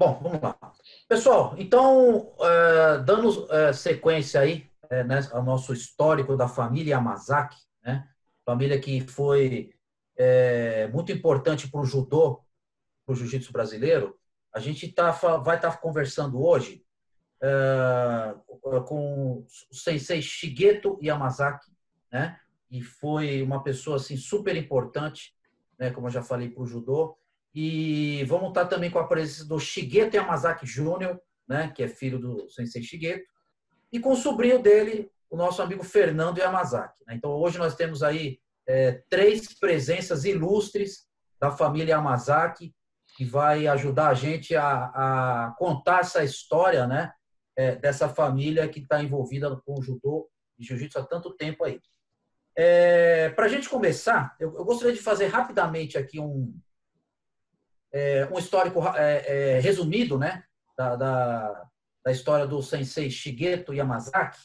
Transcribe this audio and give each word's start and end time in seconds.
Bom, 0.00 0.18
vamos 0.22 0.40
lá. 0.40 0.56
Pessoal, 1.06 1.54
então, 1.58 2.32
é, 2.40 2.98
dando 3.00 3.46
é, 3.52 3.70
sequência 3.70 4.40
aí 4.40 4.66
é, 4.88 5.04
né, 5.04 5.20
ao 5.30 5.42
nosso 5.42 5.74
histórico 5.74 6.38
da 6.38 6.48
família 6.48 6.94
Yamazaki, 6.94 7.58
né? 7.84 8.08
família 8.42 8.80
que 8.80 9.02
foi 9.02 9.74
é, 10.16 10.88
muito 10.88 11.12
importante 11.12 11.70
para 11.70 11.82
o 11.82 11.84
judô, 11.84 12.42
para 13.04 13.12
o 13.12 13.14
jiu-jitsu 13.14 13.52
brasileiro, 13.52 14.18
a 14.54 14.58
gente 14.58 14.90
tá, 14.90 15.10
vai 15.10 15.56
estar 15.56 15.72
tá 15.72 15.76
conversando 15.76 16.42
hoje 16.42 16.82
é, 17.42 18.34
com 18.86 19.44
o 19.44 19.46
sensei 19.70 20.22
Shigeto 20.22 20.98
Yamazaki, 21.02 21.70
né? 22.10 22.40
e 22.70 22.80
foi 22.80 23.42
uma 23.42 23.62
pessoa 23.62 23.96
assim 23.96 24.16
super 24.16 24.56
importante, 24.56 25.34
né, 25.78 25.90
como 25.90 26.06
eu 26.06 26.10
já 26.10 26.22
falei 26.22 26.48
para 26.48 26.62
o 26.62 26.66
judô. 26.66 27.18
E 27.54 28.24
vamos 28.24 28.48
estar 28.48 28.66
também 28.66 28.90
com 28.90 28.98
a 28.98 29.06
presença 29.06 29.44
do 29.46 29.58
Shigeto 29.58 30.16
Yamazaki 30.16 30.66
Júnior, 30.66 31.20
né, 31.48 31.72
que 31.74 31.82
é 31.82 31.88
filho 31.88 32.18
do 32.18 32.48
Sensei 32.48 32.82
Shigeto, 32.82 33.26
e 33.92 33.98
com 33.98 34.12
o 34.12 34.16
sobrinho 34.16 34.62
dele, 34.62 35.10
o 35.28 35.36
nosso 35.36 35.60
amigo 35.60 35.82
Fernando 35.82 36.38
Yamazaki. 36.38 37.02
Né? 37.06 37.14
Então 37.16 37.30
hoje 37.32 37.58
nós 37.58 37.74
temos 37.74 38.02
aí 38.02 38.38
é, 38.66 39.02
três 39.08 39.58
presenças 39.58 40.24
ilustres 40.24 41.08
da 41.40 41.50
família 41.50 41.94
Yamazaki 41.94 42.72
que 43.16 43.24
vai 43.24 43.66
ajudar 43.66 44.08
a 44.08 44.14
gente 44.14 44.54
a, 44.54 44.84
a 44.84 45.54
contar 45.58 46.00
essa 46.00 46.22
história, 46.22 46.86
né, 46.86 47.12
é, 47.56 47.74
dessa 47.76 48.08
família 48.08 48.68
que 48.68 48.80
está 48.80 49.02
envolvida 49.02 49.54
com 49.66 49.78
o 49.78 49.82
judô 49.82 50.30
e 50.58 50.64
jiu-jitsu 50.64 50.98
há 50.98 51.04
tanto 51.04 51.36
tempo 51.36 51.64
aí. 51.64 51.80
É, 52.56 53.30
Para 53.30 53.46
a 53.46 53.48
gente 53.48 53.68
começar, 53.68 54.36
eu, 54.38 54.54
eu, 54.54 54.64
gostaria 54.64 54.94
de 54.94 55.02
fazer 55.02 55.26
rapidamente 55.26 55.98
aqui 55.98 56.20
um, 56.20 56.54
é, 57.92 58.28
um 58.32 58.38
histórico 58.38 58.80
é, 58.96 59.56
é, 59.56 59.60
resumido 59.60 60.18
né, 60.18 60.44
da, 60.76 60.96
da, 60.96 61.68
da, 62.04 62.12
história 62.12 62.46
do 62.46 62.62
sensei 62.62 63.10
Shigeto 63.10 63.74
Yamazaki. 63.74 64.38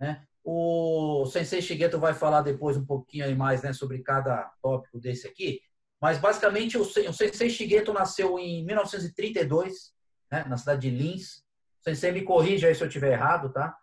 Né? 0.00 0.22
O 0.44 1.26
sensei 1.26 1.60
Shigeto 1.60 1.98
vai 1.98 2.14
falar 2.14 2.42
depois 2.42 2.76
um 2.76 2.84
pouquinho 2.84 3.24
aí 3.24 3.34
mais 3.34 3.62
né, 3.62 3.72
sobre 3.72 3.98
cada 4.00 4.50
tópico 4.62 4.98
desse 4.98 5.26
aqui, 5.26 5.60
mas 6.00 6.18
basicamente 6.18 6.78
o, 6.78 6.82
o 6.82 7.12
sensei 7.12 7.50
Shigeto 7.50 7.92
nasceu 7.92 8.38
em 8.38 8.64
1932, 8.64 9.92
né, 10.30 10.44
na 10.48 10.56
cidade 10.56 10.88
de 10.88 10.96
Lins. 10.96 11.42
O 11.80 11.84
sensei 11.84 12.12
me 12.12 12.22
corrija 12.22 12.68
aí 12.68 12.74
se 12.74 12.82
eu 12.82 12.88
estiver 12.88 13.12
errado, 13.12 13.52
tá? 13.52 13.76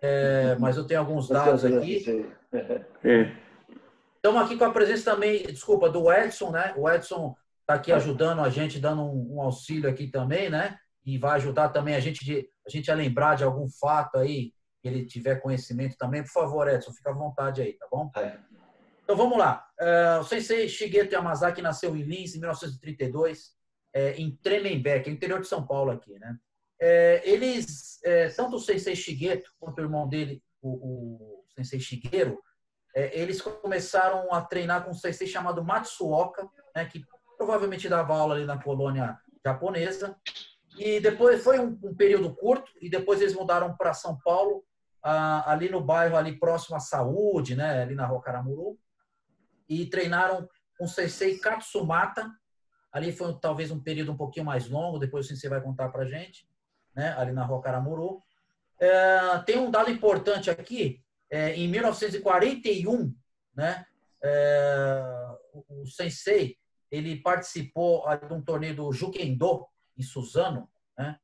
É, 0.00 0.56
mas 0.56 0.76
eu 0.76 0.86
tenho 0.86 1.00
alguns 1.00 1.28
dados 1.28 1.64
aqui. 1.64 2.26
É. 3.04 3.36
Estamos 4.16 4.42
aqui 4.42 4.56
com 4.56 4.64
a 4.64 4.72
presença 4.72 5.12
também, 5.12 5.42
desculpa, 5.44 5.88
do 5.88 6.10
Edson, 6.12 6.50
né? 6.50 6.72
O 6.76 6.88
Edson 6.88 7.36
está 7.72 7.74
aqui 7.74 7.92
ajudando 7.92 8.40
a 8.40 8.50
gente, 8.50 8.78
dando 8.78 9.02
um, 9.02 9.36
um, 9.36 9.42
auxílio 9.42 9.88
aqui 9.88 10.06
também, 10.08 10.50
né? 10.50 10.76
E 11.04 11.18
vai 11.18 11.36
ajudar 11.36 11.70
também 11.70 11.94
a 11.94 12.00
gente, 12.00 12.24
de, 12.24 12.48
a 12.66 12.70
gente 12.70 12.90
a 12.90 12.94
lembrar 12.94 13.36
de 13.36 13.44
algum 13.44 13.68
fato 13.68 14.18
aí, 14.18 14.52
que 14.80 14.88
ele 14.88 15.06
tiver 15.06 15.36
conhecimento 15.36 15.96
também. 15.96 16.22
Por 16.22 16.30
favor, 16.30 16.68
Edson, 16.68 16.92
fica 16.92 17.10
à 17.10 17.14
vontade 17.14 17.62
aí, 17.62 17.72
tá 17.74 17.86
bom? 17.90 18.10
É. 18.16 18.38
Então 19.02 19.16
vamos 19.16 19.38
lá. 19.38 19.66
Uh, 19.80 20.20
o 20.20 20.24
sensei 20.24 20.68
Shigeto 20.68 21.14
Yamazaki 21.14 21.62
nasceu 21.62 21.96
em 21.96 22.02
Lins 22.02 22.34
em 22.34 22.38
1932, 22.38 23.52
é, 23.94 24.12
em 24.12 24.36
Tremembé, 24.36 25.00
que 25.00 25.10
é 25.10 25.12
interior 25.12 25.40
de 25.40 25.48
São 25.48 25.66
Paulo 25.66 25.90
aqui, 25.90 26.18
né? 26.18 26.36
É, 26.80 27.22
eles, 27.24 28.02
é, 28.04 28.28
tanto 28.28 28.56
o 28.56 28.60
Sensei 28.60 28.96
Shigeto 28.96 29.50
quanto 29.60 29.78
o 29.78 29.82
irmão 29.82 30.08
dele, 30.08 30.42
o, 30.60 30.70
o 30.70 31.44
Sensei 31.54 31.78
Shigeru, 31.78 32.40
é, 32.94 33.18
eles 33.18 33.40
começaram 33.40 34.32
a 34.32 34.42
treinar 34.42 34.84
com 34.84 34.90
um 34.90 34.94
Sensei 34.94 35.26
chamado 35.26 35.64
Matsuoka, 35.64 36.48
né, 36.74 36.84
que 36.84 37.04
provavelmente 37.42 37.88
dava 37.88 38.14
aula 38.14 38.36
ali 38.36 38.44
na 38.44 38.56
colônia 38.56 39.18
japonesa. 39.44 40.16
E 40.78 41.00
depois 41.00 41.42
foi 41.42 41.58
um, 41.58 41.78
um 41.82 41.94
período 41.94 42.32
curto 42.34 42.70
e 42.80 42.88
depois 42.88 43.20
eles 43.20 43.34
mudaram 43.34 43.76
para 43.76 43.92
São 43.92 44.16
Paulo, 44.24 44.64
ah, 45.02 45.50
ali 45.50 45.68
no 45.68 45.80
bairro 45.80 46.16
ali 46.16 46.38
próximo 46.38 46.76
à 46.76 46.80
Saúde, 46.80 47.56
né, 47.56 47.82
ali 47.82 47.94
na 47.94 48.06
Rua 48.06 48.22
Caramuru, 48.22 48.78
e 49.68 49.86
treinaram 49.86 50.48
com 50.78 50.84
o 50.84 50.88
Sensei 50.88 51.36
Katsumata. 51.38 52.30
Ali 52.92 53.10
foi 53.10 53.36
talvez 53.40 53.70
um 53.72 53.82
período 53.82 54.12
um 54.12 54.16
pouquinho 54.16 54.46
mais 54.46 54.68
longo, 54.68 54.98
depois 54.98 55.26
o 55.26 55.28
Sensei 55.28 55.50
vai 55.50 55.60
contar 55.60 55.88
para 55.88 56.06
gente 56.06 56.46
né, 56.94 57.14
ali 57.18 57.32
na 57.32 57.44
Rua 57.44 57.60
Caramuru. 57.60 58.22
É, 58.78 59.38
tem 59.44 59.58
um 59.58 59.70
dado 59.70 59.90
importante 59.90 60.48
aqui, 60.48 61.02
é, 61.28 61.54
em 61.56 61.66
1941, 61.68 63.12
né, 63.54 63.84
é, 64.22 65.02
o, 65.52 65.86
Sensei 65.86 66.56
ele 66.92 67.16
participou 67.16 68.04
de 68.28 68.34
um 68.34 68.42
torneio 68.42 68.76
do 68.76 68.92
Jukendo, 68.92 69.66
em 69.96 70.02
Suzano, 70.02 70.68
né, 70.96 71.18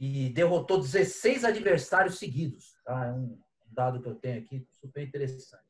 e 0.00 0.28
derrotou 0.30 0.80
16 0.80 1.44
adversários 1.44 2.18
seguidos. 2.18 2.76
Tá? 2.84 3.06
É 3.06 3.12
um 3.12 3.38
dado 3.68 4.02
que 4.02 4.08
eu 4.08 4.16
tenho 4.16 4.40
aqui 4.40 4.66
super 4.72 5.06
interessante. 5.06 5.62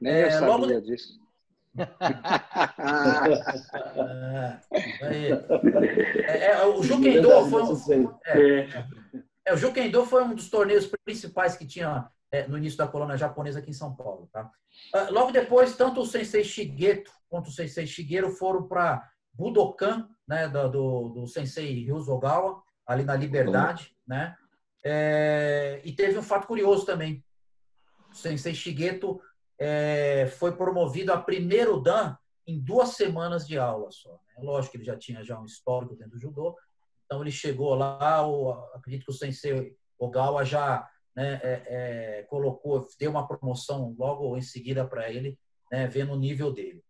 Nem 0.00 0.12
eu 0.12 0.26
é, 0.26 0.30
sabia 0.32 0.48
logo... 0.48 0.80
disso. 0.80 1.22
é, 5.02 5.30
é, 6.22 6.46
é, 6.46 6.66
o 6.66 6.82
Jukendo 6.82 7.30
foi 7.48 7.62
um, 7.62 8.18
é, 8.26 8.68
é, 9.44 9.54
o 9.54 9.56
Jukendo 9.56 10.04
foi 10.06 10.24
um 10.24 10.34
dos 10.34 10.50
torneios 10.50 10.90
principais 11.04 11.56
que 11.56 11.66
tinha 11.66 12.08
é, 12.30 12.46
no 12.48 12.58
início 12.58 12.78
da 12.78 12.88
colônia 12.88 13.16
japonesa 13.16 13.60
aqui 13.60 13.70
em 13.70 13.74
São 13.74 13.94
Paulo. 13.94 14.28
Tá? 14.32 14.50
Ah, 14.92 15.08
logo 15.10 15.30
depois, 15.30 15.76
tanto 15.76 16.00
o 16.00 16.06
Sensei 16.06 16.42
Shigeto 16.42 17.12
quanto 17.34 17.48
o 17.48 17.52
Sensei 17.52 17.84
Shigeru 17.84 18.30
foram 18.30 18.68
para 18.68 19.10
Budokan, 19.32 20.08
né, 20.24 20.46
do, 20.46 20.68
do, 20.68 21.08
do 21.08 21.26
Sensei 21.26 21.84
Ryuzogawa, 21.84 22.62
ali 22.86 23.02
na 23.02 23.16
Liberdade, 23.16 23.92
né? 24.06 24.36
É, 24.84 25.80
e 25.82 25.90
teve 25.90 26.16
um 26.16 26.22
fato 26.22 26.46
curioso 26.46 26.86
também. 26.86 27.24
O 28.08 28.14
Sensei 28.14 28.54
Shigeto 28.54 29.20
é, 29.58 30.28
foi 30.38 30.54
promovido 30.54 31.12
a 31.12 31.20
primeiro 31.20 31.80
dan 31.80 32.16
em 32.46 32.60
duas 32.60 32.90
semanas 32.90 33.44
de 33.48 33.58
aula 33.58 33.90
só. 33.90 34.12
Né? 34.12 34.44
Lógico 34.44 34.70
que 34.70 34.76
ele 34.76 34.84
já 34.84 34.96
tinha 34.96 35.24
já 35.24 35.40
um 35.40 35.44
histórico 35.44 35.96
dentro 35.96 36.12
do 36.12 36.20
judô, 36.20 36.56
então 37.04 37.20
ele 37.20 37.32
chegou 37.32 37.74
lá, 37.74 38.24
o, 38.24 38.52
acredito 38.74 39.06
que 39.06 39.10
o 39.10 39.14
sensei 39.14 39.76
Ogawa 39.98 40.44
já 40.44 40.88
né, 41.16 41.40
é, 41.42 41.62
é, 41.66 42.22
colocou, 42.28 42.86
deu 42.96 43.10
uma 43.10 43.26
promoção 43.26 43.92
logo 43.98 44.36
em 44.36 44.42
seguida 44.42 44.86
para 44.86 45.10
ele, 45.10 45.36
né, 45.72 45.88
vendo 45.88 46.12
o 46.12 46.18
nível 46.18 46.52
dele. 46.52 46.84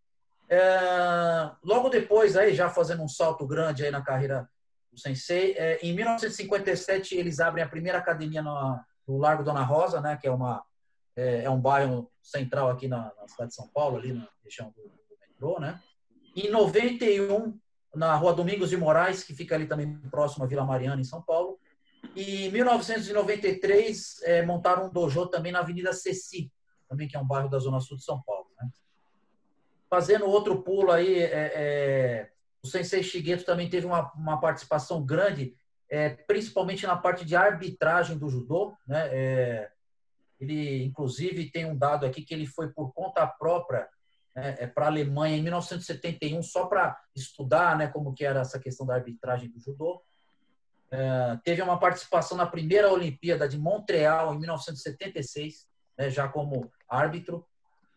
É, 0.48 1.50
logo 1.62 1.88
depois, 1.88 2.36
aí, 2.36 2.54
já 2.54 2.68
fazendo 2.68 3.02
um 3.02 3.08
salto 3.08 3.46
grande 3.46 3.84
aí 3.84 3.90
na 3.90 4.02
carreira 4.02 4.48
do 4.92 4.98
sensei, 4.98 5.52
é, 5.52 5.78
em 5.82 5.94
1957 5.94 7.16
eles 7.16 7.40
abrem 7.40 7.64
a 7.64 7.68
primeira 7.68 7.98
academia 7.98 8.42
no, 8.42 8.78
no 9.06 9.18
Largo 9.18 9.42
Dona 9.42 9.62
Rosa, 9.62 10.00
né, 10.00 10.16
que 10.16 10.26
é 10.26 10.30
uma 10.30 10.62
é, 11.16 11.44
é 11.44 11.50
um 11.50 11.60
bairro 11.60 12.10
central 12.22 12.68
aqui 12.68 12.88
na, 12.88 13.12
na, 13.20 13.28
cidade 13.28 13.50
de 13.50 13.54
São 13.54 13.68
Paulo, 13.68 13.96
ali 13.96 14.12
na 14.12 14.28
região 14.42 14.70
do, 14.70 14.82
do, 14.82 15.16
metrô, 15.20 15.60
né? 15.60 15.80
Em 16.34 16.50
91, 16.50 17.56
na 17.94 18.16
rua 18.16 18.32
Domingos 18.32 18.70
de 18.70 18.76
Moraes, 18.76 19.22
que 19.22 19.34
fica 19.34 19.54
ali 19.54 19.66
também 19.66 19.96
próximo 20.10 20.44
à 20.44 20.48
Vila 20.48 20.64
Mariana, 20.64 21.00
em 21.00 21.04
São 21.04 21.22
Paulo. 21.22 21.58
E 22.16 22.46
em 22.46 22.50
1993, 22.50 24.22
é, 24.24 24.42
montaram 24.42 24.86
um 24.86 24.92
dojo 24.92 25.26
também 25.28 25.52
na 25.52 25.60
Avenida 25.60 25.92
Ceci, 25.92 26.52
também 26.88 27.06
que 27.06 27.16
é 27.16 27.20
um 27.20 27.26
bairro 27.26 27.48
da 27.48 27.58
Zona 27.58 27.80
Sul 27.80 27.96
de 27.96 28.04
São 28.04 28.20
Paulo. 28.22 28.43
Fazendo 29.94 30.26
outro 30.26 30.60
pulo 30.60 30.90
aí, 30.90 31.20
é, 31.20 31.52
é, 31.54 32.30
o 32.60 32.66
Sensei 32.66 33.00
Shigeto 33.00 33.44
também 33.44 33.70
teve 33.70 33.86
uma, 33.86 34.12
uma 34.14 34.40
participação 34.40 35.06
grande, 35.06 35.54
é, 35.88 36.08
principalmente 36.08 36.84
na 36.84 36.96
parte 36.96 37.24
de 37.24 37.36
arbitragem 37.36 38.18
do 38.18 38.28
judô. 38.28 38.76
Né? 38.88 39.08
É, 39.12 39.70
ele, 40.40 40.82
inclusive, 40.82 41.48
tem 41.48 41.64
um 41.64 41.78
dado 41.78 42.04
aqui 42.04 42.22
que 42.22 42.34
ele 42.34 42.44
foi 42.44 42.72
por 42.72 42.92
conta 42.92 43.24
própria 43.24 43.88
né, 44.34 44.56
é, 44.58 44.66
para 44.66 44.86
a 44.86 44.88
Alemanha 44.88 45.36
em 45.36 45.42
1971 45.44 46.42
só 46.42 46.66
para 46.66 47.00
estudar 47.14 47.78
né, 47.78 47.86
como 47.86 48.12
que 48.12 48.24
era 48.24 48.40
essa 48.40 48.58
questão 48.58 48.84
da 48.84 48.94
arbitragem 48.94 49.48
do 49.48 49.60
judô. 49.60 50.02
É, 50.90 51.38
teve 51.44 51.62
uma 51.62 51.78
participação 51.78 52.36
na 52.36 52.46
primeira 52.46 52.92
Olimpíada 52.92 53.48
de 53.48 53.56
Montreal 53.56 54.34
em 54.34 54.40
1976, 54.40 55.68
né, 55.96 56.10
já 56.10 56.26
como 56.26 56.68
árbitro. 56.88 57.46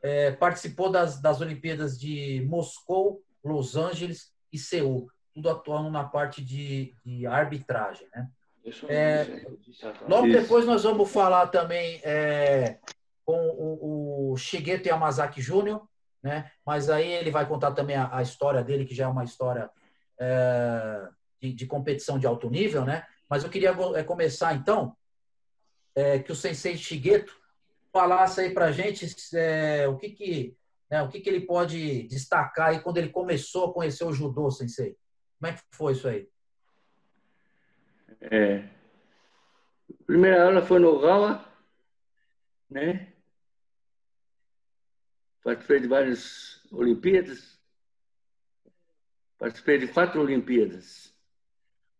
É, 0.01 0.31
participou 0.31 0.91
das, 0.91 1.19
das 1.19 1.41
Olimpíadas 1.41 1.99
de 1.99 2.45
Moscou, 2.47 3.23
Los 3.43 3.75
Angeles 3.75 4.31
e 4.51 4.57
Seul, 4.57 5.09
tudo 5.33 5.49
atuando 5.49 5.89
na 5.89 6.03
parte 6.03 6.43
de, 6.43 6.93
de 7.03 7.25
arbitragem. 7.25 8.07
Né? 8.15 8.27
É, 8.89 9.45
logo 10.07 10.27
Isso. 10.27 10.41
depois 10.41 10.65
nós 10.65 10.83
vamos 10.83 11.09
falar 11.09 11.47
também 11.47 12.01
é, 12.03 12.79
com 13.25 13.37
o, 13.49 14.31
o 14.31 14.37
Shigeto 14.37 14.89
Yamazaki 14.89 15.41
Júnior, 15.41 15.87
né? 16.21 16.51
mas 16.65 16.89
aí 16.89 17.09
ele 17.09 17.31
vai 17.31 17.45
contar 17.47 17.71
também 17.71 17.95
a, 17.95 18.17
a 18.17 18.21
história 18.21 18.63
dele, 18.63 18.85
que 18.85 18.95
já 18.95 19.05
é 19.05 19.07
uma 19.07 19.23
história 19.23 19.69
é, 20.19 21.07
de, 21.41 21.53
de, 21.53 21.65
competição 21.65 22.19
de 22.19 22.27
alto 22.27 22.49
nível. 22.49 22.83
Né? 22.83 23.05
Mas 23.29 23.43
eu 23.43 23.49
queria 23.49 23.75
é, 23.95 24.03
começar 24.03 24.53
então 24.53 24.95
é, 25.95 26.19
que 26.19 26.31
o 26.31 26.35
Sensei 26.35 26.75
Shigeto 26.77 27.36
falasse 27.97 28.41
aí 28.41 28.53
para 28.53 28.71
gente 28.71 29.07
é, 29.33 29.87
o 29.87 29.97
que 29.97 30.09
que 30.11 30.57
né, 30.89 31.01
o 31.01 31.09
que, 31.09 31.19
que 31.19 31.27
ele 31.27 31.41
pode 31.41 32.03
destacar 32.03 32.69
aí 32.69 32.79
quando 32.79 32.97
ele 32.97 33.09
começou 33.09 33.65
a 33.65 33.73
conhecer 33.73 34.05
o 34.05 34.13
judô, 34.13 34.49
Sensei. 34.51 34.95
Como 35.39 35.51
é 35.51 35.55
que 35.55 35.61
foi 35.71 35.93
isso 35.93 36.07
aí? 36.07 36.29
É. 38.21 38.69
Primeira 40.05 40.45
aula 40.45 40.61
foi 40.61 40.79
no 40.79 40.99
Gawa, 40.99 41.43
né? 42.69 43.13
Participei 45.43 45.79
de 45.79 45.87
várias 45.87 46.65
Olimpíadas. 46.71 47.59
Participei 49.39 49.79
de 49.79 49.87
quatro 49.87 50.21
Olimpíadas. 50.21 51.13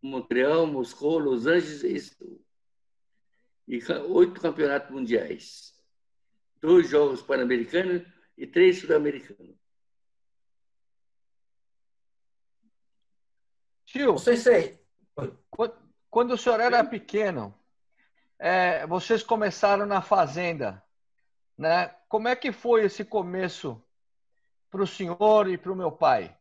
Montreal, 0.02 0.68
Moscou, 0.68 1.18
Los 1.18 1.48
Angeles 1.48 2.16
e 3.68 3.84
oito 4.10 4.40
campeonatos 4.40 4.92
mundiais. 4.92 5.77
Dois 6.62 6.90
Jogos 6.90 7.22
Pan-Americanos 7.22 8.04
e 8.38 8.48
três 8.48 8.80
Sul-Americanos. 8.80 9.56
Tio, 13.86 14.08
não 14.08 14.18
sei 14.18 14.38
se 14.38 14.80
quando 16.10 16.32
o 16.32 16.38
senhor 16.38 16.60
era 16.60 16.84
pequeno, 16.84 17.54
é, 18.40 18.86
vocês 18.88 19.24
começaram 19.24 19.86
na 19.86 20.02
fazenda, 20.02 20.84
né? 21.58 21.96
Como 22.08 22.28
é 22.28 22.36
que 22.36 22.52
foi 22.52 22.86
esse 22.86 23.04
começo 23.04 23.82
para 24.70 24.82
o 24.82 24.88
senhor 24.88 25.50
e 25.50 25.58
para 25.58 25.72
o 25.72 25.76
meu 25.76 25.92
pai? 25.92 26.36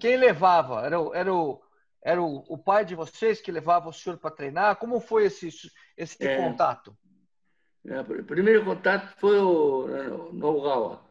Quem 0.00 0.16
levava? 0.16 0.84
Era, 0.84 0.96
era, 1.14 1.34
o, 1.34 1.62
era 2.02 2.22
o, 2.22 2.44
o 2.48 2.58
pai 2.58 2.84
de 2.84 2.94
vocês 2.94 3.40
que 3.40 3.52
levava 3.52 3.88
o 3.88 3.92
senhor 3.92 4.18
para 4.18 4.30
treinar? 4.30 4.76
Como 4.76 5.00
foi 5.00 5.24
esse, 5.24 5.48
esse 5.96 6.26
é, 6.26 6.36
contato? 6.36 6.96
O 7.88 8.24
primeiro 8.24 8.64
contato 8.64 9.16
foi 9.18 9.38
o, 9.38 10.32
no 10.32 10.60
Gawa, 10.60 11.04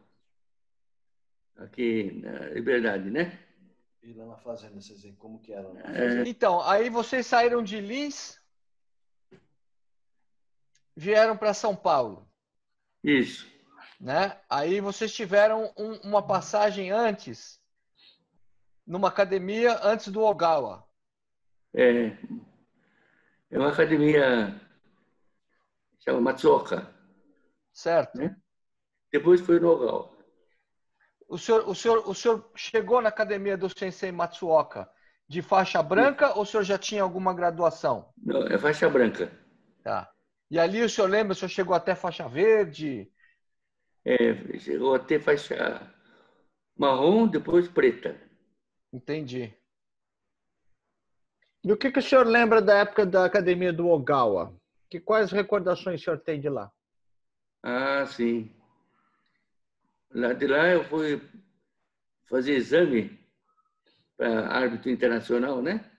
aqui 1.56 2.20
na 2.22 2.50
Liberdade, 2.50 3.10
né? 3.10 3.38
E 4.02 4.12
lá 4.12 4.26
na 4.26 4.36
fazenda, 4.36 4.78
vocês 4.78 5.02
veem 5.02 5.14
como 5.14 5.40
que 5.40 5.54
era. 5.54 5.66
É. 5.86 6.28
Então, 6.28 6.60
aí 6.60 6.90
vocês 6.90 7.26
saíram 7.26 7.62
de 7.62 7.80
Lins, 7.80 8.38
vieram 10.94 11.34
para 11.34 11.54
São 11.54 11.74
Paulo. 11.74 12.28
Isso. 13.02 13.50
Né? 13.98 14.38
Aí 14.48 14.80
vocês 14.80 15.14
tiveram 15.14 15.72
um, 15.78 15.94
uma 16.08 16.22
passagem 16.22 16.90
antes, 16.90 17.58
numa 18.86 19.08
academia 19.08 19.80
antes 19.82 20.08
do 20.08 20.20
Ogawa. 20.20 20.86
É. 21.74 22.16
É 23.50 23.58
uma 23.58 23.72
academia 23.72 24.60
chama 26.06 26.20
Matsuoka. 26.20 26.94
Certo. 27.72 28.18
Né? 28.18 28.36
Depois 29.12 29.40
foi 29.40 29.58
no 29.58 29.70
Ogawa. 29.70 30.16
O 31.28 31.36
senhor, 31.36 31.68
o, 31.68 31.74
senhor, 31.74 32.08
o 32.08 32.14
senhor 32.14 32.50
chegou 32.54 33.02
na 33.02 33.08
academia 33.08 33.56
do 33.56 33.68
Sensei 33.68 34.12
Matsuoka 34.12 34.88
de 35.28 35.42
faixa 35.42 35.82
branca 35.82 36.28
Sim. 36.28 36.32
ou 36.36 36.42
o 36.42 36.46
senhor 36.46 36.62
já 36.62 36.78
tinha 36.78 37.02
alguma 37.02 37.34
graduação? 37.34 38.12
Não, 38.16 38.46
é 38.46 38.56
faixa 38.56 38.88
branca. 38.88 39.32
Tá. 39.82 40.08
E 40.48 40.58
ali 40.58 40.82
o 40.82 40.88
senhor 40.88 41.10
lembra, 41.10 41.32
o 41.32 41.34
senhor 41.34 41.48
chegou 41.48 41.74
até 41.74 41.96
faixa 41.96 42.28
verde? 42.28 43.10
É, 44.04 44.58
chegou 44.60 44.94
até 44.94 45.18
faixa 45.18 45.92
marrom, 46.78 47.26
depois 47.26 47.66
preta. 47.66 48.16
Entendi. 48.92 49.52
E 51.64 51.72
o 51.72 51.76
que, 51.76 51.90
que 51.90 51.98
o 51.98 52.02
senhor 52.02 52.24
lembra 52.24 52.62
da 52.62 52.78
época 52.78 53.04
da 53.04 53.24
academia 53.24 53.72
do 53.72 53.88
Ogawa? 53.88 54.56
Que 54.88 55.00
quais 55.00 55.30
recordações 55.32 56.00
o 56.00 56.04
senhor 56.04 56.20
tem 56.20 56.40
de 56.40 56.48
lá? 56.48 56.70
Ah, 57.62 58.06
sim. 58.06 58.54
Lá 60.10 60.32
de 60.32 60.46
lá 60.46 60.68
eu 60.68 60.84
fui 60.84 61.20
fazer 62.28 62.54
exame 62.54 63.18
para 64.16 64.48
árbitro 64.48 64.90
internacional, 64.90 65.60
né? 65.60 65.90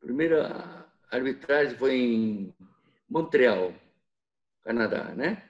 Primeira 0.00 0.86
arbitragem 1.10 1.76
foi 1.76 1.94
em 1.94 2.54
Montreal, 3.08 3.72
Canadá, 4.62 5.14
né? 5.14 5.48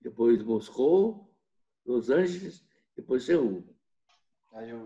Depois 0.00 0.42
Moscou, 0.42 1.34
Los 1.84 2.10
Angeles, 2.10 2.64
depois 2.96 3.24
Seul. 3.24 3.64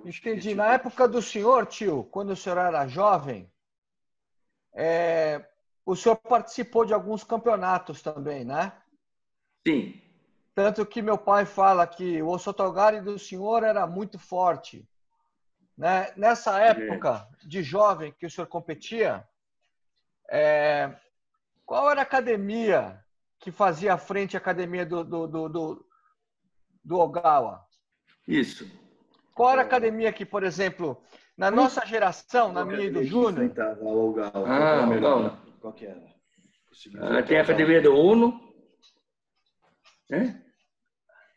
Entendi. 0.05 0.55
Na 0.55 0.75
época 0.75 1.09
do 1.09 1.23
senhor, 1.23 1.67
tio, 1.67 2.05
quando 2.05 2.31
o 2.31 2.37
senhor 2.37 2.59
era 2.59 2.87
jovem, 2.87 3.51
é, 4.73 5.49
o 5.87 5.95
senhor 5.95 6.17
participou 6.17 6.85
de 6.85 6.95
alguns 6.95 7.23
campeonatos 7.25 8.01
também, 8.01 8.45
né? 8.45 8.73
Sim. 9.67 10.01
Tanto 10.55 10.87
que 10.87 11.03
meu 11.03 11.19
pai 11.19 11.45
fala 11.45 11.87
que 11.87 12.23
o 12.23 12.29
Osotogari 12.29 13.01
do 13.01 13.19
senhor 13.19 13.63
era 13.63 13.87
muito 13.87 14.19
forte. 14.19 14.89
Né? 15.77 16.13
Nessa 16.17 16.61
época 16.61 17.29
de 17.45 17.63
jovem 17.63 18.13
que 18.13 18.25
o 18.25 18.31
senhor 18.31 18.47
competia, 18.47 19.27
é... 20.31 20.95
qual 21.67 21.91
era 21.91 22.01
a 22.01 22.05
academia 22.05 23.03
que 23.41 23.51
fazia 23.51 23.99
frente 23.99 24.37
à 24.37 24.39
academia 24.39 24.87
do, 24.87 25.03
do, 25.03 25.27
do, 25.27 25.49
do, 25.49 25.87
do 26.85 26.99
Ogawa? 26.99 27.67
Isso. 28.27 28.71
Qual 29.35 29.51
era 29.51 29.63
a 29.63 29.65
academia 29.65 30.13
que, 30.13 30.25
por 30.25 30.45
exemplo, 30.45 31.03
na 31.37 31.51
nossa 31.51 31.85
geração, 31.85 32.53
na 32.53 32.65
minha 32.65 32.85
e 32.85 32.91
do 32.91 33.03
Júnior? 33.03 33.53
Ah, 34.47 34.87
melhor. 34.87 35.44
Qual 35.65 35.73
que 35.73 35.87
era? 35.87 36.15
Ah, 37.01 37.23
tem 37.23 37.39
a 37.39 37.43
academia 37.43 37.81
do 37.81 37.95
Uno. 37.95 38.55
Né? 40.11 40.45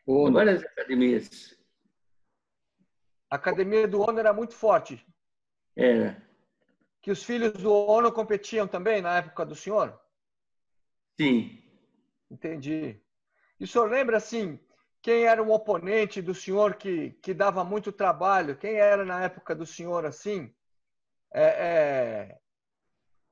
Uno. 0.06 0.34
Várias 0.34 0.62
academias. 0.62 1.58
A 3.30 3.36
academia 3.36 3.88
do 3.88 4.02
ONU 4.02 4.18
era 4.18 4.34
muito 4.34 4.52
forte. 4.52 5.02
Era. 5.74 6.22
Que 7.00 7.10
os 7.10 7.24
filhos 7.24 7.54
do 7.54 7.72
ONU 7.72 8.12
competiam 8.12 8.68
também 8.68 9.00
na 9.00 9.16
época 9.16 9.46
do 9.46 9.54
senhor? 9.54 9.98
Sim. 11.18 11.62
Entendi. 12.30 13.02
E 13.58 13.64
o 13.64 13.66
senhor 13.66 13.88
lembra, 13.88 14.18
assim, 14.18 14.60
quem 15.00 15.24
era 15.24 15.42
o 15.42 15.50
oponente 15.50 16.20
do 16.20 16.34
senhor 16.34 16.74
que, 16.74 17.12
que 17.22 17.32
dava 17.32 17.64
muito 17.64 17.90
trabalho? 17.90 18.58
Quem 18.58 18.74
era 18.74 19.06
na 19.06 19.24
época 19.24 19.54
do 19.54 19.64
senhor, 19.64 20.04
assim? 20.04 20.54
É, 21.32 21.44
é... 21.44 22.47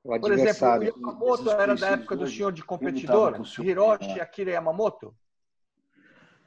Por 0.07 0.31
exemplo, 0.31 0.67
o 0.69 0.83
Yamamoto 0.83 1.51
era 1.51 1.75
da 1.75 1.89
época 1.89 2.15
do 2.15 2.27
senhor 2.27 2.53
de 2.53 2.63
competidor? 2.63 3.41
Hiroshi 3.59 4.21
Akira 4.21 4.51
Yamamoto? 4.51 5.13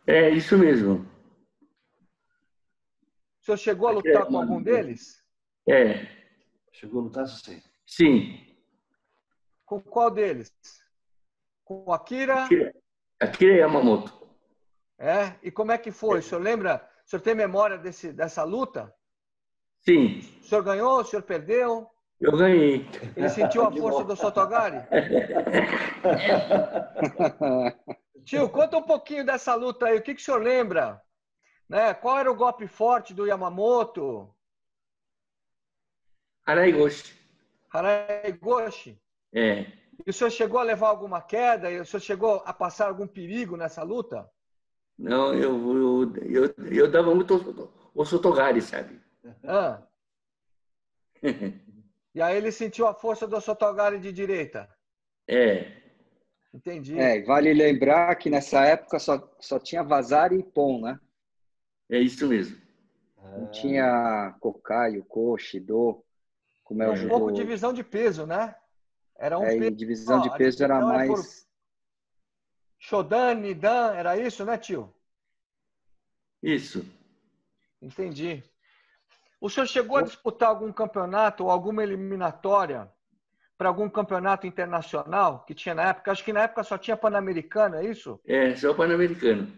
É, 0.07 0.31
isso 0.31 0.57
mesmo. 0.57 1.07
O 3.41 3.45
senhor 3.45 3.59
chegou 3.59 3.89
a 3.89 3.93
lutar 3.93 4.27
com 4.27 4.39
algum 4.39 4.63
deles? 4.63 5.23
É. 5.69 6.07
Chegou 6.73 7.03
a 7.03 7.05
lutar, 7.05 7.27
sim. 7.27 7.63
Sim. 7.87 8.57
Com 9.67 9.79
qual 9.79 10.11
deles? 10.11 10.51
Com 11.63 11.85
o 11.87 11.93
Akira? 11.93 12.45
Akira, 12.45 12.75
Akira 13.21 13.57
Yamamoto. 13.57 14.27
É? 14.99 15.35
E 15.43 15.51
como 15.51 15.73
é 15.73 15.77
que 15.77 15.91
foi? 15.91 16.21
O 16.21 16.23
senhor 16.23 16.41
lembra? 16.41 16.89
O 17.05 17.11
senhor 17.11 17.21
tem 17.21 17.35
memória 17.35 17.77
desse, 17.77 18.11
dessa 18.11 18.43
luta? 18.43 18.95
Sim. 19.81 20.21
O 20.41 20.45
senhor 20.45 20.63
ganhou? 20.63 21.01
O 21.01 21.05
senhor 21.05 21.23
perdeu? 21.23 21.91
Eu 22.21 22.37
ganhei. 22.37 22.87
Ele 23.17 23.29
sentiu 23.31 23.65
a 23.65 23.73
força 23.73 24.05
do 24.05 24.15
Sotogari? 24.15 24.77
Tio, 28.27 28.51
conta 28.51 28.77
um 28.77 28.83
pouquinho 28.83 29.25
dessa 29.25 29.55
luta 29.55 29.87
aí. 29.87 29.99
O 29.99 30.03
que, 30.03 30.15
que 30.15 30.21
o 30.21 30.25
senhor 30.25 30.43
lembra? 30.43 31.01
Né? 31.67 31.95
Qual 31.95 32.19
era 32.19 32.31
o 32.31 32.37
golpe 32.37 32.67
forte 32.67 33.15
do 33.15 33.27
Yamamoto? 33.27 34.29
Haraigoshi. 36.45 37.19
Haraigoshi? 37.73 39.01
É. 39.33 39.73
E 40.07 40.11
o 40.11 40.13
senhor 40.13 40.31
chegou 40.31 40.61
a 40.61 40.65
levar 40.65 40.89
alguma 40.89 41.23
queda? 41.23 41.71
E 41.71 41.81
o 41.81 41.87
senhor 41.87 42.03
chegou 42.03 42.43
a 42.45 42.53
passar 42.53 42.89
algum 42.89 43.07
perigo 43.07 43.57
nessa 43.57 43.83
luta? 43.83 44.31
Não, 44.99 45.33
eu, 45.33 45.55
eu, 45.75 46.13
eu, 46.27 46.55
eu 46.71 46.91
dava 46.91 47.15
muito 47.15 47.73
o 47.95 48.05
Sotogari, 48.05 48.61
sabe? 48.61 49.01
Ah. 49.43 49.81
e 52.15 52.21
aí 52.21 52.37
ele 52.37 52.51
sentiu 52.51 52.87
a 52.87 52.95
força 52.95 53.27
do 53.27 53.41
Sotogari 53.41 53.99
de 53.99 54.13
direita? 54.13 54.69
É. 55.29 55.81
Entendi. 56.53 56.99
É, 56.99 57.23
vale 57.23 57.55
lembrar 57.55 58.15
que 58.17 58.29
nessa 58.29 58.65
época 58.65 58.99
só, 58.99 59.33
só 59.39 59.59
tinha 59.59 59.85
Vazari 59.85 60.39
e 60.39 60.43
Pon, 60.43 60.81
né? 60.81 60.99
É 61.89 61.99
isso 61.99 62.27
mesmo. 62.27 62.61
Não 63.23 63.51
tinha 63.51 64.35
Kokai, 64.41 65.01
Koshi, 65.03 65.61
Do, 65.61 66.03
como 66.65 66.83
é, 66.83 66.87
é 66.87 66.89
o 66.89 66.93
Um 66.95 67.09
pouco 67.09 67.33
divisão 67.33 67.73
de 67.73 67.85
peso, 67.85 68.27
né? 68.27 68.57
Era 69.17 69.39
um 69.39 69.45
é, 69.45 69.57
peso. 69.57 69.77
divisão 69.77 70.21
de 70.21 70.37
peso 70.37 70.65
era 70.65 70.81
mais... 70.81 71.09
Por... 71.09 71.51
Shodan, 72.79 73.35
Nidan, 73.35 73.95
era 73.95 74.17
isso, 74.17 74.45
né, 74.45 74.57
tio? 74.57 74.93
Isso. 76.43 76.85
Entendi. 77.81 78.43
O 79.41 79.49
senhor 79.49 79.67
chegou 79.67 79.97
a 79.97 80.03
disputar 80.03 80.51
algum 80.51 80.71
campeonato 80.71 81.45
ou 81.45 81.51
alguma 81.51 81.83
eliminatória 81.83 82.91
para 83.57 83.69
algum 83.69 83.89
campeonato 83.89 84.47
internacional 84.47 85.45
que 85.47 85.55
tinha 85.55 85.75
na 85.75 85.89
época? 85.89 86.13
Acho 86.13 86.25
que 86.25 86.33
na 86.33 86.43
época 86.43 86.63
só 86.63 86.77
tinha 86.77 86.97
Pan-Americano, 86.97 87.77
é 87.77 87.85
isso? 87.85 88.21
É, 88.27 88.55
só 88.55 88.75
Pan-Americano. 88.75 89.51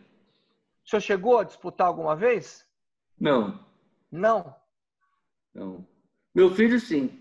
O 0.85 0.89
senhor 0.89 1.01
chegou 1.01 1.39
a 1.39 1.45
disputar 1.45 1.89
alguma 1.89 2.15
vez? 2.15 2.67
Não. 3.19 3.59
Não? 4.11 4.55
Não. 5.53 5.87
Meu 6.35 6.55
filho, 6.55 6.79
sim. 6.79 7.21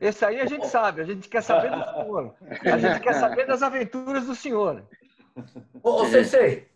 Esse 0.00 0.24
aí 0.24 0.40
a 0.40 0.46
gente 0.46 0.66
sabe, 0.66 1.00
a 1.00 1.04
gente 1.04 1.28
quer 1.28 1.42
saber 1.42 1.70
do 1.70 1.84
senhor. 1.84 2.34
A 2.60 2.78
gente 2.78 3.00
quer 3.00 3.14
saber 3.14 3.46
das 3.46 3.62
aventuras 3.62 4.26
do 4.26 4.34
senhor. 4.34 4.86
Ô, 5.82 6.02
ô 6.02 6.06
Sensei, 6.06 6.68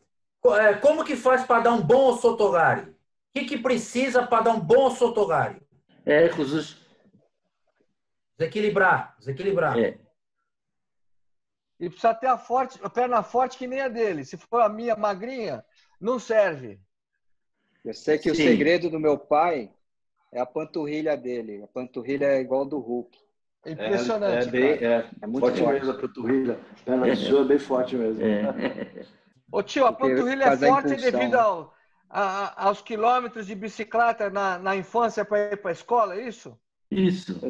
é, 0.59 0.75
como 0.75 1.05
que 1.05 1.17
faz 1.17 1.45
para 1.45 1.63
dar 1.63 1.73
um 1.73 1.83
bom 1.83 2.17
sotogari? 2.17 2.95
O 3.31 3.33
que, 3.39 3.45
que 3.45 3.59
precisa 3.59 4.27
para 4.27 4.43
dar 4.45 4.51
um 4.55 4.61
bom 4.61 4.91
sotogari? 4.91 5.63
É, 6.05 6.27
os. 6.27 6.77
Desequilibrar, 8.37 9.15
desequilibrar. 9.19 9.79
É, 9.79 9.99
E 11.79 11.89
precisa 11.89 12.13
ter 12.13 12.27
a, 12.27 12.37
forte, 12.37 12.81
a 12.83 12.91
perna 12.91 13.23
forte 13.23 13.57
que 13.57 13.69
nem 13.69 13.81
a 13.81 13.89
dele. 13.89 14.25
Se 14.25 14.37
for 14.37 14.63
a 14.63 14.69
minha 14.69 14.97
magrinha, 14.97 15.65
não 16.01 16.19
serve. 16.19 16.81
Eu 17.85 17.95
sei 17.95 18.19
que 18.19 18.31
o 18.31 18.35
Sim. 18.35 18.43
segredo 18.43 18.91
do 18.91 18.99
meu 18.99 19.17
pai 19.17 19.73
é 20.33 20.41
a 20.41 20.47
panturrilha 20.47 21.17
dele. 21.17 21.63
A 21.63 21.69
panturrilha 21.69 22.27
é 22.27 22.41
igual 22.41 22.65
do 22.67 22.79
Hulk. 22.79 23.17
É 23.65 23.73
impressionante. 23.73 24.45
É, 24.45 24.49
é 24.49 24.51
bem, 24.51 24.85
é, 24.85 25.11
É 25.23 25.27
muito 25.27 25.47
forte 25.47 25.61
forte. 25.61 25.75
mesmo 25.79 25.91
a 25.93 26.01
panturrilha. 26.01 26.61
Perna 26.85 27.11
de 27.11 27.17
senhor 27.17 27.45
é 27.45 27.49
bem 27.49 27.59
forte 27.59 27.95
mesmo. 27.95 28.23
é. 28.23 29.07
Ô 29.53 29.63
tio, 29.63 29.87
a 29.87 29.93
Porque 29.93 30.15
panturrilha 30.15 30.45
é 30.45 30.49
a 30.49 30.59
forte 30.59 30.97
devido 30.97 31.35
ao- 31.37 31.75
a- 32.11 32.64
aos 32.67 32.83
quilômetros 32.83 33.47
de 33.47 33.55
bicicleta 33.55 34.29
na, 34.29 34.59
na 34.59 34.76
infância 34.76 35.25
para 35.25 35.52
ir 35.52 35.57
para 35.57 35.71
a 35.71 35.73
escola, 35.73 36.17
é 36.17 36.26
isso? 36.26 36.59
Isso. 36.90 37.40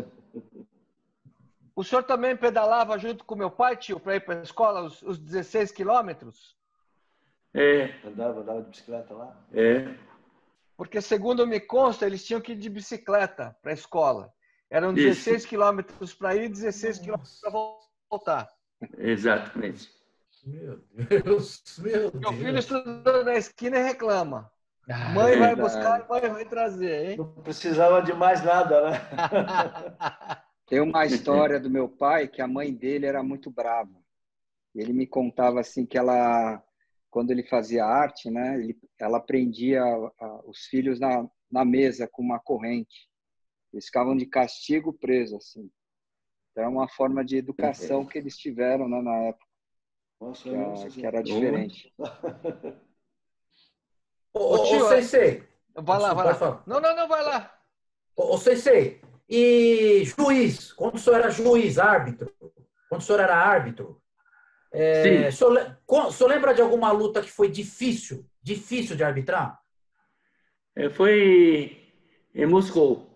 O 1.75 1.83
senhor 1.83 2.03
também 2.03 2.37
pedalava 2.37 2.99
junto 2.99 3.25
com 3.25 3.35
meu 3.35 3.51
pai, 3.51 3.77
tio, 3.77 3.99
para 3.99 4.17
ir 4.17 4.21
para 4.21 4.41
a 4.41 4.43
escola, 4.43 4.83
os, 4.83 5.01
os 5.03 5.19
16 5.19 5.73
quilômetros? 5.73 6.55
É, 7.55 7.87
Andava, 8.07 8.41
andava 8.41 8.63
de 8.63 8.69
bicicleta 8.71 9.15
lá. 9.15 9.37
é. 9.53 9.95
Porque, 10.77 11.01
segundo 11.03 11.47
me 11.47 11.61
consta, 11.61 12.07
eles 12.07 12.25
tinham 12.25 12.41
que 12.41 12.53
ir 12.53 12.57
de 12.57 12.71
bicicleta 12.71 13.55
para 13.61 13.71
a 13.71 13.75
escola. 13.75 14.33
Eram 14.71 14.95
Isso. 14.95 15.09
16 15.09 15.45
quilômetros 15.45 16.15
para 16.15 16.35
ir 16.37 16.45
e 16.45 16.49
16 16.49 16.99
quilômetros 16.99 17.39
para 17.41 17.51
voltar. 18.11 18.49
Exatamente. 18.97 19.91
Meu 20.45 20.79
Deus, 20.93 21.63
meu 21.79 22.13
Meu 22.13 22.33
filho 22.33 22.53
Deus. 22.53 22.65
estuda 22.65 23.25
na 23.25 23.35
esquina 23.35 23.79
e 23.79 23.83
reclama. 23.83 24.51
Mãe 25.15 25.37
vai 25.37 25.55
verdade. 25.55 25.61
buscar, 25.61 26.09
mãe 26.09 26.29
vai 26.29 26.45
trazer, 26.45 27.11
hein? 27.11 27.17
Não 27.19 27.33
precisava 27.43 28.03
de 28.03 28.13
mais 28.13 28.43
nada, 28.43 28.91
né? 28.91 28.99
Tem 30.67 30.81
uma 30.81 31.05
história 31.05 31.61
do 31.61 31.69
meu 31.69 31.89
pai 31.89 32.29
que 32.29 32.41
a 32.41 32.47
mãe 32.47 32.73
dele 32.73 33.07
era 33.07 33.23
muito 33.23 33.51
brava. 33.51 33.91
Ele 34.75 34.93
me 34.93 35.07
contava 35.07 35.61
assim 35.61 35.85
que 35.85 35.99
ela, 35.99 36.63
quando 37.11 37.33
ele 37.33 37.43
fazia 37.43 37.85
arte, 37.85 38.31
né, 38.31 38.55
ele, 38.55 38.79
ela 38.99 39.21
prendia 39.21 39.83
os 40.47 40.67
filhos 40.67 41.01
na, 41.01 41.29
na 41.51 41.65
mesa 41.65 42.09
com 42.11 42.23
uma 42.23 42.39
corrente. 42.39 43.09
Eles 43.73 43.87
ficavam 43.87 44.17
de 44.17 44.27
castigo 44.27 44.93
presos 44.93 45.39
assim. 45.39 45.71
Então, 46.53 46.65
é 46.65 46.69
uma 46.69 46.89
forma 46.89 47.25
de 47.25 47.37
educação 47.37 48.05
que 48.05 48.19
eles 48.19 48.37
tiveram 48.37 48.89
né, 48.89 49.01
na 49.03 49.17
época, 49.25 49.47
Nossa, 50.21 50.43
que, 50.43 50.55
a- 50.55 50.89
que 50.91 51.07
era 51.07 51.23
diferente. 51.23 51.95
Ô, 54.35 54.55
ô, 54.55 54.65
tio, 54.65 54.85
ô, 54.85 54.89
Sensei, 54.89 55.49
Vai 55.75 55.99
lá, 55.99 56.13
vai 56.13 56.27
lá. 56.27 56.63
Não, 56.67 56.81
não, 56.81 56.95
não, 56.95 57.09
vai 57.09 57.25
lá. 57.25 57.59
ô, 58.15 58.35
ô, 58.35 58.39
Sensei, 58.39 59.01
e 59.29 60.05
juiz, 60.05 60.73
quando 60.73 60.97
o 60.97 60.99
senhor 60.99 61.17
era 61.21 61.31
juiz, 61.31 61.79
árbitro, 61.79 62.33
quando 62.89 63.01
o 63.01 63.05
senhor 63.05 63.21
era 63.21 63.35
árbitro, 63.37 64.03
é, 64.73 65.29
o, 65.29 65.33
senhor, 65.33 65.79
o 65.87 66.13
senhor 66.13 66.29
lembra 66.29 66.55
de 66.55 66.61
alguma 66.61 66.93
luta 66.93 67.23
que 67.23 67.31
foi 67.31 67.49
difícil, 67.51 68.25
difícil 68.43 68.95
de 68.97 69.03
arbitrar? 69.03 69.61
É, 70.77 70.89
Foi 70.91 71.93
em 72.35 72.47
Moscou. 72.47 73.09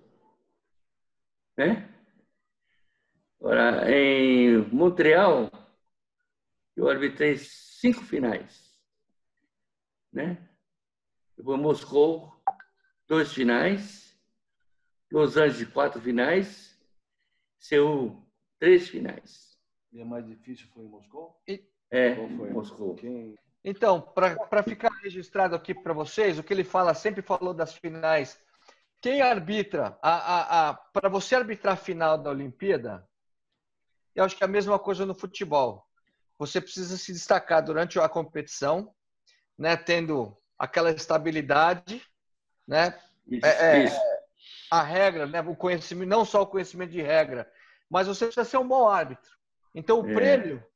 Né? 1.57 1.89
Agora, 3.41 3.89
em 3.91 4.59
Montreal, 4.73 5.51
eu 6.77 6.89
arbitrei 6.89 7.37
cinco 7.39 8.03
finais. 8.03 8.79
Né? 10.13 10.49
Depois 11.37 11.61
Moscou, 11.61 12.33
dois 13.07 13.33
finais. 13.33 14.17
Los 15.11 15.37
Angeles, 15.37 15.73
quatro 15.73 16.01
finais. 16.01 16.79
Seul, 17.59 18.27
três 18.59 18.89
finais. 18.89 19.59
E 19.93 20.01
a 20.01 20.05
mais 20.05 20.27
difícil 20.27 20.67
foi 20.75 20.85
em 20.85 20.89
Moscou? 20.89 21.41
É, 21.91 22.15
Qual 22.15 22.29
foi? 22.31 22.51
Moscou. 22.51 22.95
Quem... 22.97 23.37
Então, 23.65 24.01
para 24.01 24.63
ficar 24.63 24.91
registrado 25.03 25.55
aqui 25.55 25.73
para 25.73 25.93
vocês, 25.93 26.39
o 26.39 26.43
que 26.43 26.53
ele 26.53 26.65
fala, 26.65 26.93
sempre 26.95 27.23
falou 27.23 27.55
das 27.55 27.75
finais. 27.75 28.39
Quem 29.01 29.23
arbitra, 29.23 29.99
a, 30.03 30.11
a, 30.11 30.71
a, 30.71 30.75
para 30.75 31.09
você 31.09 31.37
arbitrar 31.37 31.75
a 31.75 31.77
final 31.77 32.19
da 32.19 32.31
Olimpíada, 32.31 33.09
eu 34.15 34.25
acho 34.25 34.37
que 34.37 34.43
é 34.43 34.47
a 34.47 34.51
mesma 34.51 34.79
coisa 34.79 35.07
no 35.07 35.15
futebol. 35.15 35.84
Você 36.39 36.61
precisa 36.61 36.97
se 36.97 37.13
destacar 37.13 37.63
durante 37.63 37.99
a 37.99 38.09
competição, 38.09 38.95
né, 39.57 39.77
tendo 39.77 40.37
aquela 40.59 40.91
estabilidade, 40.91 42.03
né, 42.67 42.99
Isso, 43.27 43.47
É, 43.47 43.77
é. 43.77 43.85
isso. 43.85 44.01
a 44.71 44.83
regra, 44.83 45.27
né, 45.27 45.41
o 45.41 45.55
conhecimento, 45.57 46.09
não 46.09 46.25
só 46.25 46.43
o 46.43 46.47
conhecimento 46.47 46.91
de 46.91 47.01
regra, 47.01 47.51
mas 47.89 48.07
você 48.07 48.27
precisa 48.27 48.45
ser 48.45 48.59
um 48.59 48.67
bom 48.67 48.89
árbitro. 48.89 49.31
Então, 49.75 50.01
o 50.01 50.11
É. 50.11 50.15
prêmio 50.15 50.67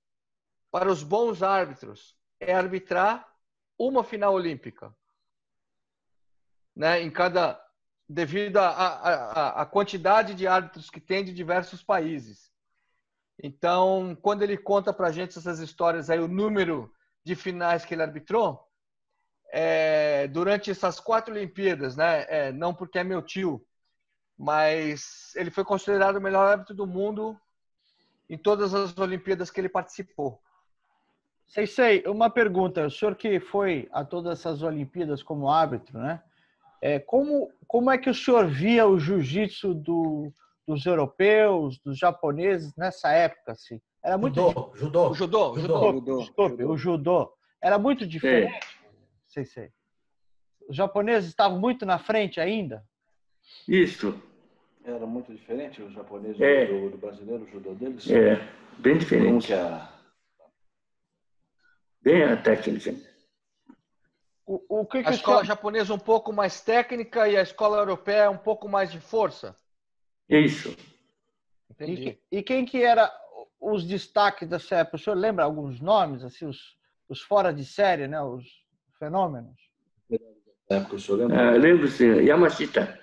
para 0.70 0.90
os 0.90 1.02
bons 1.02 1.42
árbitros 1.42 2.16
é 2.38 2.54
arbitrar 2.54 3.26
uma 3.78 4.04
final 4.04 4.34
olímpica, 4.34 4.94
né, 6.76 7.00
em 7.02 7.10
cada 7.10 7.60
devido 8.08 8.56
à 8.58 9.66
quantidade 9.70 10.34
de 10.34 10.46
árbitros 10.46 10.88
que 10.88 11.00
tem 11.00 11.24
de 11.24 11.32
diversos 11.32 11.82
países. 11.82 12.50
Então, 13.42 14.16
quando 14.21 14.42
ele 14.42 14.57
conta 14.57 14.92
para 14.92 15.09
a 15.09 15.12
gente 15.12 15.38
essas 15.38 15.61
histórias 15.61 16.11
aí, 16.11 16.18
o 16.18 16.28
número 16.28 16.92
de 17.25 17.35
finais 17.35 17.85
que 17.85 17.95
ele 17.95 18.02
arbitrou, 18.02 18.66
é, 19.50 20.26
durante 20.28 20.71
essas 20.71 20.99
quatro 20.99 21.35
Olimpíadas, 21.35 21.97
né? 21.97 22.26
é, 22.28 22.52
não 22.52 22.75
porque 22.75 22.99
é 22.99 23.04
meu 23.04 23.23
tio, 23.23 23.64
mas 24.37 25.35
ele 25.37 25.50
foi 25.50 25.64
considerado 25.64 26.16
o 26.16 26.21
melhor 26.21 26.47
árbitro 26.47 26.75
do 26.75 26.87
mundo 26.87 27.38
em 28.28 28.37
todas 28.37 28.75
as 28.75 28.97
Olimpíadas 28.99 29.50
que 29.50 29.61
ele 29.61 29.68
participou. 29.68 30.40
Sei, 31.47 31.66
sei. 31.66 32.04
Uma 32.07 32.28
pergunta. 32.28 32.87
O 32.87 32.90
senhor 32.90 33.16
que 33.16 33.40
foi 33.40 33.88
a 33.90 34.04
todas 34.04 34.38
essas 34.38 34.62
Olimpíadas 34.62 35.23
como 35.23 35.50
árbitro, 35.50 35.99
né? 35.99 36.23
É, 36.80 36.99
como, 36.99 37.50
como 37.66 37.90
é 37.90 37.99
que 37.99 38.11
o 38.11 38.14
senhor 38.14 38.47
via 38.47 38.87
o 38.87 39.00
jiu-jitsu 39.00 39.75
do, 39.75 40.33
dos 40.68 40.84
europeus, 40.84 41.78
dos 41.78 41.98
japoneses 41.98 42.75
nessa 42.76 43.10
época? 43.10 43.52
Assim? 43.52 43.80
Era 44.04 44.18
muito 44.18 44.34
Judô, 44.40 44.72
judô. 44.76 45.08
O 45.10 45.14
judô, 45.14 45.52
o 45.52 45.58
Judô. 45.58 45.75
judô. 45.75 45.92
Judô, 45.92 46.18
Desculpe, 46.18 46.56
judô. 46.62 46.72
o 46.72 46.76
judô. 46.76 47.32
Era 47.62 47.78
muito 47.78 48.06
diferente? 48.06 48.66
Sei, 49.26 49.44
sei. 49.46 49.70
Os 50.68 50.76
japoneses 50.76 51.30
estavam 51.30 51.58
muito 51.58 51.87
na 51.87 51.98
frente 51.98 52.38
ainda? 52.38 52.84
Isso. 53.66 54.14
Era 54.84 55.06
muito 55.06 55.32
diferente 55.34 55.82
o 55.82 55.90
japonês 55.90 56.38
É. 56.38 56.66
do, 56.66 56.90
do 56.90 56.98
brasileiro, 56.98 57.44
o 57.44 57.48
judô 57.50 57.75
deles? 57.75 58.06
É, 58.10 58.37
bem 58.78 58.98
diferente. 58.98 59.46
que 59.46 59.52
era? 59.54 59.88
Bem 62.02 62.22
a 62.25 62.37
técnica. 62.37 62.94
O, 64.46 64.80
o 64.80 64.87
que, 64.87 65.02
que 65.02 65.08
A 65.08 65.12
o 65.12 65.14
escola 65.14 65.44
japonesa 65.44 65.92
um 65.94 65.98
pouco 65.98 66.32
mais 66.32 66.60
técnica 66.60 67.26
e 67.28 67.37
a 67.37 67.42
escola 67.42 67.78
europeia 67.78 68.30
um 68.30 68.38
pouco 68.38 68.68
mais 68.68 68.90
de 68.92 69.00
força. 69.00 69.56
Isso. 70.28 70.76
Entendi. 71.70 72.18
E, 72.30 72.38
e 72.38 72.42
quem 72.42 72.64
que 72.64 72.82
era 72.82 73.11
os 73.61 73.85
destaques 73.87 74.49
dessa 74.49 74.76
época? 74.76 74.97
O 74.97 75.00
senhor 75.00 75.16
lembra 75.16 75.44
alguns 75.44 75.80
nomes, 75.80 76.23
assim, 76.25 76.47
os, 76.47 76.76
os 77.08 77.20
fora 77.23 77.52
de 77.52 77.64
série, 77.64 78.06
né? 78.08 78.20
Os 78.20 78.44
fenômenos? 78.99 79.56
Época 80.70 80.97
o 80.97 80.99
senhor 81.00 81.23
Ah, 81.23 81.26
lembra? 81.26 81.50
Lembro-se, 81.58 82.04
Yamashita. 82.04 82.99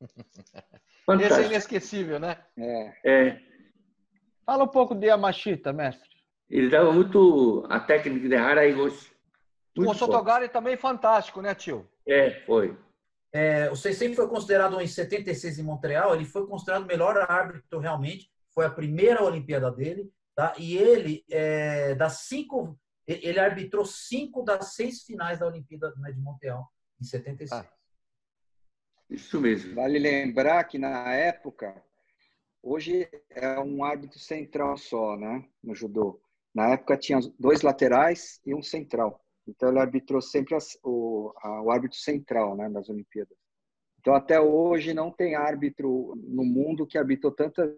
Esse 0.00 0.82
é 0.84 0.84
Fantástico. 1.04 1.42
inesquecível, 1.50 2.20
né? 2.20 2.38
É, 2.56 2.94
É, 3.04 3.40
Fala 4.46 4.64
um 4.64 4.68
pouco 4.68 4.94
de 4.94 5.06
Yamashita, 5.06 5.72
mestre. 5.72 6.08
ele 6.50 6.68
dava 6.68 6.92
muito 6.92 7.64
a 7.68 7.80
técnica 7.80 8.28
de 8.28 8.34
Haraigoshi. 8.36 9.10
O. 9.76 9.94
Sotogari 9.94 10.48
também 10.48 10.76
fantástico, 10.76 11.40
né, 11.40 11.54
tio? 11.54 11.88
É, 12.06 12.30
foi. 12.44 12.76
É, 13.32 13.70
o 13.70 13.76
Sensei 13.76 14.14
foi 14.14 14.28
considerado 14.28 14.78
em 14.80 14.86
76 14.86 15.58
em 15.58 15.62
Montreal, 15.62 16.14
ele 16.14 16.26
foi 16.26 16.46
considerado 16.46 16.82
o 16.82 16.86
melhor 16.86 17.16
árbitro 17.16 17.78
realmente, 17.78 18.30
foi 18.50 18.66
a 18.66 18.70
primeira 18.70 19.24
Olimpíada 19.24 19.70
dele, 19.70 20.12
tá? 20.34 20.54
E 20.58 20.76
ele, 20.76 21.24
é, 21.30 21.94
das 21.94 22.20
cinco, 22.20 22.78
ele 23.06 23.40
arbitrou 23.40 23.86
cinco 23.86 24.42
das 24.42 24.74
seis 24.74 25.02
finais 25.02 25.38
da 25.38 25.46
Olimpíada 25.46 25.94
né, 25.96 26.12
de 26.12 26.20
Montreal, 26.20 26.70
em 27.00 27.04
76. 27.04 27.52
Ah. 27.52 27.66
Isso 29.08 29.40
mesmo. 29.40 29.74
Vale 29.74 29.98
lembrar 29.98 30.64
que 30.64 30.78
na 30.78 31.12
época, 31.12 31.82
hoje 32.62 33.08
é 33.30 33.58
um 33.60 33.84
árbitro 33.84 34.18
central 34.18 34.76
só, 34.76 35.16
né? 35.16 35.46
No 35.62 35.74
judô. 35.74 36.20
Na 36.54 36.70
época 36.70 36.96
tinha 36.96 37.18
dois 37.38 37.62
laterais 37.62 38.40
e 38.44 38.54
um 38.54 38.62
central. 38.62 39.21
Então 39.46 39.68
ele 39.70 39.78
arbitrou 39.80 40.20
sempre 40.20 40.54
as- 40.54 40.78
o, 40.84 41.32
a- 41.42 41.62
o 41.62 41.70
árbitro 41.70 41.98
central, 41.98 42.56
né? 42.56 42.68
Das 42.70 42.88
Olimpíadas. 42.88 43.36
Então, 44.00 44.14
até 44.14 44.40
hoje, 44.40 44.92
não 44.92 45.10
tem 45.12 45.34
árbitro 45.36 46.14
no 46.16 46.44
mundo 46.44 46.86
que 46.86 46.98
arbitrou 46.98 47.32
tantas 47.32 47.76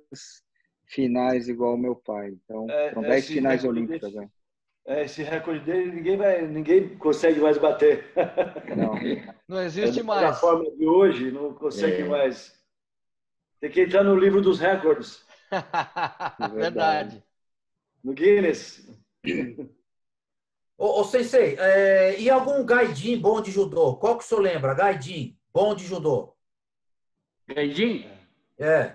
finais 0.86 1.48
igual 1.48 1.74
o 1.74 1.78
meu 1.78 1.94
pai. 1.96 2.30
Então, 2.30 2.68
É, 2.70 2.92
são 2.92 3.02
10 3.02 3.24
esse 3.24 3.34
finais 3.34 3.62
recorde 3.62 3.78
olímpicas. 3.80 4.10
desse- 4.12 4.24
Né? 4.24 4.30
É, 4.86 5.04
esse 5.04 5.22
recorde 5.22 5.64
dele, 5.64 5.92
ninguém, 5.92 6.16
vai, 6.16 6.46
ninguém 6.46 6.96
consegue 6.98 7.40
mais 7.40 7.56
bater. 7.58 8.12
Não. 8.76 8.92
Não 9.48 9.62
existe 9.62 9.98
Da 10.00 10.04
mais. 10.04 10.38
forma 10.40 10.70
de 10.76 10.86
hoje, 10.86 11.30
não 11.30 11.54
consegue 11.54 12.02
É. 12.02 12.04
mais. 12.08 12.58
Tem 13.60 13.70
que 13.70 13.80
entrar 13.82 14.02
no 14.04 14.14
livro 14.16 14.40
dos 14.42 14.58
recordes, 14.60 15.24
Verdade. 16.54 17.22
no 18.02 18.12
Guinness. 18.12 18.86
Ô, 20.84 21.00
ô 21.00 21.04
Sensei, 21.04 21.56
é, 21.58 22.20
e 22.20 22.28
algum 22.28 22.62
gaidin 22.62 23.18
bom 23.18 23.40
de 23.40 23.50
judô? 23.50 23.96
Qual 23.96 24.18
que 24.18 24.24
o 24.24 24.26
senhor 24.26 24.42
lembra? 24.42 24.74
Gaidin, 24.74 25.34
bom 25.50 25.74
de 25.74 25.86
judô. 25.86 26.36
Gaidin? 27.48 28.06
É. 28.58 28.94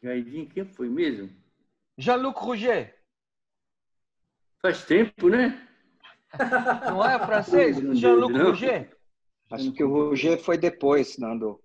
Gaidin, 0.00 0.46
quem 0.46 0.64
foi 0.64 0.88
mesmo? 0.88 1.28
Jean-Luc 1.98 2.38
Rouget, 2.38 2.94
Faz 4.62 4.84
tempo, 4.84 5.28
né? 5.28 5.68
não 6.88 7.04
é 7.04 7.18
francês? 7.18 7.76
Jean-Luc. 7.98 8.38
Rouget. 8.38 8.88
Acho 9.50 9.72
que 9.72 9.82
o 9.82 9.90
Roger 9.90 10.38
foi 10.38 10.56
depois, 10.56 11.18
Nando. 11.18 11.60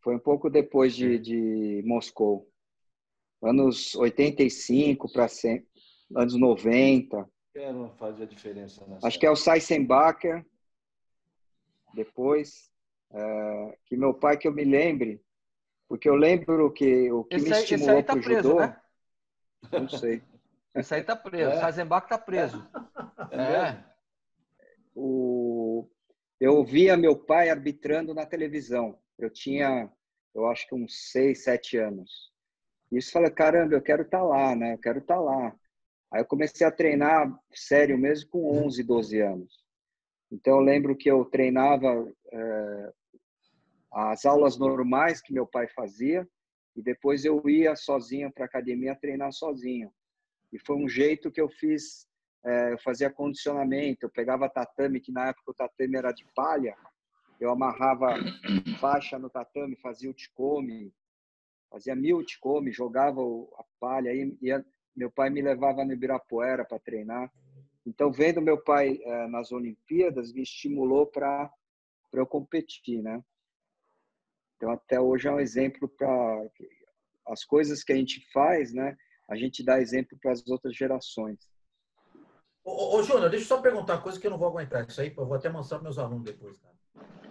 Foi 0.00 0.16
um 0.16 0.20
pouco 0.20 0.50
depois 0.50 0.96
de, 0.96 1.20
de 1.20 1.82
Moscou. 1.86 2.50
Anos 3.40 3.94
85 3.94 5.12
para 5.12 5.28
anos 6.14 6.34
90. 6.34 7.28
É, 7.54 7.72
não 7.72 7.90
fazia 7.96 8.26
diferença. 8.26 8.84
Nessa 8.86 9.06
Acho 9.06 9.18
que 9.18 9.26
é 9.26 9.30
o 9.30 9.36
Seisenbacher. 9.36 10.44
Depois. 11.94 12.70
é, 13.10 13.78
que 13.86 13.96
meu 13.96 14.12
pai, 14.12 14.36
que 14.36 14.46
eu 14.46 14.52
me 14.52 14.64
lembre. 14.64 15.22
Porque 15.88 16.08
eu 16.08 16.16
lembro 16.16 16.72
que 16.72 17.10
o 17.12 17.24
que 17.24 17.36
Esse 17.36 17.48
me 17.48 17.54
aí, 17.54 17.62
esse 17.62 17.74
estimulou 17.74 17.96
aí 17.96 18.02
tá 18.02 18.12
para 18.12 18.20
o 18.20 18.24
preso, 18.24 18.48
judô. 18.48 18.60
né? 18.60 18.80
Não 19.72 19.88
sei. 19.88 20.22
Esse 20.74 20.94
aí 20.94 21.02
tá 21.02 21.16
preso. 21.16 21.50
É. 21.52 21.60
Seisenbach 21.60 22.06
tá 22.06 22.18
preso. 22.18 22.62
É 23.30 23.70
É. 23.70 23.84
o, 24.94 25.88
eu 26.38 26.62
via 26.64 26.96
meu 26.98 27.16
pai 27.16 27.48
arbitrando 27.48 28.12
na 28.12 28.26
televisão. 28.26 28.98
Eu 29.18 29.30
tinha, 29.30 29.90
eu 30.34 30.46
acho 30.48 30.68
que 30.68 30.74
uns 30.74 31.10
seis, 31.10 31.44
sete 31.44 31.78
anos. 31.78 32.30
E 32.92 32.98
isso 32.98 33.10
falei, 33.10 33.30
caramba, 33.30 33.74
eu 33.74 33.80
quero 33.80 34.02
estar 34.02 34.22
lá, 34.22 34.54
né? 34.54 34.74
Eu 34.74 34.78
quero 34.78 34.98
estar 34.98 35.18
lá. 35.18 35.56
Aí 36.16 36.22
eu 36.22 36.26
comecei 36.26 36.66
a 36.66 36.70
treinar 36.70 37.30
sério 37.52 37.98
mesmo 37.98 38.30
com 38.30 38.64
11, 38.64 38.82
12 38.82 39.20
anos. 39.20 39.62
Então 40.32 40.54
eu 40.54 40.60
lembro 40.60 40.96
que 40.96 41.10
eu 41.10 41.26
treinava 41.26 42.10
eh, 42.32 42.92
as 43.92 44.24
aulas 44.24 44.56
normais 44.56 45.20
que 45.20 45.34
meu 45.34 45.46
pai 45.46 45.68
fazia 45.68 46.26
e 46.74 46.82
depois 46.82 47.26
eu 47.26 47.46
ia 47.46 47.76
sozinho 47.76 48.32
para 48.32 48.44
a 48.44 48.46
academia 48.46 48.96
treinar 48.96 49.30
sozinho. 49.30 49.92
E 50.50 50.58
foi 50.58 50.76
um 50.76 50.88
jeito 50.88 51.30
que 51.30 51.40
eu 51.40 51.50
fiz 51.50 52.06
é, 52.46 52.72
eu 52.72 52.78
fazia 52.78 53.10
condicionamento, 53.10 54.06
eu 54.06 54.10
pegava 54.10 54.48
tatame, 54.48 55.00
que 55.00 55.12
na 55.12 55.28
época 55.28 55.50
o 55.50 55.54
tatame 55.54 55.96
era 55.98 56.12
de 56.12 56.24
palha, 56.34 56.74
eu 57.38 57.50
amarrava 57.50 58.14
faixa 58.80 59.18
no 59.18 59.28
tatame, 59.28 59.76
fazia 59.76 60.08
o 60.08 60.14
ticome, 60.14 60.94
fazia 61.68 61.94
mil 61.94 62.24
ticome, 62.24 62.72
jogava 62.72 63.20
a 63.20 63.64
palha, 63.78 64.10
aí 64.10 64.34
ia, 64.40 64.64
meu 64.96 65.10
pai 65.10 65.28
me 65.30 65.42
levava 65.42 65.84
no 65.84 65.92
Ibirapuera 65.92 66.64
para 66.64 66.78
treinar. 66.78 67.30
Então, 67.84 68.10
vendo 68.10 68.40
meu 68.40 68.60
pai 68.62 68.98
eh, 69.00 69.26
nas 69.28 69.52
Olimpíadas, 69.52 70.32
me 70.32 70.42
estimulou 70.42 71.06
para 71.06 71.52
eu 72.12 72.26
competir, 72.26 73.02
né? 73.02 73.22
Então, 74.56 74.70
até 74.70 75.00
hoje 75.00 75.28
é 75.28 75.32
um 75.32 75.38
exemplo 75.38 75.88
para 75.88 76.48
as 77.28 77.44
coisas 77.44 77.84
que 77.84 77.92
a 77.92 77.96
gente 77.96 78.26
faz, 78.32 78.72
né? 78.72 78.96
A 79.28 79.36
gente 79.36 79.62
dá 79.62 79.80
exemplo 79.80 80.18
para 80.20 80.32
as 80.32 80.46
outras 80.48 80.74
gerações. 80.74 81.38
Ô, 82.64 82.70
ô, 82.70 82.96
ô, 82.96 83.02
Júnior, 83.02 83.30
deixa 83.30 83.44
eu 83.44 83.48
só 83.48 83.60
perguntar 83.60 83.94
uma 83.94 84.02
coisa 84.02 84.18
que 84.18 84.26
eu 84.26 84.30
não 84.30 84.38
vou 84.38 84.48
aguentar. 84.48 84.86
Isso 84.88 85.00
aí, 85.00 85.14
eu 85.16 85.26
vou 85.26 85.36
até 85.36 85.48
mostrar 85.48 85.78
para 85.78 85.84
meus 85.84 85.98
alunos 85.98 86.24
depois, 86.24 86.58
cara. 86.58 86.74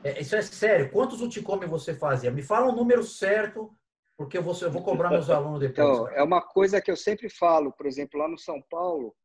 É, 0.04 0.22
isso 0.22 0.36
é 0.36 0.42
sério. 0.42 0.92
Quantos 0.92 1.20
uticome 1.20 1.66
você 1.66 1.94
fazia? 1.94 2.30
Me 2.30 2.44
fala 2.44 2.72
um 2.72 2.76
número 2.76 3.04
certo, 3.04 3.76
porque 4.18 4.38
eu 4.38 4.44
vou, 4.44 4.56
eu 4.62 4.72
vou 4.72 4.84
cobrar 4.84 5.10
meus 5.10 5.30
alunos 5.30 5.60
depois. 5.60 5.88
Então, 5.88 6.06
cara. 6.06 6.18
é 6.18 6.24
uma 6.24 6.42
coisa 6.42 6.82
que 6.82 6.90
eu 6.90 6.96
sempre 6.98 7.30
falo, 7.30 7.72
por 7.72 7.86
exemplo, 7.86 8.20
lá 8.20 8.28
no 8.28 8.38
São 8.38 8.62
Paulo, 8.70 9.16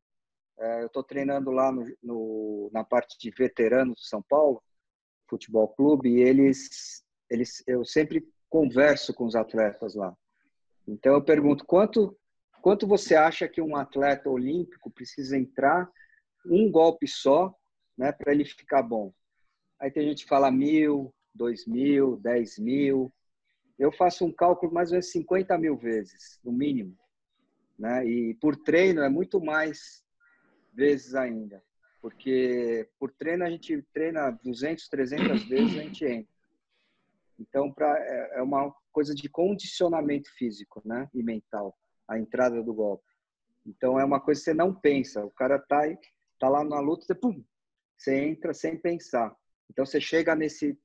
é, 0.59 0.81
eu 0.81 0.87
estou 0.87 1.03
treinando 1.03 1.51
lá 1.51 1.71
no, 1.71 1.85
no- 2.03 2.69
na 2.73 2.83
parte 2.83 3.17
de 3.17 3.31
veteranos 3.31 3.95
do 3.95 4.01
São 4.05 4.21
Paulo, 4.21 4.61
futebol 5.29 5.67
clube, 5.69 6.09
e 6.09 6.21
eles, 6.21 7.03
eles, 7.29 7.63
eu 7.65 7.85
sempre 7.85 8.27
converso 8.49 9.13
com 9.13 9.25
os 9.25 9.35
atletas 9.35 9.95
lá. 9.95 10.15
Então, 10.87 11.13
eu 11.13 11.23
pergunto, 11.23 11.65
quanto, 11.65 12.17
quanto 12.61 12.85
você 12.85 13.15
acha 13.15 13.47
que 13.47 13.61
um 13.61 13.75
atleta 13.75 14.29
olímpico 14.29 14.91
precisa 14.91 15.37
entrar 15.37 15.89
um 16.45 16.69
golpe 16.69 17.07
só, 17.07 17.53
né, 17.97 18.11
para 18.11 18.33
ele 18.33 18.43
ficar 18.43 18.83
bom? 18.83 19.13
Aí 19.79 19.89
tem 19.89 20.07
gente 20.09 20.23
que 20.23 20.29
fala 20.29 20.51
mil, 20.51 21.13
dois 21.33 21.65
mil, 21.65 22.17
dez 22.17 22.57
mil, 22.59 23.11
eu 23.81 23.91
faço 23.91 24.23
um 24.23 24.31
cálculo 24.31 24.71
mais 24.71 24.89
ou 24.89 24.93
menos 24.93 25.09
50 25.09 25.57
mil 25.57 25.75
vezes, 25.75 26.39
no 26.43 26.51
mínimo. 26.51 26.95
Né? 27.79 28.05
E 28.05 28.35
por 28.35 28.55
treino 28.55 29.01
é 29.01 29.09
muito 29.09 29.41
mais 29.41 30.05
vezes 30.71 31.15
ainda. 31.15 31.63
Porque 31.99 32.87
por 32.99 33.11
treino 33.11 33.43
a 33.43 33.49
gente 33.49 33.81
treina 33.91 34.29
200, 34.43 34.87
300 34.87 35.43
vezes 35.49 35.79
a 35.79 35.81
gente 35.81 36.05
entra. 36.05 36.31
Então 37.39 37.73
pra, 37.73 37.97
é 37.97 38.33
é 38.35 38.41
uma 38.43 38.71
coisa 38.91 39.15
de 39.15 39.27
condicionamento 39.27 40.31
físico 40.35 40.79
né? 40.85 41.09
e 41.11 41.23
mental, 41.23 41.75
a 42.07 42.19
entrada 42.19 42.61
do 42.61 42.75
golpe. 42.75 43.09
Então 43.65 43.99
é 43.99 44.05
uma 44.05 44.19
coisa 44.19 44.41
que 44.41 44.45
você 44.45 44.53
não 44.53 44.75
pensa. 44.75 45.25
O 45.25 45.31
cara 45.31 45.57
tá, 45.57 45.81
tá 46.39 46.47
lá 46.47 46.63
na 46.63 46.79
luta, 46.79 47.03
você, 47.03 47.15
pum, 47.15 47.43
você 47.97 48.15
entra 48.15 48.53
sem 48.53 48.77
pensar. 48.77 49.35
Então 49.71 49.87
você 49.87 49.99
chega 49.99 50.35
nesse, 50.35 50.79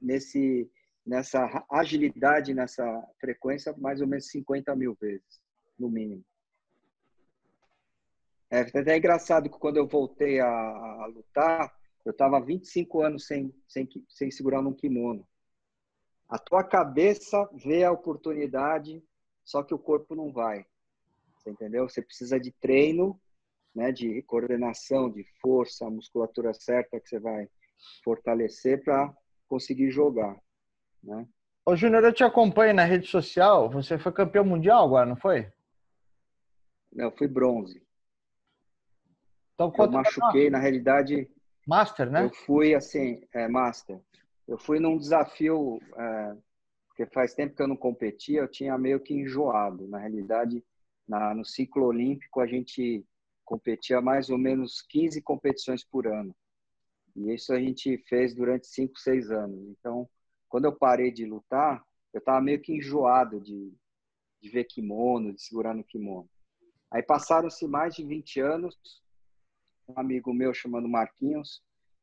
nesse 0.00 0.70
nessa 1.06 1.64
agilidade, 1.70 2.54
nessa 2.54 2.84
frequência, 3.18 3.74
mais 3.78 4.00
ou 4.00 4.06
menos 4.06 4.28
50 4.28 4.74
mil 4.76 4.94
vezes, 5.00 5.40
no 5.78 5.88
mínimo. 5.88 6.24
É 8.50 8.60
até 8.60 8.96
engraçado 8.96 9.48
que 9.48 9.58
quando 9.58 9.76
eu 9.76 9.86
voltei 9.86 10.40
a, 10.40 10.48
a 10.48 11.06
lutar, 11.06 11.72
eu 12.04 12.10
estava 12.10 12.40
25 12.40 13.02
anos 13.02 13.26
sem, 13.26 13.54
sem, 13.68 13.88
sem 14.08 14.30
segurar 14.30 14.60
num 14.60 14.74
kimono. 14.74 15.26
A 16.28 16.38
tua 16.38 16.64
cabeça 16.64 17.48
vê 17.54 17.84
a 17.84 17.92
oportunidade, 17.92 19.02
só 19.44 19.62
que 19.62 19.74
o 19.74 19.78
corpo 19.78 20.14
não 20.14 20.32
vai. 20.32 20.64
Você 21.36 21.50
entendeu? 21.50 21.88
Você 21.88 22.02
precisa 22.02 22.38
de 22.38 22.52
treino, 22.52 23.20
né, 23.74 23.92
de 23.92 24.22
coordenação, 24.22 25.10
de 25.10 25.24
força, 25.40 25.88
musculatura 25.88 26.52
certa 26.52 27.00
que 27.00 27.08
você 27.08 27.18
vai 27.18 27.48
fortalecer 28.04 28.82
para 28.82 29.14
conseguir 29.48 29.90
jogar. 29.90 30.36
Né? 31.02 31.26
Ô, 31.64 31.76
Júnior, 31.76 32.04
eu 32.04 32.12
te 32.12 32.24
acompanho 32.24 32.74
na 32.74 32.84
rede 32.84 33.06
social. 33.06 33.70
Você 33.70 33.98
foi 33.98 34.12
campeão 34.12 34.44
mundial 34.44 34.84
agora, 34.84 35.06
não 35.06 35.16
foi? 35.16 35.50
Não, 36.92 37.06
eu 37.06 37.12
fui 37.12 37.28
bronze. 37.28 37.82
Então, 39.54 39.72
Eu 39.76 39.90
machuquei, 39.90 40.48
na 40.48 40.58
realidade, 40.58 41.30
Master, 41.66 42.10
né? 42.10 42.24
eu 42.24 42.30
fui 42.30 42.74
assim, 42.74 43.22
é, 43.32 43.46
master. 43.46 44.00
Eu 44.48 44.58
fui 44.58 44.80
num 44.80 44.96
desafio, 44.96 45.80
é, 45.96 46.36
porque 46.88 47.06
faz 47.06 47.34
tempo 47.34 47.54
que 47.54 47.62
eu 47.62 47.68
não 47.68 47.76
competia, 47.76 48.40
eu 48.40 48.48
tinha 48.48 48.76
meio 48.78 48.98
que 48.98 49.14
enjoado. 49.14 49.86
Na 49.86 49.98
realidade, 49.98 50.64
na, 51.06 51.34
no 51.34 51.44
ciclo 51.44 51.84
olímpico, 51.84 52.40
a 52.40 52.46
gente 52.46 53.04
competia 53.44 54.00
mais 54.00 54.30
ou 54.30 54.38
menos 54.38 54.82
15 54.82 55.20
competições 55.22 55.84
por 55.84 56.06
ano. 56.06 56.34
E 57.14 57.32
isso 57.32 57.52
a 57.52 57.60
gente 57.60 57.98
fez 58.08 58.34
durante 58.34 58.66
5, 58.66 58.98
6 58.98 59.30
anos. 59.30 59.60
Então, 59.68 60.08
quando 60.50 60.64
eu 60.66 60.76
parei 60.76 61.10
de 61.12 61.24
lutar, 61.24 61.82
eu 62.12 62.18
estava 62.18 62.40
meio 62.40 62.60
que 62.60 62.74
enjoado 62.74 63.40
de, 63.40 63.72
de 64.42 64.48
ver 64.50 64.64
kimono, 64.64 65.32
de 65.32 65.40
segurar 65.40 65.72
no 65.72 65.84
kimono. 65.84 66.28
Aí 66.90 67.02
passaram-se 67.02 67.66
mais 67.68 67.94
de 67.94 68.04
20 68.04 68.40
anos, 68.40 68.76
um 69.88 69.98
amigo 69.98 70.34
meu 70.34 70.52
chamado 70.52 70.88
Marquinhos, 70.88 71.62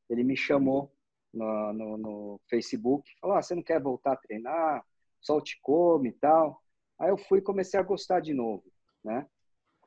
ele 0.09 0.23
me 0.23 0.37
chamou 0.37 0.89
no, 1.33 1.73
no, 1.73 1.97
no 1.97 2.41
Facebook, 2.49 3.11
falou, 3.19 3.35
ah, 3.35 3.41
você 3.41 3.53
não 3.53 3.61
quer 3.61 3.81
voltar 3.81 4.13
a 4.13 4.17
treinar? 4.17 4.85
Só 5.19 5.41
te 5.41 5.59
come 5.61 6.09
e 6.09 6.13
tal. 6.13 6.63
Aí 6.97 7.09
eu 7.09 7.17
fui 7.17 7.39
e 7.39 7.43
comecei 7.43 7.77
a 7.77 7.83
gostar 7.83 8.21
de 8.21 8.33
novo, 8.33 8.63
né? 9.03 9.27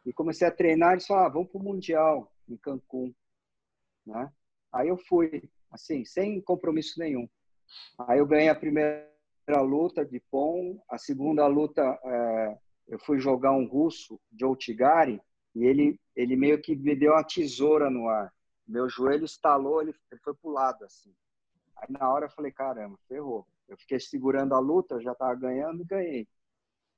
E 0.05 0.13
comecei 0.13 0.47
a 0.47 0.53
treinar, 0.53 0.93
eles 0.93 1.07
falaram, 1.07 1.27
ah, 1.29 1.33
vamos 1.33 1.49
para 1.51 1.61
o 1.61 1.65
Mundial, 1.65 2.31
em 2.47 2.59
Cancún, 2.59 3.15
né? 4.05 4.31
Aí 4.71 4.89
eu 4.89 4.99
fui, 4.99 5.51
assim, 5.71 6.05
sem 6.05 6.43
compromisso 6.43 7.01
nenhum. 7.01 7.27
Aí 7.99 8.19
eu 8.19 8.27
ganhei 8.27 8.49
a 8.49 8.55
primeira 8.55 9.07
luta 9.63 10.05
de 10.05 10.21
pom, 10.31 10.83
a 10.89 10.99
segunda 10.99 11.47
luta 11.47 11.83
é, 12.05 12.59
eu 12.89 12.99
fui 12.99 13.19
jogar 13.19 13.53
um 13.53 13.67
russo, 13.67 14.21
Joe 14.39 14.57
Tigari, 14.57 15.21
e 15.55 15.65
ele, 15.65 15.99
ele 16.15 16.37
meio 16.37 16.61
que 16.61 16.75
me 16.77 16.95
deu 16.95 17.13
uma 17.13 17.25
tesoura 17.25 17.91
no 17.91 18.09
ar. 18.09 18.33
Meu 18.67 18.89
joelho 18.89 19.25
estalou, 19.25 19.83
ele, 19.83 19.95
ele 20.11 20.21
foi 20.23 20.35
pro 20.35 20.51
lado, 20.51 20.85
assim. 20.85 21.13
Aí 21.77 21.89
na 21.91 22.13
hora 22.13 22.27
eu 22.27 22.31
falei, 22.31 22.53
caramba, 22.53 22.99
ferrou. 23.09 23.47
Eu 23.69 23.77
fiquei 23.79 23.99
segurando 23.99 24.55
a 24.55 24.59
luta, 24.59 24.97
eu 24.97 25.03
já 25.03 25.15
tava 25.15 25.35
ganhando 25.35 25.83
e 25.83 25.87
ganhei. 25.87 26.29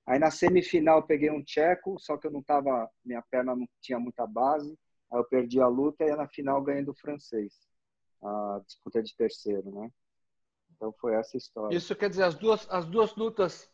Aí 0.07 0.19
na 0.19 0.31
semifinal 0.31 1.03
peguei 1.03 1.31
um 1.31 1.43
tcheco, 1.43 1.99
só 1.99 2.17
que 2.17 2.27
eu 2.27 2.31
não 2.31 2.43
tava, 2.43 2.91
minha 3.05 3.23
perna 3.31 3.55
não 3.55 3.69
tinha 3.81 3.99
muita 3.99 4.27
base. 4.27 4.77
Aí 5.11 5.19
eu 5.19 5.25
perdi 5.25 5.61
a 5.61 5.69
luta 5.69 6.05
e 6.05 6.17
na 6.17 6.27
final 6.27 6.63
ganhei 6.63 6.85
do 6.85 6.95
francês. 6.95 7.53
A 8.23 8.61
disputa 8.67 9.03
de 9.03 9.15
terceiro, 9.15 9.71
né? 9.71 9.91
Então 10.83 10.93
foi 11.01 11.15
essa 11.15 11.37
história. 11.37 11.77
Isso 11.77 11.95
quer 11.95 12.11
dizer, 12.11 12.25
as 12.25 12.35
duas, 12.35 12.67
as 12.69 12.85
duas 12.87 13.15
lutas 13.15 13.71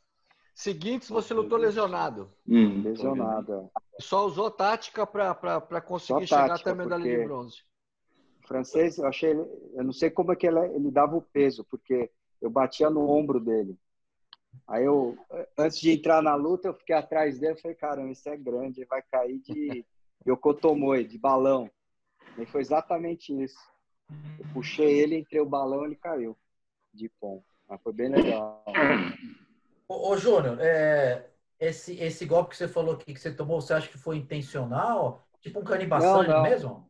seguintes 0.55 1.09
você 1.09 1.33
lutou 1.33 1.57
lesionado. 1.57 2.31
Hum, 2.47 2.83
lesionado, 2.83 3.55
é. 3.55 3.81
Só 3.99 4.27
usou 4.27 4.51
tática 4.51 5.07
para 5.07 5.81
conseguir 5.81 6.29
tática, 6.29 6.43
chegar 6.43 6.55
até 6.57 6.71
a 6.71 6.75
medalha 6.75 7.03
de 7.03 7.25
bronze. 7.25 7.63
O 8.45 8.47
francês, 8.47 8.99
eu 8.99 9.07
achei, 9.07 9.33
eu 9.33 9.85
não 9.85 9.93
sei 9.93 10.11
como 10.11 10.33
é 10.33 10.37
que 10.37 10.47
ele, 10.47 10.61
ele 10.75 10.91
dava 10.91 11.17
o 11.17 11.23
peso, 11.23 11.65
porque 11.65 12.11
eu 12.43 12.51
batia 12.51 12.91
no 12.91 13.09
ombro 13.09 13.41
dele. 13.41 13.79
Aí 14.67 14.85
eu, 14.85 15.17
antes 15.57 15.81
de 15.81 15.91
entrar 15.91 16.23
na 16.23 16.35
luta, 16.35 16.69
eu 16.69 16.75
fiquei 16.75 16.95
atrás 16.95 17.39
dele 17.39 17.55
e 17.55 17.63
falei, 17.63 17.75
caramba, 17.75 18.11
isso 18.11 18.29
é 18.29 18.37
grande, 18.37 18.81
ele 18.81 18.87
vai 18.87 19.01
cair 19.01 19.39
de 19.39 19.83
yokotomoe, 20.29 21.05
de 21.05 21.17
balão. 21.17 21.71
E 22.37 22.45
foi 22.45 22.61
exatamente 22.61 23.33
isso. 23.33 23.59
Eu 24.39 24.45
puxei 24.53 25.01
ele, 25.01 25.17
entrei 25.17 25.41
o 25.41 25.47
balão, 25.49 25.87
ele 25.87 25.97
caiu 25.97 26.37
de 26.93 27.09
pom. 27.21 27.43
Mas 27.69 27.81
foi 27.83 27.93
bem 27.93 28.09
legal. 28.09 28.65
Ô, 29.87 30.11
ô 30.11 30.17
Júnior, 30.17 30.59
é, 30.61 31.31
esse, 31.59 31.95
esse 31.95 32.25
golpe 32.25 32.51
que 32.51 32.57
você 32.57 32.69
falou 32.69 32.95
aqui, 32.95 33.13
que 33.13 33.21
você 33.21 33.33
tomou, 33.33 33.61
você 33.61 33.75
acha 33.75 33.89
que 33.89 33.99
foi 33.99 34.17
intencional? 34.17 35.27
Tipo 35.41 35.61
um 35.61 35.65
canibassane 35.65 36.43
mesmo? 36.43 36.89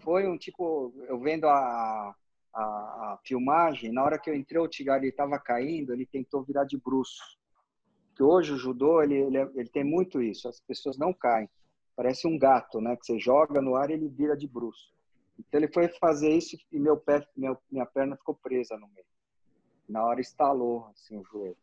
Foi 0.00 0.26
um 0.28 0.36
tipo, 0.36 0.92
eu 1.08 1.18
vendo 1.18 1.46
a, 1.46 2.14
a, 2.54 2.62
a, 2.62 3.18
filmagem, 3.24 3.90
na 3.90 4.04
hora 4.04 4.18
que 4.18 4.28
eu 4.28 4.34
entrei, 4.34 4.60
o 4.60 4.68
Tigari 4.68 5.08
estava 5.08 5.38
caindo, 5.38 5.92
ele 5.92 6.06
tentou 6.06 6.44
virar 6.44 6.64
de 6.64 6.76
bruço. 6.76 7.22
Que 8.14 8.22
hoje 8.22 8.52
o 8.52 8.58
judô, 8.58 9.02
ele, 9.02 9.14
ele, 9.14 9.38
ele, 9.38 9.68
tem 9.68 9.82
muito 9.82 10.22
isso, 10.22 10.48
as 10.48 10.60
pessoas 10.60 10.98
não 10.98 11.12
caem. 11.12 11.48
Parece 11.96 12.26
um 12.26 12.38
gato, 12.38 12.80
né? 12.80 12.96
Que 12.96 13.06
você 13.06 13.18
joga 13.18 13.60
no 13.60 13.76
ar 13.76 13.90
e 13.90 13.94
ele 13.94 14.08
vira 14.08 14.36
de 14.36 14.46
bruço. 14.46 14.92
Então 15.38 15.60
ele 15.60 15.72
foi 15.72 15.88
fazer 15.88 16.30
isso 16.30 16.56
e 16.70 16.78
meu 16.78 16.96
pé, 16.96 17.26
meu, 17.36 17.58
minha 17.70 17.86
perna 17.86 18.16
ficou 18.16 18.34
presa 18.34 18.76
no 18.76 18.88
meio. 18.88 19.06
Na 19.88 20.04
hora 20.04 20.20
estalou 20.20 20.86
assim 20.86 21.18
o 21.18 21.24
joelho. 21.24 21.56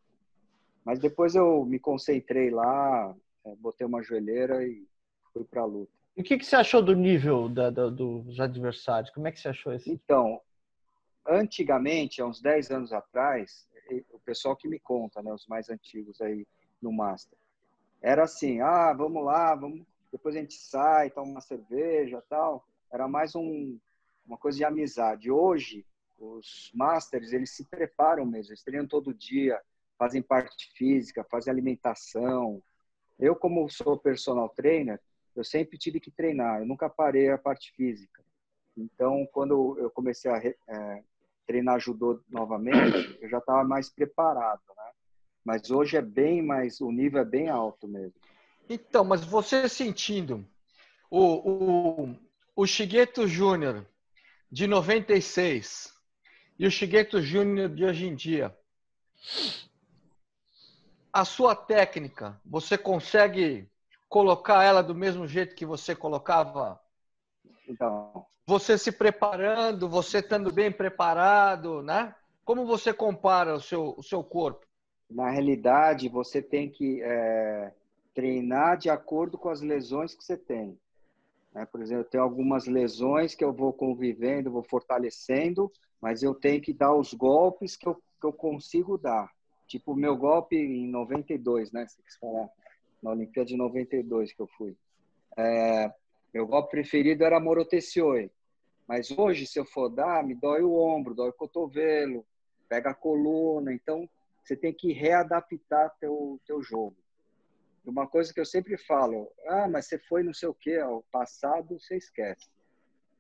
Mas 0.84 1.00
depois 1.00 1.36
eu 1.36 1.64
me 1.66 1.80
concentrei 1.80 2.50
lá, 2.50 3.16
é, 3.46 3.56
botei 3.56 3.86
uma 3.86 4.04
joelheira 4.04 4.66
e 4.66 4.88
fui 5.32 5.44
para 5.44 5.62
a 5.62 5.66
luta. 5.66 5.92
E 6.16 6.22
o 6.22 6.24
que, 6.24 6.38
que 6.38 6.46
você 6.46 6.56
achou 6.56 6.82
do 6.82 6.94
nível 6.94 7.48
da, 7.48 7.70
da, 7.70 7.90
dos 7.90 8.40
adversários? 8.40 9.12
Como 9.12 9.28
é 9.28 9.32
que 9.32 9.40
você 9.40 9.48
achou 9.48 9.74
isso? 9.74 9.90
Então, 9.90 10.42
antigamente, 11.26 12.22
há 12.22 12.26
uns 12.26 12.42
10 12.42 12.72
anos 12.72 12.92
atrás, 12.92 13.68
o 14.12 14.20
pessoal 14.20 14.56
que 14.56 14.68
me 14.68 14.80
conta, 14.80 15.22
né, 15.22 15.34
os 15.34 15.48
mais 15.48 15.70
antigos 15.70 16.20
aí 16.22 16.46
no 16.82 16.92
Master, 16.92 17.38
era 18.02 18.24
assim, 18.24 18.60
ah, 18.62 18.94
vamos 18.94 19.24
lá, 19.24 19.56
vamos, 19.56 19.86
depois 20.12 20.36
a 20.36 20.40
gente 20.40 20.56
sai, 20.56 21.10
toma 21.12 21.32
uma 21.32 21.42
cerveja 21.42 22.22
tal. 22.28 22.68
Era 22.92 23.08
mais 23.08 23.36
um, 23.36 23.80
uma 24.26 24.38
coisa 24.38 24.58
de 24.58 24.66
amizade. 24.66 25.32
Hoje, 25.32 25.86
os 26.20 26.72
Masters, 26.74 27.32
eles 27.32 27.56
se 27.56 27.66
preparam 27.66 28.26
mesmo, 28.26 28.52
eles 28.52 28.64
treinam 28.64 28.88
todo 28.88 29.14
dia, 29.14 29.60
fazem 29.98 30.22
parte 30.22 30.72
física, 30.76 31.26
fazem 31.30 31.52
alimentação. 31.52 32.62
Eu, 33.18 33.36
como 33.36 33.70
sou 33.70 33.98
personal 33.98 34.50
trainer, 34.50 35.00
eu 35.36 35.44
sempre 35.44 35.78
tive 35.78 36.00
que 36.00 36.12
treinar, 36.12 36.60
eu 36.60 36.66
nunca 36.66 36.90
parei 36.90 37.30
a 37.30 37.38
parte 37.38 37.72
física. 37.76 38.22
Então, 38.76 39.28
quando 39.32 39.78
eu 39.80 39.90
comecei 39.90 40.30
a 40.30 40.38
é, 40.38 41.04
treinar 41.48 41.80
judô 41.80 42.22
novamente, 42.30 43.18
eu 43.22 43.30
já 43.30 43.38
estava 43.38 43.64
mais 43.64 43.90
preparado, 43.90 44.62
né? 44.76 44.92
Mas 45.44 45.72
hoje 45.72 45.98
é 45.98 46.02
bem 46.02 46.42
mais, 46.42 46.82
o 46.82 46.92
nível 46.92 47.22
é 47.22 47.26
bem 47.26 47.50
alto 47.50 47.88
mesmo. 47.88 48.14
Então, 48.70 49.04
mas 49.04 49.24
você 49.26 49.68
sentindo 49.68 50.46
o, 51.10 52.04
o, 52.04 52.16
o 52.56 52.66
Shigeto 52.66 53.28
Júnior 53.28 53.86
de 54.52 54.68
96 54.68 55.94
e 56.60 56.68
o 56.68 56.72
Shigeto 56.72 57.22
Júnior 57.22 57.70
de 57.70 57.86
hoje 57.86 58.08
em 58.08 58.16
dia, 58.16 58.56
a 61.12 61.26
sua 61.26 61.56
técnica, 61.56 62.40
você 62.46 62.78
consegue 62.78 63.70
colocar 64.08 64.64
ela 64.64 64.82
do 64.82 64.94
mesmo 64.94 65.28
jeito 65.28 65.56
que 65.56 65.66
você 65.66 65.96
colocava 65.96 66.80
então, 67.68 68.26
você 68.46 68.78
se 68.78 68.92
preparando, 68.92 69.88
você 69.88 70.20
estando 70.20 70.52
bem 70.52 70.72
preparado, 70.72 71.82
né? 71.82 72.14
Como 72.44 72.66
você 72.66 72.94
compara 72.94 73.56
o 73.56 73.62
seu, 73.62 73.94
o 73.98 74.04
seu 74.04 74.22
corpo? 74.24 74.66
Na 75.10 75.30
realidade, 75.30 76.10
você 76.10 76.42
tem 76.42 76.70
que 76.70 77.02
é, 77.02 77.72
treinar 78.14 78.78
de 78.78 78.90
acordo 78.90 79.38
com 79.38 79.50
as 79.50 79.62
lesões 79.62 80.14
que 80.14 80.24
você 80.24 80.36
tem. 80.36 80.78
Né? 81.54 81.66
Por 81.66 81.82
exemplo, 81.82 82.04
eu 82.04 82.10
tenho 82.10 82.24
algumas 82.24 82.66
lesões 82.66 83.36
que 83.36 83.44
eu 83.44 83.54
vou 83.54 83.74
convivendo, 83.74 84.52
vou 84.52 84.64
fortalecendo, 84.64 85.72
mas 86.02 86.24
eu 86.24 86.34
tenho 86.34 86.62
que 86.62 86.74
dar 86.74 86.94
os 86.96 87.14
golpes 87.14 87.76
que 87.76 87.88
eu, 87.88 87.96
que 87.96 88.26
eu 88.26 88.34
consigo 88.34 88.98
dar. 88.98 89.32
Tipo, 89.68 89.96
meu 89.96 90.18
golpe 90.18 90.56
em 90.56 90.88
92, 90.88 91.72
né? 91.72 91.86
Quis 92.04 92.18
falar, 92.18 92.50
na 93.02 93.12
Olimpíada 93.12 93.48
de 93.48 93.56
92 93.56 94.34
que 94.34 94.42
eu 94.42 94.48
fui. 94.48 94.76
É, 95.38 95.92
meu 96.34 96.46
golpe 96.46 96.72
preferido 96.72 97.24
era 97.24 97.40
Morotecioi. 97.40 98.32
Mas 98.88 99.10
hoje, 99.12 99.46
se 99.46 99.58
eu 99.58 99.66
for 99.66 99.90
dar, 99.90 100.24
me 100.24 100.36
dói 100.36 100.62
o 100.62 100.76
ombro, 100.76 101.16
dói 101.16 101.30
o 101.30 101.34
cotovelo, 101.34 102.26
pega 102.68 102.90
a 102.90 102.94
coluna. 102.94 103.74
Então, 103.74 104.10
você 104.44 104.56
tem 104.56 104.74
que 104.74 104.92
readaptar 104.92 105.96
teu, 106.00 106.40
teu 106.46 106.62
jogo. 106.62 106.96
Uma 107.84 108.08
coisa 108.08 108.34
que 108.34 108.40
eu 108.40 108.46
sempre 108.46 108.78
falo, 108.78 109.32
ah, 109.48 109.68
mas 109.68 109.88
você 109.88 109.98
foi 109.98 110.22
não 110.22 110.34
sei 110.34 110.48
o 110.48 110.54
quê, 110.54 110.82
o 110.84 111.04
passado 111.12 111.80
você 111.80 111.98
esquece. 111.98 112.48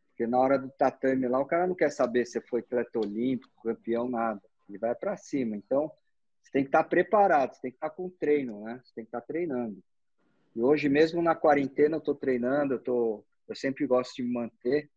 Porque 0.10 0.28
na 0.28 0.38
hora 0.38 0.60
do 0.60 0.70
tatame 0.70 1.28
lá, 1.28 1.40
o 1.40 1.46
cara 1.46 1.66
não 1.66 1.74
quer 1.74 1.92
saber 1.92 2.26
se 2.26 2.40
foi 2.42 2.60
atleta 2.60 3.00
olímpico, 3.00 3.64
campeão, 3.64 4.08
nada. 4.08 4.42
Ele 4.70 4.78
vai 4.78 4.94
para 4.94 5.18
cima. 5.18 5.56
Então, 5.56 5.92
você 6.42 6.52
tem 6.52 6.64
que 6.64 6.68
estar 6.70 6.84
preparado, 6.84 7.56
você 7.56 7.62
tem 7.62 7.72
que 7.72 7.78
estar 7.78 7.90
com 7.90 8.10
treino, 8.10 8.64
né? 8.64 8.80
Você 8.84 8.94
tem 8.94 9.04
que 9.04 9.10
estar 9.10 9.22
treinando. 9.22 9.82
E 10.56 10.62
hoje, 10.62 10.90
mesmo 10.90 11.22
na 11.22 11.34
quarentena, 11.34 11.96
eu 11.96 12.00
estou 12.00 12.14
treinando, 12.14 12.76
eu, 12.76 12.80
tô, 12.80 13.24
eu 13.48 13.56
sempre 13.56 13.88
gosto 13.88 14.16
de 14.16 14.24
me 14.24 14.34
manter. 14.34 14.90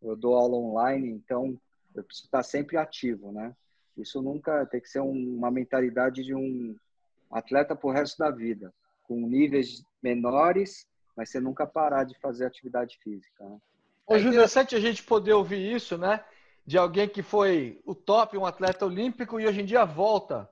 Eu 0.00 0.14
dou 0.14 0.36
aula 0.36 0.56
online, 0.56 1.10
então 1.10 1.60
eu 1.94 2.04
preciso 2.04 2.26
estar 2.26 2.42
sempre 2.44 2.76
ativo, 2.76 3.32
né? 3.32 3.54
Isso 3.96 4.22
nunca 4.22 4.64
tem 4.66 4.80
que 4.80 4.88
ser 4.88 5.00
uma 5.00 5.50
mentalidade 5.50 6.22
de 6.22 6.34
um 6.34 6.76
atleta 7.30 7.74
para 7.74 7.88
o 7.88 7.92
resto 7.92 8.16
da 8.16 8.30
vida, 8.30 8.72
com 9.08 9.26
níveis 9.26 9.82
menores, 10.02 10.86
mas 11.16 11.30
você 11.30 11.40
nunca 11.40 11.66
parar 11.66 12.04
de 12.04 12.16
fazer 12.20 12.44
atividade 12.44 12.98
física. 13.02 13.42
Né? 13.42 13.58
É 14.10 14.18
interessante 14.18 14.76
a 14.76 14.80
gente 14.80 15.02
poder 15.02 15.32
ouvir 15.32 15.74
isso, 15.74 15.98
né? 15.98 16.22
De 16.64 16.76
alguém 16.76 17.08
que 17.08 17.22
foi 17.22 17.80
o 17.84 17.94
top, 17.94 18.36
um 18.36 18.44
atleta 18.44 18.84
olímpico 18.84 19.40
e 19.40 19.46
hoje 19.46 19.62
em 19.62 19.64
dia 19.64 19.84
volta 19.84 20.48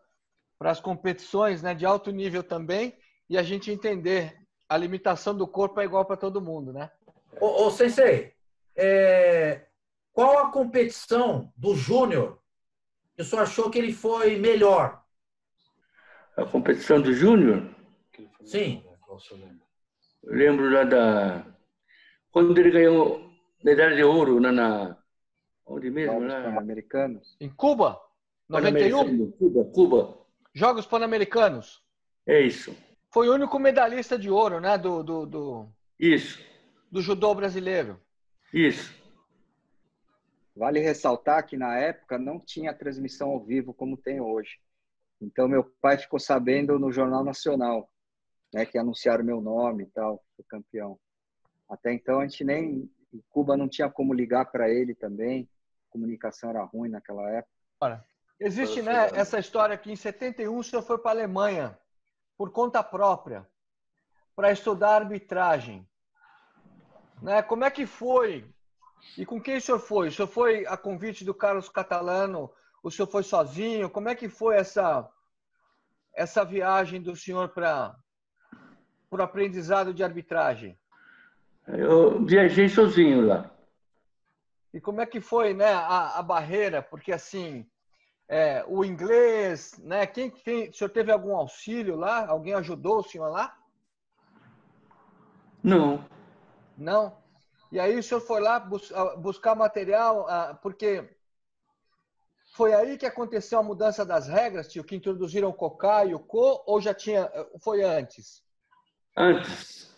para 0.59 0.71
as 0.71 0.81
competições, 0.81 1.63
né? 1.63 1.75
De 1.75 1.85
alto 1.85 2.11
nível 2.11 2.43
também 2.43 2.95
e 3.29 3.37
a 3.37 3.43
gente 3.43 3.71
entender 3.71 4.37
a 4.69 4.77
limitação 4.77 5.37
do 5.37 5.47
corpo 5.47 5.81
é 5.81 5.85
igual 5.85 6.05
para 6.05 6.17
todo 6.17 6.41
mundo, 6.41 6.73
né? 6.73 6.91
Ô, 7.41 7.67
ô 7.67 7.71
Sensei, 7.71 8.33
é, 8.75 9.67
qual 10.13 10.39
a 10.39 10.51
competição 10.51 11.53
do 11.57 11.75
Júnior 11.77 12.39
que 13.15 13.23
o 13.23 13.25
senhor 13.25 13.43
achou 13.43 13.71
que 13.71 13.79
ele 13.79 13.93
foi 13.93 14.37
melhor? 14.37 15.03
A 16.37 16.45
competição 16.45 17.01
do 17.01 17.13
Júnior? 17.15 17.76
Sim. 18.47 18.83
Eu 20.23 20.33
lembro 20.33 20.71
lá 20.71 20.85
da. 20.85 21.45
Quando 22.31 22.57
ele 22.59 22.71
ganhou 22.71 23.29
medalha 23.63 23.97
de 23.97 24.05
ouro 24.05 24.41
na. 24.41 24.53
na 24.53 24.99
onde 25.67 25.91
mesmo? 25.91 26.21
Jogos 26.21 26.33
Pan-Americanos. 26.33 27.37
Em 27.41 27.51
Cuba? 27.51 28.01
91? 28.49 29.33
Cuba, 29.33 29.65
Cuba. 29.65 30.19
Jogos 30.55 30.87
Pan-Americanos. 30.87 31.85
É 32.25 32.41
isso. 32.41 32.75
Foi 33.13 33.29
o 33.29 33.35
único 33.35 33.59
medalhista 33.59 34.17
de 34.19 34.31
ouro, 34.31 34.61
né? 34.61 34.79
Do, 34.79 35.03
do, 35.03 35.27
do, 35.27 35.69
Isso. 35.99 36.41
do 36.91 37.01
judô 37.01 37.35
brasileiro. 37.35 38.01
Isso. 38.53 38.95
Vale 40.55 40.81
ressaltar 40.81 41.47
que 41.47 41.57
na 41.57 41.77
época 41.77 42.19
não 42.19 42.39
tinha 42.39 42.73
transmissão 42.75 43.31
ao 43.31 43.45
vivo 43.45 43.75
como 43.75 43.97
tem 43.97 44.21
hoje. 44.21 44.59
Então 45.21 45.49
meu 45.49 45.65
pai 45.81 45.99
ficou 45.99 46.19
sabendo 46.19 46.79
no 46.79 46.93
Jornal 46.93 47.25
Nacional, 47.25 47.91
né, 48.57 48.65
que 48.65 48.79
anunciaram 48.79 49.23
meu 49.23 49.39
nome 49.39 49.83
e 49.83 49.87
tal, 49.89 50.25
o 50.39 50.43
campeão. 50.45 50.99
Até 51.69 51.93
então 51.93 52.21
a 52.21 52.27
gente 52.27 52.43
nem 52.43 52.91
em 53.13 53.23
Cuba 53.29 53.55
não 53.55 53.69
tinha 53.69 53.91
como 53.91 54.15
ligar 54.15 54.47
para 54.47 54.71
ele 54.71 54.95
também. 54.95 55.47
A 55.87 55.93
comunicação 55.93 56.49
era 56.49 56.65
ruim 56.65 56.89
naquela 56.89 57.29
época. 57.31 57.53
Olha, 57.79 58.03
existe 58.41 58.81
né, 58.81 59.11
essa 59.13 59.39
história 59.39 59.77
que 59.77 59.93
em 59.93 59.97
71 59.97 60.57
o 60.57 60.65
senhor 60.65 60.81
foi 60.81 60.97
para 60.97 61.11
a 61.11 61.15
Alemanha 61.15 61.79
por 62.35 62.51
conta 62.51 62.83
própria 62.83 63.47
para 64.35 64.51
estudar 64.51 65.03
arbitragem. 65.03 65.87
Né? 67.21 67.43
Como 67.43 67.63
é 67.63 67.71
que 67.71 67.85
foi 67.85 68.51
E 69.19 69.27
com 69.27 69.39
quem 69.39 69.59
o 69.59 69.61
senhor 69.61 69.81
foi? 69.81 70.09
O 70.09 70.13
senhor 70.13 70.29
foi 70.29 70.67
a 70.67 70.79
convite 70.79 71.27
do 71.27 71.35
Carlos 71.35 71.69
Catalano? 71.69 72.51
O 72.83 72.91
senhor 72.91 73.07
foi 73.07 73.23
sozinho? 73.23 73.91
Como 73.91 74.09
é 74.09 74.15
que 74.15 74.31
foi 74.31 74.57
essa 74.57 75.07
essa 76.15 76.43
viagem 76.43 77.03
do 77.03 77.15
senhor 77.15 77.51
para 77.51 77.95
o 79.11 79.23
aprendizado 79.23 79.95
de 79.95 80.03
arbitragem? 80.03 80.79
Eu 81.67 82.25
viajei 82.25 82.69
sozinho 82.69 83.27
lá. 83.27 83.51
E 84.73 84.81
como 84.81 85.01
é 85.01 85.07
que 85.07 85.21
foi, 85.21 85.55
né, 85.55 85.73
a, 85.73 86.19
a 86.19 86.23
barreira? 86.23 86.83
Porque 86.83 87.13
assim, 87.13 87.67
é, 88.29 88.65
o 88.67 88.85
inglês, 88.85 89.79
né? 89.79 90.07
Quem, 90.07 90.31
quem, 90.31 90.69
o 90.69 90.75
senhor 90.75 90.91
teve 90.91 91.13
algum 91.13 91.37
auxílio 91.37 91.97
lá? 91.97 92.27
Alguém 92.27 92.55
ajudou 92.55 92.99
o 92.99 93.03
senhor 93.03 93.29
lá? 93.29 93.57
Não. 95.63 96.05
Não. 96.77 97.17
E 97.73 97.81
aí 97.81 97.99
o 97.99 98.03
senhor 98.03 98.21
foi 98.21 98.41
lá 98.41 98.61
bus 98.61 98.93
buscar 99.19 99.55
material, 99.55 100.27
ah, 100.29 100.59
porque 100.63 101.09
foi 102.53 102.73
aí 102.73 102.97
que 102.97 103.07
aconteceu 103.07 103.59
a 103.59 103.63
mudança 103.63 104.05
das 104.05 104.29
regras, 104.29 104.69
tio, 104.69 104.85
que 104.85 104.97
introduziram 104.97 105.49
o 105.49 105.55
COCA 105.55 106.05
e 106.05 106.15
o 106.15 106.21
CO, 106.21 106.63
ou 106.67 106.81
já 106.81 106.95
tinha, 106.95 107.31
foi 107.61 107.83
antes? 107.83 108.46
Antes. 109.17 109.95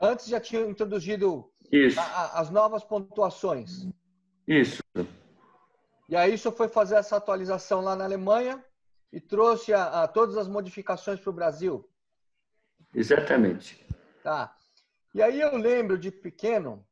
Antes 0.00 0.26
já 0.26 0.40
tinham 0.40 0.70
introduzido 0.70 1.50
a, 1.98 2.02
a, 2.02 2.40
as 2.40 2.50
novas 2.50 2.82
pontuações. 2.84 3.86
Isso. 4.46 4.82
E 6.08 6.16
aí 6.16 6.34
o 6.34 6.38
senhor 6.38 6.54
foi 6.54 6.68
fazer 6.68 6.96
essa 6.96 7.16
atualização 7.16 7.80
lá 7.80 7.96
na 7.96 8.04
Alemanha 8.04 8.64
e 9.12 9.20
trouxe 9.20 9.72
a, 9.72 10.06
todas 10.08 10.36
as 10.36 10.48
modificações 10.48 11.20
para 11.20 11.30
o 11.30 11.34
Brasil. 11.34 11.88
Exatamente. 12.94 13.84
Tá. 14.22 14.56
E 15.14 15.22
aí 15.22 15.40
eu 15.40 15.56
lembro 15.56 15.98
de 15.98 16.10
pequeno, 16.10 16.84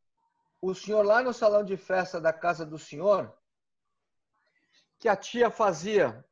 o 0.61 0.75
senhor 0.75 1.05
lá 1.05 1.23
no 1.23 1.33
salão 1.33 1.65
de 1.65 1.77
festa 1.77 2.21
da 2.21 2.33
casa 2.33 2.65
do 2.65 2.79
senhor, 2.79 3.33
que 4.99 5.09
a 5.09 5.17
tia 5.17 5.51
fazia 5.51 6.25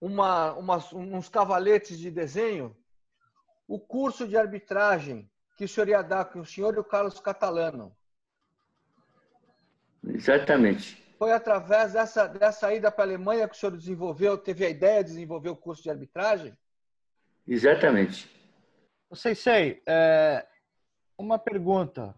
uma, 0.00 0.52
uma, 0.52 0.76
uns 0.92 1.28
cavaletes 1.28 1.98
de 1.98 2.10
desenho, 2.10 2.76
o 3.66 3.78
curso 3.78 4.26
de 4.26 4.36
arbitragem 4.36 5.30
que 5.56 5.64
o 5.64 5.68
senhor 5.68 5.88
ia 5.88 6.02
dar 6.02 6.24
com 6.26 6.40
o 6.40 6.46
senhor 6.46 6.74
e 6.74 6.80
o 6.80 6.84
Carlos 6.84 7.20
Catalano. 7.20 7.94
Exatamente. 10.04 11.02
Foi 11.18 11.32
através 11.32 11.92
dessa, 11.92 12.26
dessa 12.26 12.74
ida 12.74 12.90
para 12.90 13.04
a 13.04 13.06
Alemanha 13.06 13.46
que 13.46 13.54
o 13.54 13.58
senhor 13.58 13.76
desenvolveu, 13.76 14.36
teve 14.36 14.66
a 14.66 14.70
ideia 14.70 15.04
de 15.04 15.10
desenvolver 15.10 15.50
o 15.50 15.56
curso 15.56 15.82
de 15.82 15.90
arbitragem? 15.90 16.56
Exatamente. 17.46 18.28
Sei, 19.14 19.34
sei. 19.34 19.82
É, 19.86 20.44
uma 21.16 21.38
pergunta. 21.38 22.14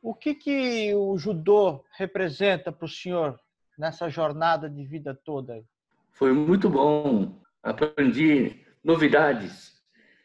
O 0.00 0.14
que, 0.14 0.34
que 0.34 0.94
o 0.94 1.16
judô 1.18 1.84
representa 1.92 2.72
para 2.72 2.86
o 2.86 2.88
senhor 2.88 3.38
nessa 3.78 4.08
jornada 4.08 4.68
de 4.68 4.84
vida 4.84 5.14
toda? 5.14 5.62
Foi 6.12 6.32
muito 6.32 6.70
bom. 6.70 7.40
Aprendi 7.62 8.64
novidades 8.82 9.81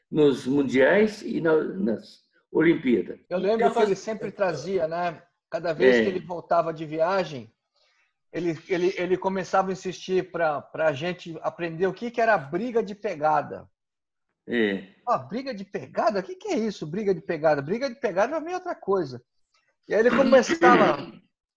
nos 0.10 0.46
mundiais 0.48 1.22
e 1.22 1.42
nas 1.42 2.24
Olimpíadas. 2.52 3.20
Eu 3.30 3.38
lembro 3.38 3.72
que 3.72 3.80
ele 3.80 3.96
sempre 3.96 4.32
trazia, 4.32 4.88
né? 4.88 5.22
Cada 5.50 5.74
vez 5.74 5.98
é. 5.98 6.04
que 6.04 6.10
ele 6.10 6.20
voltava 6.20 6.74
de 6.74 6.86
viagem, 6.86 7.54
ele, 8.32 8.58
ele, 8.68 8.94
ele 8.98 9.18
começava 9.18 9.70
a 9.70 9.74
insistir 9.74 10.32
para 10.32 10.70
a 10.74 10.94
gente 10.94 11.38
aprender 11.42 11.88
o 11.88 11.94
que, 11.94 12.12
que 12.12 12.22
era 12.22 12.38
briga 12.38 12.84
de 12.84 12.94
pegada. 12.94 13.70
É. 14.48 14.88
Ah, 15.08 15.18
briga 15.18 15.54
de 15.54 15.66
pegada? 15.66 16.20
O 16.20 16.24
que, 16.24 16.36
que 16.36 16.50
é 16.50 16.58
isso, 16.58 16.86
briga 16.86 17.14
de 17.14 17.22
pegada? 17.22 17.62
Briga 17.62 17.90
de 17.90 17.96
pegada 17.96 18.36
é 18.36 18.40
meio 18.40 18.56
outra 18.56 18.76
coisa. 18.76 19.22
E 19.88 19.94
aí 19.94 20.00
ele 20.02 20.16
começava 20.16 20.96
a 20.96 21.12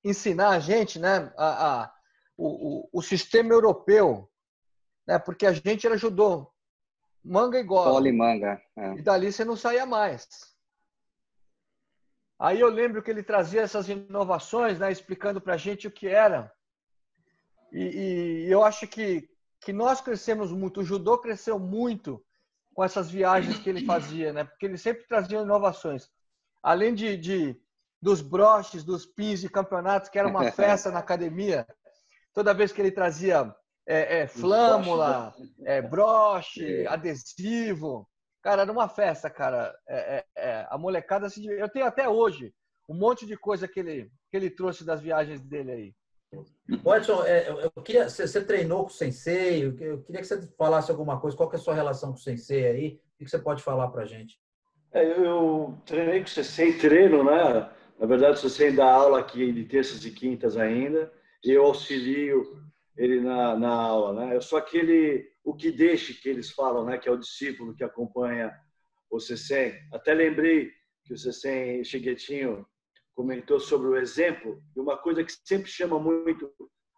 ensinar 0.04 0.50
a 0.50 0.58
gente 0.60 0.98
né, 0.98 1.32
a, 1.36 1.82
a 1.82 1.92
o, 2.36 2.78
o, 2.78 2.88
o, 2.94 3.02
sistema 3.02 3.52
europeu, 3.52 4.28
né, 5.06 5.18
porque 5.18 5.44
a 5.44 5.52
gente 5.52 5.86
era 5.86 5.98
judô, 5.98 6.50
manga 7.24 7.58
e 7.58 7.62
gola. 7.62 7.90
Gola 7.90 8.08
e 8.08 8.12
manga. 8.12 8.62
É. 8.76 8.94
E 8.94 9.02
dali 9.02 9.32
você 9.32 9.44
não 9.44 9.56
saía 9.56 9.86
mais. 9.86 10.28
Aí 12.38 12.58
eu 12.58 12.68
lembro 12.68 13.02
que 13.02 13.10
ele 13.10 13.22
trazia 13.22 13.60
essas 13.60 13.88
inovações, 13.88 14.78
né, 14.78 14.90
explicando 14.90 15.40
para 15.40 15.54
a 15.54 15.58
gente 15.58 15.86
o 15.86 15.90
que 15.90 16.08
era. 16.08 16.50
E, 17.70 18.46
e 18.46 18.50
eu 18.50 18.64
acho 18.64 18.86
que, 18.86 19.28
que 19.60 19.72
nós 19.72 20.00
crescemos 20.00 20.50
muito, 20.50 20.80
o 20.80 20.84
judô 20.84 21.18
cresceu 21.18 21.58
muito 21.58 22.24
com 22.74 22.82
essas 22.82 23.10
viagens 23.10 23.58
que 23.58 23.68
ele 23.68 23.84
fazia, 23.84 24.32
né? 24.32 24.44
Porque 24.44 24.64
ele 24.64 24.78
sempre 24.78 25.06
trazia 25.06 25.40
inovações. 25.40 26.08
Além 26.62 26.94
de, 26.94 27.16
de 27.16 27.60
dos 28.00 28.22
broches, 28.22 28.82
dos 28.82 29.04
pins 29.04 29.40
de 29.40 29.50
campeonatos, 29.50 30.08
que 30.08 30.18
era 30.18 30.28
uma 30.28 30.50
festa 30.52 30.90
na 30.90 31.00
academia, 31.00 31.66
toda 32.32 32.54
vez 32.54 32.72
que 32.72 32.80
ele 32.80 32.90
trazia 32.90 33.54
é, 33.86 34.20
é, 34.20 34.26
flâmula, 34.26 35.34
é, 35.64 35.82
broche, 35.82 36.86
adesivo, 36.86 38.08
cara, 38.42 38.62
era 38.62 38.72
uma 38.72 38.88
festa, 38.88 39.28
cara. 39.28 39.74
É, 39.88 39.98
é, 39.98 40.24
é, 40.36 40.66
a 40.70 40.78
molecada 40.78 41.28
se 41.28 41.44
Eu 41.46 41.68
tenho 41.68 41.86
até 41.86 42.08
hoje 42.08 42.52
um 42.88 42.94
monte 42.94 43.26
de 43.26 43.36
coisa 43.36 43.68
que 43.68 43.80
ele, 43.80 44.10
que 44.30 44.36
ele 44.36 44.50
trouxe 44.50 44.84
das 44.84 45.00
viagens 45.00 45.40
dele 45.40 45.72
aí. 45.72 45.94
Edson, 46.96 47.24
é, 47.24 47.50
eu 47.50 47.82
queria, 47.82 48.08
você 48.08 48.44
treinou 48.44 48.84
com 48.84 48.90
o 48.90 48.92
Sensei, 48.92 49.64
eu 49.64 49.74
queria 49.74 50.20
que 50.20 50.24
você 50.24 50.40
falasse 50.56 50.90
alguma 50.90 51.20
coisa, 51.20 51.36
qual 51.36 51.48
que 51.48 51.56
é 51.56 51.58
a 51.58 51.62
sua 51.62 51.74
relação 51.74 52.10
com 52.10 52.18
o 52.18 52.20
Sensei 52.20 52.66
aí, 52.66 53.00
o 53.20 53.24
que 53.24 53.30
você 53.30 53.38
pode 53.38 53.62
falar 53.62 53.88
para 53.88 54.02
a 54.02 54.06
gente? 54.06 54.38
É, 54.92 55.04
eu 55.04 55.76
treinei 55.84 56.20
com 56.20 56.26
o 56.26 56.30
Sensei, 56.30 56.78
treino, 56.78 57.24
né? 57.24 57.70
Na 57.98 58.06
verdade, 58.06 58.34
o 58.34 58.40
Sensei 58.40 58.72
dá 58.72 58.90
aula 58.90 59.18
aqui 59.18 59.52
de 59.52 59.64
terças 59.64 60.04
e 60.04 60.10
quintas 60.10 60.56
ainda, 60.56 61.12
e 61.44 61.50
eu 61.50 61.64
auxilio 61.64 62.60
ele 63.00 63.18
na, 63.18 63.56
na 63.56 63.70
aula, 63.70 64.12
né? 64.12 64.36
Eu 64.36 64.42
sou 64.42 64.58
aquele, 64.58 65.26
o 65.42 65.54
que 65.54 65.72
deixe 65.72 66.12
que 66.12 66.28
eles 66.28 66.50
falam, 66.50 66.84
né? 66.84 66.98
Que 66.98 67.08
é 67.08 67.12
o 67.12 67.16
discípulo 67.16 67.74
que 67.74 67.82
acompanha 67.82 68.54
o 69.10 69.18
Sensei. 69.18 69.74
Até 69.90 70.12
lembrei 70.12 70.70
que 71.02 71.14
o 71.14 71.16
Sensei 71.16 71.82
Cheguetinho 71.82 72.66
comentou 73.14 73.58
sobre 73.58 73.88
o 73.88 73.96
exemplo, 73.96 74.62
e 74.76 74.80
uma 74.80 74.98
coisa 74.98 75.24
que 75.24 75.32
sempre 75.44 75.70
chama 75.70 75.98
muito 75.98 76.52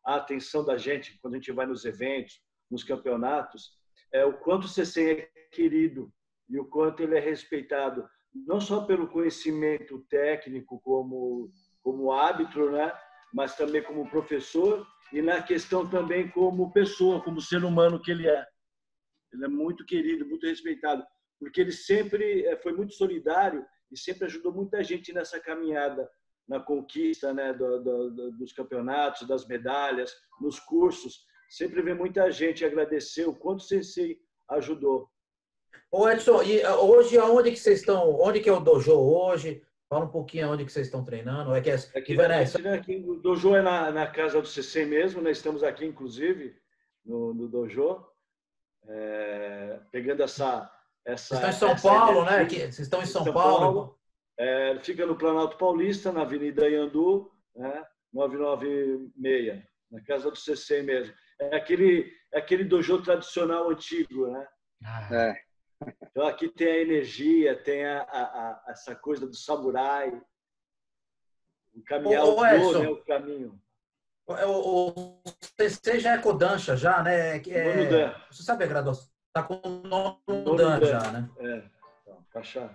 a 0.05 0.17
atenção 0.17 0.65
da 0.65 0.77
gente 0.77 1.17
quando 1.23 1.35
a 1.35 1.37
gente 1.37 1.53
vai 1.53 1.67
nos 1.67 1.85
eventos, 1.85 2.41
nos 2.69 2.83
campeonatos, 2.83 3.71
é 4.13 4.25
o 4.25 4.33
quanto 4.33 4.65
o 4.65 4.69
CC 4.69 5.31
é 5.33 5.49
querido 5.55 6.13
e 6.51 6.59
o 6.59 6.65
quanto 6.65 7.01
ele 7.01 7.17
é 7.17 7.21
respeitado, 7.21 8.05
não 8.35 8.61
só 8.61 8.85
pelo 8.85 9.07
conhecimento 9.07 10.05
técnico 10.11 10.81
como 10.81 11.53
como 11.81 12.13
árbitro, 12.13 12.71
né, 12.71 12.93
mas 13.35 13.57
também 13.57 13.83
como 13.83 14.09
professor 14.09 14.87
e 15.13 15.21
na 15.21 15.43
questão 15.43 15.89
também 15.89 16.31
como 16.31 16.73
pessoa, 16.73 17.23
como 17.23 17.41
ser 17.41 17.65
humano 17.65 18.01
que 18.01 18.11
ele 18.11 18.29
é. 18.29 18.47
Ele 19.33 19.45
é 19.45 19.49
muito 19.49 19.85
querido, 19.85 20.27
muito 20.27 20.47
respeitado, 20.47 21.05
porque 21.39 21.61
ele 21.61 21.73
sempre 21.73 22.45
eh, 22.45 22.57
foi 22.59 22.73
muito 22.73 22.95
solidário 22.95 23.65
e 23.91 23.99
sempre 23.99 24.25
ajudou 24.27 24.53
muita 24.53 24.83
gente 24.83 25.13
nessa 25.13 25.39
caminhada, 25.39 26.09
na 26.49 26.61
conquista 26.61 27.33
né, 27.33 27.53
do, 27.53 27.83
do, 27.83 28.33
dos 28.33 28.53
campeonatos, 28.53 29.27
das 29.29 29.47
medalhas, 29.47 30.13
nos 30.41 30.59
cursos. 30.59 31.25
Sempre 31.51 31.83
vem 31.83 31.95
muita 31.95 32.31
gente 32.31 32.65
agradecer 32.65 33.27
o 33.27 33.35
quanto 33.35 33.61
o 33.61 33.65
Sensei 33.65 34.19
ajudou. 34.51 35.09
Ô 35.91 36.09
Edson, 36.09 36.43
e 36.43 36.63
ah, 36.63 36.77
hoje 36.77 37.19
aonde 37.19 37.51
que 37.51 37.59
vocês 37.59 37.81
estão? 37.81 38.19
Onde 38.19 38.41
que 38.41 38.49
é 38.49 38.53
o 38.53 38.61
dojo 38.61 38.93
hoje? 38.93 39.63
Fala 39.93 40.07
um 40.07 40.09
pouquinho 40.09 40.51
onde 40.51 40.65
que 40.65 40.73
vocês 40.73 40.87
estão 40.87 41.05
treinando. 41.05 41.55
É 41.55 41.61
que 41.61 41.69
é, 41.69 41.75
aqui, 41.75 42.19
aqui, 42.19 42.69
aqui, 42.69 43.05
o 43.07 43.17
dojo 43.17 43.55
é 43.55 43.61
na, 43.61 43.93
na 43.93 44.07
casa 44.07 44.41
do 44.41 44.49
CC 44.49 44.87
mesmo, 44.87 45.21
né? 45.21 45.31
Estamos 45.31 45.63
aqui, 45.63 45.85
inclusive, 45.85 46.57
no, 47.05 47.35
no 47.35 47.47
dojo, 47.47 48.03
é, 48.89 49.81
pegando 49.91 50.23
essa 50.23 50.73
essa. 51.05 51.37
Vocês 51.37 51.53
estão 51.53 51.73
em 51.73 51.77
São 51.77 51.91
Paulo, 51.91 52.25
né? 52.25 52.49
Vocês 52.49 52.79
estão 52.79 53.03
em 53.03 53.07
São, 53.07 53.23
São 53.23 53.35
Paulo. 53.35 53.59
Paulo. 53.59 53.99
É, 54.39 54.79
fica 54.79 55.05
no 55.05 55.15
Planalto 55.15 55.59
Paulista, 55.59 56.11
na 56.11 56.23
Avenida 56.23 56.71
Iandu, 56.71 57.31
né? 57.55 57.85
996, 58.15 59.63
na 59.91 60.01
casa 60.05 60.31
do 60.31 60.37
CC 60.39 60.81
mesmo. 60.81 61.13
É 61.39 61.55
aquele, 61.55 62.11
é 62.33 62.39
aquele 62.39 62.65
dojo 62.65 63.03
tradicional 63.03 63.69
antigo, 63.69 64.27
né? 64.29 64.47
Ah. 64.87 65.09
É. 65.15 65.52
Então 66.11 66.27
aqui 66.27 66.49
tem 66.49 66.67
a 66.67 66.81
energia, 66.81 67.57
tem 67.57 67.85
a, 67.85 68.03
a, 68.03 68.23
a 68.23 68.65
essa 68.69 68.95
coisa 68.95 69.27
do 69.27 69.35
samurai, 69.35 70.21
o 71.75 71.83
caminhar 71.83 72.25
o, 72.25 72.35
do, 72.35 72.43
né, 72.43 72.89
o 72.89 72.97
caminho. 73.05 73.61
O, 74.27 74.91
o, 74.91 75.23
CC 75.59 75.99
já 75.99 76.13
é 76.13 76.19
Kodansha, 76.19 76.77
já, 76.77 77.03
né? 77.03 77.37
É, 77.49 78.15
você 78.31 78.43
sabe 78.43 78.65
a 78.65 78.69
graduação? 78.69 79.11
Está 79.29 79.43
com 79.43 79.61
o 79.65 79.89
nome 79.89 80.57
Dan 80.57 80.85
já, 80.85 81.11
né? 81.11 81.29
É, 81.39 81.63
então, 82.03 82.25
faixa, 82.33 82.71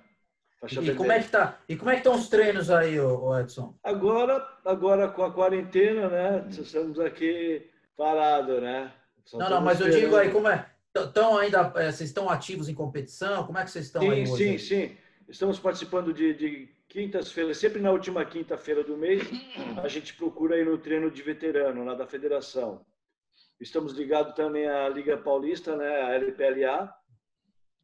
faixa 0.60 0.82
e, 0.82 0.96
como 0.96 1.12
é 1.12 1.22
que 1.22 1.30
tá? 1.30 1.60
E 1.70 1.76
como 1.78 1.92
é 1.92 1.94
que 1.94 2.00
estão 2.00 2.16
os 2.16 2.28
treinos 2.30 2.70
aí, 2.70 2.96
Edson? 3.40 3.78
Agora, 3.84 4.46
agora 4.66 5.08
com 5.08 5.24
a 5.24 5.32
quarentena, 5.32 6.10
né? 6.10 6.48
Estamos 6.50 7.00
aqui 7.00 7.70
parados, 7.96 8.62
né? 8.62 8.92
Só 9.24 9.38
não, 9.38 9.50
não, 9.50 9.62
mas 9.62 9.80
eu 9.80 9.90
digo 9.90 10.16
aí, 10.16 10.32
como 10.32 10.48
é? 10.48 10.70
Estão 11.06 11.38
ainda, 11.38 11.74
é, 11.76 11.92
vocês 11.92 12.10
estão 12.10 12.30
ativos 12.30 12.70
em 12.70 12.74
competição? 12.74 13.46
Como 13.46 13.58
é 13.58 13.64
que 13.64 13.72
vocês 13.72 13.86
estão 13.86 14.02
sim, 14.02 14.10
aí 14.10 14.22
hoje? 14.24 14.58
Sim, 14.58 14.58
sim, 14.58 14.98
Estamos 15.28 15.60
participando 15.60 16.14
de, 16.14 16.34
de 16.34 16.70
quintas-feiras, 16.88 17.58
sempre 17.58 17.82
na 17.82 17.92
última 17.92 18.24
quinta-feira 18.24 18.84
do 18.84 18.96
mês, 18.96 19.22
a 19.84 19.88
gente 19.90 20.14
procura 20.14 20.58
ir 20.58 20.66
no 20.66 20.78
treino 20.78 21.12
de 21.12 21.22
veterano, 21.22 21.84
lá 21.84 21.94
da 21.94 22.08
federação. 22.08 22.86
Estamos 23.60 23.94
ligados 23.94 24.34
também 24.36 24.68
à 24.68 24.88
Liga 24.88 25.18
Paulista, 25.18 25.76
né, 25.76 26.02
a 26.04 26.14
LPLA. 26.14 26.94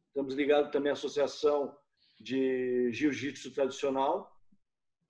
Estamos 0.08 0.34
ligados 0.34 0.70
também 0.70 0.90
à 0.90 0.94
Associação 0.94 1.76
de 2.18 2.90
Jiu-Jitsu 2.92 3.52
Tradicional. 3.52 4.32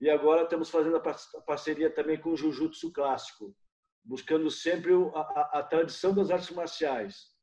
E 0.01 0.09
agora 0.09 0.43
estamos 0.43 0.69
fazendo 0.69 0.97
a 0.97 1.41
parceria 1.41 1.89
também 1.89 2.19
com 2.19 2.31
o 2.31 2.37
Jiu-Jitsu 2.37 2.91
Clássico, 2.91 3.55
buscando 4.03 4.51
sempre 4.51 4.91
a, 4.93 5.19
a, 5.19 5.59
a 5.59 5.63
tradição 5.63 6.13
das 6.13 6.29
artes 6.29 6.51
marciais. 6.51 7.34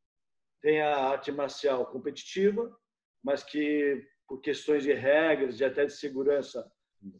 Tem 0.62 0.80
a 0.80 0.96
arte 0.96 1.32
marcial 1.32 1.84
competitiva, 1.86 2.74
mas 3.22 3.42
que 3.42 4.06
por 4.28 4.40
questões 4.40 4.84
de 4.84 4.92
regras 4.92 5.60
e 5.60 5.64
até 5.64 5.84
de 5.84 5.92
segurança 5.92 6.70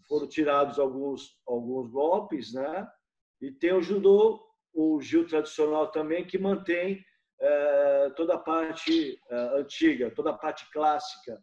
foram 0.08 0.28
tirados 0.28 0.78
alguns 0.78 1.36
alguns 1.46 1.90
golpes, 1.90 2.54
né? 2.54 2.88
E 3.40 3.50
tem 3.50 3.72
o 3.72 3.82
judô, 3.82 4.40
o 4.72 5.00
jiu 5.00 5.26
tradicional 5.26 5.90
também 5.90 6.24
que 6.24 6.38
mantém 6.38 7.04
é, 7.40 8.10
toda 8.16 8.34
a 8.34 8.38
parte 8.38 9.20
é, 9.28 9.36
antiga, 9.58 10.10
toda 10.10 10.30
a 10.30 10.38
parte 10.38 10.70
clássica, 10.70 11.42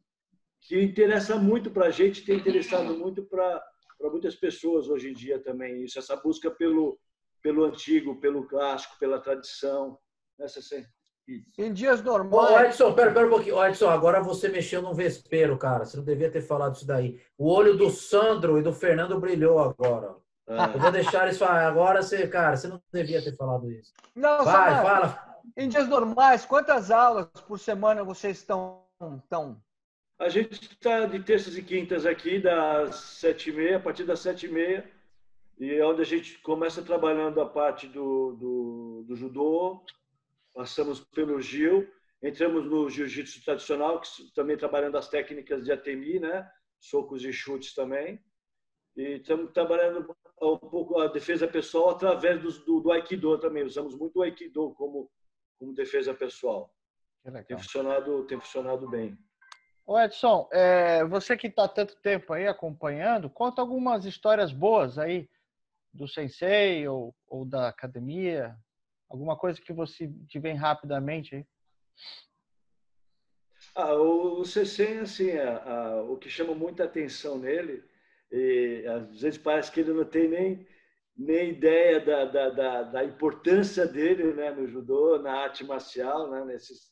que 0.62 0.82
interessa 0.82 1.38
muito 1.38 1.70
para 1.70 1.88
a 1.88 1.92
gente, 1.92 2.26
tem 2.26 2.38
interessado 2.38 2.98
muito 2.98 3.24
para 3.26 3.62
muitas 4.04 4.36
pessoas 4.36 4.88
hoje 4.88 5.10
em 5.10 5.14
dia 5.14 5.40
também 5.40 5.84
isso, 5.84 6.00
essa 6.00 6.16
busca 6.16 6.50
pelo 6.50 6.98
pelo 7.42 7.64
antigo, 7.64 8.20
pelo 8.20 8.46
clássico, 8.46 9.00
pela 9.00 9.22
tradição, 9.22 9.98
né, 10.38 10.48
Em 11.58 11.74
dias 11.74 12.02
normais. 12.02 12.52
Ô, 12.52 12.60
Edson, 12.60 12.94
pera, 12.94 13.12
pera 13.12 13.28
um 13.28 13.30
pouquinho. 13.30 13.56
Ô, 13.58 13.66
Edson, 13.66 13.90
agora 13.90 14.22
você 14.22 14.50
mexeu 14.50 14.82
num 14.82 14.94
vespeiro, 14.94 15.58
cara. 15.58 15.86
Você 15.86 15.98
não 15.98 16.04
devia 16.04 16.32
ter 16.32 16.42
falado 16.42 16.76
isso 16.76 16.88
daí. 16.88 17.22
O 17.38 17.52
olho 17.52 17.78
do 17.78 17.90
Sandro 17.90 18.58
e 18.58 18.64
do 18.64 18.74
Fernando 18.74 19.20
brilhou 19.20 19.60
agora. 19.60 20.16
Ah. 20.48 20.72
Eu 20.74 20.80
vou 20.80 20.92
deixar 20.92 21.26
eles 21.26 21.38
falar. 21.38 21.68
Agora 21.68 22.02
você, 22.02 22.28
cara, 22.28 22.58
você 22.58 22.68
não 22.68 22.82
devia 22.92 23.22
ter 23.22 23.36
falado 23.36 23.72
isso. 23.72 23.94
Não, 24.16 24.44
Vai, 24.44 24.84
fala. 24.84 25.40
Em 25.56 25.70
dias 25.70 25.88
normais, 25.88 26.46
quantas 26.46 26.90
aulas 26.90 27.28
por 27.48 27.60
semana 27.60 28.04
vocês 28.04 28.38
estão. 28.38 28.84
estão... 29.24 29.62
A 30.18 30.28
gente 30.28 30.52
está 30.52 31.06
de 31.06 31.20
terças 31.20 31.58
e 31.58 31.62
quintas 31.62 32.06
aqui, 32.06 32.40
das 32.40 32.96
sete 32.96 33.52
e 33.52 33.54
meia, 33.54 33.78
a 33.78 33.80
partir 33.80 34.04
das 34.04 34.20
sete 34.20 34.48
e 34.48 34.52
meia, 34.52 34.90
e 35.58 35.74
é 35.74 35.86
onde 35.86 36.02
a 36.02 36.06
gente 36.06 36.40
começa 36.40 36.82
trabalhando 36.82 37.40
a 37.40 37.46
parte 37.46 37.88
do, 37.88 38.34
do, 38.34 39.06
do 39.08 39.16
judô, 39.16 39.82
passamos 40.54 41.00
pelo 41.00 41.42
Gil, 41.42 41.90
entramos 42.22 42.66
no 42.66 42.90
jiu-jitsu 42.90 43.44
tradicional, 43.44 44.00
que 44.02 44.34
também 44.34 44.58
trabalhando 44.58 44.98
as 44.98 45.08
técnicas 45.08 45.64
de 45.64 45.72
atemi, 45.72 46.20
né? 46.20 46.50
Socos 46.80 47.24
e 47.24 47.32
chutes 47.32 47.74
também. 47.74 48.24
E 48.96 49.18
estamos 49.18 49.52
trabalhando 49.52 50.16
um 50.42 50.58
pouco 50.58 51.00
a 51.00 51.08
defesa 51.08 51.48
pessoal 51.48 51.92
através 51.92 52.42
do, 52.42 52.52
do, 52.66 52.80
do 52.82 52.92
Aikido 52.92 53.38
também. 53.40 53.64
Usamos 53.64 53.96
muito 53.96 54.20
o 54.20 54.22
Aikido 54.22 54.74
como, 54.74 55.10
como 55.58 55.74
defesa 55.74 56.14
pessoal. 56.14 56.74
Tem 57.48 57.58
funcionado, 57.58 58.26
tem 58.26 58.40
funcionado 58.40 58.90
bem. 58.90 59.18
Ô 59.86 60.00
Edson, 60.00 60.48
é, 60.52 61.04
você 61.04 61.36
que 61.36 61.48
está 61.48 61.68
tanto 61.68 61.96
tempo 61.98 62.32
aí 62.32 62.48
acompanhando, 62.48 63.30
conta 63.30 63.62
algumas 63.62 64.06
histórias 64.06 64.52
boas 64.52 64.98
aí 64.98 65.30
do 65.94 66.08
sensei 66.08 66.88
ou, 66.88 67.16
ou 67.28 67.46
da 67.46 67.68
academia, 67.68 68.56
Alguma 69.10 69.36
coisa 69.36 69.60
que 69.60 69.74
você 69.74 70.12
te 70.28 70.40
vem 70.40 70.56
rapidamente 70.56 71.36
aí? 71.36 71.46
Ah, 73.76 73.94
o, 73.96 74.40
o 74.42 74.46
CC, 74.46 75.00
assim, 75.00 75.32
a, 75.32 75.64
a, 75.64 76.04
o 76.04 76.18
que 76.18 76.30
chama 76.30 76.54
muita 76.54 76.84
atenção 76.84 77.38
nele, 77.38 77.84
e 78.32 78.86
às 78.88 79.22
vezes 79.22 79.40
parece 79.40 79.72
que 79.72 79.80
ele 79.80 79.94
não 79.94 80.06
tem 80.06 80.28
nem, 80.28 80.68
nem 81.18 81.50
ideia 81.50 82.00
da, 82.00 82.26
da, 82.26 82.50
da, 82.50 82.84
da 82.84 83.04
importância 83.04 83.86
dele 83.88 84.34
né, 84.34 84.52
no 84.52 84.68
judô, 84.68 85.18
na 85.20 85.34
arte 85.34 85.64
marcial, 85.64 86.30
né, 86.30 86.46
nesses, 86.46 86.92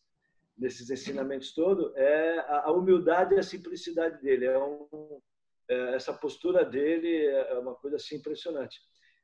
nesses 0.58 0.90
ensinamentos 0.90 1.54
todos, 1.54 1.96
é 1.96 2.40
a, 2.40 2.64
a 2.66 2.72
humildade 2.72 3.36
e 3.36 3.40
a 3.40 3.44
simplicidade 3.44 4.22
dele. 4.22 4.46
É 4.46 4.58
um, 4.58 5.22
é, 5.70 5.96
essa 5.96 6.14
postura 6.14 6.66
dele 6.66 7.28
é 7.28 7.60
uma 7.60 7.76
coisa 7.76 7.98
assim 7.98 8.16
impressionante. 8.16 8.80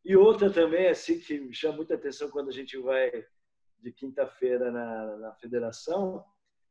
E 0.06 0.16
outra 0.18 0.52
também, 0.52 0.88
assim, 0.88 1.20
que 1.20 1.40
me 1.40 1.54
chama 1.54 1.78
muita 1.78 1.96
atenção 1.96 2.30
quando 2.30 2.50
a 2.50 2.54
gente 2.54 2.78
vai 2.78 3.12
de 3.80 3.92
quinta-feira 3.92 4.72
na, 4.72 5.18
na 5.18 5.34
federação, 5.36 6.24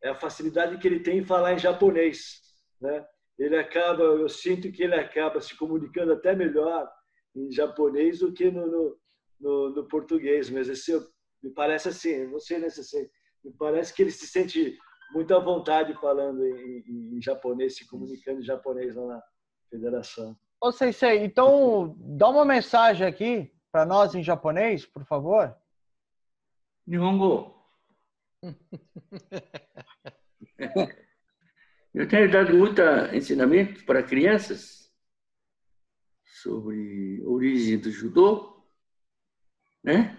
é 0.03 0.09
a 0.09 0.15
facilidade 0.15 0.79
que 0.79 0.87
ele 0.87 1.01
tem 1.01 1.19
em 1.19 1.25
falar 1.25 1.55
em 1.55 1.59
japonês. 1.59 2.41
Né? 2.81 3.07
Ele 3.39 3.57
acaba, 3.57 4.03
eu 4.03 4.29
sinto 4.29 4.71
que 4.73 4.83
ele 4.83 4.95
acaba 4.95 5.41
se 5.41 5.57
comunicando 5.57 6.13
até 6.13 6.35
melhor 6.35 6.91
em 7.35 7.51
japonês 7.51 8.19
do 8.19 8.33
que 8.33 8.51
no, 8.51 8.67
no, 8.67 8.99
no, 9.41 9.71
no 9.71 9.89
português. 9.89 10.51
Mas 10.51 10.69
esse, 10.69 10.93
me 11.43 11.51
parece 11.51 11.89
assim, 11.89 12.27
não 12.27 12.41
sei 12.41 12.59
né, 12.59 12.69
me 13.45 13.53
parece 13.53 13.95
que 13.95 14.03
ele 14.03 14.11
se 14.11 14.27
sente 14.27 14.79
muito 15.13 15.35
à 15.35 15.39
vontade 15.39 15.95
falando 16.01 16.45
em, 16.45 16.79
em, 16.87 17.17
em 17.17 17.23
japonês, 17.23 17.77
se 17.77 17.87
comunicando 17.87 18.41
em 18.41 18.45
japonês 18.45 18.95
lá 18.95 19.07
na 19.07 19.23
federação. 19.71 20.37
Ô, 20.63 20.71
Sensei, 20.71 21.25
então 21.25 21.97
dá 21.99 22.29
uma 22.29 22.45
mensagem 22.45 23.05
aqui 23.05 23.53
para 23.73 23.85
nós 23.85 24.15
em 24.15 24.23
japonês, 24.23 24.87
por 24.87 25.05
favor. 25.05 25.53
Nihongo. 26.87 27.61
Eu 31.93 32.07
tenho 32.07 32.31
dado 32.31 32.55
muito 32.55 32.81
ensinamento 33.13 33.85
para 33.85 34.05
crianças 34.05 34.89
sobre 36.25 37.21
a 37.27 37.29
origem 37.29 37.77
do 37.77 37.91
judô, 37.91 38.65
né? 39.83 40.17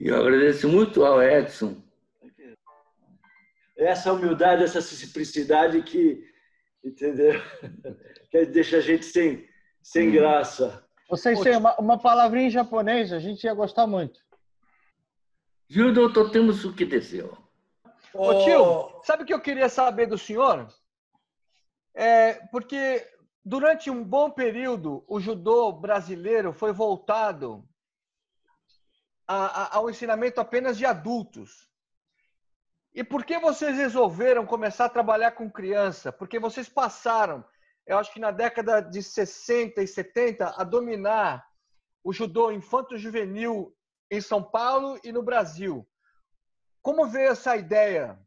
E 0.00 0.08
eu 0.08 0.16
agradeço 0.16 0.68
muito 0.68 1.04
ao 1.04 1.22
Edson. 1.22 1.80
Essa 3.76 4.12
humildade, 4.12 4.64
essa 4.64 4.82
simplicidade 4.82 5.80
que 5.82 6.28
entendeu? 6.84 7.40
Que 8.36 8.44
deixa 8.44 8.76
a 8.76 8.80
gente 8.80 9.06
sem, 9.06 9.48
sem 9.82 10.10
graça. 10.10 10.84
Vocês 11.08 11.40
têm 11.40 11.56
uma, 11.56 11.74
uma 11.76 11.98
palavrinha 11.98 12.48
em 12.48 12.50
japonês, 12.50 13.10
a 13.10 13.18
gente 13.18 13.44
ia 13.44 13.54
gostar 13.54 13.86
muito. 13.86 14.20
Judo 15.66 16.12
totemos 16.12 16.62
o 16.64 16.74
que 16.74 16.84
desceu. 16.84 17.36
Ô 18.12 18.44
tio, 18.44 19.02
sabe 19.04 19.22
o 19.22 19.26
que 19.26 19.32
eu 19.32 19.40
queria 19.40 19.70
saber 19.70 20.06
do 20.06 20.18
senhor? 20.18 20.68
É, 21.94 22.34
porque 22.50 23.06
durante 23.42 23.90
um 23.90 24.04
bom 24.04 24.30
período 24.30 25.02
o 25.08 25.18
judô 25.18 25.72
brasileiro 25.72 26.52
foi 26.52 26.72
voltado 26.72 27.66
a, 29.26 29.62
a, 29.62 29.76
ao 29.76 29.88
ensinamento 29.88 30.40
apenas 30.42 30.76
de 30.76 30.84
adultos. 30.84 31.66
E 32.94 33.02
por 33.02 33.24
que 33.24 33.38
vocês 33.38 33.76
resolveram 33.76 34.44
começar 34.44 34.86
a 34.86 34.90
trabalhar 34.90 35.32
com 35.32 35.50
criança? 35.50 36.12
Porque 36.12 36.38
vocês 36.38 36.68
passaram, 36.68 37.42
eu 37.86 37.98
acho 37.98 38.12
que 38.12 38.20
na 38.20 38.30
década 38.30 38.80
de 38.80 39.02
60 39.02 39.82
e 39.82 39.86
70, 39.86 40.54
a 40.56 40.64
dominar 40.64 41.46
o 42.02 42.12
judô 42.12 42.50
infanto-juvenil 42.50 43.74
em 44.10 44.20
São 44.20 44.42
Paulo 44.42 44.98
e 45.04 45.12
no 45.12 45.22
Brasil. 45.22 45.86
Como 46.82 47.06
veio 47.06 47.30
essa 47.30 47.56
ideia 47.56 48.18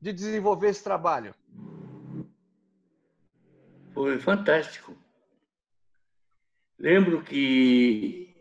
de 0.00 0.12
desenvolver 0.12 0.68
esse 0.68 0.82
trabalho? 0.82 1.34
Foi 3.94 4.18
fantástico. 4.18 4.96
Lembro 6.78 7.22
que 7.22 8.34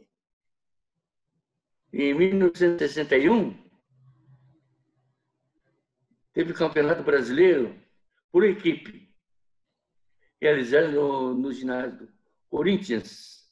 em 1.93 2.13
1961 2.13 3.55
teve 6.33 6.51
o 6.51 6.55
Campeonato 6.55 7.03
Brasileiro 7.03 7.79
por 8.31 8.43
equipe, 8.43 9.00
realizado 10.41 10.91
no, 10.91 11.33
no 11.35 11.53
ginásio 11.53 12.09
Corinthians. 12.49 13.47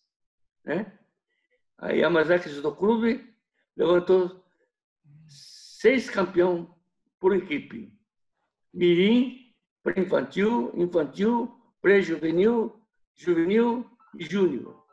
Né? 0.65 0.91
Aí 1.77 1.99
a 1.99 2.07
Yamazaki 2.07 2.49
Judo 2.49 2.75
Clube 2.75 3.33
levantou 3.77 4.43
seis 5.27 6.09
campeões 6.09 6.67
por 7.19 7.35
equipe. 7.35 7.93
Mirim, 8.73 9.53
pré-infantil, 9.83 10.71
infantil, 10.75 11.55
pré-juvenil, 11.81 12.81
juvenil 13.15 13.89
e 14.17 14.25
júnior. 14.25 14.85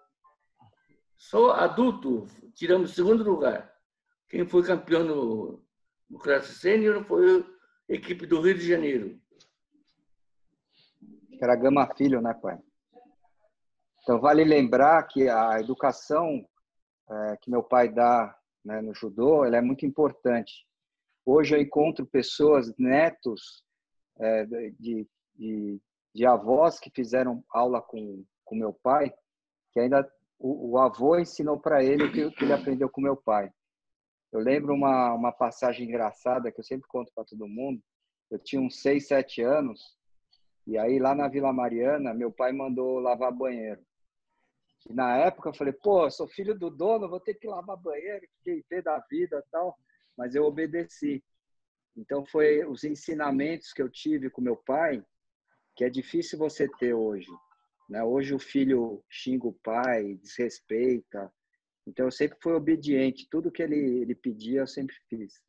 Só 1.16 1.52
adulto 1.52 2.26
tiramos 2.54 2.94
segundo 2.94 3.24
lugar. 3.24 3.74
Quem 4.28 4.46
foi 4.46 4.62
campeão 4.62 5.04
no, 5.04 5.64
no 6.08 6.18
classe 6.18 6.54
sênior 6.54 7.04
foi 7.04 7.44
equipe 7.88 8.26
do 8.26 8.40
Rio 8.40 8.54
de 8.54 8.68
Janeiro. 8.68 9.20
Era 11.40 11.56
Gama 11.56 11.86
Filho, 11.96 12.20
né, 12.20 12.34
pai? 12.34 12.58
Então, 14.02 14.20
vale 14.20 14.44
lembrar 14.44 15.02
que 15.04 15.28
a 15.28 15.58
educação 15.60 16.46
é, 17.10 17.36
que 17.40 17.50
meu 17.50 17.62
pai 17.62 17.88
dá 17.88 18.36
né, 18.64 18.80
no 18.80 18.94
judô 18.94 19.44
ela 19.44 19.56
é 19.56 19.60
muito 19.60 19.86
importante. 19.86 20.66
Hoje 21.24 21.54
eu 21.54 21.60
encontro 21.60 22.06
pessoas, 22.06 22.72
netos 22.78 23.64
é, 24.18 24.44
de, 24.44 25.08
de, 25.34 25.80
de 26.14 26.26
avós 26.26 26.78
que 26.78 26.90
fizeram 26.90 27.44
aula 27.50 27.80
com, 27.80 28.24
com 28.44 28.54
meu 28.54 28.72
pai, 28.72 29.12
que 29.72 29.80
ainda 29.80 30.08
o, 30.38 30.72
o 30.72 30.78
avô 30.78 31.18
ensinou 31.18 31.58
para 31.58 31.82
ele 31.82 32.04
o 32.04 32.12
que, 32.12 32.30
que, 32.32 32.44
ele 32.44 32.52
aprendeu 32.52 32.88
com 32.88 33.00
meu 33.00 33.16
pai. 33.16 33.50
Eu 34.32 34.40
lembro 34.40 34.74
uma, 34.74 35.14
uma 35.14 35.32
passagem 35.32 35.86
engraçada 35.86 36.50
que 36.50 36.60
eu 36.60 36.64
sempre 36.64 36.88
conto 36.88 37.12
para 37.14 37.24
todo 37.24 37.48
mundo. 37.48 37.80
Eu 38.30 38.38
tinha 38.38 38.60
uns 38.60 38.80
6, 38.82 39.06
7 39.06 39.42
anos, 39.42 39.96
e 40.66 40.76
aí 40.76 40.98
lá 40.98 41.14
na 41.14 41.28
Vila 41.28 41.52
Mariana, 41.52 42.12
meu 42.12 42.32
pai 42.32 42.52
mandou 42.52 42.98
lavar 42.98 43.32
banheiro. 43.32 43.80
E 44.88 44.92
na 44.92 45.16
época 45.16 45.50
eu 45.50 45.54
falei, 45.54 45.72
pô, 45.72 46.04
eu 46.04 46.10
sou 46.10 46.26
filho 46.26 46.58
do 46.58 46.70
dono, 46.70 47.08
vou 47.08 47.20
ter 47.20 47.34
que 47.34 47.46
lavar 47.46 47.76
banheiro, 47.76 48.26
fiquei 48.38 48.64
pé 48.68 48.82
da 48.82 48.98
vida 49.10 49.44
tal. 49.50 49.76
Mas 50.16 50.34
eu 50.34 50.44
obedeci. 50.44 51.22
Então 51.96 52.24
foi 52.26 52.64
os 52.64 52.84
ensinamentos 52.84 53.72
que 53.72 53.80
eu 53.80 53.88
tive 53.88 54.28
com 54.28 54.40
meu 54.40 54.56
pai, 54.56 55.04
que 55.76 55.84
é 55.84 55.90
difícil 55.90 56.38
você 56.38 56.68
ter 56.78 56.94
hoje. 56.94 57.30
Né? 57.88 58.02
Hoje 58.02 58.34
o 58.34 58.38
filho 58.38 59.04
xinga 59.08 59.46
o 59.46 59.58
pai, 59.62 60.14
desrespeita. 60.14 61.32
Então 61.86 62.06
eu 62.06 62.10
sempre 62.10 62.38
fui 62.40 62.52
obediente. 62.52 63.28
Tudo 63.30 63.52
que 63.52 63.62
ele, 63.62 64.00
ele 64.00 64.14
pedia 64.14 64.60
eu 64.60 64.66
sempre 64.66 64.96
fiz. 65.08 65.40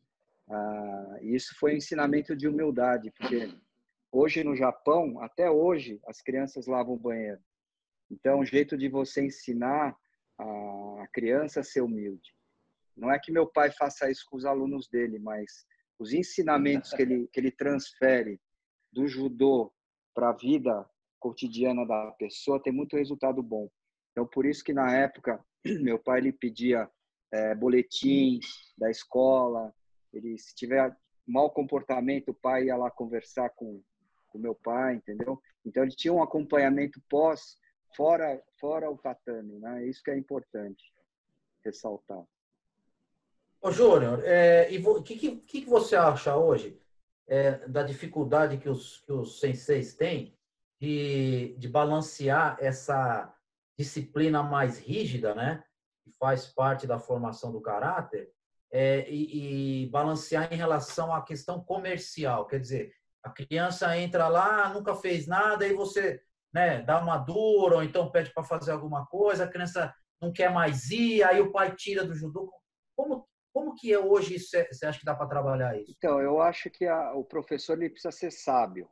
Ah, 0.49 1.17
isso 1.21 1.55
foi 1.59 1.73
um 1.73 1.77
ensinamento 1.77 2.35
de 2.35 2.47
humildade, 2.47 3.11
porque 3.11 3.53
hoje 4.11 4.43
no 4.43 4.55
Japão, 4.55 5.19
até 5.21 5.49
hoje, 5.49 5.99
as 6.07 6.21
crianças 6.21 6.67
lavam 6.67 6.95
o 6.95 6.99
banheiro. 6.99 7.41
Então, 8.09 8.39
um 8.39 8.45
jeito 8.45 8.77
de 8.77 8.87
você 8.87 9.25
ensinar 9.25 9.97
a 10.39 11.07
criança 11.11 11.61
a 11.61 11.63
ser 11.63 11.81
humilde. 11.81 12.35
Não 12.95 13.11
é 13.11 13.19
que 13.19 13.31
meu 13.31 13.47
pai 13.47 13.71
faça 13.71 14.09
isso 14.09 14.25
com 14.29 14.37
os 14.37 14.45
alunos 14.45 14.87
dele, 14.87 15.19
mas 15.19 15.65
os 15.99 16.13
ensinamentos 16.13 16.91
que 16.91 17.01
ele, 17.01 17.27
que 17.33 17.39
ele 17.39 17.51
transfere 17.51 18.39
do 18.91 19.07
judô 19.07 19.73
para 20.13 20.29
a 20.29 20.33
vida 20.33 20.87
cotidiana 21.19 21.85
da 21.85 22.11
pessoa 22.11 22.61
tem 22.61 22.73
muito 22.73 22.95
resultado 22.95 23.41
bom. 23.43 23.69
Então, 24.11 24.25
por 24.25 24.45
isso 24.45 24.63
que 24.63 24.73
na 24.73 24.95
época, 24.95 25.43
meu 25.81 25.99
pai 25.99 26.19
ele 26.19 26.31
pedia 26.31 26.89
é, 27.31 27.53
boletim 27.53 28.39
da 28.77 28.89
escola, 28.89 29.73
ele 30.13 30.37
se 30.37 30.55
tiver 30.55 30.95
mau 31.27 31.51
comportamento, 31.51 32.29
o 32.29 32.33
pai 32.33 32.65
ia 32.65 32.77
lá 32.77 32.89
conversar 32.89 33.49
com 33.51 33.83
o 34.33 34.39
meu 34.39 34.55
pai, 34.55 34.95
entendeu? 34.95 35.41
Então, 35.65 35.83
ele 35.83 35.95
tinha 35.95 36.13
um 36.13 36.21
acompanhamento 36.21 37.01
pós 37.09 37.57
fora 37.95 38.41
fora 38.59 38.89
o 38.89 38.97
tatame, 38.97 39.59
né? 39.59 39.85
Isso 39.87 40.03
que 40.03 40.11
é 40.11 40.17
importante 40.17 40.83
ressaltar. 41.63 42.23
Ô, 43.61 43.71
Júnior, 43.71 44.21
é, 44.23 44.69
o 44.85 45.01
que, 45.01 45.17
que, 45.17 45.37
que 45.37 45.65
você 45.65 45.95
acha 45.95 46.35
hoje 46.35 46.79
é, 47.27 47.67
da 47.67 47.83
dificuldade 47.83 48.57
que 48.57 48.69
os, 48.69 48.99
que 48.99 49.11
os 49.11 49.39
senseis 49.39 49.95
têm 49.95 50.37
de, 50.79 51.55
de 51.57 51.67
balancear 51.67 52.57
essa 52.59 53.33
disciplina 53.77 54.43
mais 54.43 54.79
rígida, 54.79 55.33
né? 55.33 55.63
Que 56.03 56.11
faz 56.19 56.47
parte 56.47 56.87
da 56.87 56.99
formação 56.99 57.51
do 57.51 57.61
caráter, 57.61 58.31
é, 58.71 59.09
e, 59.09 59.83
e, 59.83 59.89
balancear 59.89 60.51
em 60.53 60.57
relação 60.57 61.13
à 61.13 61.21
questão 61.21 61.63
comercial. 61.63 62.45
Quer 62.47 62.59
dizer, 62.59 62.93
a 63.27 63.29
criança 63.29 63.97
entra 63.97 64.27
lá, 64.27 64.69
nunca 64.73 64.95
fez 64.95 65.27
nada, 65.27 65.67
e 65.67 65.73
você 65.73 66.21
né, 66.53 66.81
dá 66.81 66.99
uma 67.01 67.17
dura, 67.17 67.75
ou 67.75 67.83
então 67.83 68.09
pede 68.09 68.33
para 68.33 68.43
fazer 68.43 68.71
alguma 68.71 69.05
coisa, 69.05 69.43
a 69.43 69.49
criança 69.49 69.93
não 70.21 70.31
quer 70.31 70.51
mais 70.51 70.89
ir, 70.89 71.23
aí 71.23 71.41
o 71.41 71.51
pai 71.51 71.75
tira 71.75 72.05
do 72.05 72.15
judô. 72.15 72.51
Como, 72.95 73.27
como 73.53 73.75
que 73.75 73.93
é 73.93 73.99
hoje 73.99 74.39
você 74.39 74.85
acha 74.85 74.99
que 74.99 75.05
dá 75.05 75.13
para 75.13 75.27
trabalhar 75.27 75.77
isso? 75.77 75.93
Então, 75.95 76.19
eu 76.19 76.41
acho 76.41 76.69
que 76.69 76.85
a, 76.85 77.13
o 77.13 77.23
professor 77.23 77.77
ele 77.77 77.89
precisa 77.89 78.11
ser 78.11 78.31
sábio. 78.31 78.89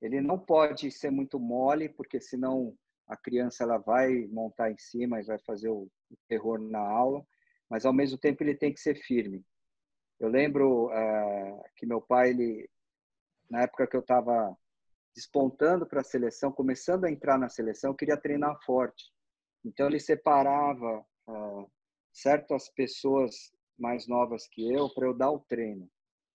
Ele 0.00 0.20
não 0.20 0.38
pode 0.38 0.90
ser 0.90 1.10
muito 1.10 1.40
mole, 1.40 1.88
porque 1.88 2.20
senão 2.20 2.76
a 3.08 3.16
criança 3.16 3.64
ela 3.64 3.78
vai 3.78 4.26
montar 4.26 4.70
em 4.70 4.76
cima 4.76 5.20
e 5.20 5.24
vai 5.24 5.38
fazer 5.38 5.70
o, 5.70 5.88
o 6.10 6.16
terror 6.28 6.60
na 6.60 6.80
aula, 6.80 7.26
mas 7.68 7.86
ao 7.86 7.92
mesmo 7.92 8.18
tempo 8.18 8.42
ele 8.42 8.54
tem 8.54 8.72
que 8.72 8.80
ser 8.80 8.94
firme. 8.96 9.44
Eu 10.20 10.28
lembro 10.28 10.86
uh, 10.86 11.62
que 11.76 11.86
meu 11.86 12.00
pai, 12.00 12.30
ele, 12.30 12.68
na 13.50 13.62
época 13.62 13.86
que 13.86 13.96
eu 13.96 14.00
estava 14.00 14.56
despontando 15.14 15.86
para 15.86 16.00
a 16.00 16.04
seleção, 16.04 16.52
começando 16.52 17.04
a 17.04 17.10
entrar 17.10 17.38
na 17.38 17.48
seleção, 17.48 17.90
eu 17.90 17.96
queria 17.96 18.16
treinar 18.16 18.58
forte. 18.64 19.04
Então 19.64 19.86
ele 19.86 19.98
separava 19.98 21.04
uh, 21.26 21.70
certas 22.12 22.68
pessoas 22.68 23.34
mais 23.78 24.06
novas 24.06 24.46
que 24.46 24.72
eu 24.72 24.92
para 24.92 25.06
eu 25.06 25.14
dar 25.14 25.30
o 25.30 25.40
treino. 25.40 25.88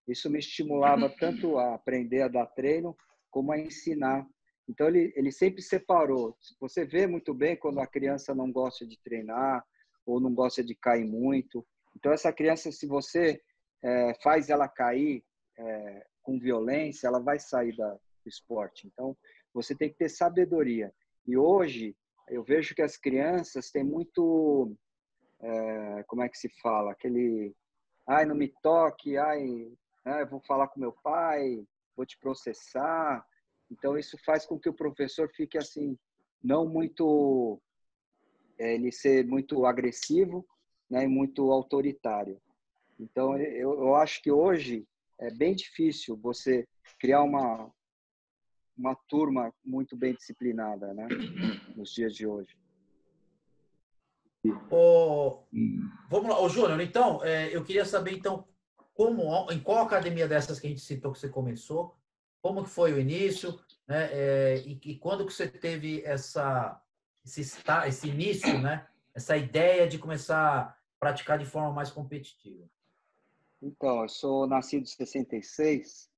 Isso 0.07 0.29
me 0.29 0.39
estimulava 0.39 1.09
tanto 1.09 1.57
a 1.57 1.75
aprender 1.75 2.23
a 2.23 2.27
dar 2.27 2.47
treino 2.47 2.95
como 3.29 3.51
a 3.51 3.59
ensinar. 3.59 4.27
Então 4.67 4.87
ele 4.87 5.13
ele 5.15 5.31
sempre 5.31 5.61
separou. 5.61 6.35
Você 6.59 6.83
vê 6.83 7.05
muito 7.05 7.33
bem 7.33 7.55
quando 7.55 7.79
a 7.79 7.87
criança 7.87 8.33
não 8.33 8.51
gosta 8.51 8.85
de 8.85 8.99
treinar 9.01 9.63
ou 10.05 10.19
não 10.19 10.33
gosta 10.33 10.63
de 10.63 10.75
cair 10.75 11.05
muito. 11.05 11.65
Então 11.95 12.11
essa 12.11 12.33
criança, 12.33 12.71
se 12.71 12.87
você 12.87 13.41
é, 13.83 14.13
faz 14.23 14.49
ela 14.49 14.67
cair 14.67 15.23
é, 15.57 16.07
com 16.21 16.39
violência, 16.39 17.07
ela 17.07 17.19
vai 17.19 17.39
sair 17.39 17.75
da, 17.75 17.93
do 17.93 18.27
esporte. 18.27 18.87
Então, 18.87 19.15
você 19.53 19.75
tem 19.75 19.89
que 19.89 19.97
ter 19.97 20.09
sabedoria. 20.09 20.93
E 21.27 21.37
hoje, 21.37 21.95
eu 22.27 22.43
vejo 22.43 22.73
que 22.73 22.81
as 22.81 22.97
crianças 22.97 23.69
têm 23.69 23.83
muito. 23.83 24.75
É, 25.41 26.03
como 26.07 26.23
é 26.23 26.29
que 26.29 26.37
se 26.37 26.49
fala? 26.61 26.91
Aquele. 26.91 27.53
Ai, 28.07 28.25
não 28.25 28.35
me 28.35 28.47
toque, 28.61 29.17
ai, 29.17 29.71
né, 30.05 30.25
vou 30.25 30.41
falar 30.41 30.67
com 30.67 30.79
meu 30.79 30.91
pai, 30.91 31.63
vou 31.95 32.05
te 32.05 32.17
processar. 32.17 33.25
Então, 33.69 33.97
isso 33.97 34.17
faz 34.25 34.45
com 34.45 34.59
que 34.59 34.69
o 34.69 34.73
professor 34.73 35.29
fique 35.29 35.57
assim, 35.57 35.97
não 36.43 36.67
muito. 36.67 37.61
É, 38.57 38.75
ele 38.75 38.91
ser 38.91 39.25
muito 39.25 39.65
agressivo 39.65 40.45
né, 40.89 41.03
e 41.05 41.07
muito 41.07 41.51
autoritário. 41.51 42.39
Então, 42.99 43.37
eu, 43.37 43.73
eu 43.73 43.95
acho 43.95 44.21
que 44.21 44.31
hoje 44.31 44.87
é 45.21 45.29
bem 45.29 45.53
difícil 45.53 46.17
você 46.17 46.67
criar 46.99 47.21
uma, 47.21 47.71
uma 48.75 48.95
turma 49.07 49.53
muito 49.63 49.95
bem 49.95 50.13
disciplinada, 50.13 50.93
né? 50.93 51.07
Nos 51.75 51.93
dias 51.93 52.13
de 52.15 52.25
hoje. 52.25 52.57
O, 54.71 55.43
vamos 56.09 56.29
lá, 56.29 56.41
o 56.41 56.49
Júnior. 56.49 56.81
Então, 56.81 57.23
é, 57.23 57.55
eu 57.55 57.63
queria 57.63 57.85
saber 57.85 58.13
então 58.13 58.47
como, 58.93 59.51
em 59.51 59.59
qual 59.59 59.85
academia 59.85 60.27
dessas 60.27 60.59
que 60.59 60.65
a 60.65 60.69
gente 60.69 60.81
citou 60.81 61.11
que 61.11 61.19
você 61.19 61.29
começou, 61.29 61.95
como 62.41 62.63
que 62.63 62.69
foi 62.69 62.91
o 62.91 62.99
início, 62.99 63.59
né? 63.87 64.09
É, 64.11 64.63
e, 64.65 64.79
e, 64.83 64.97
quando 64.97 65.25
que 65.25 65.33
você 65.33 65.47
teve 65.47 66.01
essa 66.03 66.81
esse, 67.23 67.41
esse 67.87 68.07
início, 68.09 68.59
né? 68.59 68.87
Essa 69.13 69.37
ideia 69.37 69.87
de 69.87 69.99
começar 69.99 70.57
a 70.57 70.77
praticar 70.99 71.37
de 71.37 71.45
forma 71.45 71.71
mais 71.71 71.91
competitiva. 71.91 72.67
Então, 73.61 74.01
eu 74.01 74.09
sou 74.09 74.47
nascido 74.47 74.83
em 74.83 74.85
66 74.85 76.11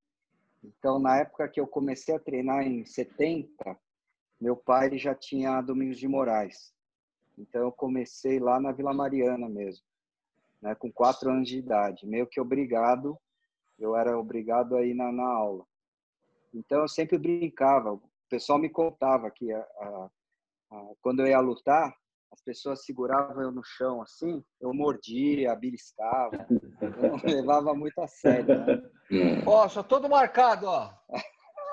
então, 0.64 0.98
na 0.98 1.18
época 1.18 1.50
que 1.50 1.60
eu 1.60 1.68
comecei 1.68 2.16
a 2.16 2.20
treinar 2.20 2.66
em 2.66 2.86
70, 2.86 3.78
meu 4.40 4.56
pai 4.56 4.98
já 4.98 5.14
tinha 5.14 5.62
Domingos 5.62 5.98
de 5.98 6.08
Moraes. 6.08 6.74
Então, 7.38 7.62
eu 7.62 7.72
comecei 7.72 8.40
lá 8.40 8.60
na 8.60 8.72
Vila 8.72 8.94
Mariana 8.94 9.50
mesmo, 9.50 9.86
né, 10.62 10.74
com 10.76 10.92
quatro 10.92 11.30
anos 11.30 11.50
de 11.50 11.58
idade, 11.58 12.06
meio 12.06 12.28
que 12.28 12.40
obrigado, 12.40 13.18
eu 13.78 13.96
era 13.96 14.18
obrigado 14.18 14.76
a 14.76 14.86
ir 14.86 14.94
na, 14.94 15.12
na 15.12 15.28
aula. 15.28 15.66
Então, 16.54 16.82
eu 16.82 16.88
sempre 16.88 17.18
brincava, 17.18 17.94
o 17.94 18.02
pessoal 18.30 18.60
me 18.60 18.70
contava 18.70 19.30
que 19.32 19.52
a, 19.52 19.60
a, 19.60 20.10
a, 20.72 20.94
quando 21.02 21.22
eu 21.22 21.28
ia 21.28 21.40
lutar, 21.40 21.94
as 22.34 22.42
pessoas 22.42 22.84
seguravam 22.84 23.44
eu 23.44 23.52
no 23.52 23.64
chão 23.64 24.02
assim, 24.02 24.44
eu 24.60 24.74
mordia, 24.74 25.56
beliscava, 25.56 26.46
eu 26.82 27.18
não 27.18 27.20
levava 27.24 27.74
muito 27.76 28.00
a 28.02 28.08
sério. 28.08 28.48
Né? 28.48 29.44
Ó, 29.46 29.70
só 29.70 29.84
todo 29.84 30.10
marcado, 30.10 30.66
ó. 30.66 30.92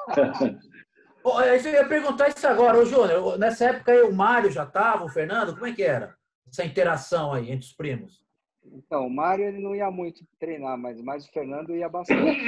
oh, 1.24 1.40
eu 1.40 1.72
ia 1.72 1.88
perguntar 1.88 2.28
isso 2.28 2.46
agora, 2.46 2.78
ô 2.78 2.84
Júnior, 2.84 3.38
nessa 3.38 3.70
época 3.70 3.92
aí 3.92 4.02
o 4.02 4.12
Mário 4.12 4.50
já 4.50 4.64
estava, 4.64 5.04
o 5.04 5.08
Fernando, 5.08 5.54
como 5.54 5.66
é 5.66 5.72
que 5.72 5.82
era 5.82 6.14
essa 6.46 6.64
interação 6.64 7.32
aí 7.32 7.50
entre 7.50 7.66
os 7.66 7.72
primos? 7.72 8.20
Então, 8.62 9.06
o 9.06 9.11
Mário 9.11 9.46
ele 9.46 9.58
não 9.58 9.74
ia 9.74 9.90
muito 9.90 10.22
treinar, 10.38 10.76
mas 10.76 11.00
mais 11.00 11.24
o 11.24 11.32
Fernando 11.32 11.74
ia 11.74 11.88
bastante. 11.88 12.44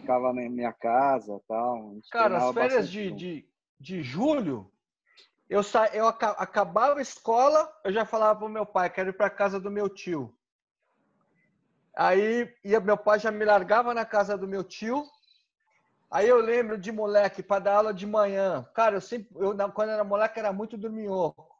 Ficava 0.00 0.32
na 0.32 0.48
minha 0.48 0.72
casa 0.72 1.40
tal. 1.48 1.96
Cara, 2.10 2.36
as 2.38 2.54
férias 2.54 2.88
de, 2.88 3.10
de, 3.10 3.44
de 3.78 4.02
julho, 4.02 4.71
eu, 5.52 5.62
sa... 5.62 5.86
eu 5.88 6.06
acabava 6.08 6.98
a 6.98 7.02
escola, 7.02 7.70
eu 7.84 7.92
já 7.92 8.06
falava 8.06 8.38
pro 8.38 8.48
meu 8.48 8.64
pai, 8.64 8.88
quero 8.88 9.10
ir 9.10 9.12
para 9.12 9.28
casa 9.28 9.60
do 9.60 9.70
meu 9.70 9.86
tio. 9.86 10.34
Aí 11.94 12.50
ia, 12.64 12.80
meu 12.80 12.96
pai 12.96 13.18
já 13.18 13.30
me 13.30 13.44
largava 13.44 13.92
na 13.92 14.06
casa 14.06 14.36
do 14.38 14.48
meu 14.48 14.64
tio. 14.64 15.04
Aí 16.10 16.26
eu 16.26 16.38
lembro 16.38 16.78
de 16.78 16.90
moleque 16.90 17.42
para 17.42 17.64
dar 17.64 17.76
aula 17.76 17.92
de 17.92 18.06
manhã. 18.06 18.66
Cara, 18.72 18.96
eu 18.96 19.00
sempre, 19.02 19.28
eu, 19.36 19.54
quando 19.72 19.90
era 19.90 20.02
moleque, 20.02 20.38
era 20.38 20.54
muito 20.54 20.78
dorminhoco. 20.78 21.54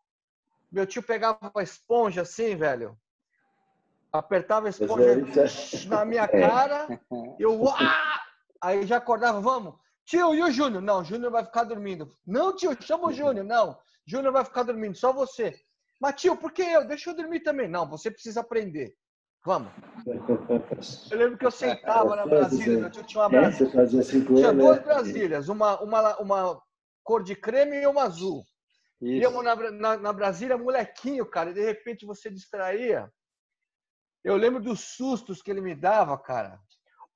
Meu 0.70 0.86
tio 0.86 1.02
pegava 1.02 1.50
uma 1.54 1.62
esponja 1.62 2.22
assim, 2.22 2.56
velho. 2.56 2.98
Apertava 4.10 4.68
a 4.68 4.70
esponja 4.70 5.16
na 5.86 6.04
minha 6.06 6.26
cara. 6.28 6.98
Eu, 7.38 7.60
uá! 7.60 8.22
Aí 8.58 8.86
já 8.86 8.96
acordava, 8.96 9.38
vamos, 9.38 9.74
Tio, 10.12 10.34
e 10.34 10.42
o 10.42 10.50
Júnior? 10.50 10.82
Não, 10.82 11.00
o 11.00 11.04
Júnior 11.04 11.32
vai 11.32 11.42
ficar 11.42 11.64
dormindo. 11.64 12.14
Não, 12.26 12.54
tio, 12.54 12.76
chama 12.82 13.06
o 13.06 13.12
Júnior. 13.14 13.46
Não, 13.46 13.78
Júnior 14.06 14.30
vai 14.30 14.44
ficar 14.44 14.62
dormindo, 14.62 14.94
só 14.94 15.10
você. 15.10 15.58
Mas, 15.98 16.20
tio, 16.20 16.36
por 16.36 16.52
que 16.52 16.60
eu? 16.60 16.86
Deixa 16.86 17.08
eu 17.08 17.16
dormir 17.16 17.40
também. 17.40 17.66
Não, 17.66 17.88
você 17.88 18.10
precisa 18.10 18.40
aprender. 18.40 18.94
Vamos. 19.42 19.72
Eu 21.10 21.18
lembro 21.18 21.38
que 21.38 21.46
eu 21.46 21.50
sentava 21.50 22.14
na 22.14 22.24
Brasília, 22.26 22.78
meu 22.78 22.90
tio 22.90 23.02
tinha 23.02 23.22
uma 23.22 23.28
Brasília. 23.28 24.04
Tinha 24.04 24.52
duas 24.52 24.76
né? 24.76 24.82
Brasílias, 24.84 25.48
uma, 25.48 25.80
uma, 25.80 26.16
uma 26.18 26.62
cor 27.02 27.24
de 27.24 27.34
creme 27.34 27.78
e 27.78 27.86
uma 27.86 28.02
azul. 28.02 28.44
Íamos 29.00 29.42
na, 29.42 29.56
na, 29.72 29.96
na, 29.96 30.12
Brasília, 30.12 30.56
molequinho, 30.56 31.26
cara, 31.26 31.50
e 31.50 31.54
de 31.54 31.64
repente 31.64 32.06
você 32.06 32.30
distraía. 32.30 33.10
Eu 34.22 34.36
lembro 34.36 34.62
dos 34.62 34.80
sustos 34.80 35.42
que 35.42 35.50
ele 35.50 35.60
me 35.60 35.74
dava, 35.74 36.16
cara. 36.16 36.60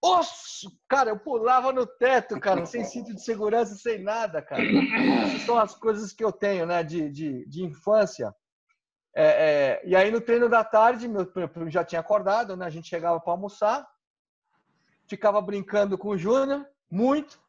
Osso! 0.06 0.70
Cara, 0.88 1.10
eu 1.10 1.18
pulava 1.18 1.72
no 1.72 1.86
teto, 1.86 2.38
cara, 2.40 2.64
sem 2.66 2.84
cinto 2.84 3.14
de 3.14 3.22
segurança, 3.22 3.74
sem 3.74 4.02
nada, 4.02 4.40
cara. 4.40 4.62
Essas 4.62 5.42
são 5.42 5.58
as 5.58 5.74
coisas 5.74 6.12
que 6.12 6.24
eu 6.24 6.32
tenho, 6.32 6.66
né, 6.66 6.82
de, 6.82 7.10
de, 7.10 7.46
de 7.46 7.64
infância. 7.64 8.34
É, 9.14 9.24
é, 9.24 9.82
e 9.86 9.96
aí 9.96 10.10
no 10.10 10.20
treino 10.20 10.48
da 10.48 10.62
tarde, 10.62 11.08
meu 11.08 11.26
primo 11.26 11.70
já 11.70 11.82
tinha 11.82 12.00
acordado, 12.00 12.56
né? 12.56 12.66
A 12.66 12.70
gente 12.70 12.88
chegava 12.88 13.18
para 13.18 13.32
almoçar, 13.32 13.88
ficava 15.08 15.40
brincando 15.40 15.96
com 15.96 16.08
o 16.08 16.18
Júnior, 16.18 16.66
muito, 16.90 17.40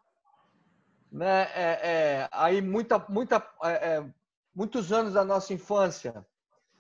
né? 1.12 1.44
É, 1.54 1.80
é 1.84 2.30
aí 2.32 2.62
muita, 2.62 3.00
muita, 3.10 3.46
é, 3.64 3.70
é, 3.70 4.06
muitos 4.56 4.94
anos 4.94 5.14
da 5.14 5.26
nossa 5.26 5.54
infância, 5.54 6.26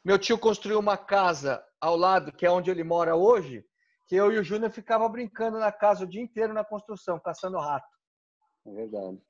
meu 0.05 0.17
tio 0.17 0.37
construiu 0.37 0.79
uma 0.79 0.95
casa 0.95 1.61
ao 1.81 1.97
lado, 1.97 2.31
que 2.31 2.45
é 2.45 2.49
onde 2.49 2.71
ele 2.71 2.83
mora 2.83 3.13
hoje, 3.13 3.65
que 4.07 4.15
eu 4.15 4.31
e 4.31 4.39
o 4.39 4.43
Júnior 4.43 4.71
ficava 4.71 5.07
brincando 5.09 5.59
na 5.59 5.71
casa 5.71 6.05
o 6.05 6.07
dia 6.07 6.21
inteiro 6.21 6.53
na 6.53 6.63
construção, 6.63 7.19
caçando 7.19 7.57
rato. 7.57 7.87
É 8.65 8.71
verdade. 8.71 9.21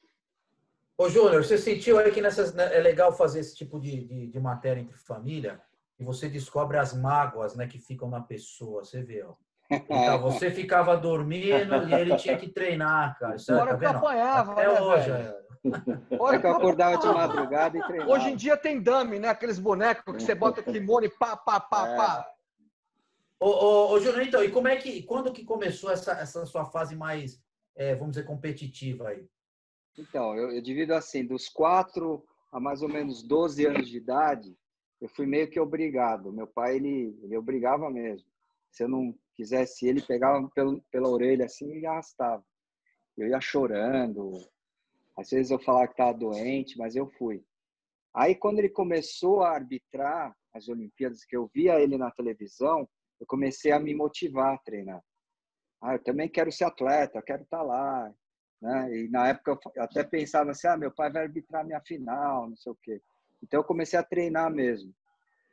Ô, 0.95 1.09
Júnior, 1.09 1.43
você 1.43 1.57
sentiu 1.57 1.99
aí 1.99 2.11
que 2.11 2.21
nessas, 2.21 2.53
né, 2.53 2.75
é 2.75 2.79
legal 2.79 3.11
fazer 3.11 3.39
esse 3.39 3.55
tipo 3.55 3.79
de, 3.79 4.03
de, 4.05 4.27
de, 4.27 4.39
matéria 4.39 4.79
entre 4.79 4.97
família 4.97 5.59
e 5.99 6.03
você 6.03 6.29
descobre 6.29 6.77
as 6.77 6.93
mágoas 6.93 7.55
né, 7.55 7.67
que 7.67 7.79
ficam 7.79 8.09
na 8.09 8.21
pessoa. 8.21 8.83
Você 8.83 9.03
vê, 9.03 9.23
ó. 9.23 9.33
Então, 9.69 10.21
você 10.21 10.49
ficava 10.51 10.95
dormindo 10.95 11.75
e 11.87 11.93
ele 11.93 12.15
tinha 12.15 12.37
que 12.37 12.47
treinar, 12.47 13.17
cara. 13.19 13.35
Isso, 13.35 13.53
Hora 13.53 13.73
tá 13.73 13.77
que 13.77 13.85
eu 13.85 13.89
apanhava, 13.89 14.51
Até 14.53 14.67
né, 14.67 14.81
hoje. 14.81 15.11
Hora 16.19 16.39
que 16.39 16.45
eu 16.45 16.51
acordava 16.51 16.97
de 16.97 17.07
madrugada 17.07 17.77
e 17.77 17.83
treinava. 17.83 18.11
Hoje 18.11 18.29
em 18.29 18.35
dia 18.35 18.55
tem 18.55 18.81
dummy, 18.81 19.19
né? 19.19 19.29
Aqueles 19.29 19.59
bonecos 19.59 20.15
que 20.15 20.23
você 20.23 20.35
bota 20.35 20.61
o 20.61 20.63
kimono 20.63 21.05
e 21.05 21.09
pá, 21.09 21.35
pá, 21.35 21.59
pá, 21.59 21.87
é. 21.87 21.97
pá. 21.97 22.36
Ô, 23.39 23.49
ô, 23.49 23.91
ô, 23.91 23.99
Júnior, 23.99 24.23
então, 24.23 24.43
e 24.43 24.51
como 24.51 24.67
é 24.67 24.75
que, 24.75 25.03
quando 25.03 25.31
que 25.31 25.45
começou 25.45 25.91
essa, 25.91 26.13
essa 26.13 26.45
sua 26.45 26.65
fase 26.65 26.95
mais, 26.95 27.41
é, 27.75 27.93
vamos 27.95 28.15
dizer, 28.15 28.25
competitiva 28.25 29.09
aí? 29.09 29.29
Então, 29.97 30.35
eu, 30.35 30.51
eu 30.51 30.61
divido 30.61 30.93
assim, 30.93 31.25
dos 31.25 31.47
quatro 31.47 32.25
a 32.51 32.59
mais 32.59 32.81
ou 32.81 32.89
menos 32.89 33.21
12 33.21 33.65
anos 33.65 33.89
de 33.89 33.97
idade, 33.97 34.57
eu 34.99 35.07
fui 35.09 35.25
meio 35.25 35.49
que 35.49 35.59
obrigado. 35.59 36.31
Meu 36.31 36.47
pai, 36.47 36.77
ele, 36.77 37.17
ele 37.21 37.37
obrigava 37.37 37.89
mesmo. 37.89 38.27
Se 38.71 38.83
eu 38.83 38.87
não 38.87 39.13
quisesse, 39.35 39.87
ele 39.87 40.01
pegava 40.01 40.47
pelo, 40.49 40.81
pela 40.91 41.09
orelha 41.09 41.45
assim 41.45 41.79
e 41.79 41.85
arrastava. 41.85 42.43
Eu 43.15 43.27
ia 43.27 43.39
chorando. 43.39 44.31
Às 45.15 45.29
vezes 45.29 45.51
eu 45.51 45.59
falava 45.59 45.87
que 45.87 45.93
estava 45.93 46.17
doente, 46.17 46.77
mas 46.77 46.95
eu 46.95 47.07
fui. 47.07 47.43
Aí, 48.13 48.33
quando 48.33 48.59
ele 48.59 48.69
começou 48.69 49.41
a 49.43 49.51
arbitrar 49.51 50.35
as 50.53 50.67
Olimpíadas, 50.67 51.23
que 51.23 51.37
eu 51.37 51.47
via 51.53 51.79
ele 51.79 51.97
na 51.97 52.09
televisão, 52.09 52.89
eu 53.19 53.25
comecei 53.25 53.71
a 53.71 53.79
me 53.79 53.95
motivar 53.95 54.53
a 54.53 54.57
treinar. 54.57 55.03
Ah, 55.81 55.93
eu 55.93 56.03
também 56.03 56.29
quero 56.29 56.51
ser 56.51 56.65
atleta, 56.65 57.21
quero 57.21 57.43
estar 57.43 57.57
tá 57.57 57.63
lá. 57.63 58.13
Né? 58.61 58.97
E 58.97 59.09
na 59.09 59.27
época 59.27 59.59
eu 59.75 59.83
até 59.83 60.03
pensava 60.03 60.51
assim, 60.51 60.67
ah, 60.67 60.77
meu 60.77 60.91
pai 60.91 61.11
vai 61.11 61.23
arbitrar 61.23 61.65
minha 61.65 61.81
final, 61.81 62.49
não 62.49 62.57
sei 62.57 62.71
o 62.71 62.77
quê. 62.81 63.01
Então 63.41 63.59
eu 63.59 63.63
comecei 63.63 63.97
a 63.97 64.03
treinar 64.03 64.51
mesmo. 64.51 64.93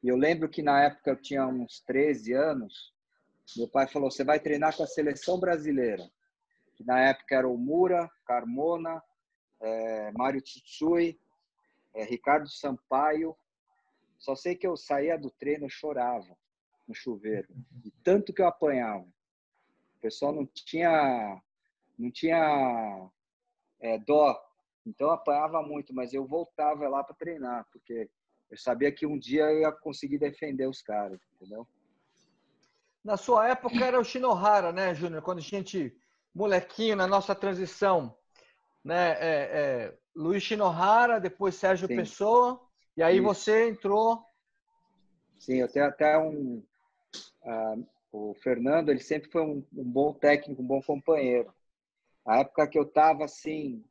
E 0.03 0.09
eu 0.09 0.17
lembro 0.17 0.49
que 0.49 0.63
na 0.63 0.85
época 0.85 1.11
eu 1.11 1.21
tinha 1.21 1.47
uns 1.47 1.81
13 1.81 2.33
anos, 2.35 2.93
meu 3.57 3.69
pai 3.69 3.87
falou, 3.87 4.11
você 4.11 4.25
vai 4.25 4.41
treinar 4.41 4.75
com 4.77 4.83
a 4.83 4.87
seleção 4.87 5.39
brasileira. 5.39 6.09
Que 6.77 6.85
na 6.85 7.01
época 7.01 7.37
era 7.37 7.49
o 7.49 7.57
Mura, 7.57 8.11
Carmona, 8.27 9.03
é, 9.61 10.13
Mário 10.13 10.43
Tsutsui, 10.43 11.19
é, 11.95 12.05
Ricardo 12.05 12.49
Sampaio. 12.49 13.37
Só 14.19 14.35
sei 14.35 14.55
que 14.57 14.67
eu 14.67 14.77
saía 14.77 15.19
do 15.19 15.31
treino 15.31 15.67
e 15.67 15.71
chorava 15.71 16.37
no 16.87 16.95
chuveiro. 16.95 17.49
E 17.85 17.91
tanto 18.03 18.33
que 18.33 18.43
eu 18.43 18.47
apanhava. 18.47 19.05
O 19.05 20.01
pessoal 20.01 20.33
não 20.33 20.47
tinha 20.47 21.41
não 21.99 22.11
tinha 22.11 23.11
é, 23.81 23.99
dó. 23.99 24.39
Então 24.87 25.09
eu 25.09 25.15
apanhava 25.15 25.63
muito, 25.63 25.95
mas 25.95 26.13
eu 26.13 26.27
voltava 26.27 26.89
lá 26.89 27.03
para 27.03 27.15
treinar, 27.15 27.67
porque 27.73 28.11
eu 28.51 28.59
sabia 28.59 28.93
que 28.93 29.07
um 29.07 29.19
dia 29.19 29.45
eu 29.45 29.61
ia 29.61 29.73
conseguir 29.73 30.19
defender 30.19 30.67
os 30.69 30.83
caras, 30.83 31.21
entendeu? 31.35 31.67
Na 33.03 33.17
sua 33.17 33.49
época 33.49 33.85
era 33.85 34.01
o 34.01 34.05
Shinohara, 34.05 34.73
né, 34.73 34.95
Júnior? 34.95 35.23
Quando 35.23 35.39
a 35.39 35.43
gente, 35.43 35.95
molequinho, 36.35 36.97
na 36.97 37.07
nossa 37.07 37.35
transição, 37.35 38.17
né? 38.83 39.13
É, 39.13 39.23
é, 39.23 39.99
Luiz 40.15 40.43
Shinohara, 40.43 41.21
depois 41.21 41.55
Sérgio 41.55 41.89
Sim. 41.89 41.97
Pessoa, 41.97 42.61
e 42.97 43.03
aí 43.03 43.17
Isso. 43.17 43.25
você 43.25 43.69
entrou. 43.69 44.25
Sim, 45.39 45.57
eu 45.57 45.69
tenho 45.71 45.87
até 45.87 46.17
um. 46.19 46.65
Uh, 47.43 47.87
o 48.13 48.35
Fernando, 48.35 48.91
ele 48.91 49.01
sempre 49.01 49.31
foi 49.31 49.43
um, 49.43 49.65
um 49.73 49.85
bom 49.85 50.13
técnico, 50.13 50.63
um 50.63 50.67
bom 50.67 50.81
companheiro. 50.81 51.53
A 52.27 52.39
época 52.39 52.69
que 52.69 52.79
eu 52.79 52.85
estava 52.85 53.25
assim, 53.25 53.85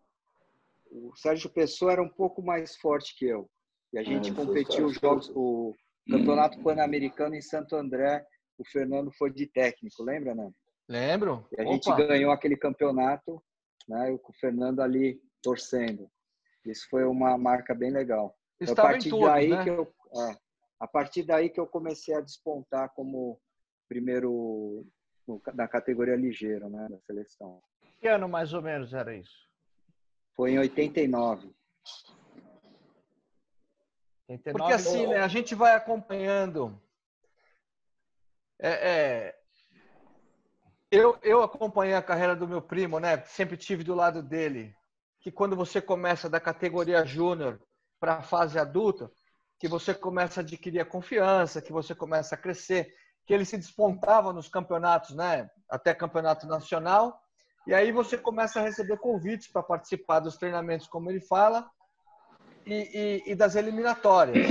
o 0.89 1.15
Sérgio 1.15 1.49
Pessoa 1.49 1.91
era 1.91 2.01
um 2.01 2.09
pouco 2.09 2.41
mais 2.41 2.75
forte 2.77 3.15
que 3.17 3.25
eu. 3.25 3.49
E 3.91 3.97
a 3.97 4.01
ah, 4.01 4.03
gente 4.03 4.33
competiu 4.33 4.85
os 4.85 4.95
jogos, 4.95 5.29
o 5.35 5.75
Campeonato 6.09 6.59
Pan-Americano 6.61 7.35
em 7.35 7.41
Santo 7.41 7.75
André. 7.75 8.25
O 8.57 8.65
Fernando 8.65 9.11
foi 9.11 9.31
de 9.31 9.45
técnico, 9.47 10.03
lembra, 10.03 10.33
né? 10.33 10.51
Lembro. 10.87 11.45
E 11.51 11.61
a 11.61 11.63
Opa. 11.63 11.73
gente 11.73 12.07
ganhou 12.07 12.31
aquele 12.31 12.55
campeonato, 12.55 13.43
né? 13.87 14.17
Com 14.21 14.31
o 14.31 14.35
Fernando 14.35 14.79
ali 14.79 15.19
torcendo. 15.41 16.09
Isso 16.65 16.87
foi 16.89 17.03
uma 17.03 17.37
marca 17.37 17.75
bem 17.75 17.91
legal. 17.91 18.35
Estava 18.59 18.89
a 18.89 18.91
partir 18.91 19.09
tudo, 19.09 19.25
daí 19.25 19.49
né? 19.49 19.63
que 19.63 19.69
eu, 19.69 19.93
é, 20.15 20.37
a 20.83 20.87
partir 20.87 21.23
daí 21.23 21.49
que 21.49 21.61
eu 21.61 21.65
comecei 21.65 22.13
a 22.13 22.19
despontar 22.19 22.89
como 22.89 23.39
primeiro 23.87 24.85
na 25.53 25.65
categoria 25.65 26.17
ligeiro, 26.17 26.69
né, 26.69 26.89
da 26.89 26.99
seleção. 26.99 27.63
Que 28.01 28.09
ano 28.09 28.27
mais 28.27 28.53
ou 28.53 28.61
menos 28.61 28.93
era 28.93 29.15
isso? 29.15 29.49
Foi 30.35 30.51
em 30.51 30.59
89. 30.59 31.55
89 34.27 34.51
Porque 34.51 34.73
assim, 34.73 35.07
né, 35.07 35.19
a 35.19 35.27
gente 35.29 35.55
vai 35.55 35.73
acompanhando. 35.73 36.77
É, 38.59 38.71
é, 38.71 39.39
eu, 40.91 41.17
eu 41.23 41.41
acompanhei 41.43 41.95
a 41.95 42.03
carreira 42.03 42.35
do 42.35 42.45
meu 42.45 42.61
primo, 42.61 42.99
né? 42.99 43.23
Sempre 43.23 43.55
tive 43.55 43.85
do 43.85 43.95
lado 43.95 44.21
dele. 44.21 44.75
Que 45.21 45.31
quando 45.31 45.55
você 45.55 45.81
começa 45.81 46.29
da 46.29 46.41
categoria 46.41 47.05
júnior 47.05 47.61
para 48.01 48.15
a 48.15 48.21
fase 48.21 48.59
adulta, 48.59 49.09
que 49.59 49.67
você 49.67 49.93
começa 49.93 50.39
a 50.39 50.43
adquirir 50.43 50.79
a 50.79 50.85
confiança, 50.85 51.61
que 51.61 51.71
você 51.71 51.95
começa 51.95 52.35
a 52.35 52.37
crescer, 52.37 52.93
que 53.25 53.33
ele 53.33 53.45
se 53.45 53.57
despontava 53.57 54.33
nos 54.33 54.49
campeonatos, 54.49 55.15
né? 55.15 55.49
Até 55.69 55.93
campeonato 55.93 56.45
nacional 56.47 57.23
e 57.65 57.73
aí 57.73 57.91
você 57.91 58.17
começa 58.17 58.59
a 58.59 58.63
receber 58.63 58.97
convites 58.97 59.47
para 59.47 59.63
participar 59.63 60.19
dos 60.19 60.35
treinamentos, 60.35 60.87
como 60.87 61.09
ele 61.09 61.21
fala, 61.21 61.69
e, 62.65 63.21
e, 63.27 63.31
e, 63.31 63.35
das 63.35 63.55
eliminatórias. 63.55 64.47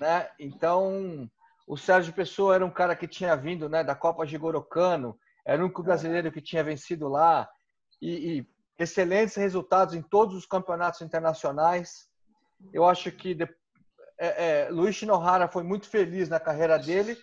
Né? 0.00 0.30
Então, 0.38 1.30
o 1.66 1.76
Sérgio 1.76 2.12
Pessoa 2.14 2.54
era 2.54 2.64
um 2.64 2.70
cara 2.70 2.96
que 2.96 3.06
tinha 3.06 3.36
vindo 3.36 3.68
né, 3.68 3.84
da 3.84 3.94
Copa 3.94 4.26
Gigorocano, 4.26 5.18
era 5.44 5.60
o 5.60 5.64
único 5.66 5.82
brasileiro 5.82 6.32
que 6.32 6.40
tinha 6.40 6.64
vencido 6.64 7.06
lá, 7.06 7.46
e, 8.00 8.38
e 8.38 8.46
excelentes 8.78 9.34
resultados 9.34 9.94
em 9.94 10.00
todos 10.00 10.34
os 10.34 10.46
campeonatos 10.46 11.02
internacionais. 11.02 12.08
Eu 12.72 12.88
acho 12.88 13.12
que 13.12 13.34
de, 13.34 13.46
é, 14.26 14.66
é, 14.66 14.68
Luiz 14.70 14.94
Shinohara 14.94 15.48
foi 15.48 15.62
muito 15.62 15.88
feliz 15.88 16.28
na 16.28 16.38
carreira 16.38 16.78
dele 16.78 17.16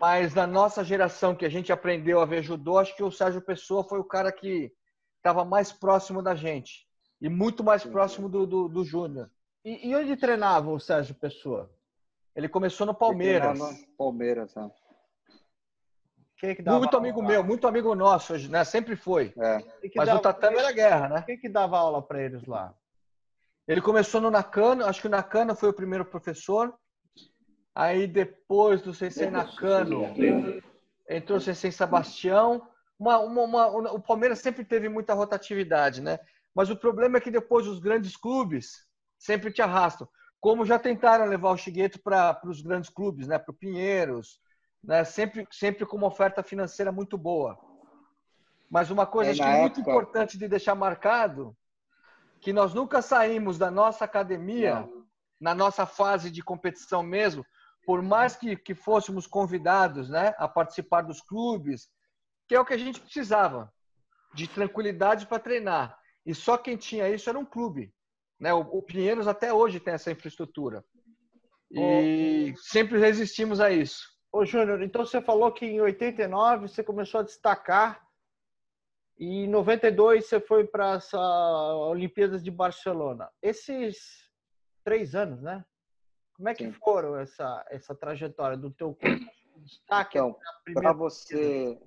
mas 0.00 0.34
na 0.34 0.46
nossa 0.46 0.84
geração 0.84 1.34
que 1.34 1.46
a 1.46 1.48
gente 1.48 1.72
aprendeu 1.72 2.20
a 2.20 2.26
ver 2.26 2.42
judô, 2.42 2.78
acho 2.78 2.94
que 2.94 3.02
o 3.02 3.10
Sérgio 3.10 3.40
Pessoa 3.40 3.84
foi 3.84 3.98
o 3.98 4.04
cara 4.04 4.30
que 4.30 4.72
estava 5.16 5.44
mais 5.44 5.72
próximo 5.72 6.22
da 6.22 6.34
gente 6.34 6.86
e 7.20 7.28
muito 7.28 7.64
mais 7.64 7.84
próximo 7.84 8.28
do, 8.28 8.46
do, 8.46 8.68
do 8.68 8.84
Júnior. 8.84 9.30
E, 9.64 9.88
e, 9.88 9.96
onde 9.96 10.16
treinava 10.16 10.70
o 10.70 10.78
Sérgio 10.78 11.14
Pessoa? 11.14 11.70
Ele 12.36 12.48
começou 12.48 12.86
no 12.86 12.94
Palmeiras. 12.94 13.58
Palmeiras, 13.96 14.54
né? 14.54 14.70
Que 16.36 16.56
que 16.56 16.62
muito 16.62 16.96
amigo 16.96 17.22
meu, 17.22 17.42
muito 17.42 17.66
amigo 17.66 17.94
nosso, 17.94 18.36
né? 18.50 18.64
Sempre 18.64 18.96
foi. 18.96 19.32
É. 19.38 19.58
Mas 19.96 20.06
dava, 20.06 20.18
o 20.18 20.22
tatame 20.22 20.58
era 20.58 20.72
guerra, 20.72 21.08
né? 21.08 21.22
Quem 21.22 21.38
que 21.38 21.48
dava 21.48 21.78
aula 21.78 22.02
para 22.02 22.22
eles 22.22 22.44
lá? 22.44 22.74
Ele 23.66 23.80
começou 23.80 24.20
no 24.20 24.30
Nakano, 24.30 24.84
acho 24.84 25.00
que 25.00 25.06
o 25.06 25.10
Nakano 25.10 25.54
foi 25.54 25.70
o 25.70 25.74
primeiro 25.74 26.04
professor. 26.04 26.74
Aí 27.74 28.06
depois 28.06 28.82
do 28.82 28.94
Sensei 28.94 29.30
Nakano, 29.30 30.02
entrou 31.08 31.38
o 31.38 31.40
Sensei 31.40 31.72
Sebastião. 31.72 32.68
Uma, 32.98 33.18
uma, 33.18 33.66
uma, 33.66 33.92
o 33.92 34.00
Palmeiras 34.00 34.38
sempre 34.38 34.64
teve 34.64 34.88
muita 34.88 35.14
rotatividade, 35.14 36.00
né? 36.00 36.18
Mas 36.54 36.70
o 36.70 36.76
problema 36.76 37.16
é 37.16 37.20
que 37.20 37.30
depois 37.30 37.66
os 37.66 37.80
grandes 37.80 38.16
clubes 38.16 38.86
sempre 39.18 39.50
te 39.50 39.60
arrastam. 39.60 40.08
Como 40.40 40.66
já 40.66 40.78
tentaram 40.78 41.24
levar 41.24 41.50
o 41.50 41.56
Chigueto 41.56 41.98
para 41.98 42.38
os 42.44 42.60
grandes 42.60 42.90
clubes, 42.90 43.26
né? 43.26 43.38
para 43.38 43.50
o 43.50 43.56
Pinheiros, 43.56 44.38
né? 44.82 45.02
sempre, 45.02 45.48
sempre 45.50 45.86
com 45.86 45.96
uma 45.96 46.06
oferta 46.06 46.42
financeira 46.42 46.92
muito 46.92 47.16
boa. 47.16 47.58
Mas 48.70 48.90
uma 48.90 49.06
coisa 49.06 49.30
é, 49.30 49.32
acho 49.32 49.40
que 49.40 49.48
época... 49.48 49.62
muito 49.62 49.80
importante 49.80 50.38
de 50.38 50.46
deixar 50.46 50.74
marcado, 50.74 51.56
que 52.44 52.52
nós 52.52 52.74
nunca 52.74 53.00
saímos 53.00 53.56
da 53.56 53.70
nossa 53.70 54.04
academia, 54.04 54.80
Não. 54.80 55.06
na 55.40 55.54
nossa 55.54 55.86
fase 55.86 56.30
de 56.30 56.42
competição 56.42 57.02
mesmo, 57.02 57.42
por 57.86 58.02
mais 58.02 58.36
que, 58.36 58.54
que 58.54 58.74
fôssemos 58.74 59.26
convidados 59.26 60.10
né, 60.10 60.34
a 60.36 60.46
participar 60.46 61.00
dos 61.00 61.22
clubes, 61.22 61.88
que 62.46 62.54
é 62.54 62.60
o 62.60 62.64
que 62.64 62.74
a 62.74 62.78
gente 62.78 63.00
precisava, 63.00 63.72
de 64.34 64.46
tranquilidade 64.46 65.26
para 65.26 65.38
treinar. 65.38 65.98
E 66.26 66.34
só 66.34 66.58
quem 66.58 66.76
tinha 66.76 67.08
isso 67.08 67.30
era 67.30 67.38
um 67.38 67.46
clube. 67.46 67.94
Né? 68.38 68.52
O, 68.52 68.60
o 68.60 68.82
Pinheiros 68.82 69.26
até 69.26 69.50
hoje 69.50 69.80
tem 69.80 69.94
essa 69.94 70.12
infraestrutura. 70.12 70.84
E 71.70 72.54
sempre 72.58 72.98
resistimos 72.98 73.58
a 73.58 73.70
isso. 73.70 74.04
Ô, 74.30 74.44
Júnior, 74.44 74.82
então 74.82 75.06
você 75.06 75.22
falou 75.22 75.50
que 75.50 75.64
em 75.64 75.80
89 75.80 76.68
você 76.68 76.84
começou 76.84 77.20
a 77.20 77.24
destacar 77.24 78.03
e 79.18 79.44
em 79.44 79.48
92 79.48 80.26
você 80.26 80.40
foi 80.40 80.66
para 80.66 80.94
as 80.94 81.12
Olimpíadas 81.14 82.42
de 82.42 82.50
Barcelona. 82.50 83.30
Esses 83.40 84.28
três 84.82 85.14
anos, 85.14 85.40
né? 85.40 85.64
Como 86.34 86.48
é 86.48 86.54
que 86.54 86.64
Sim. 86.64 86.72
foram 86.72 87.16
essa, 87.16 87.64
essa 87.70 87.94
trajetória 87.94 88.56
do 88.56 88.70
teu 88.70 88.96
destaque? 89.58 90.18
Então, 90.18 90.36
para 90.74 90.92
você, 90.92 91.80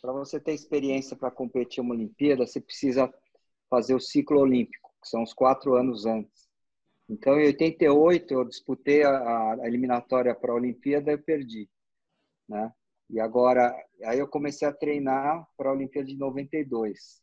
para 0.00 0.12
você 0.12 0.38
ter 0.38 0.52
experiência 0.52 1.16
para 1.16 1.32
competir 1.32 1.80
uma 1.80 1.94
Olimpíada, 1.94 2.46
você 2.46 2.60
precisa 2.60 3.12
fazer 3.68 3.94
o 3.94 4.00
ciclo 4.00 4.38
olímpico, 4.38 4.92
que 5.02 5.08
são 5.08 5.24
os 5.24 5.34
quatro 5.34 5.74
anos 5.74 6.06
antes. 6.06 6.48
Então, 7.08 7.38
em 7.38 7.46
88, 7.46 8.34
eu 8.34 8.44
disputei 8.44 9.02
a, 9.02 9.54
a 9.54 9.66
eliminatória 9.66 10.34
para 10.34 10.52
a 10.52 10.56
Olimpíada 10.56 11.12
e 11.12 11.18
perdi. 11.18 11.68
Né? 12.48 12.72
E 13.08 13.20
agora, 13.20 13.74
aí 14.04 14.18
eu 14.18 14.26
comecei 14.26 14.66
a 14.66 14.72
treinar 14.72 15.46
para 15.56 15.70
a 15.70 15.72
Olimpíada 15.72 16.08
de 16.08 16.16
92. 16.16 17.22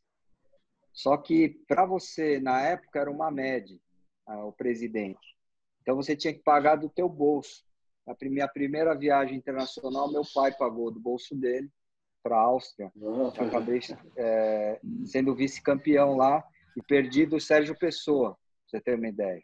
Só 0.93 1.17
que 1.17 1.49
para 1.67 1.85
você, 1.85 2.39
na 2.39 2.61
época, 2.61 2.99
era 2.99 3.11
uma 3.11 3.29
média, 3.31 3.77
o 4.27 4.51
presidente. 4.51 5.35
Então 5.81 5.95
você 5.95 6.15
tinha 6.15 6.33
que 6.33 6.41
pagar 6.41 6.75
do 6.75 6.89
teu 6.89 7.09
bolso. 7.09 7.63
A 8.07 8.15
minha 8.23 8.47
primeira 8.47 8.93
viagem 8.95 9.37
internacional, 9.37 10.11
meu 10.11 10.23
pai 10.33 10.53
pagou 10.53 10.91
do 10.91 10.99
bolso 10.99 11.35
dele 11.35 11.69
para 12.21 12.37
a 12.37 12.41
Áustria. 12.41 12.91
Eu 12.95 13.27
acabei 13.27 13.79
é, 14.17 14.79
sendo 15.05 15.35
vice-campeão 15.35 16.15
lá 16.15 16.43
e 16.75 16.81
perdi 16.81 17.25
do 17.25 17.39
Sérgio 17.39 17.77
Pessoa, 17.77 18.31
pra 18.31 18.39
você 18.67 18.81
ter 18.81 18.95
uma 18.95 19.07
ideia, 19.07 19.43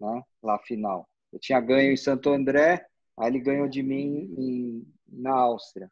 né? 0.00 0.22
lá 0.42 0.58
final. 0.60 1.08
Eu 1.32 1.38
tinha 1.38 1.60
ganho 1.60 1.92
em 1.92 1.96
Santo 1.96 2.30
André, 2.30 2.86
aí 3.18 3.28
ele 3.28 3.40
ganhou 3.40 3.68
de 3.68 3.82
mim 3.82 4.34
em, 4.38 4.95
na 5.08 5.34
Áustria. 5.34 5.90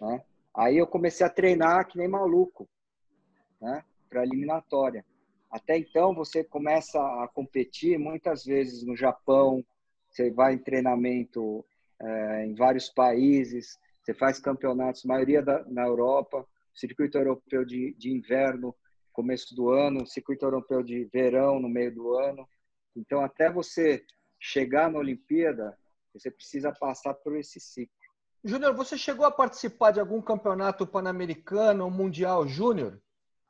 Né? 0.00 0.22
Aí 0.54 0.78
eu 0.78 0.86
comecei 0.86 1.26
a 1.26 1.30
treinar 1.30 1.86
que 1.86 1.98
nem 1.98 2.08
maluco, 2.08 2.68
né? 3.60 3.84
Para 4.08 4.22
eliminatória. 4.22 5.04
Até 5.50 5.76
então 5.78 6.14
você 6.14 6.42
começa 6.42 6.98
a 6.98 7.28
competir 7.28 7.98
muitas 7.98 8.44
vezes 8.44 8.84
no 8.84 8.96
Japão, 8.96 9.64
você 10.10 10.30
vai 10.30 10.54
em 10.54 10.58
treinamento 10.58 11.64
é, 12.00 12.46
em 12.46 12.54
vários 12.54 12.88
países, 12.88 13.78
você 14.02 14.14
faz 14.14 14.38
campeonatos, 14.38 15.04
maioria 15.04 15.42
da, 15.42 15.64
na 15.64 15.86
Europa, 15.86 16.46
circuito 16.74 17.18
europeu 17.18 17.64
de, 17.64 17.94
de 17.94 18.10
inverno, 18.12 18.74
começo 19.12 19.54
do 19.54 19.70
ano, 19.70 20.06
circuito 20.06 20.44
europeu 20.44 20.82
de 20.82 21.04
verão 21.06 21.58
no 21.58 21.68
meio 21.68 21.94
do 21.94 22.14
ano. 22.14 22.48
Então, 22.94 23.20
até 23.20 23.50
você 23.50 24.04
chegar 24.38 24.90
na 24.90 24.98
Olimpíada, 24.98 25.76
você 26.12 26.30
precisa 26.30 26.72
passar 26.72 27.14
por 27.14 27.36
esse 27.36 27.58
ciclo. 27.58 27.96
Júnior, 28.46 28.74
você 28.74 28.96
chegou 28.96 29.26
a 29.26 29.30
participar 29.30 29.90
de 29.90 29.98
algum 29.98 30.22
campeonato 30.22 30.86
pan-americano 30.86 31.84
ou 31.84 31.90
mundial 31.90 32.46
júnior? 32.46 33.02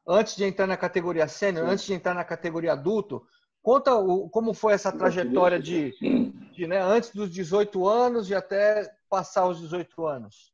Antes 0.09 0.35
de 0.37 0.45
entrar 0.45 0.67
na 0.67 0.77
categoria 0.77 1.29
sênior, 1.29 1.69
antes 1.69 1.85
de 1.85 1.93
entrar 1.93 2.15
na 2.15 2.25
categoria 2.25 2.73
adulto? 2.73 3.27
Conta 3.63 3.95
o, 3.95 4.31
como 4.31 4.55
foi 4.55 4.73
essa 4.73 4.91
trajetória 4.91 5.61
de, 5.61 5.93
de 6.53 6.67
né, 6.67 6.81
antes 6.81 7.11
dos 7.11 7.31
18 7.31 7.87
anos 7.87 8.31
e 8.31 8.35
até 8.35 8.91
passar 9.11 9.47
os 9.47 9.61
18 9.61 10.07
anos. 10.07 10.51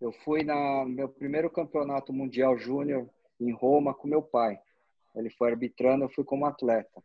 Eu 0.00 0.12
fui 0.12 0.44
na 0.44 0.84
meu 0.84 1.08
primeiro 1.08 1.50
campeonato 1.50 2.12
mundial 2.12 2.56
júnior 2.56 3.08
em 3.40 3.50
Roma 3.50 3.92
com 3.92 4.06
meu 4.06 4.22
pai. 4.22 4.56
Ele 5.16 5.30
foi 5.30 5.50
arbitrando, 5.50 6.04
eu 6.04 6.08
fui 6.10 6.22
como 6.22 6.46
atleta. 6.46 7.02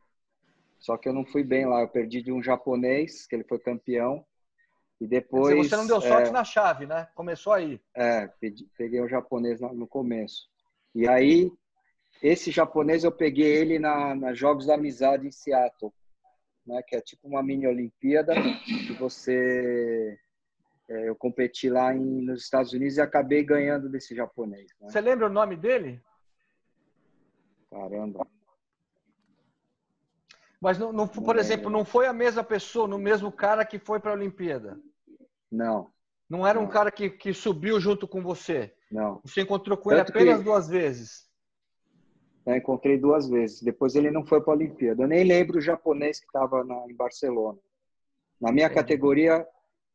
Só 0.78 0.97
que 0.97 1.09
eu 1.09 1.13
não 1.13 1.26
fui 1.26 1.43
bem 1.43 1.65
lá, 1.65 1.82
eu 1.82 1.88
perdi 1.88 2.22
de 2.22 2.32
um 2.32 2.43
japonês, 2.43 3.26
que 3.26 3.36
ele 3.36 3.43
foi 3.43 3.57
campeão, 3.57 4.24
e 5.00 5.08
depois. 5.08 5.56
Dizer, 5.56 5.70
você 5.70 5.76
não 5.78 5.88
deu 5.88 6.02
sorte 6.02 6.30
é, 6.30 6.32
na 6.32 6.43
chave, 6.43 6.86
né? 6.86 7.08
Começou 7.16 7.54
aí. 7.54 7.80
É, 7.95 8.28
peguei 8.78 9.02
o 9.02 9.08
japonês 9.08 9.60
no 9.62 9.88
começo. 9.88 10.50
E 10.93 11.08
aí, 11.08 11.52
esse 12.22 12.52
japonês 12.52 13.04
eu 13.04 13.12
peguei 13.12 13.47
ele 13.47 13.80
na, 13.80 14.14
na 14.14 14.34
Jogos 14.34 14.66
da 14.66 14.76
Amizade 14.76 15.26
em 15.26 15.32
Seattle, 15.32 15.93
né? 16.66 16.82
Que 16.86 16.97
é 16.97 17.02
tipo 17.02 17.28
uma 17.28 17.41
mini 17.41 17.66
Olimpíada 17.66 18.34
que 18.66 18.93
você. 18.93 20.20
É, 20.89 21.08
eu 21.08 21.16
competi 21.16 21.70
lá 21.70 21.93
em, 21.93 22.26
nos 22.26 22.43
Estados 22.43 22.74
Unidos 22.74 22.97
e 22.97 23.02
acabei 23.02 23.43
ganhando 23.43 23.88
desse 23.88 24.16
japonês. 24.16 24.72
Né? 24.82 24.89
Você 24.89 25.00
lembra 25.00 25.28
o 25.28 25.32
nome 25.32 25.56
dele? 25.56 26.02
Caramba. 27.70 28.28
Mas, 30.60 30.78
não, 30.78 30.91
não, 30.91 31.08
por 31.08 31.38
exemplo, 31.38 31.70
não 31.70 31.86
foi 31.86 32.06
a 32.06 32.12
mesma 32.12 32.43
pessoa, 32.43 32.88
no 32.88 32.97
mesmo 32.97 33.32
cara 33.32 33.64
que 33.64 33.80
foi 33.80 34.00
para 34.00 34.12
a 34.12 34.16
Olimpíada? 34.16 34.78
Não. 35.52 35.91
Não 36.30 36.45
era 36.45 36.60
não. 36.60 36.68
um 36.68 36.70
cara 36.70 36.91
que, 36.91 37.10
que 37.10 37.34
subiu 37.34 37.80
junto 37.80 38.08
com 38.08 38.22
você? 38.22 38.74
Não. 38.91 39.20
Você 39.24 39.41
encontrou 39.41 39.78
com 39.78 39.89
Tanto 39.89 40.12
ele 40.12 40.20
apenas 40.20 40.38
que... 40.39 40.43
duas 40.43 40.68
vezes? 40.68 41.30
Eu 42.45 42.56
encontrei 42.56 42.97
duas 42.97 43.30
vezes. 43.30 43.62
Depois 43.62 43.95
ele 43.95 44.12
não 44.12 44.26
foi 44.26 44.41
para 44.41 44.54
a 44.54 44.56
Olimpíada. 44.56 45.04
Eu 45.04 45.08
nem 45.08 45.24
lembro 45.24 45.58
o 45.58 45.62
japonês 45.62 46.20
que 46.20 46.26
estava 46.26 46.66
em 46.88 46.95
Barcelona. 46.95 47.60
Na 48.39 48.52
minha 48.52 48.70
categoria, 48.70 49.45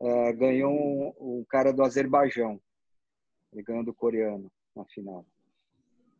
é, 0.00 0.32
ganhou 0.32 0.72
um, 0.72 1.14
um, 1.18 1.44
cara 1.48 1.72
do 1.72 1.82
Azerbaijão. 1.82 2.60
Ele 3.52 3.62
ganhou 3.62 3.84
do 3.84 3.94
coreano 3.94 4.50
na 4.74 4.84
final. 4.84 5.24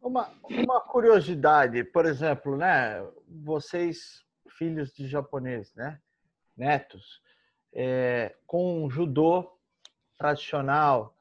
Uma, 0.00 0.30
uma 0.48 0.80
curiosidade, 0.80 1.82
por 1.84 2.06
exemplo, 2.06 2.56
né? 2.56 3.04
Vocês, 3.28 4.22
filhos 4.58 4.92
de 4.92 5.06
japonês, 5.06 5.74
né? 5.74 6.00
Netos, 6.56 7.20
é, 7.74 8.34
com 8.46 8.88
judô 8.88 9.50
tradicional. 10.16 11.14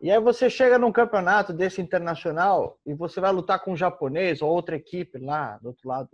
E 0.00 0.10
aí 0.10 0.18
você 0.18 0.50
chega 0.50 0.78
num 0.78 0.90
campeonato 0.90 1.52
desse 1.52 1.80
internacional 1.80 2.78
e 2.84 2.94
você 2.94 3.20
vai 3.20 3.30
lutar 3.30 3.60
com 3.60 3.72
um 3.72 3.76
japonês 3.76 4.42
ou 4.42 4.50
outra 4.50 4.74
equipe 4.74 5.18
lá 5.18 5.58
do 5.58 5.68
outro 5.68 5.88
lado. 5.88 6.10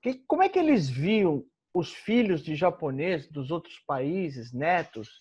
Que, 0.00 0.14
como 0.26 0.42
é 0.42 0.48
que 0.48 0.58
eles 0.58 0.88
viam 0.88 1.44
os 1.74 1.92
filhos 1.92 2.42
de 2.42 2.54
japonês 2.54 3.26
dos 3.26 3.50
outros 3.50 3.78
países, 3.80 4.52
netos? 4.52 5.18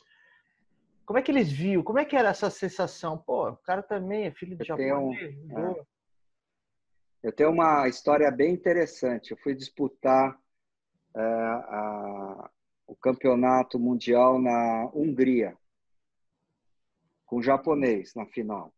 Como 1.06 1.20
é 1.20 1.22
que 1.22 1.32
eles 1.32 1.52
viam? 1.52 1.84
Como 1.84 2.00
é 2.00 2.06
que 2.06 2.16
era 2.16 2.30
essa 2.30 2.50
sensação? 2.50 3.18
Pô, 3.18 3.50
o 3.50 3.58
cara 3.58 3.84
também 3.84 4.26
é 4.26 4.32
filho 4.32 4.56
de 4.56 4.64
eu 4.64 4.68
japonês. 4.68 5.20
Tenho, 5.20 5.60
é. 5.60 5.86
Eu 7.24 7.32
tenho 7.34 7.50
uma 7.50 7.88
história 7.90 8.30
bem 8.32 8.54
interessante. 8.54 9.32
Eu 9.32 9.38
fui 9.38 9.54
disputar 9.54 10.40
é, 11.16 11.22
a, 11.22 12.50
o 12.88 12.96
campeonato 12.96 13.80
mundial 13.80 14.40
na 14.40 14.90
Hungria, 14.94 15.58
com 17.26 17.38
o 17.38 17.44
japonês 17.44 18.14
na 18.14 18.26
final. 18.26 18.74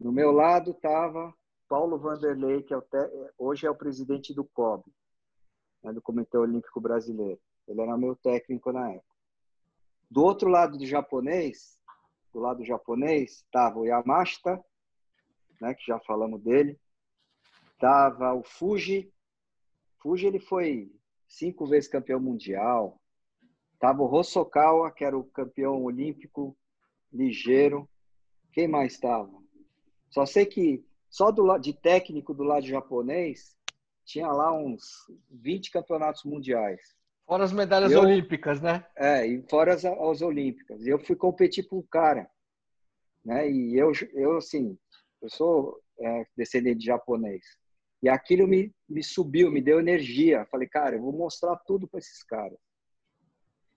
No 0.00 0.12
meu 0.12 0.32
lado 0.32 0.70
estava 0.70 1.34
Paulo 1.68 1.98
Vanderlei, 1.98 2.62
que 2.62 2.74
é 2.74 2.80
te... 2.80 3.32
hoje 3.38 3.66
é 3.66 3.70
o 3.70 3.74
presidente 3.74 4.32
do 4.32 4.44
COB, 4.44 4.84
né, 5.82 5.92
do 5.92 6.00
Comitê 6.00 6.38
Olímpico 6.38 6.80
Brasileiro. 6.80 7.40
Ele 7.66 7.80
era 7.80 7.96
meu 7.96 8.14
técnico 8.16 8.72
na 8.72 8.90
época. 8.90 9.16
Do 10.10 10.22
outro 10.22 10.48
lado 10.48 10.78
do 10.78 10.86
japonês, 10.86 11.78
do 12.32 12.38
lado 12.38 12.64
japonês, 12.64 13.38
estava 13.42 13.78
o 13.78 13.86
Yamashita, 13.86 14.64
né, 15.60 15.74
que 15.74 15.84
já 15.84 15.98
falamos 16.00 16.40
dele. 16.42 16.78
Estava 17.72 18.32
o 18.32 18.42
Fuji. 18.42 19.12
Fuji 19.98 20.26
ele 20.26 20.38
foi 20.38 20.95
cinco 21.26 21.66
vezes 21.66 21.88
campeão 21.88 22.20
mundial. 22.20 23.00
Tava 23.78 24.02
o 24.02 24.12
Hosokawa, 24.12 24.90
que 24.90 25.04
era 25.04 25.16
o 25.16 25.24
campeão 25.24 25.82
olímpico 25.84 26.56
ligeiro. 27.12 27.88
Quem 28.52 28.66
mais 28.66 28.92
estava? 28.92 29.30
Só 30.10 30.24
sei 30.24 30.46
que 30.46 30.84
só 31.10 31.30
do 31.30 31.42
lado 31.42 31.62
de 31.62 31.72
técnico 31.72 32.34
do 32.34 32.42
lado 32.42 32.66
japonês 32.66 33.56
tinha 34.04 34.28
lá 34.28 34.52
uns 34.52 35.10
20 35.30 35.70
campeonatos 35.70 36.24
mundiais. 36.24 36.96
Fora 37.26 37.44
as 37.44 37.52
medalhas 37.52 37.90
eu, 37.90 38.00
olímpicas, 38.00 38.60
né? 38.60 38.86
É, 38.96 39.26
e 39.26 39.42
fora 39.50 39.74
as, 39.74 39.84
as 39.84 40.22
olímpicas. 40.22 40.86
E 40.86 40.88
eu 40.88 40.98
fui 40.98 41.16
competir 41.16 41.66
com 41.66 41.78
o 41.78 41.82
cara, 41.82 42.30
né? 43.24 43.50
E 43.50 43.76
eu, 43.76 43.90
eu 44.12 44.36
assim, 44.36 44.78
eu 45.20 45.28
sou 45.28 45.80
é, 45.98 46.26
descendente 46.36 46.78
de 46.78 46.86
japonês. 46.86 47.44
E 48.02 48.08
aquilo 48.08 48.46
me, 48.46 48.74
me 48.88 49.02
subiu, 49.02 49.50
me 49.50 49.60
deu 49.60 49.80
energia. 49.80 50.46
Falei, 50.50 50.68
cara, 50.68 50.96
eu 50.96 51.02
vou 51.02 51.12
mostrar 51.12 51.56
tudo 51.66 51.88
para 51.88 51.98
esses 51.98 52.22
caras. 52.22 52.58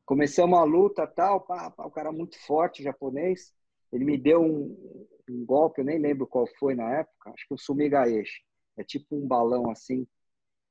Começamos 0.05 0.57
a 0.57 0.63
luta, 0.63 1.05
tal, 1.05 1.41
pá, 1.41 1.69
pá, 1.69 1.85
o 1.85 1.91
cara 1.91 2.11
muito 2.11 2.37
forte, 2.45 2.83
japonês. 2.83 3.53
Ele 3.91 4.05
me 4.05 4.17
deu 4.17 4.41
um, 4.41 5.07
um, 5.29 5.45
golpe, 5.45 5.81
eu 5.81 5.85
nem 5.85 5.99
lembro 5.99 6.27
qual 6.27 6.47
foi 6.59 6.75
na 6.75 6.99
época, 6.99 7.31
acho 7.31 7.47
que 7.47 7.53
o 7.53 7.57
Sumigaeshi. 7.57 8.43
É 8.77 8.83
tipo 8.83 9.15
um 9.15 9.27
balão 9.27 9.69
assim, 9.69 10.07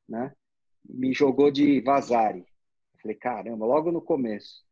né? 0.09 0.35
Me 0.85 1.13
jogou 1.13 1.51
de 1.51 1.81
vazare. 1.81 2.47
Falei, 3.01 3.17
caramba, 3.17 3.67
logo 3.67 3.93
no 3.93 4.01
começo. 4.01 4.65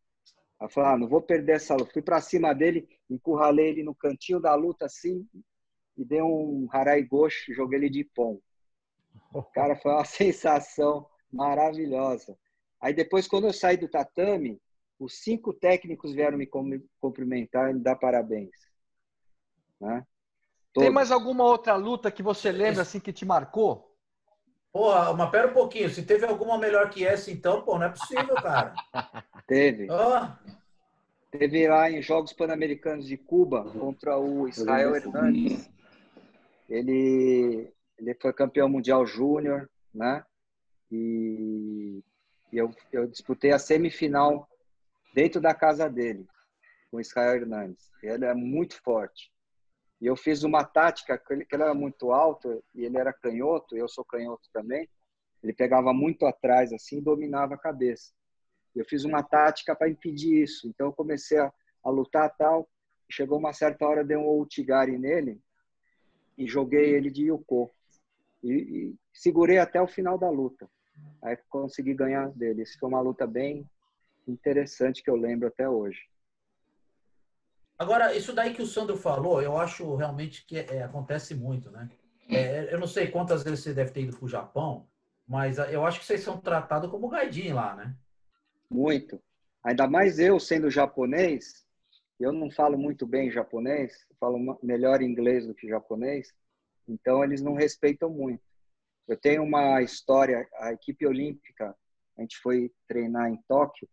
Aí 0.59 0.71
falei, 0.71 0.91
ah, 0.91 0.99
não 0.99 1.09
vou 1.09 1.23
perder 1.23 1.57
essa 1.57 1.75
luta. 1.75 1.93
Fui 1.93 2.03
para 2.03 2.21
cima 2.21 2.55
dele, 2.55 2.89
encurralei 3.11 3.69
ele 3.69 3.83
no 3.83 3.95
cantinho 3.95 4.41
da 4.41 4.55
luta 4.55 4.87
assim 4.87 5.29
e 5.97 6.05
dei 6.05 6.23
um 6.23 6.69
harai 6.71 7.03
goshi, 7.03 7.53
joguei 7.53 7.79
ele 7.79 7.91
de 7.91 8.05
pão. 8.05 8.41
Cara, 9.43 9.77
foi 9.77 9.93
uma 9.93 10.05
sensação 10.07 11.07
maravilhosa. 11.33 12.37
Aí 12.81 12.95
depois, 12.95 13.27
quando 13.27 13.47
eu 13.47 13.53
saí 13.53 13.77
do 13.77 13.89
tatame, 13.89 14.61
os 14.99 15.23
cinco 15.23 15.53
técnicos 15.53 16.13
vieram 16.13 16.39
me 16.39 16.49
cumprimentar 17.01 17.71
e 17.71 17.75
me 17.75 17.81
dar 17.81 17.97
parabéns. 17.97 18.55
Né? 19.81 20.07
Tem 20.73 20.91
mais 20.91 21.11
alguma 21.11 21.45
outra 21.45 21.75
luta 21.75 22.11
que 22.11 22.23
você 22.23 22.53
lembra 22.53 22.83
assim 22.83 23.01
que 23.01 23.13
te 23.13 23.25
marcou? 23.25 23.95
Porra, 24.73 25.15
mas 25.15 25.31
pera 25.31 25.49
um 25.49 25.55
pouquinho. 25.55 25.89
Se 25.89 26.03
teve 26.05 26.27
alguma 26.27 26.59
melhor 26.59 26.91
que 26.91 27.07
essa, 27.07 27.31
então, 27.31 27.63
pô, 27.63 27.79
não 27.79 27.87
é 27.87 27.89
possível, 27.89 28.35
cara. 28.35 28.75
teve. 29.47 29.89
Oh. 29.91 30.57
Teve 31.31 31.67
lá 31.67 31.91
em 31.91 32.03
Jogos 32.03 32.33
Pan-Americanos 32.33 33.07
de 33.07 33.17
Cuba 33.17 33.65
contra 33.65 34.19
o 34.19 34.47
Israel 34.49 34.95
Hernandes. 34.95 35.71
Ele, 36.69 37.73
ele 37.99 38.15
foi 38.15 38.33
campeão 38.33 38.69
mundial 38.69 39.07
júnior, 39.07 39.71
né? 39.95 40.25
E 40.91 42.03
eu, 42.53 42.71
eu 42.93 43.07
disputei 43.07 43.53
a 43.53 43.59
semifinal 43.59 44.49
dentro 45.15 45.41
da 45.41 45.55
casa 45.55 45.89
dele, 45.89 46.27
com 46.91 46.99
o 46.99 47.01
Israel 47.01 47.37
Hernandes. 47.37 47.91
Ele 48.03 48.25
é 48.25 48.35
muito 48.35 48.81
forte. 48.83 49.33
E 50.01 50.07
eu 50.07 50.15
fiz 50.15 50.43
uma 50.43 50.63
tática, 50.63 51.17
que 51.17 51.33
ele, 51.33 51.45
que 51.45 51.55
ele 51.57 51.63
era 51.63 51.75
muito 51.75 52.13
alto 52.13 52.63
e 52.75 52.85
ele 52.85 52.99
era 52.99 53.13
canhoto, 53.13 53.77
eu 53.77 53.89
sou 53.89 54.05
canhoto 54.05 54.49
também. 54.53 54.89
Ele 55.43 55.55
pegava 55.55 55.93
muito 55.93 56.27
atrás 56.27 56.73
assim 56.73 56.99
e 56.99 57.03
dominava 57.03 57.55
a 57.55 57.59
cabeça. 57.59 58.13
Eu 58.75 58.85
fiz 58.85 59.05
uma 59.05 59.23
tática 59.23 59.75
para 59.75 59.89
impedir 59.89 60.43
isso. 60.43 60.69
Então 60.69 60.89
eu 60.89 60.93
comecei 60.93 61.39
a, 61.39 61.51
a 61.83 61.91
lutar 61.91 62.35
tal. 62.37 62.69
Chegou 63.11 63.39
uma 63.39 63.53
certa 63.53 63.87
hora, 63.87 64.05
dei 64.05 64.17
um 64.17 64.27
outigari 64.27 64.99
nele 64.99 65.41
e 66.37 66.47
joguei 66.47 66.95
ele 66.95 67.11
de 67.11 67.29
Yuko. 67.29 67.71
E, 68.43 68.53
e, 68.53 68.95
segurei 69.13 69.59
até 69.59 69.81
o 69.81 69.87
final 69.87 70.19
da 70.19 70.31
luta. 70.31 70.69
Aí 71.23 71.37
consegui 71.49 71.95
ganhar 71.95 72.31
dele. 72.31 72.63
Isso 72.63 72.79
foi 72.79 72.89
uma 72.89 73.01
luta 73.01 73.27
bem 73.27 73.69
interessante 74.27 75.03
que 75.03 75.11
eu 75.11 75.17
lembro 75.17 75.49
até 75.49 75.69
hoje. 75.69 76.01
Agora, 77.79 78.15
isso 78.15 78.33
daí 78.33 78.55
que 78.55 78.63
o 78.63 78.67
Sandro 78.67 78.97
falou, 78.97 79.43
eu 79.43 79.59
acho 79.59 79.95
realmente 79.97 80.47
que 80.47 80.59
é, 80.59 80.83
acontece 80.83 81.35
muito, 81.35 81.71
né? 81.71 81.91
É, 82.29 82.73
eu 82.73 82.81
não 82.81 82.87
sei 82.87 83.09
quantas 83.09 83.43
vezes 83.43 83.61
você 83.61 83.75
deve 83.75 83.93
ter 83.93 84.03
ido 84.03 84.17
para 84.17 84.25
o 84.25 84.29
Japão, 84.29 84.89
mas 85.29 85.59
eu 85.59 85.85
acho 85.85 86.01
que 86.01 86.07
vocês 86.07 86.23
são 86.23 86.39
tratados 86.39 86.91
como 86.91 87.09
gaidin 87.09 87.53
lá, 87.53 87.75
né? 87.75 87.95
Muito. 88.71 89.21
Ainda 89.63 89.87
mais 89.87 90.19
eu 90.19 90.41
sendo 90.41 90.71
japonês, 90.71 91.67
eu 92.19 92.33
não 92.33 92.51
falo 92.51 92.79
muito 92.79 93.07
bem 93.07 93.31
japonês, 93.31 94.07
falo 94.19 94.59
melhor 94.63 95.03
inglês 95.03 95.47
do 95.47 95.55
que 95.55 95.69
japonês, 95.69 96.35
então 96.89 97.25
eles 97.25 97.43
não 97.43 97.55
respeitam 97.55 98.11
muito. 98.11 98.43
Eu 99.07 99.17
tenho 99.17 99.43
uma 99.43 99.83
história, 99.83 100.49
a 100.55 100.73
equipe 100.73 101.07
olímpica, 101.07 101.77
a 102.17 102.23
gente 102.23 102.39
foi 102.39 102.73
treinar 102.89 103.31
em 103.31 103.41
Tóquio 103.49 103.89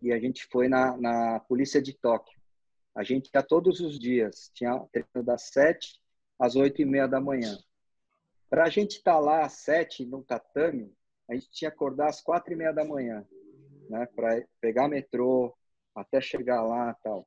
e 0.00 0.12
a 0.12 0.18
gente 0.18 0.46
foi 0.46 0.68
na, 0.68 0.96
na 0.96 1.40
polícia 1.40 1.82
de 1.82 1.92
Tóquio. 1.92 2.38
A 2.94 3.02
gente 3.02 3.30
ia 3.34 3.42
todos 3.42 3.80
os 3.80 3.98
dias, 3.98 4.50
tinha 4.54 4.78
treino 4.90 5.22
das 5.22 5.48
sete 5.48 6.00
às 6.38 6.56
oito 6.56 6.80
e 6.80 6.84
meia 6.84 7.06
da 7.06 7.20
manhã. 7.20 7.58
Para 8.48 8.64
a 8.64 8.70
gente 8.70 8.96
estar 8.96 9.14
tá 9.14 9.18
lá 9.18 9.44
às 9.44 9.54
sete 9.54 10.06
no 10.06 10.22
tatame, 10.22 10.94
a 11.28 11.34
gente 11.34 11.50
tinha 11.50 11.70
que 11.70 11.74
acordar 11.74 12.08
às 12.08 12.22
quatro 12.22 12.52
e 12.52 12.56
meia 12.56 12.72
da 12.72 12.84
manhã, 12.84 13.26
né? 13.90 14.06
Para 14.14 14.42
pegar 14.60 14.88
metrô 14.88 15.54
até 15.94 16.20
chegar 16.20 16.62
lá 16.62 16.94
tal. 17.02 17.26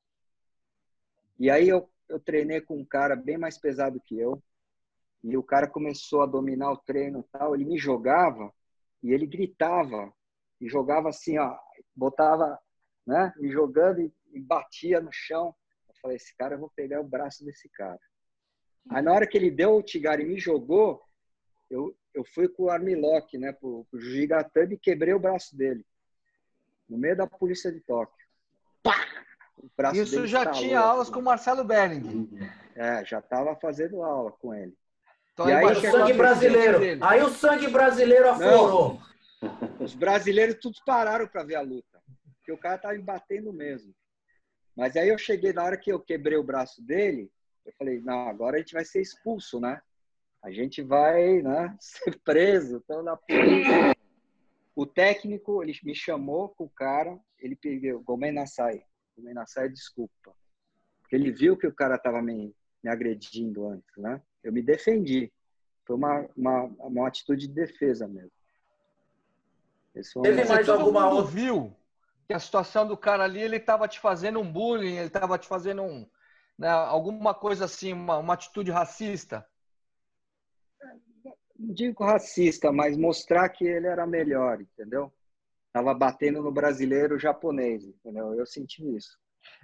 E 1.38 1.49
aí 1.49 1.67
eu, 1.67 1.89
eu 2.07 2.20
treinei 2.20 2.61
com 2.61 2.78
um 2.78 2.86
cara 2.86 3.15
bem 3.15 3.38
mais 3.38 3.57
pesado 3.57 4.01
que 4.01 4.17
eu, 4.17 4.41
e 5.24 5.38
o 5.38 5.43
cara 5.43 5.67
começou 5.67 6.22
a 6.22 6.26
dominar 6.26 6.72
o 6.72 6.78
treino 6.78 7.26
tal. 7.32 7.55
Ele 7.55 7.65
me 7.65 7.78
jogava 7.78 8.53
e 9.03 9.11
ele 9.11 9.26
gritava 9.26 10.13
e 10.59 10.67
jogava 10.67 11.09
assim, 11.09 11.38
ó, 11.38 11.57
botava, 11.95 12.59
né, 13.05 13.34
me 13.38 13.51
jogando 13.51 14.01
e, 14.01 14.13
e 14.34 14.39
batia 14.39 15.01
no 15.01 15.11
chão. 15.11 15.55
Falei, 16.01 16.15
esse 16.15 16.34
cara, 16.38 16.55
eu 16.55 16.59
vou 16.59 16.72
pegar 16.74 17.01
o 17.01 17.07
braço 17.07 17.43
desse 17.43 17.67
cara. 17.70 17.99
Aí 18.89 19.01
na 19.01 19.11
hora 19.11 19.28
que 19.28 19.38
ele 19.38 19.51
deu 19.51 19.76
o 19.76 19.84
Tigari 19.84 20.24
e 20.24 20.28
me 20.28 20.39
jogou, 20.39 21.03
eu, 21.70 21.95
eu 22.13 22.24
fui 22.24 22.47
com 22.47 22.63
o 22.63 22.70
armlock, 22.70 23.38
né, 23.38 23.51
pro, 23.51 23.86
pro 23.91 23.99
Jigatami 23.99 24.76
e 24.76 24.80
quebrei 24.80 25.13
o 25.13 25.20
braço 25.20 25.55
dele. 25.57 25.86
No 26.88 26.97
meio 26.97 27.17
da 27.17 27.28
polícia 27.28 27.72
de 27.72 27.82
Tóquio. 27.82 28.26
Pá! 28.82 28.95
Isso 29.93 30.26
já 30.26 30.49
tinha 30.49 30.80
aulas 30.80 31.07
assim. 31.07 31.13
com 31.13 31.20
o 31.20 31.24
Marcelo 31.24 31.63
Belling. 31.65 32.30
É, 32.76 33.03
já 33.03 33.20
estava 33.20 33.55
fazendo 33.57 34.01
aula 34.01 34.32
com 34.32 34.53
ele. 34.53 34.76
Então, 35.40 35.50
e 35.50 35.54
aí, 35.54 35.66
o 35.66 35.82
sangue 35.82 36.14
brasileiro. 36.14 36.80
Aí 37.02 37.22
o 37.22 37.30
sangue 37.30 37.68
brasileiro 37.70 38.30
aflorou. 38.30 39.02
Os 39.80 39.96
brasileiros 39.96 40.60
todos 40.60 40.82
pararam 40.82 41.26
para 41.28 41.44
ver 41.44 41.56
a 41.56 41.62
luta. 41.62 42.02
Porque 42.36 42.52
o 42.52 42.58
cara 42.58 42.76
estava 42.76 42.94
me 42.94 43.02
batendo 43.02 43.54
mesmo. 43.54 43.96
Mas 44.76 44.98
aí 44.98 45.08
eu 45.08 45.18
cheguei, 45.18 45.54
na 45.54 45.64
hora 45.64 45.78
que 45.78 45.92
eu 45.92 46.00
quebrei 46.00 46.38
o 46.38 46.44
braço 46.44 46.86
dele, 46.86 47.32
eu 47.66 47.72
falei, 47.78 48.02
não, 48.02 48.28
agora 48.28 48.58
a 48.58 48.60
gente 48.60 48.74
vai 48.74 48.84
ser 48.84 49.00
expulso, 49.00 49.62
né? 49.62 49.82
A 50.44 50.52
gente 50.52 50.82
vai 50.82 51.42
né, 51.42 51.74
ser 51.80 52.20
preso. 52.20 52.82
Então, 52.84 53.02
na 53.02 53.16
polícia. 53.16 53.96
O 54.76 54.86
técnico, 54.86 55.64
ele 55.64 55.78
me 55.84 55.96
chamou 55.96 56.50
com 56.50 56.66
o 56.66 56.70
cara, 56.70 57.18
ele 57.38 57.56
pediu, 57.56 58.02
Gomen 58.02 58.34
Nasai. 58.34 58.84
Gomen 59.18 59.34
Nasai, 59.34 59.70
desculpa. 59.70 60.36
Porque 61.02 61.16
ele 61.16 61.32
viu 61.32 61.58
que 61.58 61.68
o 61.68 61.74
cara 61.74 61.96
estava 61.96 62.22
me, 62.22 62.54
me 62.84 62.90
agredindo 62.90 63.68
antes, 63.68 63.96
né? 63.98 64.22
Eu 64.44 64.54
me 64.54 64.62
defendi. 64.62 65.32
Foi 65.86 65.96
uma, 65.96 66.28
uma, 66.36 66.64
uma 66.80 67.08
atitude 67.08 67.48
de 67.48 67.54
defesa 67.54 68.08
mesmo. 68.08 68.32
Teve 70.22 70.46
mais 70.46 70.70
alguma 70.70 71.10
outra? 71.10 71.32
viu 71.32 71.76
que 72.28 72.34
a 72.34 72.40
situação 72.40 72.88
do 72.88 72.96
cara 72.96 73.24
ali, 73.24 73.42
ele 73.42 73.58
estava 73.58 73.88
te 73.88 74.00
fazendo 74.00 74.40
um 74.40 74.50
bullying, 74.50 74.98
ele 74.98 75.08
estava 75.08 75.38
te 75.40 75.48
fazendo 75.48 75.82
um, 75.82 76.08
né, 76.60 76.70
alguma 76.70 77.34
coisa 77.34 77.66
assim, 77.66 77.92
uma, 77.92 78.20
uma 78.20 78.36
atitude 78.36 78.70
racista? 78.70 79.44
Não 81.58 81.74
digo 81.74 82.04
racista, 82.04 82.72
mas 82.72 82.96
mostrar 82.96 83.50
que 83.50 83.66
ele 83.66 83.88
era 83.88 84.06
melhor, 84.06 84.62
entendeu? 84.62 85.12
Tava 85.74 85.92
batendo 85.94 86.42
no 86.44 86.52
brasileiro 86.52 87.18
japonês, 87.18 87.84
entendeu? 87.84 88.34
Eu 88.36 88.46
senti 88.46 88.84
isso. 88.96 89.18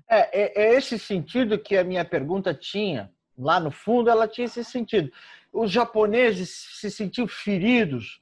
É, 0.09 0.41
é, 0.41 0.65
é 0.65 0.73
esse 0.73 0.97
sentido 0.97 1.59
que 1.59 1.77
a 1.77 1.83
minha 1.83 2.03
pergunta 2.03 2.53
tinha. 2.53 3.13
Lá 3.37 3.59
no 3.59 3.71
fundo, 3.71 4.09
ela 4.09 4.27
tinha 4.27 4.45
esse 4.45 4.63
sentido. 4.63 5.11
Os 5.51 5.71
japoneses 5.71 6.49
se 6.79 6.89
sentiam 6.89 7.27
feridos 7.27 8.21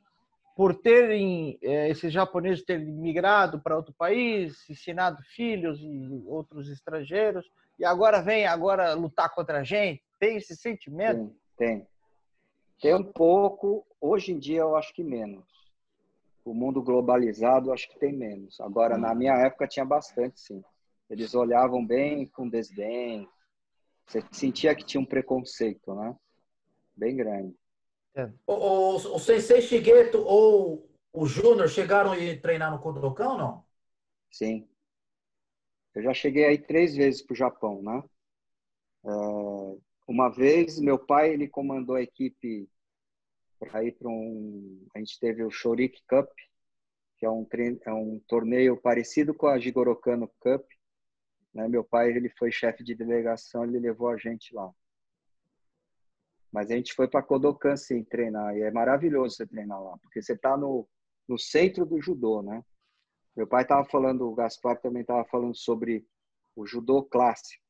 por 0.55 0.75
terem 0.75 1.57
é, 1.61 1.89
esses 1.89 2.13
japoneses 2.13 2.63
terem 2.63 2.85
migrado 2.85 3.59
para 3.59 3.75
outro 3.75 3.93
país, 3.93 4.69
ensinado 4.69 5.21
filhos 5.35 5.79
e 5.81 6.23
outros 6.27 6.69
estrangeiros, 6.69 7.49
e 7.79 7.85
agora 7.85 8.21
vem 8.21 8.45
agora 8.45 8.93
lutar 8.93 9.33
contra 9.33 9.59
a 9.59 9.63
gente? 9.63 10.03
Tem 10.19 10.37
esse 10.37 10.55
sentimento? 10.55 11.35
Tem, 11.57 11.79
tem. 11.79 11.87
Tem 12.81 12.93
um 12.93 13.03
pouco, 13.03 13.85
hoje 13.99 14.31
em 14.31 14.39
dia 14.39 14.61
eu 14.61 14.75
acho 14.75 14.93
que 14.93 15.03
menos. 15.03 15.43
O 16.45 16.53
mundo 16.53 16.83
globalizado 16.83 17.69
eu 17.69 17.73
acho 17.73 17.89
que 17.89 17.97
tem 17.97 18.13
menos. 18.13 18.59
Agora, 18.61 18.95
hum. 18.95 18.99
na 18.99 19.15
minha 19.15 19.33
época 19.33 19.67
tinha 19.67 19.85
bastante, 19.85 20.39
sim. 20.39 20.63
Eles 21.09 21.33
olhavam 21.33 21.85
bem 21.85 22.25
com 22.27 22.47
desdém. 22.47 23.27
Você 24.05 24.23
sentia 24.31 24.75
que 24.75 24.85
tinha 24.85 25.01
um 25.01 25.05
preconceito, 25.05 25.93
né? 25.95 26.15
Bem 26.95 27.15
grande. 27.15 27.55
É. 28.15 28.29
O, 28.45 28.53
o, 28.53 28.95
o 28.95 29.19
Sensei 29.19 29.61
Shigeto 29.61 30.19
ou 30.19 30.89
o 31.11 31.25
Júnior 31.25 31.67
chegaram 31.67 32.11
a 32.11 32.15
treinar 32.41 32.71
no 32.71 32.79
Kodokan 32.79 33.37
não? 33.37 33.65
Sim. 34.31 34.67
Eu 35.95 36.01
já 36.03 36.13
cheguei 36.13 36.45
aí 36.45 36.57
três 36.57 36.95
vezes 36.95 37.21
para 37.21 37.33
o 37.33 37.37
Japão, 37.37 37.81
né? 37.81 38.03
É, 39.05 39.09
uma 40.07 40.29
vez, 40.29 40.79
meu 40.79 40.97
pai 40.97 41.33
ele 41.33 41.47
comandou 41.47 41.95
a 41.95 42.01
equipe 42.01 42.67
para 43.59 43.83
ir 43.83 43.93
para 43.93 44.09
um. 44.09 44.85
A 44.95 44.99
gente 44.99 45.19
teve 45.19 45.43
o 45.43 45.51
Shorik 45.51 46.01
Cup, 46.07 46.29
que 47.17 47.25
é 47.25 47.29
um, 47.29 47.47
é 47.85 47.93
um 47.93 48.19
torneio 48.27 48.75
parecido 48.75 49.33
com 49.33 49.47
a 49.47 49.59
Jigoro 49.59 49.95
Kano 49.95 50.29
Cup. 50.39 50.65
Né? 51.53 51.67
Meu 51.67 51.83
pai 51.83 52.09
ele 52.11 52.29
foi 52.29 52.51
chefe 52.51 52.83
de 52.83 52.95
delegação, 52.95 53.63
ele 53.63 53.79
levou 53.79 54.09
a 54.09 54.17
gente 54.17 54.53
lá. 54.53 54.71
Mas 56.51 56.69
a 56.69 56.75
gente 56.75 56.93
foi 56.93 57.07
para 57.07 57.23
Kodokan 57.23 57.75
sim 57.75 58.03
treinar 58.03 58.55
e 58.55 58.61
é 58.61 58.71
maravilhoso 58.71 59.35
você 59.35 59.47
treinar 59.47 59.81
lá, 59.81 59.97
porque 59.99 60.21
você 60.21 60.33
está 60.33 60.55
no, 60.55 60.87
no 61.27 61.37
centro 61.37 61.85
do 61.85 61.99
judô, 61.99 62.41
né? 62.41 62.63
Meu 63.35 63.47
pai 63.47 63.63
estava 63.63 63.83
falando, 63.85 64.27
o 64.29 64.35
Gaspar 64.35 64.79
também 64.79 65.01
estava 65.01 65.25
falando 65.25 65.55
sobre 65.55 66.05
o 66.55 66.65
judô 66.65 67.03
clássico. 67.03 67.63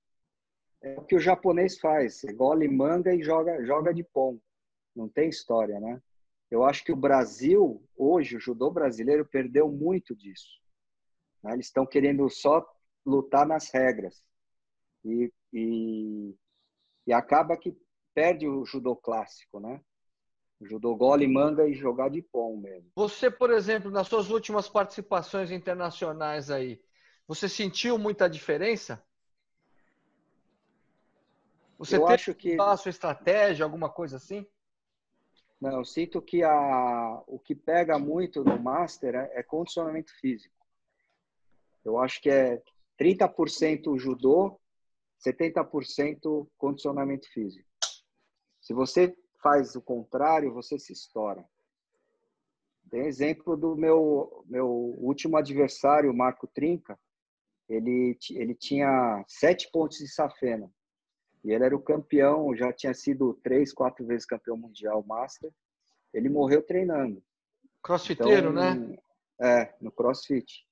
É 0.82 1.00
o 1.00 1.06
que 1.06 1.16
o 1.16 1.20
japonês 1.20 1.80
faz, 1.80 2.24
engole 2.26 2.68
manga 2.68 3.16
e 3.16 3.24
joga, 3.24 3.64
joga 3.64 3.94
de 3.94 4.04
pão. 4.04 4.42
Não 4.94 5.08
tem 5.08 5.30
história, 5.30 5.80
né? 5.80 6.02
Eu 6.52 6.66
acho 6.66 6.84
que 6.84 6.92
o 6.92 6.98
Brasil, 6.98 7.82
hoje, 7.96 8.36
o 8.36 8.40
judô 8.40 8.70
brasileiro 8.70 9.26
perdeu 9.26 9.72
muito 9.72 10.14
disso. 10.14 10.60
Né? 11.42 11.54
Eles 11.54 11.68
estão 11.68 11.86
querendo 11.86 12.30
só 12.30 12.64
lutar 13.06 13.46
nas 13.46 13.70
regras. 13.70 14.24
E, 15.04 15.32
e, 15.52 16.36
e 17.06 17.14
acaba 17.14 17.58
que 17.58 17.78
perde 18.14 18.48
o 18.48 18.66
judô 18.66 18.96
clássico, 18.96 19.60
né? 19.60 19.82
Judô 20.62 20.96
gole, 20.96 21.28
manga 21.28 21.68
e 21.68 21.74
jogar 21.74 22.10
de 22.10 22.22
pão 22.22 22.56
mesmo. 22.56 22.90
Você, 22.96 23.30
por 23.30 23.52
exemplo, 23.52 23.92
nas 23.92 24.08
suas 24.08 24.30
últimas 24.30 24.70
participações 24.70 25.52
internacionais 25.52 26.50
aí, 26.50 26.82
você 27.28 27.50
sentiu 27.50 27.98
muita 27.98 28.30
diferença? 28.30 29.04
Você 31.78 31.98
eu 31.98 32.02
teve 32.02 32.14
acho 32.14 32.36
que 32.36 32.58
a 32.60 32.78
sua 32.78 32.90
estratégia, 32.90 33.66
alguma 33.66 33.90
coisa 33.90 34.18
assim? 34.18 34.48
Não, 35.60 35.80
eu 35.80 35.86
sinto 35.86 36.22
que 36.22 36.44
a, 36.44 37.24
o 37.26 37.40
que 37.40 37.56
pega 37.56 37.98
muito 37.98 38.44
no 38.44 38.60
Master 38.62 39.16
é, 39.16 39.40
é 39.40 39.44
condicionamento 39.44 40.14
físico. 40.20 40.56
Eu 41.84 41.98
acho 41.98 42.22
que 42.22 42.30
é 42.30 42.62
30% 43.00 43.98
judô, 43.98 44.60
70% 45.26 46.48
condicionamento 46.58 47.32
físico. 47.32 47.68
Se 48.62 48.74
você 48.74 49.16
faz 49.42 49.76
o 49.76 49.82
contrário, 49.82 50.54
você 50.54 50.80
se 50.80 50.94
estoura. 50.94 51.44
Tem 52.90 53.06
exemplo 53.08 53.58
do 53.58 53.76
meu 53.76 54.44
meu 54.48 54.68
último 54.68 55.38
adversário, 55.38 56.14
Marco 56.14 56.48
Trinca. 56.48 57.00
Ele 57.68 58.18
ele 58.32 58.54
tinha 58.54 59.24
sete 59.28 59.70
pontos 59.72 59.98
de 59.98 60.08
safena 60.08 60.72
e 61.44 61.52
ele 61.52 61.66
era 61.66 61.76
o 61.76 61.82
campeão, 61.82 62.56
já 62.56 62.72
tinha 62.72 62.94
sido 62.94 63.34
três, 63.44 63.74
quatro 63.74 64.06
vezes 64.06 64.26
campeão 64.26 64.56
mundial 64.56 65.04
master. 65.04 65.52
Ele 66.14 66.30
morreu 66.30 66.62
treinando. 66.62 67.22
Crossfiteiro, 67.82 68.52
então, 68.52 68.54
né? 68.54 68.98
É, 69.42 69.74
no 69.82 69.92
CrossFit. 69.92 70.66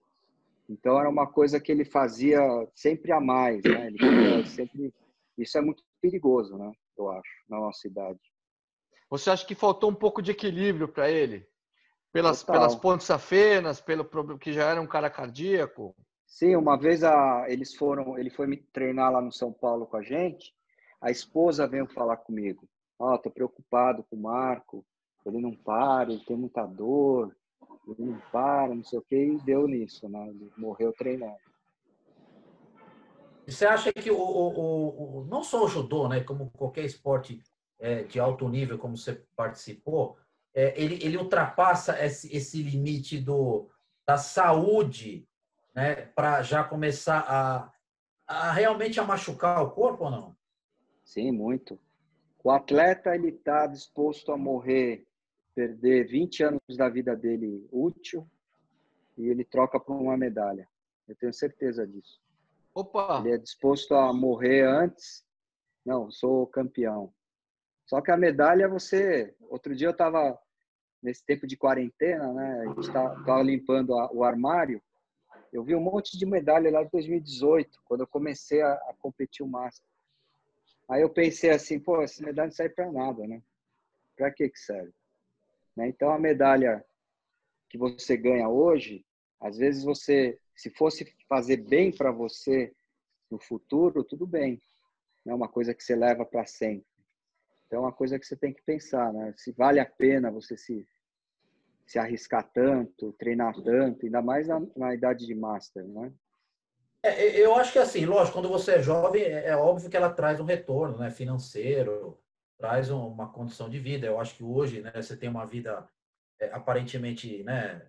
Então 0.72 0.98
era 0.98 1.10
uma 1.10 1.28
coisa 1.28 1.60
que 1.60 1.70
ele 1.70 1.84
fazia 1.84 2.40
sempre 2.74 3.12
a 3.12 3.20
mais, 3.20 3.62
né? 3.64 3.88
Ele 3.88 4.46
sempre 4.46 4.94
isso 5.38 5.58
é 5.58 5.62
muito 5.62 5.84
perigoso, 6.02 6.58
né? 6.58 6.72
Eu 6.98 7.10
acho, 7.10 7.30
na 7.50 7.60
nossa 7.60 7.80
cidade. 7.80 8.20
Você 9.10 9.30
acha 9.30 9.46
que 9.46 9.56
faltou 9.56 9.90
um 9.90 9.96
pouco 9.96 10.22
de 10.22 10.32
equilíbrio 10.32 10.88
para 10.88 11.10
ele? 11.10 11.46
Pelas, 12.14 12.44
pelas 12.44 12.76
pontes 12.76 13.08
safenas, 13.08 13.82
pelo 13.82 14.06
problema 14.06 14.40
que 14.40 14.54
já 14.54 14.70
era 14.70 14.82
um 14.82 14.88
cara 14.88 15.10
cardíaco? 15.10 15.96
Sim, 16.26 16.56
uma 16.56 16.78
vez 16.78 17.04
a, 17.04 17.46
eles 17.48 17.76
foram, 17.76 18.18
ele 18.18 18.30
foi 18.30 18.48
me 18.48 18.58
treinar 18.58 19.12
lá 19.12 19.22
no 19.22 19.32
São 19.32 19.52
Paulo 19.52 19.86
com 19.86 19.98
a 19.98 20.02
gente. 20.02 20.54
A 21.02 21.10
esposa 21.10 21.68
veio 21.68 21.88
falar 21.88 22.18
comigo. 22.18 22.68
Ó, 23.00 23.14
oh, 23.14 23.18
tô 23.18 23.30
preocupado 23.30 24.04
com 24.04 24.16
o 24.16 24.22
Marco. 24.22 24.86
Ele 25.26 25.40
não 25.42 25.56
para, 25.56 26.12
ele 26.12 26.24
tem 26.26 26.38
muita 26.38 26.66
dor. 26.66 27.36
Ele 27.98 28.12
não 28.12 28.22
para, 28.32 28.74
não 28.74 28.84
sei 28.84 29.00
o 29.00 29.02
que, 29.02 29.16
e 29.16 29.38
deu 29.40 29.68
nisso, 29.68 30.08
né? 30.10 30.28
Ele 30.30 30.52
morreu 30.58 30.94
treinando. 30.94 31.38
Você 33.48 33.66
acha 33.66 33.92
que 33.92 34.10
o, 34.10 34.18
o, 34.18 35.20
o, 35.20 35.26
não 35.26 35.44
só 35.44 35.66
o 35.66 35.68
judô, 35.68 36.08
né, 36.08 36.22
como 36.22 36.50
qualquer 36.52 36.86
esporte 36.86 37.42
é, 37.80 38.04
de 38.04 38.20
alto 38.20 38.48
nível, 38.48 38.78
como 38.78 38.96
você 38.96 39.26
participou, 39.36 40.18
é, 40.54 40.80
ele, 40.82 40.96
ele 41.04 41.18
ultrapassa 41.18 42.04
esse, 42.04 42.34
esse 42.36 42.62
limite 42.62 43.20
do, 43.20 43.70
da 44.06 44.18
saúde, 44.18 45.28
né, 45.74 45.96
para 45.96 46.42
já 46.44 46.64
começar 46.64 47.26
a, 47.28 47.72
a 48.28 48.52
realmente 48.52 49.00
a 49.00 49.04
machucar 49.04 49.64
o 49.64 49.72
corpo 49.72 50.06
ou 50.06 50.12
não? 50.12 50.36
Sim, 51.04 51.32
muito. 51.32 51.80
O 52.44 52.52
atleta 52.52 53.16
ele 53.16 53.30
está 53.30 53.68
disposto 53.68 54.32
a 54.32 54.38
morrer, 54.38 55.06
perder 55.56 56.08
20 56.08 56.44
anos 56.44 56.78
da 56.78 56.90
vida 56.90 57.16
dele 57.16 57.68
útil 57.72 58.28
e 59.18 59.28
ele 59.28 59.44
troca 59.44 59.80
por 59.80 59.96
uma 59.96 60.18
medalha. 60.18 60.68
Eu 61.08 61.16
tenho 61.16 61.34
certeza 61.34 61.86
disso. 61.86 62.22
Opa! 62.74 63.20
Ele 63.20 63.36
é 63.36 63.38
disposto 63.38 63.94
a 63.94 64.14
morrer 64.14 64.66
antes. 64.66 65.26
Não, 65.86 66.10
sou 66.10 66.48
campeão. 66.48 67.14
Só 67.86 68.02
que 68.02 68.12
a 68.12 68.18
medalha 68.18 68.70
você. 68.70 69.36
Outro 69.50 69.76
dia 69.76 69.88
eu 69.88 69.92
estava 69.92 70.40
nesse 71.02 71.26
tempo 71.26 71.46
de 71.46 71.58
quarentena, 71.58 72.32
né? 72.32 72.62
A 72.62 72.66
gente 72.68 72.80
estava 72.80 73.42
limpando 73.42 73.98
a, 73.98 74.12
o 74.14 74.24
armário. 74.24 74.82
Eu 75.52 75.64
vi 75.64 75.76
um 75.76 75.82
monte 75.82 76.18
de 76.18 76.26
medalha 76.26 76.72
lá 76.72 76.84
de 76.84 76.90
2018, 76.92 77.82
quando 77.84 78.02
eu 78.02 78.08
comecei 78.08 78.62
a, 78.62 78.74
a 78.74 78.96
competir 79.00 79.46
o 79.46 79.50
Master. 79.50 79.86
Aí 80.88 81.02
eu 81.02 81.10
pensei 81.10 81.50
assim, 81.50 81.80
pô, 81.80 82.02
essa 82.02 82.24
medalha 82.24 82.48
não 82.48 82.54
serve 82.54 82.76
para 82.76 82.92
nada, 82.92 83.28
né? 83.28 83.42
Para 84.16 84.32
que 84.32 84.50
que 84.50 84.60
serve? 84.60 84.94
Né? 85.76 85.88
Então 85.88 86.12
a 86.12 86.20
medalha 86.20 86.84
que 87.70 87.78
você 87.78 88.18
ganha 88.18 88.50
hoje, 88.50 89.06
às 89.40 89.58
vezes 89.58 89.84
você, 89.84 90.40
se 90.56 90.70
fosse 90.72 91.16
fazer 91.28 91.58
bem 91.58 91.92
para 91.92 92.12
você 92.12 92.74
no 93.30 93.40
futuro, 93.40 94.04
tudo 94.04 94.28
bem. 94.28 94.62
É 95.26 95.34
uma 95.34 95.48
coisa 95.48 95.74
que 95.74 95.84
você 95.84 95.96
leva 95.96 96.26
para 96.26 96.46
sempre. 96.46 96.86
Então, 97.66 97.80
é 97.80 97.82
uma 97.84 97.94
coisa 97.94 98.20
que 98.20 98.26
você 98.26 98.36
tem 98.36 98.54
que 98.54 98.62
pensar, 98.64 99.14
né? 99.14 99.34
Se 99.38 99.54
vale 99.54 99.80
a 99.80 99.86
pena 99.86 100.30
você 100.30 100.58
se, 100.58 100.86
se 101.88 101.98
arriscar 101.98 102.52
tanto, 102.52 103.14
treinar 103.14 103.54
tanto, 103.62 104.06
ainda 104.06 104.22
mais 104.22 104.48
na, 104.48 104.62
na 104.76 104.94
idade 104.94 105.26
de 105.26 105.34
master, 105.34 105.88
né? 105.88 106.12
É, 107.04 107.40
eu 107.40 107.56
acho 107.56 107.72
que 107.72 107.80
assim, 107.80 108.06
lógico, 108.06 108.38
quando 108.38 108.50
você 108.50 108.74
é 108.74 108.84
jovem, 108.84 109.24
é, 109.24 109.48
é 109.48 109.56
óbvio 109.56 109.90
que 109.90 109.96
ela 109.96 110.12
traz 110.12 110.40
um 110.42 110.46
retorno, 110.46 110.98
né? 110.98 111.10
Financeiro, 111.12 112.20
traz 112.62 112.92
uma 112.92 113.28
condição 113.28 113.68
de 113.68 113.80
vida. 113.80 114.06
Eu 114.06 114.20
acho 114.20 114.36
que 114.36 114.44
hoje, 114.44 114.82
né? 114.82 114.94
Você 114.96 115.18
tem 115.18 115.28
uma 115.28 115.46
vida 115.46 115.90
é, 116.40 116.52
aparentemente, 116.54 117.44
né? 117.44 117.82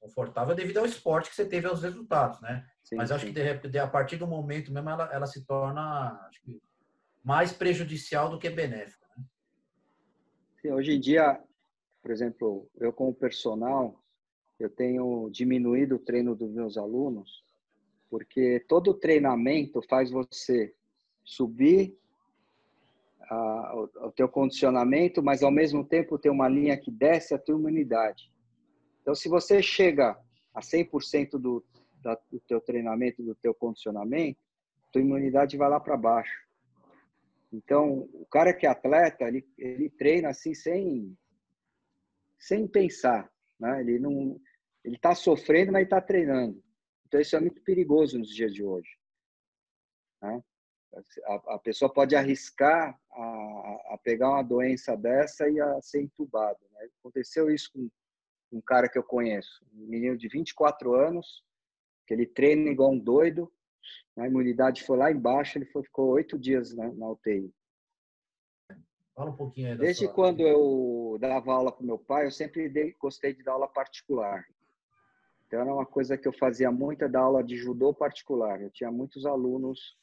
Confortável 0.00 0.54
devido 0.54 0.78
ao 0.78 0.86
esporte 0.86 1.28
que 1.28 1.36
você 1.36 1.44
teve 1.44 1.66
aos 1.66 1.82
resultados, 1.82 2.40
né? 2.40 2.66
Sim, 2.82 2.96
Mas 2.96 3.12
acho 3.12 3.26
sim. 3.26 3.32
que 3.32 3.68
de, 3.68 3.78
a 3.78 3.86
partir 3.86 4.16
do 4.16 4.26
momento 4.26 4.72
mesmo 4.72 4.88
ela, 4.88 5.12
ela 5.12 5.26
se 5.26 5.44
torna 5.46 6.18
mais 7.22 7.52
prejudicial 7.52 8.30
do 8.30 8.38
que 8.38 8.48
benéfica. 8.48 9.06
Sim, 10.60 10.72
hoje 10.72 10.92
em 10.92 11.00
dia, 11.00 11.38
por 12.02 12.10
exemplo, 12.10 12.70
eu 12.78 12.92
como 12.92 13.14
personal, 13.14 14.02
eu 14.58 14.70
tenho 14.70 15.28
diminuído 15.30 15.96
o 15.96 15.98
treino 15.98 16.34
dos 16.34 16.50
meus 16.50 16.76
alunos, 16.76 17.44
porque 18.10 18.64
todo 18.68 18.94
treinamento 18.94 19.82
faz 19.82 20.10
você 20.10 20.74
subir 21.22 21.98
a, 23.30 23.72
o, 23.76 24.06
o 24.08 24.12
teu 24.12 24.28
condicionamento, 24.28 25.22
mas 25.22 25.42
ao 25.42 25.50
mesmo 25.50 25.84
tempo 25.84 26.18
ter 26.18 26.30
uma 26.30 26.48
linha 26.48 26.76
que 26.76 26.90
desce 26.90 27.34
a 27.34 27.38
tua 27.38 27.58
imunidade. 27.58 28.30
Então, 29.00 29.14
se 29.14 29.28
você 29.28 29.62
chega 29.62 30.18
a 30.54 30.60
100% 30.60 31.38
do, 31.38 31.64
da, 32.02 32.18
do 32.30 32.40
teu 32.40 32.60
treinamento, 32.60 33.22
do 33.22 33.34
teu 33.34 33.54
condicionamento, 33.54 34.38
tua 34.92 35.02
imunidade 35.02 35.56
vai 35.56 35.68
lá 35.68 35.80
para 35.80 35.96
baixo. 35.96 36.44
Então, 37.52 38.08
o 38.12 38.26
cara 38.26 38.52
que 38.52 38.66
é 38.66 38.70
atleta, 38.70 39.24
ele, 39.24 39.46
ele 39.58 39.90
treina 39.90 40.30
assim 40.30 40.54
sem, 40.54 41.16
sem 42.38 42.66
pensar. 42.66 43.30
Né? 43.58 43.80
Ele 43.80 43.98
não 43.98 44.40
ele 44.84 44.96
está 44.96 45.14
sofrendo, 45.14 45.72
mas 45.72 45.84
está 45.84 46.00
treinando. 46.00 46.62
Então, 47.06 47.20
isso 47.20 47.34
é 47.34 47.40
muito 47.40 47.62
perigoso 47.62 48.18
nos 48.18 48.28
dias 48.28 48.52
de 48.52 48.62
hoje. 48.62 48.90
Né? 50.20 50.42
A, 51.26 51.54
a, 51.54 51.58
pessoa 51.58 51.92
pode 51.92 52.14
arriscar 52.14 52.98
a, 53.10 53.94
a, 53.94 53.98
pegar 54.02 54.30
uma 54.30 54.42
doença 54.42 54.96
dessa 54.96 55.48
e 55.48 55.60
a 55.60 55.80
ser 55.82 56.02
entubado. 56.02 56.58
Né? 56.72 56.88
Aconteceu 57.00 57.50
isso 57.50 57.70
com 57.72 57.88
um 58.52 58.60
cara 58.60 58.88
que 58.88 58.96
eu 58.96 59.02
conheço, 59.02 59.64
um 59.74 59.86
menino 59.86 60.16
de 60.16 60.28
24 60.28 60.94
anos, 60.94 61.42
que 62.06 62.14
ele 62.14 62.26
treina 62.26 62.70
igual 62.70 62.92
um 62.92 62.98
doido, 62.98 63.52
a 64.16 64.26
imunidade 64.26 64.84
foi 64.84 64.96
lá 64.96 65.10
embaixo, 65.10 65.58
ele 65.58 65.66
foi, 65.66 65.82
ficou 65.82 66.10
oito 66.10 66.38
dias 66.38 66.74
na, 66.74 66.92
na 66.92 67.10
UTI. 67.10 67.52
Fala 69.14 69.30
um 69.30 69.36
pouquinho 69.36 69.70
aí 69.70 69.76
Desde 69.78 70.04
sua... 70.04 70.14
quando 70.14 70.40
eu 70.40 71.16
dava 71.20 71.52
aula 71.52 71.72
com 71.72 71.84
meu 71.84 71.98
pai, 71.98 72.26
eu 72.26 72.30
sempre 72.30 72.68
dei, 72.68 72.92
gostei 72.98 73.34
de 73.34 73.42
dar 73.42 73.52
aula 73.52 73.68
particular. 73.68 74.44
Então, 75.46 75.60
era 75.60 75.72
uma 75.72 75.86
coisa 75.86 76.16
que 76.16 76.26
eu 76.26 76.32
fazia 76.32 76.70
muito, 76.70 77.04
é 77.04 77.08
dar 77.08 77.20
aula 77.20 77.42
de 77.42 77.56
judô 77.56 77.92
particular. 77.92 78.60
Eu 78.60 78.70
tinha 78.70 78.90
muitos 78.90 79.26
alunos 79.26 79.96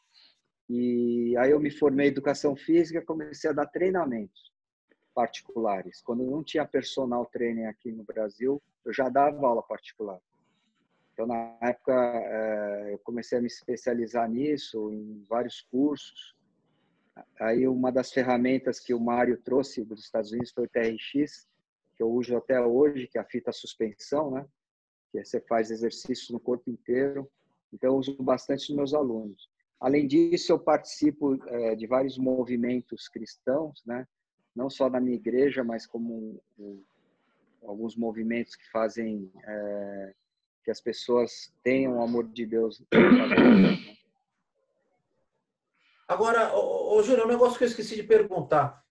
e 0.74 1.36
aí 1.36 1.52
eu 1.52 1.60
me 1.60 1.70
formei 1.70 2.06
em 2.08 2.12
educação 2.12 2.56
física, 2.56 3.02
comecei 3.02 3.50
a 3.50 3.54
dar 3.54 3.66
treinamentos 3.66 4.54
particulares. 5.14 6.02
Quando 6.02 6.24
não 6.24 6.42
tinha 6.42 6.66
personal 6.66 7.26
training 7.26 7.66
aqui 7.66 7.92
no 7.92 8.06
Brasil, 8.06 8.62
eu 8.86 8.94
já 8.94 9.10
dava 9.10 9.46
aula 9.46 9.62
particular. 9.62 10.18
Então, 11.12 11.28
na 11.28 11.58
época, 11.62 11.94
é, 11.94 12.94
eu 12.94 13.00
comecei 13.00 13.38
a 13.38 13.42
me 13.42 13.48
especializar 13.48 14.30
nisso, 14.30 14.94
em 14.94 15.26
vários 15.28 15.60
cursos. 15.60 16.38
Aí 17.38 17.68
uma 17.68 17.92
das 17.92 18.14
ferramentas 18.14 18.80
que 18.80 18.94
o 18.94 19.00
Mário 19.00 19.42
trouxe 19.42 19.84
dos 19.84 20.06
Estados 20.06 20.32
Unidos 20.32 20.54
foi 20.54 20.68
o 20.68 20.70
TRX, 20.70 21.50
que 21.98 22.02
eu 22.02 22.10
uso 22.10 22.38
até 22.38 22.62
hoje, 22.62 23.08
que 23.08 23.18
é 23.18 23.22
a 23.22 23.26
fita 23.26 23.52
suspensão, 23.52 24.32
né? 24.32 24.48
Que 25.12 25.22
você 25.22 25.42
faz 25.42 25.70
exercícios 25.70 26.30
no 26.30 26.40
corpo 26.40 26.72
inteiro. 26.72 27.30
Então, 27.74 27.90
eu 27.90 27.98
uso 27.98 28.16
bastante 28.24 28.70
nos 28.70 28.78
meus 28.78 28.94
alunos. 28.94 29.51
Além 29.82 30.06
disso, 30.06 30.52
eu 30.52 30.60
participo 30.60 31.40
é, 31.48 31.76
de 31.76 31.88
vários 31.88 32.16
movimentos 32.16 33.08
cristãos, 33.08 33.82
né? 33.84 34.08
Não 34.56 34.70
só 34.70 34.88
na 34.88 35.00
minha 35.00 35.16
igreja, 35.16 35.64
mas 35.64 35.88
como 35.88 36.40
um, 36.60 36.84
alguns 37.64 37.96
movimentos 37.96 38.56
que 38.56 38.70
fazem 38.70 39.32
é, 39.44 40.14
que 40.64 40.70
as 40.70 40.80
pessoas 40.80 41.52
tenham 41.64 41.98
o 41.98 42.04
amor 42.04 42.28
de 42.28 42.46
Deus. 42.46 42.84
Agora, 46.08 46.54
ô, 46.56 46.98
ô, 46.98 47.02
Júnior, 47.02 47.26
um 47.26 47.32
negócio 47.32 47.58
que 47.58 47.64
eu 47.64 47.70
esqueci 47.70 47.96
de 47.96 48.04
perguntar. 48.04 48.84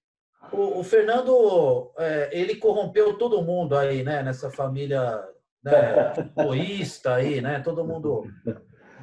O, 0.53 0.81
o 0.81 0.83
Fernando, 0.83 1.93
é, 1.99 2.31
ele 2.33 2.57
corrompeu 2.57 3.17
todo 3.17 3.43
mundo 3.43 3.77
aí, 3.77 4.03
né? 4.03 4.25
Nessa 4.25 4.51
família 4.51 5.23
né, 5.63 5.73
aí, 7.15 7.41
né? 7.41 7.61
Todo 7.61 7.85
mundo 7.85 8.25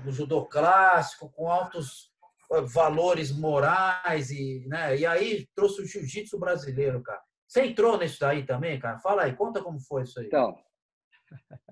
do 0.07 0.13
judô 0.13 0.45
clássico, 0.45 1.29
com 1.29 1.51
altos 1.51 2.11
eh, 2.53 2.61
valores 2.61 3.31
morais 3.31 4.31
e, 4.31 4.65
né? 4.67 4.97
E 4.97 5.05
aí 5.05 5.47
trouxe 5.53 5.81
o 5.81 5.85
jiu-jitsu 5.85 6.39
brasileiro, 6.39 7.03
cara. 7.03 7.21
Você 7.47 7.65
entrou 7.65 7.97
nisso 7.97 8.19
daí 8.19 8.45
também, 8.45 8.79
cara? 8.79 8.99
Fala 8.99 9.23
aí, 9.23 9.35
conta 9.35 9.61
como 9.61 9.79
foi 9.79 10.03
isso 10.03 10.19
aí. 10.19 10.27
Então, 10.27 10.57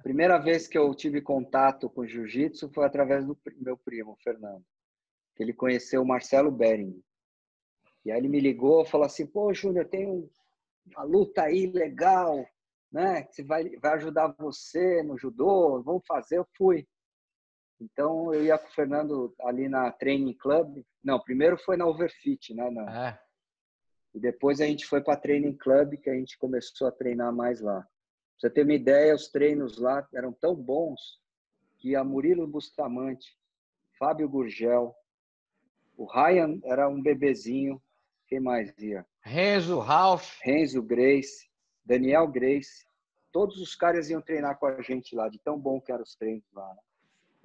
primeira 0.04 0.38
vez 0.38 0.68
que 0.68 0.78
eu 0.78 0.94
tive 0.94 1.22
contato 1.22 1.90
com 1.90 2.06
jiu-jitsu 2.06 2.70
foi 2.74 2.86
através 2.86 3.26
do 3.26 3.38
meu 3.58 3.78
primo, 3.78 4.18
Fernando. 4.22 4.64
Que 5.36 5.44
ele 5.44 5.54
conheceu 5.54 6.02
o 6.02 6.08
Marcelo 6.08 6.52
Bering. 6.52 7.02
E 8.06 8.12
aí 8.12 8.18
ele 8.18 8.30
me 8.30 8.40
ligou 8.40 8.86
falou 8.86 9.06
assim: 9.06 9.26
pô, 9.26 9.54
Júnior, 9.54 9.88
tem 9.88 10.30
uma 10.86 11.04
luta 11.04 11.44
aí 11.44 11.68
legal, 11.68 12.46
né? 12.92 13.24
Que 13.24 13.44
vai, 13.44 13.70
vai 13.78 13.94
ajudar 13.94 14.36
você 14.38 15.02
no 15.04 15.18
judô, 15.18 15.82
vamos 15.82 16.04
fazer. 16.06 16.38
Eu 16.38 16.48
fui. 16.58 16.86
Então 17.80 18.34
eu 18.34 18.44
ia 18.44 18.58
com 18.58 18.68
o 18.68 18.74
Fernando 18.74 19.36
ali 19.42 19.68
na 19.68 19.92
Training 19.92 20.34
Club. 20.34 20.84
Não, 21.04 21.20
primeiro 21.20 21.58
foi 21.58 21.76
na 21.78 21.86
Overfit, 21.86 22.54
né? 22.54 22.70
Na... 22.70 23.08
É. 23.08 23.20
E 24.14 24.20
depois 24.20 24.62
a 24.62 24.66
gente 24.66 24.86
foi 24.86 25.02
para 25.02 25.20
Training 25.20 25.58
Club, 25.58 25.98
que 25.98 26.10
a 26.10 26.14
gente 26.14 26.38
começou 26.38 26.88
a 26.88 26.92
treinar 26.92 27.34
mais 27.34 27.60
lá. 27.60 27.82
Pra 27.82 27.90
você 28.40 28.50
ter 28.50 28.64
uma 28.64 28.74
ideia, 28.74 29.14
os 29.14 29.30
treinos 29.30 29.78
lá 29.78 30.08
eram 30.14 30.32
tão 30.32 30.56
bons 30.56 31.20
que 31.78 31.96
a 31.96 32.04
Murilo 32.04 32.48
Bustamante, 32.48 33.38
Fábio 34.00 34.30
Gurgel, 34.30 34.96
o 35.98 36.06
Ryan 36.06 36.60
era 36.64 36.88
um 36.90 37.02
bebezinho, 37.02 37.82
quem 38.28 38.40
mais 38.40 38.74
ia? 38.78 39.06
Renzo, 39.22 39.80
Ralph. 39.80 40.40
Renzo, 40.42 40.82
Grace, 40.82 41.50
Daniel 41.86 42.28
Grace. 42.28 42.86
Todos 43.32 43.58
os 43.58 43.76
caras 43.76 44.10
iam 44.10 44.22
treinar 44.22 44.58
com 44.58 44.66
a 44.66 44.82
gente 44.82 45.16
lá, 45.16 45.30
de 45.30 45.40
tão 45.40 45.60
bom 45.60 45.80
que 45.80 45.92
eram 45.92 46.04
os 46.04 46.16
treinos 46.16 46.46
lá. 46.54 46.68
Né? 46.74 46.82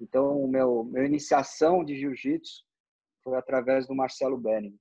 Então, 0.01 0.41
o 0.41 0.47
meu, 0.47 0.83
minha 0.83 1.05
iniciação 1.05 1.85
de 1.85 1.95
jiu-jitsu 1.95 2.63
foi 3.23 3.37
através 3.37 3.87
do 3.87 3.93
Marcelo 3.93 4.35
Benning. 4.35 4.77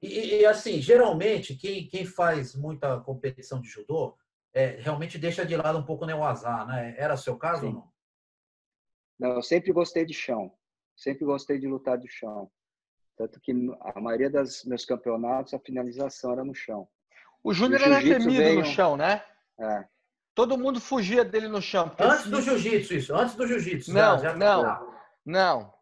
E, 0.00 0.36
e, 0.36 0.46
assim, 0.46 0.80
geralmente, 0.80 1.54
quem, 1.54 1.86
quem 1.86 2.06
faz 2.06 2.54
muita 2.54 3.00
competição 3.00 3.60
de 3.60 3.68
judô 3.68 4.16
é, 4.54 4.80
realmente 4.80 5.18
deixa 5.18 5.44
de 5.44 5.54
lado 5.56 5.78
um 5.78 5.84
pouco 5.84 6.06
né, 6.06 6.14
o 6.14 6.24
azar, 6.24 6.66
né? 6.66 6.94
Era 6.96 7.16
seu 7.16 7.36
caso 7.36 7.60
Sim. 7.60 7.66
ou 7.66 7.72
não? 7.74 7.92
Não, 9.18 9.32
eu 9.34 9.42
sempre 9.42 9.72
gostei 9.72 10.06
de 10.06 10.14
chão. 10.14 10.52
Sempre 10.96 11.26
gostei 11.26 11.58
de 11.58 11.66
lutar 11.66 11.98
de 11.98 12.08
chão. 12.08 12.50
Tanto 13.16 13.40
que 13.40 13.52
a 13.80 14.00
maioria 14.00 14.30
dos 14.30 14.64
meus 14.64 14.84
campeonatos, 14.84 15.52
a 15.52 15.58
finalização 15.58 16.32
era 16.32 16.44
no 16.44 16.54
chão. 16.54 16.88
O 17.42 17.52
Júnior 17.52 17.82
era 17.82 18.00
temido 18.00 18.32
veio... 18.32 18.60
no 18.60 18.64
chão, 18.64 18.96
né? 18.96 19.22
É. 19.60 19.84
Todo 20.38 20.56
mundo 20.56 20.80
fugia 20.80 21.24
dele 21.24 21.48
no 21.48 21.60
chão. 21.60 21.90
Antes 21.98 22.20
assim... 22.20 22.30
do 22.30 22.40
jiu-jitsu, 22.40 22.94
isso. 22.94 23.12
Antes 23.12 23.34
do 23.34 23.44
jiu-jitsu. 23.44 23.92
Não, 23.92 24.20
já, 24.20 24.28
já... 24.28 24.36
não. 24.36 24.94
Não. 25.26 25.74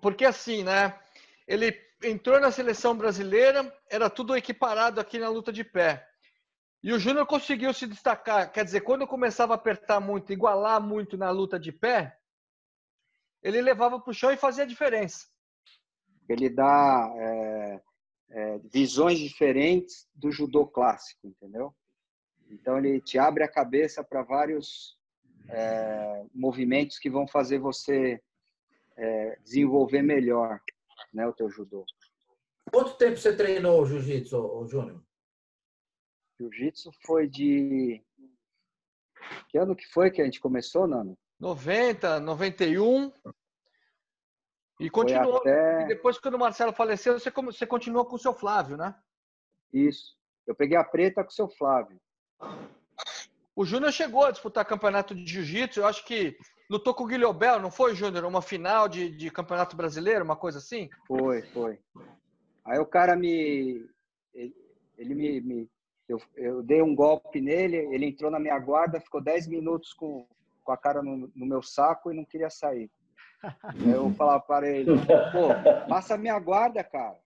Porque 0.00 0.24
assim, 0.24 0.64
né? 0.64 0.98
Ele 1.46 1.78
entrou 2.02 2.40
na 2.40 2.50
seleção 2.50 2.96
brasileira, 2.96 3.70
era 3.90 4.08
tudo 4.08 4.34
equiparado 4.34 5.02
aqui 5.02 5.18
na 5.18 5.28
luta 5.28 5.52
de 5.52 5.62
pé. 5.62 6.08
E 6.82 6.94
o 6.94 6.98
Júnior 6.98 7.26
conseguiu 7.26 7.74
se 7.74 7.86
destacar. 7.86 8.50
Quer 8.50 8.64
dizer, 8.64 8.80
quando 8.80 9.06
começava 9.06 9.52
a 9.52 9.56
apertar 9.56 10.00
muito, 10.00 10.32
igualar 10.32 10.80
muito 10.80 11.18
na 11.18 11.28
luta 11.30 11.60
de 11.60 11.70
pé, 11.70 12.16
ele 13.42 13.60
levava 13.60 14.00
para 14.00 14.10
o 14.10 14.14
chão 14.14 14.32
e 14.32 14.36
fazia 14.38 14.64
a 14.64 14.66
diferença. 14.66 15.26
Ele 16.26 16.48
dá 16.48 17.12
é, 17.18 17.82
é, 18.30 18.58
visões 18.60 19.18
diferentes 19.18 20.08
do 20.14 20.32
judô 20.32 20.66
clássico, 20.66 21.26
entendeu? 21.26 21.76
Então 22.50 22.78
ele 22.78 23.00
te 23.00 23.18
abre 23.18 23.42
a 23.42 23.50
cabeça 23.50 24.02
para 24.02 24.22
vários 24.22 24.98
é, 25.48 26.24
movimentos 26.34 26.98
que 26.98 27.10
vão 27.10 27.26
fazer 27.26 27.58
você 27.58 28.20
é, 28.96 29.38
desenvolver 29.40 30.02
melhor 30.02 30.60
né, 31.12 31.26
o 31.26 31.32
teu 31.32 31.50
judô. 31.50 31.84
Quanto 32.70 32.96
tempo 32.96 33.16
você 33.16 33.36
treinou 33.36 33.84
jiu-jitsu, 33.86 34.66
Júnior? 34.68 35.02
Jiu-jitsu 36.40 36.90
foi 37.04 37.28
de. 37.28 38.02
Que 39.48 39.58
ano 39.58 39.76
que 39.76 39.86
foi 39.86 40.10
que 40.10 40.20
a 40.20 40.24
gente 40.24 40.40
começou, 40.40 40.86
Nano? 40.86 41.16
90, 41.38 42.20
91. 42.20 43.12
E 44.80 44.90
continuou. 44.90 45.36
Até... 45.36 45.82
E 45.82 45.88
depois, 45.88 46.18
quando 46.18 46.34
o 46.34 46.38
Marcelo 46.38 46.72
faleceu, 46.72 47.18
você, 47.18 47.30
você 47.30 47.66
continuou 47.66 48.04
com 48.06 48.16
o 48.16 48.18
seu 48.18 48.34
Flávio, 48.34 48.76
né? 48.76 48.94
Isso. 49.72 50.16
Eu 50.46 50.54
peguei 50.54 50.76
a 50.76 50.84
preta 50.84 51.22
com 51.22 51.30
o 51.30 51.34
seu 51.34 51.48
Flávio. 51.48 52.00
O 53.56 53.64
Júnior 53.64 53.92
chegou 53.92 54.24
a 54.24 54.32
disputar 54.32 54.64
campeonato 54.64 55.14
de 55.14 55.24
jiu-jitsu. 55.24 55.80
Eu 55.80 55.86
acho 55.86 56.04
que 56.04 56.36
lutou 56.68 56.92
com 56.92 57.04
o 57.04 57.06
Guilherme, 57.06 57.62
não 57.62 57.70
foi, 57.70 57.94
Júnior? 57.94 58.24
Uma 58.24 58.42
final 58.42 58.88
de, 58.88 59.08
de 59.10 59.30
campeonato 59.30 59.76
brasileiro, 59.76 60.24
uma 60.24 60.36
coisa 60.36 60.58
assim? 60.58 60.90
Foi, 61.06 61.42
foi. 61.42 61.78
Aí 62.64 62.78
o 62.78 62.86
cara 62.86 63.14
me. 63.14 63.86
Ele, 64.34 64.54
ele 64.98 65.14
me. 65.14 65.40
me 65.40 65.70
eu, 66.08 66.20
eu, 66.34 66.62
dei 66.62 66.82
um 66.82 66.94
golpe 66.94 67.40
nele, 67.40 67.76
ele 67.76 68.06
entrou 68.06 68.30
na 68.30 68.38
minha 68.38 68.58
guarda, 68.58 69.00
ficou 69.00 69.22
10 69.22 69.46
minutos 69.46 69.94
com, 69.94 70.26
com 70.62 70.72
a 70.72 70.76
cara 70.76 71.02
no, 71.02 71.30
no 71.34 71.46
meu 71.46 71.62
saco 71.62 72.10
e 72.10 72.16
não 72.16 72.24
queria 72.24 72.50
sair. 72.50 72.90
Aí 73.62 73.90
eu 73.90 74.10
falava 74.14 74.40
para 74.40 74.68
ele: 74.68 74.90
pô, 75.32 75.88
passa 75.88 76.14
a 76.14 76.18
minha 76.18 76.38
guarda, 76.40 76.82
cara. 76.82 77.18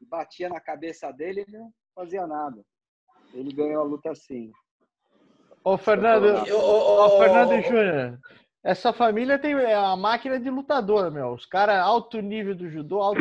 E 0.00 0.04
batia 0.04 0.48
na 0.48 0.60
cabeça 0.60 1.12
dele 1.12 1.44
e 1.46 1.52
não 1.52 1.72
fazia 1.94 2.26
nada. 2.26 2.64
Ele 3.34 3.52
ganhou 3.52 3.82
a 3.82 3.84
luta 3.84 4.10
assim. 4.10 4.52
Ô, 5.64 5.76
Fernando, 5.76 6.26
ô, 6.52 7.04
ô, 7.04 7.18
Fernando 7.18 7.54
e 7.54 7.62
Júnior, 7.62 8.18
essa 8.62 8.92
família 8.92 9.38
tem 9.38 9.54
é 9.54 9.74
a 9.74 9.96
máquina 9.96 10.38
de 10.38 10.50
lutador, 10.50 11.10
meu. 11.10 11.32
Os 11.32 11.46
caras 11.46 11.78
alto 11.78 12.20
nível 12.20 12.54
do 12.54 12.70
judô, 12.70 13.00
alto. 13.00 13.20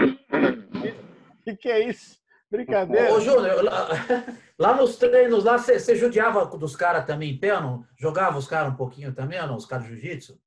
O 1.45 1.58
que, 1.58 1.70
é 1.70 1.89
isso? 1.89 2.18
Brincadeira. 2.49 3.14
Ô, 3.14 3.20
Júnior, 3.20 3.64
lá, 3.64 3.88
lá, 4.58 4.76
nos 4.76 4.97
treinos, 4.97 5.43
lá 5.43 5.58
você 5.58 5.95
judiava 5.95 6.45
dos 6.45 6.76
caras 6.76 7.05
também 7.05 7.32
em 7.32 7.38
pé, 7.38 7.60
não? 7.60 7.86
Jogava 7.97 8.38
os 8.38 8.47
caras 8.47 8.74
um 8.74 8.76
pouquinho 8.76 9.14
também, 9.14 9.39
não? 9.39 9.55
Os 9.55 9.66
caras 9.66 9.86
de 9.86 9.93
jiu-jitsu? 9.93 10.39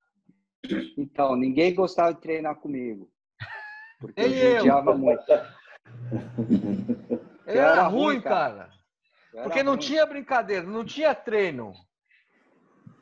Então, 0.96 1.36
ninguém 1.36 1.74
gostava 1.74 2.14
de 2.14 2.20
treinar 2.20 2.56
comigo. 2.56 3.10
Porque 3.98 4.20
eu 4.20 4.56
judiava 4.56 4.96
muito. 4.96 5.24
Era, 7.46 7.72
era 7.72 7.88
ruim, 7.88 8.20
cara. 8.20 8.54
cara. 8.54 8.70
Porque 9.32 9.62
não 9.62 9.72
ruim. 9.72 9.80
tinha 9.80 10.06
brincadeira, 10.06 10.66
não 10.66 10.84
tinha 10.84 11.14
treino. 11.14 11.72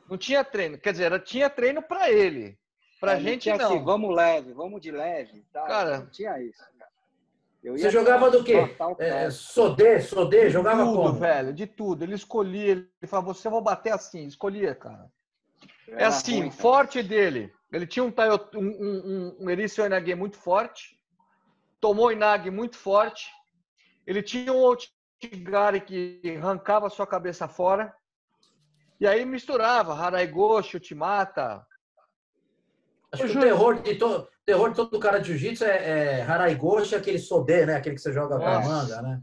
Não 0.09 0.17
tinha 0.17 0.43
treino. 0.43 0.77
Quer 0.77 0.91
dizer, 0.91 1.23
tinha 1.23 1.49
treino 1.49 1.81
para 1.81 2.09
ele. 2.09 2.57
Pra 2.99 3.13
é, 3.13 3.19
gente 3.19 3.49
não. 3.49 3.65
Assim, 3.65 3.83
vamos 3.83 4.15
leve, 4.15 4.53
vamos 4.53 4.81
de 4.81 4.91
leve. 4.91 5.45
Tá? 5.51 5.63
Cara, 5.65 5.99
não 5.99 6.09
tinha 6.09 6.41
isso. 6.41 6.63
Você 7.61 7.89
jogava 7.89 8.31
do 8.31 8.43
quê? 8.43 8.55
É, 8.99 9.29
sodê, 9.29 9.99
sodê, 9.99 10.49
jogava 10.49 10.85
tudo, 10.85 10.95
como? 10.95 11.13
velho, 11.13 11.53
de 11.53 11.67
tudo. 11.67 12.03
Ele 12.03 12.15
escolhia, 12.15 12.71
ele 12.71 12.87
falava, 13.05 13.33
você 13.33 13.49
vai 13.49 13.61
bater 13.61 13.91
assim, 13.91 14.25
escolhia, 14.25 14.73
cara. 14.73 15.11
É 15.89 16.05
assim, 16.05 16.39
ruim, 16.39 16.51
forte 16.51 17.03
dele. 17.03 17.51
Ele 17.71 17.85
tinha 17.85 18.03
um, 18.03 18.13
um, 18.55 18.59
um, 18.59 19.37
um 19.41 19.49
Erício 19.49 19.85
Inagui 19.85 20.15
muito 20.15 20.37
forte, 20.37 20.97
tomou 21.81 22.11
Inag 22.11 22.49
muito 22.49 22.77
forte. 22.77 23.29
Ele 24.07 24.23
tinha 24.23 24.53
um 24.53 24.57
Tigari 25.19 25.81
que 25.81 26.21
arrancava 26.37 26.87
a 26.87 26.89
sua 26.89 27.05
cabeça 27.05 27.47
fora. 27.47 27.93
E 28.99 29.07
aí 29.07 29.25
misturava 29.25 29.93
Haraigoshi, 29.93 30.77
Ultimata. 30.77 31.65
Acho 33.11 33.27
que 33.27 33.37
o 33.37 33.41
terror 33.41 33.81
de, 33.81 33.95
to, 33.95 34.27
terror 34.45 34.69
de 34.69 34.75
todo 34.75 34.99
cara 34.99 35.19
de 35.19 35.29
jiu-jitsu 35.29 35.65
é, 35.65 36.19
é 36.19 36.21
Haraigoshi, 36.21 36.95
aquele 36.95 37.17
Sodê, 37.17 37.65
né? 37.65 37.75
Aquele 37.75 37.95
que 37.95 38.01
você 38.01 38.13
joga 38.13 38.37
com 38.37 38.45
a 38.45 38.59
manga, 38.59 39.01
né? 39.01 39.21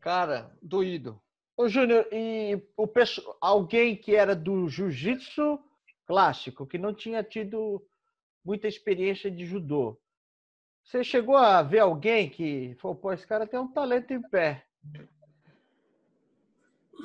Cara, 0.00 0.50
doído. 0.60 1.20
Ô, 1.56 1.68
Júnior, 1.68 2.06
e 2.12 2.60
o 2.76 2.86
pessoal, 2.86 3.36
alguém 3.40 3.96
que 3.96 4.14
era 4.14 4.36
do 4.36 4.68
jiu-jitsu 4.68 5.58
clássico, 6.06 6.66
que 6.66 6.78
não 6.78 6.94
tinha 6.94 7.22
tido 7.22 7.84
muita 8.44 8.68
experiência 8.68 9.30
de 9.30 9.44
judô, 9.44 10.00
Você 10.82 11.04
chegou 11.04 11.36
a 11.36 11.62
ver 11.62 11.80
alguém 11.80 12.30
que 12.30 12.74
falou, 12.80 12.96
pô, 12.96 13.12
esse 13.12 13.26
cara 13.26 13.46
tem 13.46 13.60
um 13.60 13.70
talento 13.70 14.12
em 14.12 14.22
pé. 14.22 14.64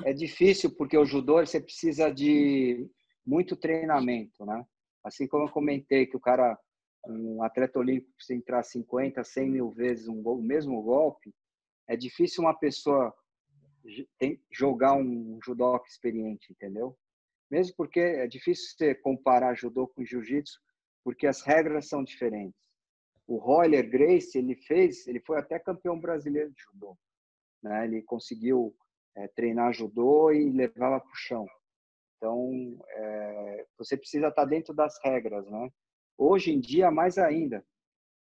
É 0.04 0.12
difícil 0.12 0.74
porque 0.74 0.98
o 0.98 1.04
judô 1.04 1.44
você 1.44 1.60
precisa 1.60 2.10
de 2.10 2.88
muito 3.24 3.56
treinamento, 3.56 4.44
né? 4.44 4.66
Assim 5.02 5.26
como 5.26 5.44
eu 5.44 5.52
comentei 5.52 6.06
que 6.06 6.16
o 6.16 6.20
cara, 6.20 6.58
um 7.06 7.42
atleta 7.42 7.78
olímpico, 7.78 8.22
se 8.22 8.34
entrar 8.34 8.62
50, 8.62 9.22
100 9.22 9.50
mil 9.50 9.70
vezes 9.70 10.08
um 10.08 10.22
gol, 10.22 10.38
o 10.38 10.42
mesmo 10.42 10.82
golpe, 10.82 11.34
é 11.86 11.96
difícil 11.96 12.42
uma 12.42 12.54
pessoa 12.54 13.14
jogar 14.50 14.94
um 14.94 15.38
judoca 15.44 15.86
experiente, 15.88 16.50
entendeu? 16.50 16.96
Mesmo 17.50 17.74
porque 17.76 18.00
é 18.00 18.26
difícil 18.26 18.70
você 18.70 18.94
comparar 18.94 19.54
judô 19.54 19.86
com 19.86 20.04
jiu-jitsu, 20.04 20.58
porque 21.04 21.26
as 21.26 21.42
regras 21.42 21.86
são 21.86 22.02
diferentes. 22.02 22.58
O 23.26 23.36
Roller 23.36 23.88
Grace, 23.88 24.36
ele 24.36 24.56
fez, 24.56 25.06
ele 25.06 25.20
foi 25.20 25.38
até 25.38 25.58
campeão 25.58 25.98
brasileiro 25.98 26.50
de 26.50 26.62
judô. 26.62 26.96
Né? 27.64 27.86
Ele 27.86 28.02
conseguiu 28.02 28.76
é, 29.16 29.26
treinar 29.28 29.72
judô 29.72 30.30
e 30.30 30.50
levava 30.50 31.00
para 31.00 31.10
o 31.10 31.16
chão. 31.16 31.46
Então, 32.16 32.78
é, 32.88 33.66
você 33.78 33.96
precisa 33.96 34.28
estar 34.28 34.44
dentro 34.44 34.74
das 34.74 34.98
regras, 35.02 35.46
né? 35.50 35.70
Hoje 36.16 36.52
em 36.52 36.60
dia, 36.60 36.90
mais 36.90 37.16
ainda. 37.16 37.64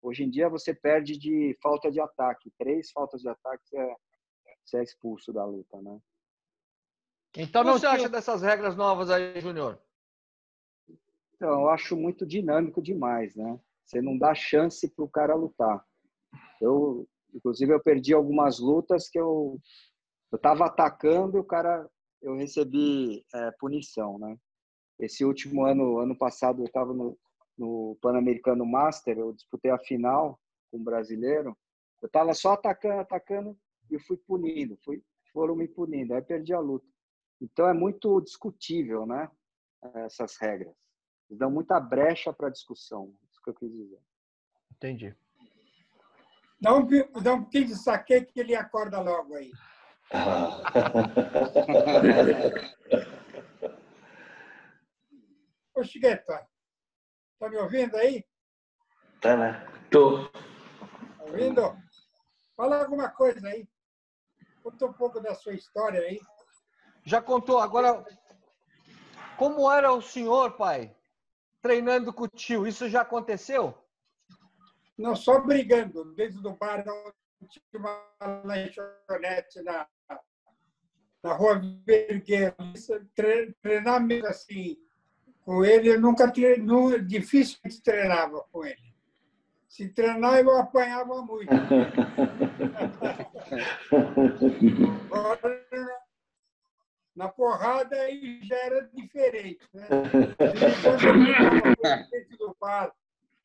Hoje 0.01 0.23
em 0.23 0.29
dia, 0.29 0.49
você 0.49 0.73
perde 0.73 1.17
de 1.17 1.57
falta 1.61 1.91
de 1.91 1.99
ataque. 1.99 2.51
Três 2.57 2.89
faltas 2.91 3.21
de 3.21 3.27
ataque, 3.27 3.63
você 3.67 3.77
é, 3.77 3.95
você 4.65 4.77
é 4.77 4.83
expulso 4.83 5.33
da 5.33 5.45
luta, 5.45 5.81
né? 5.81 5.99
Então, 7.35 7.63
não 7.63 7.73
você 7.73 7.81
tinha... 7.81 7.91
acha 7.91 8.09
dessas 8.09 8.41
regras 8.41 8.75
novas 8.75 9.09
aí, 9.09 9.39
Júnior? 9.41 9.81
Então, 11.35 11.61
eu 11.61 11.69
acho 11.69 11.97
muito 11.97 12.25
dinâmico 12.25 12.81
demais, 12.81 13.35
né? 13.35 13.59
Você 13.83 14.01
não 14.01 14.17
dá 14.17 14.33
chance 14.33 14.89
para 14.89 15.03
o 15.03 15.09
cara 15.09 15.35
lutar. 15.35 15.85
Eu, 16.61 17.07
inclusive, 17.33 17.73
eu 17.73 17.81
perdi 17.81 18.13
algumas 18.13 18.59
lutas 18.59 19.09
que 19.09 19.19
eu 19.19 19.59
estava 20.33 20.65
atacando 20.65 21.37
e 21.37 21.39
o 21.39 21.45
cara 21.45 21.89
eu 22.21 22.35
recebi 22.35 23.25
é, 23.33 23.51
punição, 23.59 24.17
né? 24.17 24.37
Esse 24.97 25.25
último 25.25 25.65
ano, 25.65 25.99
ano 25.99 26.17
passado, 26.17 26.61
eu 26.61 26.65
estava 26.65 26.93
no, 26.93 27.17
no 27.57 27.97
Pan-Americano 28.01 28.65
Master, 28.65 29.17
eu 29.17 29.33
disputei 29.33 29.71
a 29.71 29.77
final 29.77 30.39
com 30.71 30.77
um 30.77 30.83
brasileiro. 30.83 31.55
Eu 32.01 32.07
estava 32.07 32.33
só 32.33 32.53
atacando, 32.53 33.01
atacando 33.01 33.57
e 33.91 33.99
fui 33.99 34.17
punindo, 34.17 34.77
fui, 34.83 35.03
foram 35.31 35.55
me 35.55 35.67
punindo, 35.67 36.13
aí 36.13 36.21
perdi 36.21 36.53
a 36.53 36.59
luta. 36.59 36.85
Então 37.41 37.67
é 37.67 37.73
muito 37.73 38.21
discutível, 38.21 39.05
né? 39.05 39.29
Essas 39.95 40.37
regras. 40.37 40.73
Eles 41.29 41.39
dão 41.39 41.51
muita 41.51 41.79
brecha 41.79 42.31
para 42.31 42.49
discussão, 42.49 43.13
isso 43.29 43.41
que 43.43 43.49
eu 43.49 43.53
quis 43.53 43.71
dizer. 43.71 43.99
Entendi. 44.71 45.15
Dá 46.63 46.73
um, 46.73 46.87
dá 47.21 47.33
um 47.33 47.41
pouquinho 47.41 47.67
de 47.67 47.75
saque 47.75 48.21
que 48.21 48.39
ele 48.39 48.55
acorda 48.55 49.01
logo 49.01 49.35
aí. 49.35 49.51
Ô, 55.75 55.83
Chigueta, 55.83 56.47
tá 57.37 57.49
me 57.49 57.57
ouvindo 57.57 57.97
aí? 57.97 58.23
Tá, 59.19 59.35
né? 59.35 59.67
Tô. 59.91 60.29
Tá 60.29 60.39
ouvindo? 61.27 61.77
Fala 62.55 62.79
alguma 62.79 63.09
coisa 63.09 63.45
aí. 63.49 63.67
Conta 64.63 64.85
um 64.85 64.93
pouco 64.93 65.19
da 65.19 65.35
sua 65.35 65.53
história 65.53 65.99
aí. 65.99 66.21
Já 67.03 67.21
contou. 67.21 67.59
Agora, 67.59 68.05
como 69.37 69.69
era 69.69 69.91
o 69.91 70.01
senhor, 70.01 70.55
pai, 70.55 70.95
treinando 71.61 72.13
com 72.13 72.23
o 72.23 72.29
tio? 72.29 72.65
Isso 72.65 72.87
já 72.87 73.01
aconteceu? 73.01 73.82
Não, 74.97 75.15
só 75.15 75.39
brigando. 75.39 76.13
Dentro 76.15 76.41
do 76.41 76.53
bar, 76.53 76.83
tinha 77.47 77.63
uma 77.75 78.43
lanchonete 78.45 79.61
na, 79.63 79.87
na 81.23 81.33
rua 81.33 81.61
Vergueiro. 81.85 82.55
Treinamento 83.61 84.27
assim, 84.27 84.77
com 85.41 85.63
ele, 85.65 85.89
eu 85.89 85.99
nunca 85.99 86.31
treinava, 86.31 86.99
dificilmente 86.99 87.81
treinava 87.81 88.43
com 88.51 88.65
ele. 88.65 88.93
Se 89.67 89.89
treinar, 89.89 90.39
eu 90.39 90.55
apanhava 90.55 91.23
muito. 91.23 91.51
Agora, 95.11 95.65
na 97.15 97.27
porrada 97.27 97.95
aí 97.95 98.39
já 98.43 98.55
era 98.55 98.87
diferente. 98.93 99.67
Né? 99.73 99.87
Quando 100.83 102.13
eu 102.13 102.37
do 102.37 102.55
bar, 102.61 102.93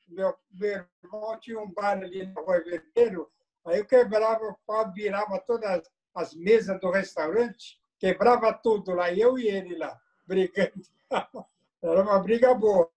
meu, 0.08 0.34
meu 0.52 0.84
irmão 1.02 1.40
tinha 1.40 1.60
um 1.60 1.70
bar 1.70 1.98
ali 1.98 2.26
na 2.26 2.40
Rua 2.40 2.62
Vergueiro, 2.62 3.30
aí 3.64 3.78
eu 3.78 3.86
quebrava 3.86 4.44
o 4.44 4.56
pau, 4.66 4.92
virava 4.92 5.38
todas 5.40 5.82
as 6.14 6.34
mesas 6.34 6.80
do 6.80 6.90
restaurante, 6.90 7.80
quebrava 7.98 8.52
tudo 8.52 8.92
lá, 8.92 9.12
eu 9.12 9.38
e 9.38 9.48
ele 9.48 9.76
lá, 9.76 9.98
brigando. 10.26 10.82
Era 11.82 12.02
uma 12.02 12.18
briga 12.18 12.52
boa. 12.54 12.90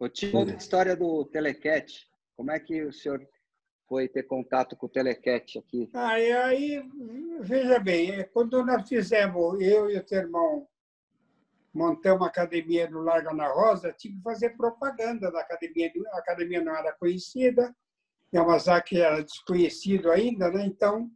Eu 0.00 0.08
tinha 0.08 0.36
outra 0.36 0.56
história 0.56 0.96
do 0.96 1.24
Telecat. 1.26 2.08
Como 2.36 2.50
é 2.50 2.58
que 2.58 2.82
o 2.82 2.92
senhor 2.92 3.24
foi 3.88 4.08
ter 4.08 4.24
contato 4.24 4.76
com 4.76 4.86
o 4.86 4.88
Telecat 4.88 5.58
aqui? 5.58 5.88
Aí, 5.94 6.32
aí, 6.32 6.90
veja 7.40 7.78
bem, 7.78 8.28
quando 8.32 8.64
nós 8.64 8.88
fizemos, 8.88 9.60
eu 9.60 9.88
e 9.88 9.96
o 9.96 10.04
teu 10.04 10.18
irmão, 10.18 10.66
montamos 11.74 12.20
uma 12.20 12.28
academia 12.28 12.88
no 12.88 13.00
Largo 13.02 13.30
Ana 13.30 13.48
Rosa, 13.48 13.92
tinha 13.92 14.14
que 14.14 14.22
fazer 14.22 14.50
propaganda 14.50 15.30
da 15.30 15.40
academia. 15.40 15.90
A 16.12 16.18
academia 16.18 16.62
não 16.62 16.74
era 16.74 16.92
conhecida, 16.92 17.74
Yamazaki 18.32 19.00
era 19.00 19.22
desconhecido 19.22 20.10
ainda, 20.10 20.50
né? 20.50 20.64
Então, 20.64 21.10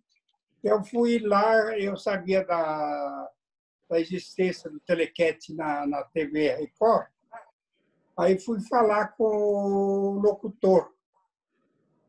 eu 0.63 0.83
fui 0.83 1.19
lá, 1.19 1.79
eu 1.79 1.97
sabia 1.97 2.45
da, 2.45 3.31
da 3.89 4.01
existência 4.01 4.69
do 4.71 4.81
Telecat 4.81 5.55
na, 5.55 5.87
na 5.87 6.03
TV 6.05 6.55
Record, 6.57 7.09
Aí 8.19 8.37
fui 8.37 8.61
falar 8.63 9.13
com 9.17 9.25
o 9.25 10.19
locutor 10.19 10.93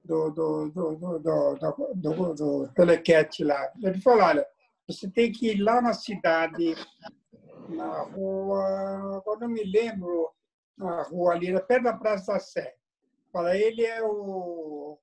do, 0.04 0.32
do, 0.32 0.70
do, 0.70 0.96
do, 0.96 1.20
do, 1.20 1.60
do, 1.94 2.74
do 2.74 3.46
lá. 3.46 3.72
Ele 3.84 4.02
falou, 4.02 4.24
olha, 4.24 4.48
você 4.88 5.08
tem 5.08 5.32
que 5.32 5.52
ir 5.52 5.62
lá 5.62 5.80
na 5.80 5.94
cidade, 5.94 6.74
na 7.70 8.02
rua, 8.04 9.18
agora 9.18 9.40
não 9.42 9.50
me 9.50 9.64
lembro, 9.64 10.32
na 10.78 11.04
rua 11.04 11.34
ali, 11.34 11.54
perto 11.62 11.84
da 11.84 11.94
Praça 11.94 12.34
da 12.34 12.40
Sé. 12.40 12.76
Fala, 13.32 13.56
ele 13.56 13.86
é 13.86 14.02
o, 14.04 14.98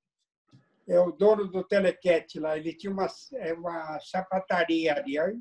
é 0.88 0.98
o 0.98 1.12
dono 1.12 1.46
do 1.46 1.62
Telecat 1.64 2.38
lá, 2.40 2.56
ele 2.56 2.74
tinha 2.74 2.92
uma, 2.92 3.06
é 3.34 3.52
uma 3.52 3.98
sapataria 4.00 4.94
ali. 4.94 5.18
Aí 5.18 5.38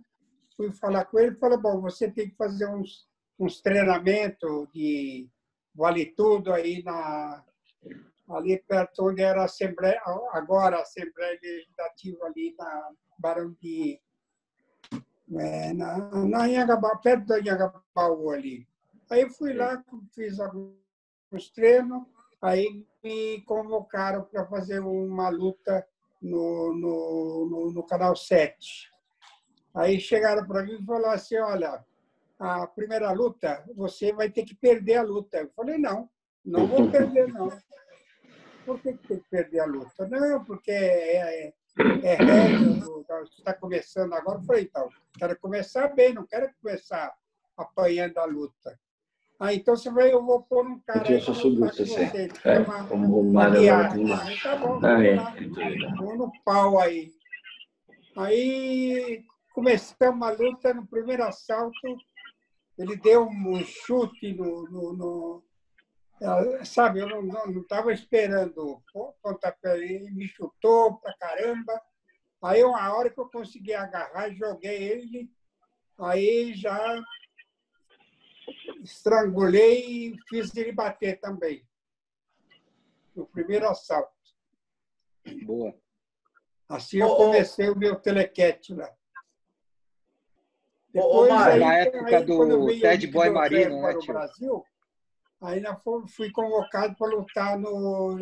fui 0.55 0.71
falar 0.73 1.05
com 1.05 1.19
ele 1.19 1.35
e 1.35 1.39
falou, 1.39 1.59
bom, 1.59 1.81
você 1.81 2.09
tem 2.11 2.29
que 2.29 2.35
fazer 2.35 2.67
uns, 2.67 3.07
uns 3.39 3.61
treinamentos 3.61 4.67
de 4.73 5.27
vale 5.73 6.05
tudo 6.05 6.53
aí 6.53 6.81
na 6.83 7.43
ali 8.29 8.57
perto 8.67 9.07
onde 9.07 9.21
era 9.21 9.41
a 9.41 9.45
Assembleia, 9.45 10.01
agora 10.31 10.77
a 10.77 10.81
Assembleia 10.81 11.39
Legislativa 11.41 12.25
ali 12.25 12.55
na 12.57 12.89
Barão 13.19 13.55
de 13.61 14.01
é, 15.33 15.73
na, 15.73 15.97
na 16.25 16.47
Inhagaba, 16.47 16.97
perto 16.97 17.25
da 17.25 17.39
Inhagabaú 17.39 18.29
ali. 18.31 18.67
Aí 19.09 19.29
fui 19.29 19.53
lá, 19.53 19.83
fiz 20.13 20.39
alguns 20.39 21.49
treinos, 21.53 22.03
aí 22.41 22.85
me 23.03 23.41
convocaram 23.41 24.23
para 24.23 24.45
fazer 24.45 24.79
uma 24.79 25.29
luta 25.29 25.85
no, 26.21 26.73
no, 26.73 27.47
no, 27.49 27.71
no 27.71 27.83
Canal 27.83 28.15
7. 28.15 28.89
Aí 29.73 29.99
chegaram 29.99 30.45
para 30.47 30.63
mim 30.63 30.79
e 30.81 30.85
falaram 30.85 31.13
assim, 31.13 31.37
olha, 31.37 31.83
a 32.39 32.67
primeira 32.67 33.11
luta, 33.11 33.63
você 33.75 34.13
vai 34.13 34.29
ter 34.29 34.43
que 34.43 34.55
perder 34.55 34.97
a 34.97 35.03
luta. 35.03 35.37
Eu 35.37 35.49
falei, 35.55 35.77
não, 35.77 36.09
não 36.43 36.67
vou 36.67 36.89
perder, 36.91 37.27
não. 37.27 37.49
Por 38.65 38.79
que 38.79 38.93
tem 38.93 39.19
que 39.19 39.29
perder 39.29 39.59
a 39.59 39.65
luta? 39.65 40.07
Não, 40.07 40.43
porque 40.43 40.71
é, 40.71 41.47
é, 41.47 41.53
é 42.03 42.17
você 43.19 43.39
está 43.39 43.53
começando 43.53 44.13
agora. 44.13 44.39
Eu 44.39 44.43
falei, 44.43 44.63
então, 44.63 44.89
quero 45.17 45.39
começar 45.39 45.87
bem, 45.89 46.13
não 46.13 46.25
quero 46.25 46.49
começar 46.61 47.13
apanhando 47.57 48.17
a 48.17 48.25
luta. 48.25 48.79
Ah, 49.39 49.53
então 49.53 49.75
você 49.75 49.89
vai, 49.89 50.13
eu 50.13 50.23
vou 50.23 50.43
pôr 50.43 50.65
um 50.65 50.79
cara. 50.79 51.11
Eu 51.11 51.19
só 51.19 51.33
subiu 51.33 51.65
você. 51.65 52.29
É, 52.45 52.63
como 52.87 53.19
uma 53.19 53.49
viagem. 53.49 54.07
Tá 54.41 54.55
bom, 54.55 54.79
ah, 54.81 55.03
é. 55.03 55.15
vou 55.97 56.17
no 56.17 56.31
pau 56.43 56.79
aí. 56.79 57.11
Aí 58.15 59.23
começamos 59.53 60.27
a 60.27 60.31
luta 60.31 60.73
no 60.73 60.87
primeiro 60.87 61.23
assalto 61.23 61.97
ele 62.77 62.95
deu 62.97 63.27
um 63.27 63.63
chute 63.63 64.33
no. 64.33 64.69
no, 64.69 64.93
no 64.93 65.43
sabe, 66.63 66.99
eu 66.99 67.07
não 67.07 67.61
estava 67.61 67.91
esperando 67.91 68.81
o 68.93 69.13
pontapé, 69.21 69.77
ele 69.77 70.11
me 70.11 70.27
chutou 70.27 70.97
pra 70.97 71.15
caramba. 71.17 71.81
Aí, 72.41 72.63
uma 72.63 72.93
hora 72.93 73.09
que 73.09 73.19
eu 73.19 73.29
consegui 73.29 73.73
agarrar, 73.73 74.33
joguei 74.33 74.83
ele, 74.83 75.31
aí 75.97 76.53
já 76.53 77.03
estrangulei 78.83 79.85
e 79.85 80.19
fiz 80.29 80.55
ele 80.55 80.71
bater 80.71 81.19
também. 81.19 81.67
no 83.15 83.25
primeiro 83.25 83.67
assalto. 83.67 84.13
Boa. 85.43 85.73
Assim 86.67 86.99
eu 86.99 87.15
comecei 87.15 87.69
o 87.69 87.77
meu 87.77 87.95
telequete 87.95 88.73
lá. 88.73 88.91
Depois, 90.89 91.31
aí, 91.31 91.59
na 91.59 91.73
época 91.75 92.17
aí, 92.17 92.25
do 92.25 92.67
Ted 92.79 93.07
Boy 93.07 93.29
Marino, 93.29 93.81
né, 93.81 93.97
tio? 93.97 94.13
Brasil, 94.13 94.65
aí 95.41 95.61
fui 96.07 96.31
convocado 96.31 96.95
para 96.95 97.07
lutar 97.07 97.57
no 97.57 98.19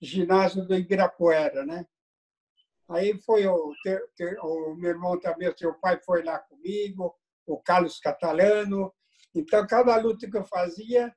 ginásio 0.00 0.66
do 0.66 0.74
Ibirapuera, 0.74 1.64
né? 1.64 1.86
Aí 2.88 3.20
foi 3.22 3.46
o, 3.46 3.72
o 4.42 4.74
meu 4.76 4.90
irmão 4.90 5.18
também, 5.18 5.48
o 5.48 5.58
seu 5.58 5.74
pai 5.74 6.00
foi 6.04 6.22
lá 6.22 6.38
comigo, 6.38 7.14
o 7.44 7.60
Carlos 7.60 7.98
Catalano. 7.98 8.92
Então, 9.34 9.66
cada 9.66 9.96
luta 9.96 10.30
que 10.30 10.36
eu 10.36 10.44
fazia, 10.44 11.14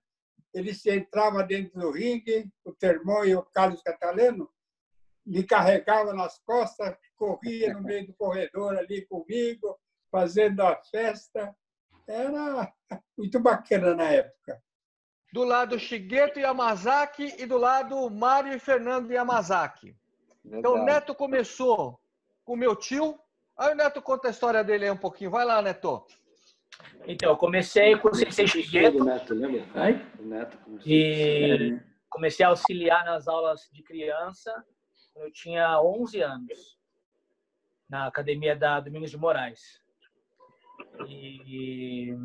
ele 0.54 0.74
se 0.74 0.90
entrava 0.90 1.44
dentro 1.44 1.80
do 1.80 1.92
ringue, 1.92 2.52
o 2.66 2.74
Termão 2.74 3.24
e 3.24 3.36
o 3.36 3.44
Carlos 3.44 3.82
Catalano 3.84 4.50
me 5.26 5.44
carregava 5.44 6.12
nas 6.12 6.40
costas, 6.40 6.98
corria 7.16 7.74
no 7.74 7.84
meio 7.84 8.08
do 8.08 8.14
corredor 8.16 8.76
ali 8.76 9.06
comigo, 9.06 9.80
fazendo 10.12 10.62
a 10.62 10.76
festa. 10.76 11.56
Era 12.08 12.74
muito 13.16 13.40
bacana 13.40 13.94
na 13.94 14.10
época. 14.10 14.60
Do 15.32 15.44
lado 15.44 15.78
Shigeto 15.78 16.40
Yamazaki 16.40 17.36
e 17.38 17.46
do 17.46 17.58
lado 17.58 18.10
Mário 18.10 18.54
e 18.54 18.60
Fernando 18.60 19.12
Yamazaki. 19.12 19.96
Verdade. 20.44 20.60
Então 20.60 20.74
o 20.74 20.84
Neto 20.84 21.14
começou 21.14 22.00
com 22.44 22.54
o 22.54 22.58
meu 22.58 22.76
tio. 22.76 23.20
Aí 23.58 23.74
o 23.74 23.76
Neto 23.76 24.02
conta 24.02 24.28
a 24.28 24.32
história 24.32 24.64
dele 24.64 24.86
aí 24.86 24.92
um 24.92 24.98
pouquinho. 24.98 25.30
Vai 25.30 25.46
lá, 25.46 25.62
Neto. 25.62 26.06
Então, 27.06 27.32
eu 27.32 27.38
comecei 27.38 27.98
com 27.98 28.10
o 28.10 28.16
Sensei 28.16 28.48
Shigeto. 28.48 29.04
Neto, 29.04 29.34
lembra? 29.34 29.66
Ai? 29.76 30.06
O 30.20 30.24
Neto 30.24 30.58
e 30.86 31.80
comecei 32.10 32.46
a 32.46 32.50
auxiliar 32.50 33.06
nas 33.06 33.28
aulas 33.28 33.70
de 33.72 33.84
criança. 33.84 34.52
Eu 35.16 35.32
tinha 35.32 35.82
11 35.82 36.22
anos, 36.22 36.80
na 37.90 38.08
academia 38.08 38.56
da 38.56 38.80
Domingos 38.80 39.12
de 39.12 39.18
Moraes. 39.18 39.82
E 41.08 42.16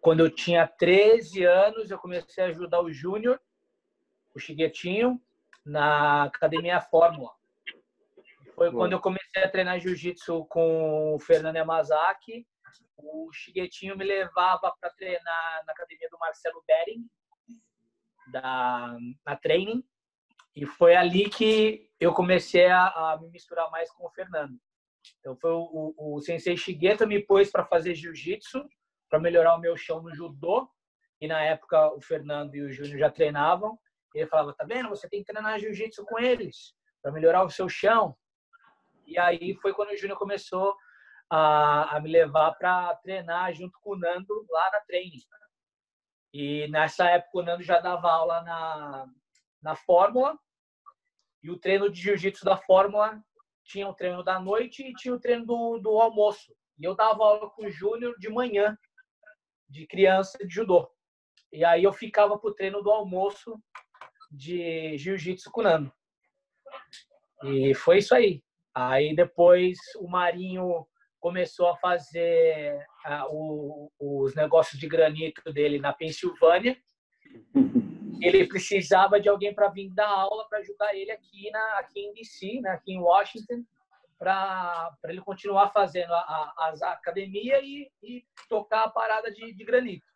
quando 0.00 0.20
eu 0.20 0.30
tinha 0.30 0.66
13 0.66 1.44
anos, 1.44 1.90
eu 1.90 1.98
comecei 1.98 2.44
a 2.44 2.48
ajudar 2.48 2.80
o 2.80 2.92
Júnior, 2.92 3.40
o 4.34 4.38
Chiguetinho, 4.38 5.20
na 5.64 6.24
Academia 6.24 6.80
Fórmula. 6.80 7.32
Foi 8.54 8.72
quando 8.72 8.92
eu 8.92 9.00
comecei 9.00 9.42
a 9.42 9.48
treinar 9.48 9.78
jiu-jitsu 9.78 10.44
com 10.46 11.14
o 11.14 11.18
Fernando 11.20 11.56
Yamazaki. 11.56 12.44
O 12.96 13.30
Chiguetinho 13.32 13.96
me 13.96 14.04
levava 14.04 14.74
para 14.80 14.90
treinar 14.90 15.64
na 15.64 15.72
academia 15.72 16.08
do 16.10 16.18
Marcelo 16.18 16.64
Bering, 16.66 17.08
da, 18.32 18.96
na 19.24 19.36
training. 19.36 19.84
E 20.56 20.66
foi 20.66 20.96
ali 20.96 21.30
que 21.30 21.88
eu 22.00 22.12
comecei 22.12 22.66
a, 22.66 23.12
a 23.12 23.18
me 23.20 23.28
misturar 23.30 23.70
mais 23.70 23.92
com 23.92 24.04
o 24.04 24.10
Fernando. 24.10 24.58
Então 25.20 25.36
foi 25.36 25.52
o, 25.52 25.94
o, 25.96 26.16
o 26.16 26.20
sensei 26.20 26.56
Shigeto 26.56 27.06
me 27.06 27.20
pôs 27.20 27.50
para 27.50 27.64
fazer 27.64 27.94
jiu-jitsu, 27.94 28.68
para 29.08 29.18
melhorar 29.18 29.56
o 29.56 29.60
meu 29.60 29.76
chão 29.76 30.02
no 30.02 30.14
judô. 30.14 30.68
E 31.20 31.26
na 31.26 31.42
época 31.42 31.94
o 31.94 32.00
Fernando 32.00 32.54
e 32.54 32.62
o 32.62 32.72
Júnior 32.72 32.98
já 32.98 33.10
treinavam. 33.10 33.78
Ele 34.14 34.26
falava: 34.26 34.54
"Tá 34.54 34.64
vendo? 34.64 34.88
Você 34.88 35.08
tem 35.08 35.22
que 35.22 35.32
treinar 35.32 35.58
jiu-jitsu 35.58 36.04
com 36.04 36.18
eles 36.18 36.74
para 37.02 37.12
melhorar 37.12 37.44
o 37.44 37.50
seu 37.50 37.68
chão". 37.68 38.16
E 39.06 39.18
aí 39.18 39.54
foi 39.56 39.72
quando 39.72 39.90
o 39.90 39.96
Júnior 39.96 40.18
começou 40.18 40.76
a, 41.30 41.96
a 41.96 42.00
me 42.00 42.10
levar 42.10 42.52
para 42.52 42.94
treinar 42.96 43.52
junto 43.54 43.78
com 43.80 43.90
o 43.90 43.98
Nando 43.98 44.46
lá 44.50 44.70
na 44.72 44.80
training. 44.80 45.22
E 46.32 46.68
nessa 46.68 47.08
época 47.08 47.38
o 47.38 47.42
Nando 47.42 47.62
já 47.62 47.80
dava 47.80 48.10
aula 48.10 48.42
na, 48.42 49.06
na 49.62 49.74
Fórmula. 49.74 50.38
E 51.42 51.50
o 51.50 51.58
treino 51.58 51.90
de 51.90 52.00
jiu-jitsu 52.00 52.44
da 52.44 52.56
Fórmula 52.56 53.22
tinha 53.64 53.88
o 53.88 53.94
treino 53.94 54.22
da 54.22 54.40
noite 54.40 54.82
e 54.82 54.94
tinha 54.94 55.14
o 55.14 55.20
treino 55.20 55.46
do, 55.46 55.78
do 55.78 55.90
almoço. 56.00 56.54
E 56.78 56.84
eu 56.84 56.94
dava 56.94 57.22
aula 57.22 57.50
com 57.50 57.66
o 57.66 57.70
Júnior 57.70 58.14
de 58.18 58.28
manhã, 58.28 58.76
de 59.68 59.86
criança 59.86 60.38
de 60.38 60.54
judô. 60.54 60.90
E 61.52 61.64
aí 61.64 61.84
eu 61.84 61.92
ficava 61.92 62.38
pro 62.38 62.54
treino 62.54 62.82
do 62.82 62.90
almoço 62.90 63.58
de 64.30 64.96
jiu-jitsu 64.98 65.50
com 65.50 65.60
o 65.60 65.64
Nando. 65.64 65.92
E 67.44 67.74
foi 67.74 67.98
isso 67.98 68.14
aí. 68.14 68.42
Aí 68.74 69.14
depois 69.14 69.78
o 69.98 70.08
Marinho 70.08 70.86
começou 71.20 71.68
a 71.68 71.76
fazer 71.76 72.78
o, 73.30 73.90
os 73.98 74.34
negócios 74.34 74.78
de 74.78 74.86
granito 74.86 75.52
dele 75.52 75.78
na 75.78 75.92
Pensilvânia. 75.92 76.76
ele 78.20 78.46
precisava 78.46 79.20
de 79.20 79.28
alguém 79.28 79.54
para 79.54 79.68
vir 79.68 79.90
dar 79.90 80.08
aula 80.08 80.48
para 80.48 80.58
ajudar 80.58 80.94
ele 80.94 81.10
aqui 81.10 81.50
na 81.50 81.78
aqui 81.78 82.00
em 82.00 82.12
DC, 82.12 82.60
né, 82.60 82.70
aqui 82.70 82.92
em 82.92 83.00
Washington, 83.00 83.64
para 84.18 84.96
ele 85.04 85.20
continuar 85.20 85.70
fazendo 85.70 86.12
a, 86.12 86.18
a, 86.18 86.74
a 86.82 86.92
academia 86.92 87.60
e, 87.62 87.90
e, 88.02 88.26
tocar 88.48 88.84
a 88.84 88.90
parada 88.90 89.30
de, 89.30 89.52
de, 89.52 89.64
granito. 89.64 90.06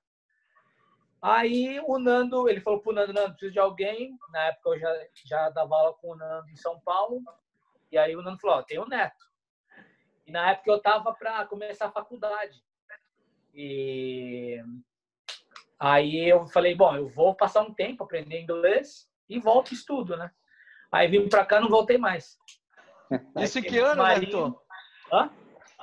Aí 1.21 1.81
o 1.87 1.99
Nando, 1.99 2.49
ele 2.49 2.61
falou 2.61 2.81
para 2.81 2.91
o 2.91 2.95
Nando, 2.95 3.13
Nando, 3.13 3.31
preciso 3.31 3.53
de 3.53 3.61
alguém. 3.61 4.19
Na 4.31 4.47
época 4.47 4.71
eu 4.71 4.81
já, 4.81 5.07
já 5.25 5.51
dava 5.51 5.77
aula 5.77 5.95
com 5.95 6.11
o 6.11 6.17
Nando 6.17 6.49
em 6.51 6.57
São 6.57 6.81
Paulo. 6.81 7.23
E 7.93 7.97
aí 7.97 8.17
o 8.17 8.23
Nando 8.23 8.41
falou, 8.41 8.57
ó, 8.57 8.63
tem 8.63 8.79
o 8.79 8.89
Neto. 8.89 9.25
E 10.27 10.33
na 10.33 10.51
época 10.51 10.71
eu 10.71 10.77
estava 10.77 11.15
para 11.15 11.47
começar 11.47 11.87
a 11.87 11.93
faculdade. 11.93 12.63
E 13.55 14.61
Aí 15.85 16.29
eu 16.29 16.47
falei, 16.47 16.77
bom, 16.77 16.95
eu 16.95 17.09
vou 17.09 17.35
passar 17.35 17.61
um 17.61 17.75
tempo 17.75 18.05
aprendendo 18.05 18.53
inglês 18.53 19.11
e 19.29 19.41
volto 19.41 19.73
e 19.73 19.75
estudo, 19.75 20.17
né? 20.17 20.31
Aí 20.93 21.09
vim 21.09 21.29
para 21.29 21.45
cá, 21.45 21.61
não 21.61 21.69
voltei 21.69 21.99
mais. 21.99 22.39
Isso 23.37 23.63
que 23.63 23.79
ano, 23.79 24.03
Marinho... 24.03 24.57
Hã? 25.13 25.31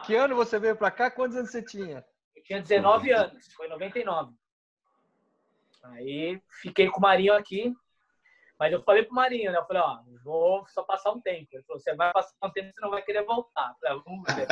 Que 0.06 0.16
ano 0.16 0.36
você 0.36 0.60
veio 0.60 0.76
para 0.76 0.92
cá? 0.92 1.12
Quantos 1.12 1.36
anos 1.38 1.52
você 1.52 1.64
tinha? 1.64 2.04
Eu 2.36 2.44
tinha 2.44 2.62
19 2.62 3.12
anos, 3.12 3.48
foi 3.54 3.68
em 3.68 3.70
99. 3.70 4.34
Aí 5.84 6.42
fiquei 6.62 6.90
com 6.90 7.00
o 7.00 7.02
Marinho 7.02 7.34
aqui, 7.34 7.74
mas 8.58 8.74
eu 8.74 8.82
falei 8.84 9.04
pro 9.04 9.16
Marinho, 9.16 9.52
né? 9.52 9.58
Eu 9.58 9.66
falei, 9.66 9.82
ó, 9.82 10.00
vou 10.24 10.66
só 10.68 10.84
passar 10.84 11.12
um 11.12 11.22
tempo. 11.22 11.48
Ele 11.52 11.64
falou, 11.64 11.80
você 11.80 11.96
vai 11.96 12.12
passar 12.12 12.36
um 12.44 12.52
tempo, 12.52 12.72
você 12.74 12.82
não 12.82 12.90
vai 12.90 13.02
querer 13.02 13.24
voltar. 13.24 13.70
Eu 13.70 13.76
falei, 13.80 14.04
vamos 14.06 14.36
ver. 14.36 14.48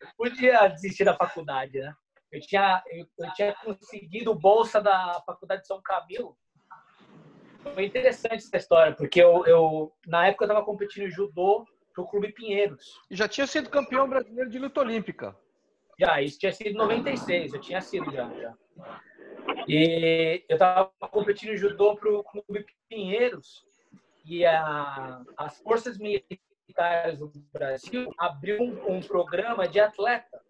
Eu 0.00 0.08
podia 0.16 0.68
desistir 0.68 1.04
da 1.04 1.14
faculdade, 1.14 1.78
né? 1.78 1.94
Eu 2.30 2.40
tinha, 2.40 2.82
eu, 2.90 3.06
eu 3.18 3.32
tinha 3.34 3.54
conseguido 3.54 4.34
bolsa 4.34 4.80
da 4.80 5.22
Faculdade 5.26 5.62
de 5.62 5.66
São 5.66 5.82
Camilo. 5.82 6.36
Foi 7.74 7.84
interessante 7.84 8.44
essa 8.44 8.56
história, 8.56 8.94
porque 8.94 9.22
eu, 9.22 9.46
eu 9.46 9.92
na 10.06 10.26
época 10.26 10.44
eu 10.44 10.48
estava 10.48 10.64
competindo 10.64 11.10
judô 11.10 11.64
pro 11.92 12.06
Clube 12.06 12.32
Pinheiros. 12.32 13.00
E 13.10 13.16
já 13.16 13.28
tinha 13.28 13.46
sido 13.46 13.70
campeão 13.70 14.08
brasileiro 14.08 14.50
de 14.50 14.58
luta 14.58 14.80
olímpica. 14.80 15.36
Já, 15.98 16.20
isso 16.20 16.38
tinha 16.38 16.52
sido 16.52 16.70
em 16.70 16.74
96, 16.74 17.54
eu 17.54 17.60
tinha 17.60 17.80
sido 17.80 18.10
já. 18.10 18.28
já. 18.34 18.54
E 19.68 20.44
eu 20.48 20.54
estava 20.54 20.90
competindo 21.10 21.56
judô 21.56 21.96
pro 21.96 22.24
Clube 22.24 22.66
Pinheiros 22.88 23.64
e 24.24 24.44
a, 24.44 25.22
as 25.36 25.58
forças 25.60 25.98
militares 25.98 27.18
do 27.18 27.30
Brasil 27.52 28.12
abriu 28.18 28.62
um, 28.62 28.96
um 28.96 29.00
programa 29.00 29.68
de 29.68 29.80
atleta 29.80 30.40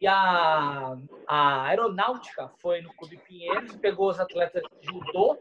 e 0.00 0.06
a, 0.06 0.96
a 1.26 1.64
aeronáutica 1.64 2.48
foi 2.58 2.80
no 2.80 2.92
Clube 2.94 3.18
Pinheiros, 3.18 3.76
pegou 3.76 4.08
os 4.08 4.18
atletas 4.18 4.62
de 4.80 4.86
judô 4.86 5.38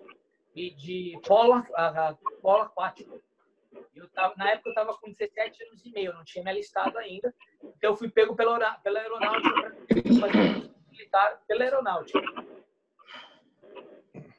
e 0.53 0.71
de 0.71 1.17
polo, 1.25 1.63
a, 1.75 2.09
a, 2.09 2.15
polo 2.41 2.63
aquático. 2.63 3.21
Eu 3.99 4.09
tava, 4.09 4.33
na 4.37 4.51
época 4.51 4.69
eu 4.69 4.71
estava 4.71 4.97
com 4.97 5.11
17 5.11 5.63
anos 5.63 5.85
e 5.85 5.91
meio, 5.91 6.13
não 6.13 6.23
tinha 6.23 6.43
me 6.43 6.49
alistado 6.49 6.97
ainda. 6.97 7.33
Então 7.61 7.91
eu 7.91 7.95
fui 7.95 8.09
pego 8.09 8.35
pela, 8.35 8.75
pela 8.75 8.99
aeronáutica 8.99 9.75
fazer 10.19 10.69
militar 10.89 11.41
pela 11.47 11.63
aeronáutica. 11.63 12.19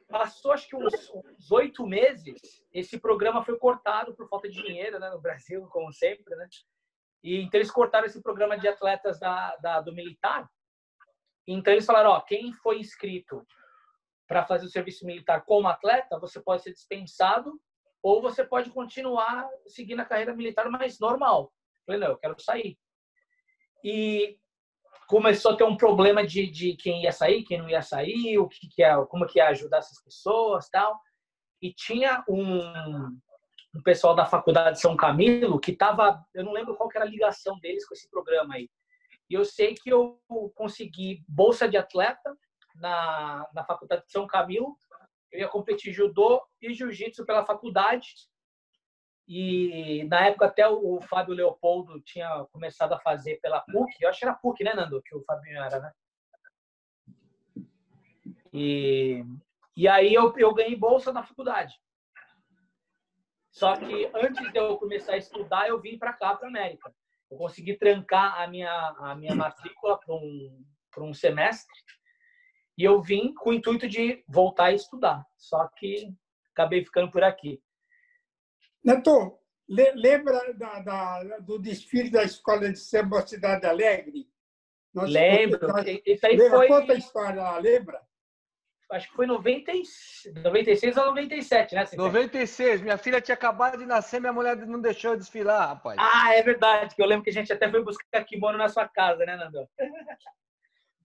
Passou 0.09 0.51
acho 0.51 0.67
que 0.67 0.75
uns 0.75 1.51
oito 1.51 1.87
meses, 1.87 2.63
esse 2.73 2.99
programa 2.99 3.43
foi 3.43 3.57
cortado 3.57 4.13
por 4.13 4.27
falta 4.27 4.49
de 4.49 4.61
dinheiro 4.61 4.99
né, 4.99 5.09
no 5.09 5.21
Brasil, 5.21 5.65
como 5.67 5.91
sempre, 5.93 6.35
né? 6.35 6.47
E, 7.23 7.41
então 7.41 7.59
eles 7.59 7.71
cortaram 7.71 8.05
esse 8.05 8.21
programa 8.21 8.57
de 8.57 8.67
atletas 8.67 9.19
da, 9.19 9.55
da 9.57 9.79
do 9.79 9.93
militar. 9.93 10.49
Então 11.47 11.73
eles 11.73 11.85
falaram, 11.85 12.11
ó, 12.11 12.21
quem 12.21 12.51
foi 12.53 12.79
inscrito 12.79 13.45
para 14.27 14.45
fazer 14.45 14.65
o 14.65 14.69
serviço 14.69 15.05
militar 15.05 15.43
como 15.45 15.67
atleta, 15.67 16.19
você 16.19 16.41
pode 16.41 16.63
ser 16.63 16.71
dispensado 16.71 17.59
ou 18.01 18.21
você 18.21 18.43
pode 18.43 18.69
continuar 18.71 19.47
seguindo 19.67 19.99
a 19.99 20.05
carreira 20.05 20.35
militar 20.35 20.69
mais 20.69 20.99
normal. 20.99 21.43
Eu 21.43 21.85
falei, 21.85 22.01
não, 22.01 22.07
eu 22.09 22.17
quero 22.17 22.39
sair. 22.39 22.77
E 23.83 24.37
começou 25.07 25.51
a 25.51 25.57
ter 25.57 25.63
um 25.63 25.77
problema 25.77 26.25
de, 26.25 26.49
de 26.49 26.75
quem 26.75 27.03
ia 27.03 27.11
sair, 27.11 27.43
quem 27.43 27.57
não 27.57 27.69
ia 27.69 27.81
sair, 27.81 28.37
o 28.39 28.47
que, 28.47 28.67
que 28.69 28.83
é, 28.83 28.95
como 29.05 29.27
que 29.27 29.39
ia 29.39 29.49
ajudar 29.49 29.79
essas 29.79 30.01
pessoas, 30.03 30.69
tal. 30.69 30.99
E 31.61 31.73
tinha 31.73 32.23
um 32.27 33.19
um 33.73 33.81
pessoal 33.81 34.13
da 34.13 34.25
faculdade 34.25 34.75
de 34.75 34.81
São 34.81 34.95
Camilo 34.95 35.59
que 35.59 35.71
estava, 35.71 36.23
eu 36.33 36.43
não 36.43 36.51
lembro 36.51 36.75
qual 36.75 36.89
era 36.93 37.05
a 37.05 37.07
ligação 37.07 37.57
deles 37.59 37.87
com 37.87 37.93
esse 37.93 38.09
programa 38.09 38.55
aí. 38.55 38.69
E 39.29 39.33
eu 39.33 39.45
sei 39.45 39.75
que 39.75 39.89
eu 39.89 40.19
consegui 40.55 41.23
bolsa 41.27 41.67
de 41.67 41.77
atleta 41.77 42.35
na, 42.75 43.47
na 43.53 43.63
faculdade 43.63 44.05
de 44.05 44.11
São 44.11 44.27
Camilo 44.27 44.75
eu 45.31 45.39
ia 45.39 45.47
competir 45.47 45.93
judô 45.93 46.41
e 46.61 46.73
jiu-jitsu 46.73 47.25
pela 47.25 47.45
faculdade. 47.45 48.13
E 49.27 50.03
na 50.09 50.27
época 50.27 50.45
até 50.45 50.67
o 50.67 50.99
Fábio 51.01 51.33
Leopoldo 51.33 52.01
tinha 52.01 52.45
começado 52.51 52.93
a 52.93 52.99
fazer 52.99 53.39
pela 53.41 53.61
PUC. 53.61 53.93
Eu 54.01 54.09
acho 54.09 54.19
que 54.19 54.25
era 54.25 54.35
PUC, 54.35 54.63
né, 54.63 54.73
Nando? 54.73 55.01
Que 55.01 55.15
o 55.15 55.23
Fabinho 55.23 55.61
era, 55.61 55.79
né? 55.79 55.91
E, 58.53 59.23
e 59.77 59.87
aí 59.87 60.13
eu, 60.13 60.33
eu 60.37 60.53
ganhei 60.53 60.75
bolsa 60.75 61.13
na 61.13 61.23
faculdade. 61.23 61.79
Só 63.51 63.75
que 63.75 64.11
antes 64.13 64.51
de 64.51 64.57
eu 64.57 64.77
começar 64.77 65.13
a 65.13 65.17
estudar, 65.17 65.67
eu 65.67 65.79
vim 65.79 65.97
para 65.97 66.13
cá, 66.13 66.35
para 66.35 66.49
América. 66.49 66.93
Eu 67.29 67.37
consegui 67.37 67.77
trancar 67.77 68.41
a 68.41 68.47
minha, 68.47 68.95
a 68.99 69.15
minha 69.15 69.35
matrícula 69.35 69.97
para 69.97 70.13
um, 70.13 70.65
um 70.97 71.13
semestre 71.13 71.73
e 72.81 72.83
eu 72.83 72.99
vim 72.99 73.31
com 73.35 73.51
o 73.51 73.53
intuito 73.53 73.87
de 73.87 74.23
voltar 74.27 74.65
a 74.65 74.73
estudar. 74.73 75.23
Só 75.37 75.67
que 75.77 76.11
acabei 76.51 76.83
ficando 76.83 77.11
por 77.11 77.23
aqui. 77.23 77.61
Neto, 78.83 79.37
lembra 79.69 80.51
da, 80.55 80.79
da, 80.79 81.37
do 81.41 81.59
desfile 81.59 82.09
da 82.09 82.23
Escola 82.23 82.71
de 82.71 82.79
Samba 82.79 83.21
Cidade 83.27 83.67
Alegre? 83.67 84.27
Nós 84.91 85.11
Lembro. 85.11 85.59
Isso 86.03 86.25
aí 86.25 86.37
foi... 86.49 86.67
Conta 86.67 86.93
a 86.93 86.97
história 86.97 87.43
lá, 87.43 87.59
lembra? 87.59 88.01
acho 88.93 89.07
que 89.09 89.15
foi 89.15 89.25
90, 89.25 89.71
96 90.43 90.97
ou 90.97 91.05
97, 91.05 91.75
né? 91.75 91.85
96. 91.95 92.81
Minha 92.81 92.97
filha 92.97 93.21
tinha 93.21 93.35
acabado 93.35 93.77
de 93.77 93.85
nascer, 93.85 94.19
minha 94.19 94.33
mulher 94.33 94.57
não 94.57 94.81
deixou 94.81 95.11
eu 95.11 95.17
desfilar, 95.17 95.69
rapaz. 95.69 95.97
Ah, 95.97 96.35
é 96.35 96.43
verdade, 96.43 96.93
que 96.93 97.01
eu 97.01 97.05
lembro 97.05 97.23
que 97.23 97.29
a 97.29 97.33
gente 97.33 97.53
até 97.53 97.71
foi 97.71 97.81
buscar 97.81 98.25
kimono 98.25 98.57
na 98.57 98.67
sua 98.67 98.85
casa, 98.89 99.25
né, 99.25 99.37
Nando? 99.37 99.65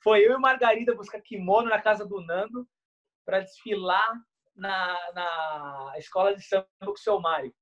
Foi 0.07 0.25
eu 0.25 0.37
e 0.37 0.39
Margarida 0.39 0.95
buscar 0.95 1.21
kimono 1.21 1.69
na 1.69 1.83
casa 1.83 2.07
do 2.07 2.21
Nando 2.21 2.65
para 3.25 3.41
desfilar 3.41 4.15
na, 4.55 4.97
na 5.13 5.95
escola 5.97 6.33
de 6.33 6.43
samba 6.43 6.69
com 6.85 6.93
o 6.93 6.97
seu 6.97 7.21
Mário. 7.21 7.53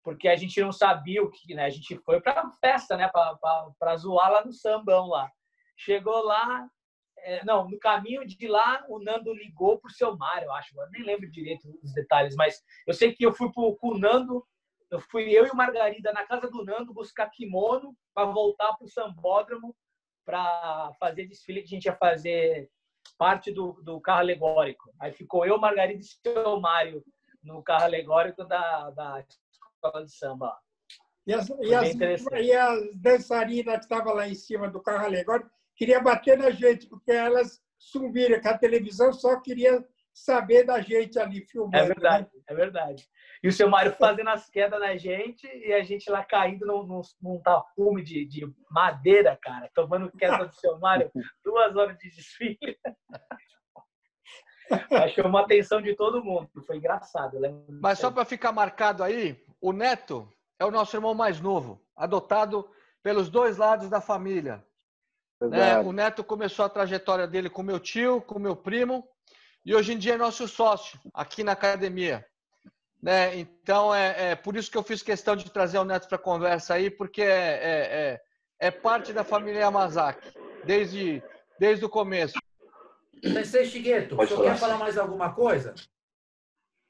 Porque 0.00 0.28
a 0.28 0.36
gente 0.36 0.60
não 0.60 0.70
sabia 0.70 1.20
o 1.20 1.28
que, 1.32 1.52
né? 1.52 1.64
A 1.64 1.70
gente 1.70 1.98
foi 2.04 2.20
para 2.20 2.48
festa, 2.60 2.96
né? 2.96 3.10
Para 3.10 3.96
zoar 3.96 4.30
lá 4.30 4.44
no 4.44 4.52
sambão 4.52 5.08
lá. 5.08 5.28
Chegou 5.76 6.22
lá, 6.22 6.64
é, 7.18 7.44
não, 7.44 7.68
no 7.68 7.76
caminho 7.80 8.24
de 8.24 8.46
lá, 8.46 8.84
o 8.88 9.00
Nando 9.00 9.34
ligou 9.34 9.80
pro 9.80 9.90
seu 9.90 10.16
Mário, 10.16 10.46
eu 10.46 10.52
acho. 10.52 10.80
Eu 10.80 10.88
nem 10.90 11.02
lembro 11.02 11.28
direito 11.28 11.76
os 11.82 11.92
detalhes, 11.92 12.36
mas 12.36 12.62
eu 12.86 12.94
sei 12.94 13.12
que 13.12 13.26
eu 13.26 13.32
fui 13.32 13.52
pro, 13.52 13.74
com 13.78 13.88
o 13.88 13.98
Nando, 13.98 14.46
eu 14.92 15.00
fui 15.00 15.28
eu 15.36 15.44
e 15.44 15.50
o 15.50 15.56
Margarida 15.56 16.12
na 16.12 16.24
casa 16.24 16.48
do 16.48 16.64
Nando 16.64 16.94
buscar 16.94 17.28
kimono 17.30 17.96
para 18.14 18.30
voltar 18.30 18.74
pro 18.74 18.86
Sambódromo 18.86 19.74
para 20.24 20.92
fazer 20.98 21.26
desfile 21.26 21.60
que 21.60 21.66
a 21.66 21.70
gente 21.70 21.84
ia 21.84 21.96
fazer 21.96 22.70
parte 23.18 23.52
do, 23.52 23.72
do 23.82 24.00
carro 24.00 24.20
alegórico. 24.20 24.92
Aí 25.00 25.12
ficou 25.12 25.44
eu, 25.46 25.58
Margarida 25.58 26.00
e 26.00 26.04
seu 26.04 26.60
Mário 26.60 27.04
no 27.42 27.62
carro 27.62 27.84
alegórico 27.84 28.44
da, 28.44 28.90
da 28.90 29.24
escola 29.50 30.04
de 30.04 30.12
samba. 30.12 30.56
E 31.26 31.32
as, 31.32 31.48
e 31.48 31.74
as, 31.74 31.94
e 32.32 32.52
as 32.52 32.96
dançarinas 32.96 33.76
que 33.76 33.82
estavam 33.82 34.14
lá 34.14 34.28
em 34.28 34.34
cima 34.34 34.68
do 34.68 34.82
carro 34.82 35.06
alegórico 35.06 35.50
queria 35.76 36.00
bater 36.00 36.38
na 36.38 36.50
gente, 36.50 36.86
porque 36.86 37.12
elas 37.12 37.62
sumiram, 37.78 38.40
que 38.40 38.48
a 38.48 38.58
televisão 38.58 39.12
só 39.12 39.40
queria 39.40 39.84
saber 40.12 40.64
da 40.64 40.80
gente 40.80 41.18
ali 41.18 41.44
filmando. 41.46 41.76
É 41.76 41.86
verdade, 41.86 42.28
né? 42.34 42.42
é 42.46 42.54
verdade. 42.54 43.08
E 43.44 43.48
o 43.48 43.52
seu 43.52 43.68
Mário 43.68 43.92
fazendo 43.92 44.30
as 44.30 44.48
quedas 44.48 44.80
na 44.80 44.96
gente 44.96 45.46
e 45.46 45.70
a 45.74 45.84
gente 45.84 46.10
lá 46.10 46.24
caindo 46.24 46.64
num, 46.64 46.82
num, 46.82 47.02
num 47.20 47.42
tapume 47.42 48.02
de, 48.02 48.24
de 48.24 48.50
madeira, 48.70 49.38
cara, 49.42 49.70
tomando 49.74 50.10
queda 50.12 50.46
do 50.46 50.54
seu 50.54 50.78
Mário, 50.78 51.10
duas 51.44 51.76
horas 51.76 51.98
de 51.98 52.08
desfile. 52.08 52.78
Acho 54.92 55.14
que 55.16 55.20
uma 55.20 55.42
atenção 55.42 55.82
de 55.82 55.94
todo 55.94 56.24
mundo, 56.24 56.48
foi 56.66 56.78
engraçado. 56.78 57.38
Mas 57.82 57.98
só 57.98 58.10
para 58.10 58.24
ficar 58.24 58.50
marcado 58.50 59.04
aí, 59.04 59.38
o 59.60 59.74
Neto 59.74 60.26
é 60.58 60.64
o 60.64 60.70
nosso 60.70 60.96
irmão 60.96 61.14
mais 61.14 61.38
novo, 61.38 61.84
adotado 61.94 62.66
pelos 63.02 63.28
dois 63.28 63.58
lados 63.58 63.90
da 63.90 64.00
família. 64.00 64.64
Né? 65.38 65.78
O 65.80 65.92
Neto 65.92 66.24
começou 66.24 66.64
a 66.64 66.70
trajetória 66.70 67.26
dele 67.26 67.50
com 67.50 67.62
meu 67.62 67.78
tio, 67.78 68.22
com 68.22 68.38
meu 68.38 68.56
primo, 68.56 69.06
e 69.66 69.74
hoje 69.74 69.92
em 69.92 69.98
dia 69.98 70.14
é 70.14 70.16
nosso 70.16 70.48
sócio 70.48 70.98
aqui 71.12 71.44
na 71.44 71.52
academia. 71.52 72.26
Né? 73.04 73.38
Então, 73.38 73.94
é, 73.94 74.30
é 74.30 74.34
por 74.34 74.56
isso 74.56 74.70
que 74.70 74.78
eu 74.78 74.82
fiz 74.82 75.02
questão 75.02 75.36
de 75.36 75.50
trazer 75.50 75.76
o 75.76 75.84
Neto 75.84 76.08
para 76.08 76.16
a 76.16 76.18
conversa 76.18 76.72
aí, 76.72 76.88
porque 76.88 77.20
é, 77.20 77.26
é, 77.26 77.60
é, 77.92 78.20
é, 78.58 78.70
parte 78.70 79.12
da 79.12 79.22
família 79.22 79.60
Yamazaki, 79.60 80.32
desde, 80.64 81.22
desde 81.60 81.84
o 81.84 81.88
começo. 81.90 82.38
Sensei 83.22 83.66
Shigeto, 83.66 84.18
o 84.18 84.26
senhor 84.26 84.44
quer 84.44 84.56
falar 84.56 84.78
mais 84.78 84.96
alguma 84.96 85.34
coisa? 85.34 85.74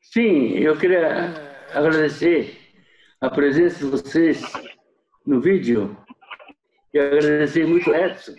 Sim, 0.01 0.51
eu 0.51 0.79
queria 0.79 1.35
agradecer 1.73 2.61
a 3.21 3.29
presença 3.29 3.79
de 3.79 3.87
vocês 3.87 4.41
no 5.27 5.41
vídeo 5.41 5.97
e 6.93 6.99
agradecer 7.01 7.67
muito 7.67 7.93
Edson 7.93 8.37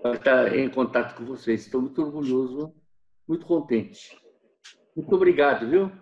por 0.00 0.14
estar 0.14 0.56
em 0.56 0.70
contato 0.70 1.14
com 1.14 1.26
vocês. 1.26 1.66
Estou 1.66 1.82
muito 1.82 2.00
orgulhoso, 2.00 2.74
muito 3.28 3.44
contente. 3.44 4.16
Muito 4.98 5.14
obrigado, 5.14 5.70
viu? 5.70 5.92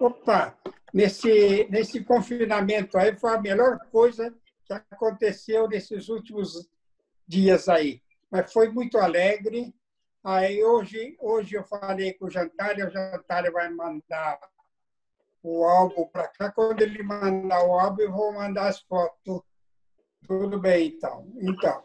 Opa, 0.00 0.58
nesse, 0.92 1.64
nesse 1.70 2.02
confinamento 2.02 2.98
aí 2.98 3.16
foi 3.16 3.36
a 3.36 3.40
melhor 3.40 3.78
coisa 3.92 4.34
que 4.64 4.72
aconteceu 4.72 5.68
nesses 5.68 6.08
últimos 6.08 6.68
dias 7.24 7.68
aí. 7.68 8.02
Mas 8.28 8.52
foi 8.52 8.68
muito 8.68 8.98
alegre. 8.98 9.72
Aí 10.24 10.60
hoje, 10.64 11.16
hoje 11.20 11.54
eu 11.54 11.62
falei 11.62 12.14
com 12.14 12.26
o 12.26 12.30
Jantar, 12.30 12.80
e 12.80 12.82
o 12.82 12.90
Jantar 12.90 13.48
vai 13.52 13.70
mandar 13.70 14.40
o 15.40 15.64
álbum 15.64 16.04
para 16.08 16.26
cá. 16.26 16.50
Quando 16.50 16.82
ele 16.82 17.00
mandar 17.04 17.64
o 17.64 17.78
álbum, 17.78 18.02
eu 18.02 18.12
vou 18.12 18.32
mandar 18.32 18.66
as 18.66 18.80
fotos. 18.80 19.40
Tudo 20.26 20.58
bem, 20.58 20.88
então. 20.88 21.32
Então, 21.36 21.84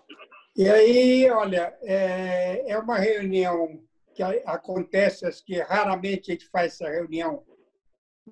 e 0.56 0.68
aí, 0.68 1.30
olha, 1.30 1.78
é, 1.84 2.72
é 2.72 2.80
uma 2.80 2.98
reunião 2.98 3.80
que 4.26 4.44
acontece, 4.46 5.44
que 5.44 5.60
raramente 5.60 6.32
a 6.32 6.34
gente 6.34 6.48
faz 6.50 6.74
essa 6.74 6.90
reunião 6.90 7.44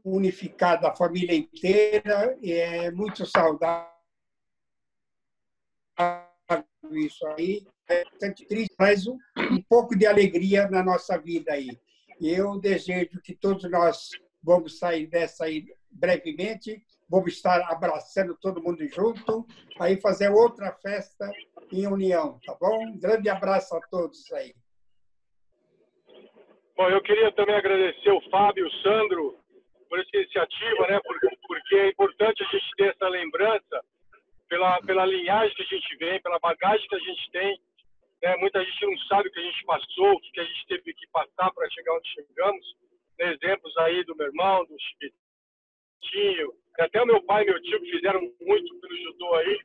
unificada, 0.04 0.88
a 0.88 0.96
família 0.96 1.36
inteira, 1.36 2.38
é 2.44 2.92
muito 2.92 3.26
saudável 3.26 3.88
isso 6.92 7.26
aí. 7.28 7.66
É 7.88 8.04
bastante 8.06 8.46
triste, 8.46 8.76
mas 8.78 9.08
um, 9.08 9.18
um 9.52 9.62
pouco 9.64 9.98
de 9.98 10.06
alegria 10.06 10.70
na 10.70 10.84
nossa 10.84 11.18
vida 11.18 11.54
aí. 11.54 11.70
Eu 12.22 12.60
desejo 12.60 13.20
que 13.22 13.34
todos 13.34 13.70
nós 13.70 14.10
Vamos 14.42 14.80
sair 14.80 15.08
dessa 15.08 15.46
aí 15.46 15.66
brevemente. 15.92 16.84
Vamos 17.10 17.34
estar 17.34 17.62
abraçando 17.72 18.38
todo 18.38 18.62
mundo 18.62 18.88
junto, 18.88 19.46
aí 19.80 20.00
fazer 20.00 20.30
outra 20.30 20.72
festa 20.72 21.32
em 21.72 21.88
união, 21.88 22.40
tá 22.46 22.56
bom? 22.60 22.86
Um 22.86 23.00
grande 23.00 23.28
abraço 23.30 23.76
a 23.76 23.82
todos 23.82 24.32
aí. 24.32 24.54
Bom, 26.80 26.90
eu 26.90 27.02
queria 27.02 27.30
também 27.34 27.56
agradecer 27.56 28.10
o 28.10 28.22
Fábio 28.30 28.66
e 28.66 28.70
o 28.70 28.82
Sandro 28.82 29.36
por 29.90 30.00
essa 30.00 30.16
iniciativa, 30.16 30.88
né? 30.88 30.98
Porque, 31.04 31.28
porque 31.46 31.76
é 31.76 31.90
importante 31.90 32.42
a 32.42 32.46
gente 32.46 32.66
ter 32.78 32.96
essa 32.96 33.10
lembrança 33.10 33.84
pela, 34.48 34.80
pela 34.84 35.06
linhagem 35.06 35.54
que 35.58 35.64
a 35.64 35.66
gente 35.66 35.98
vem, 35.98 36.22
pela 36.22 36.40
bagagem 36.40 36.88
que 36.88 36.96
a 36.96 37.00
gente 37.00 37.32
tem. 37.32 37.60
Né? 38.24 38.34
Muita 38.38 38.64
gente 38.64 38.86
não 38.86 38.98
sabe 39.10 39.28
o 39.28 39.32
que 39.34 39.40
a 39.42 39.44
gente 39.44 39.66
passou, 39.66 40.14
o 40.14 40.22
que 40.22 40.40
a 40.40 40.46
gente 40.46 40.68
teve 40.68 40.94
que 40.94 41.06
passar 41.12 41.52
para 41.52 41.70
chegar 41.70 41.98
onde 41.98 42.14
chegamos 42.14 42.66
exemplos 43.20 43.78
aí 43.80 44.02
do 44.06 44.16
meu 44.16 44.28
irmão, 44.28 44.64
do 44.64 44.78
Chiquitinho, 44.80 46.54
até 46.80 47.02
o 47.02 47.06
meu 47.06 47.22
pai 47.24 47.44
e 47.44 47.48
meu 47.48 47.62
tio 47.62 47.82
que 47.82 47.92
fizeram 47.92 48.22
muito 48.40 48.80
pelo 48.80 48.98
judô 49.04 49.36
aí. 49.36 49.60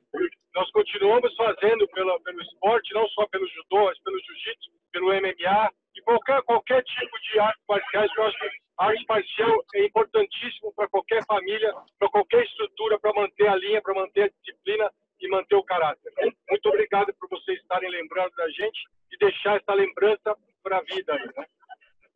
Nós 0.53 0.69
continuamos 0.73 1.33
fazendo 1.37 1.87
pelo, 1.91 2.21
pelo 2.23 2.43
esporte, 2.43 2.93
não 2.93 3.07
só 3.11 3.25
pelo 3.29 3.47
judô, 3.47 3.85
mas 3.85 4.03
pelo 4.03 4.19
jiu-jitsu, 4.19 4.73
pelo 4.91 5.15
MMA 5.15 5.71
e 5.95 6.03
qualquer, 6.03 6.43
qualquer 6.43 6.83
tipo 6.83 7.19
de 7.21 7.39
arte 7.39 7.61
marciais. 7.69 8.11
Eu 8.17 8.25
acho 8.25 8.39
que 8.39 8.51
a 8.79 8.87
arte 8.87 9.05
marcial 9.09 9.65
é 9.75 9.85
importantíssimo 9.87 10.73
para 10.75 10.89
qualquer 10.89 11.25
família, 11.27 11.75
para 11.99 12.09
qualquer 12.11 12.45
estrutura, 12.45 12.99
para 12.99 13.13
manter 13.15 13.49
a 13.49 13.57
linha, 13.57 13.83
para 13.83 13.95
manter 13.95 14.23
a 14.23 14.29
disciplina 14.29 14.91
e 15.21 15.29
manter 15.29 15.55
o 15.55 15.65
caráter. 15.65 16.13
Muito 16.51 16.69
obrigado 16.69 17.15
por 17.15 17.29
vocês 17.31 17.59
estarem 17.61 17.91
lembrando 17.91 18.35
da 18.37 18.49
gente 18.49 18.79
e 19.13 19.19
deixar 19.19 19.57
essa 19.57 19.75
lembrança 19.75 20.37
para 20.63 20.79
a 20.79 20.83
vida 20.83 21.13
aí, 21.15 21.27
né? 21.37 21.47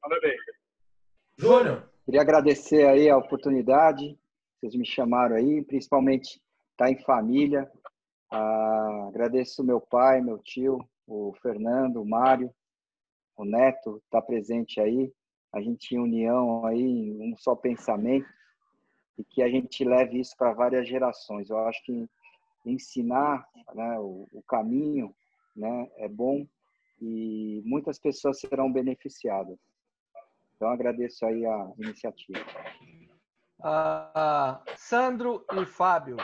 Parabéns. 0.01 0.41
Júnior. 1.39 1.89
Queria 2.05 2.23
agradecer 2.23 2.89
aí 2.89 3.11
a 3.11 3.19
oportunidade, 3.19 4.19
vocês 4.59 4.75
me 4.75 4.87
chamaram 4.87 5.37
aí, 5.37 5.63
principalmente 5.63 6.41
estar 6.73 6.87
tá 6.87 6.91
em 6.91 6.99
família. 7.03 7.71
Ah, 8.33 9.09
agradeço 9.09 9.63
meu 9.63 9.79
pai, 9.79 10.23
meu 10.23 10.39
tio, 10.39 10.79
o 11.07 11.35
Fernando, 11.43 12.01
o 12.01 12.09
Mário, 12.09 12.51
o 13.39 13.44
Neto, 13.44 14.02
estar 14.05 14.20
tá 14.20 14.27
presente 14.27 14.81
aí. 14.81 15.12
A 15.52 15.60
gente 15.60 15.94
em 15.94 15.98
união 15.98 16.66
aí, 16.66 17.16
um 17.19 17.35
só 17.36 17.55
pensamento 17.55 18.28
e 19.16 19.24
que 19.24 19.43
a 19.43 19.48
gente 19.48 19.82
leve 19.85 20.20
isso 20.20 20.36
para 20.36 20.52
várias 20.52 20.86
gerações. 20.86 21.48
Eu 21.48 21.59
acho 21.66 21.82
que 21.85 22.09
ensinar 22.66 23.48
né, 23.74 23.98
o, 23.98 24.28
o 24.32 24.43
caminho 24.43 25.15
né, 25.56 25.90
é 25.97 26.09
bom 26.09 26.47
e 27.01 27.62
muitas 27.65 27.98
pessoas 27.98 28.40
serão 28.40 28.70
beneficiadas. 28.70 29.59
Então, 30.55 30.69
agradeço 30.69 31.24
aí 31.24 31.47
a 31.47 31.73
iniciativa. 31.78 32.44
Ah, 33.62 34.60
Sandro 34.77 35.44
e 35.52 35.65
Fábio, 35.65 36.16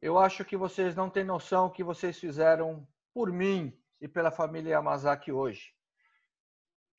eu 0.00 0.18
acho 0.18 0.44
que 0.44 0.56
vocês 0.56 0.94
não 0.94 1.10
têm 1.10 1.24
noção 1.24 1.70
que 1.70 1.82
vocês 1.82 2.18
fizeram 2.18 2.86
por 3.12 3.32
mim 3.32 3.72
e 4.00 4.06
pela 4.06 4.30
família 4.30 4.72
Yamazaki 4.72 5.32
hoje. 5.32 5.74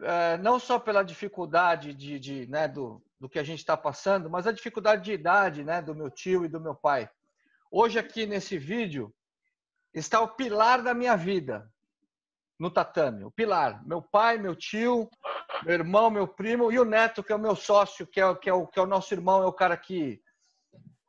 É, 0.01 0.38
não 0.38 0.59
só 0.59 0.77
pela 0.77 1.03
dificuldade 1.03 1.93
de, 1.93 2.19
de 2.19 2.47
né, 2.47 2.67
do, 2.67 3.01
do 3.19 3.30
que 3.30 3.39
a 3.39 3.43
gente 3.43 3.59
está 3.59 3.77
passando, 3.77 4.30
mas 4.30 4.45
a 4.45 4.51
dificuldade 4.51 5.03
de 5.03 5.13
idade 5.13 5.63
né, 5.63 5.81
do 5.81 5.95
meu 5.95 6.09
tio 6.09 6.43
e 6.43 6.49
do 6.49 6.59
meu 6.59 6.76
pai. 6.76 7.09
Hoje, 7.72 7.97
aqui 7.97 8.26
nesse 8.26 8.57
vídeo, 8.57 9.13
está 9.93 10.19
o 10.22 10.35
pilar 10.35 10.81
da 10.81 10.93
minha 10.93 11.15
vida 11.15 11.72
no 12.59 12.69
tatame. 12.69 13.23
O 13.23 13.31
pilar. 13.31 13.85
Meu 13.85 14.01
pai, 14.01 14.38
meu 14.38 14.55
tio, 14.55 15.09
meu 15.63 15.73
irmão, 15.73 16.09
meu 16.09 16.27
primo 16.27 16.72
e 16.72 16.80
o 16.80 16.85
neto, 16.85 17.23
que 17.23 17.31
é 17.31 17.35
o 17.35 17.39
meu 17.39 17.55
sócio, 17.55 18.07
que 18.07 18.19
é, 18.19 18.35
que 18.35 18.49
é, 18.49 18.53
o, 18.53 18.67
que 18.67 18.80
é 18.80 18.81
o 18.81 18.88
nosso 18.88 19.13
irmão, 19.13 19.43
é 19.43 19.45
o 19.45 19.53
cara 19.53 19.77
que, 19.77 20.22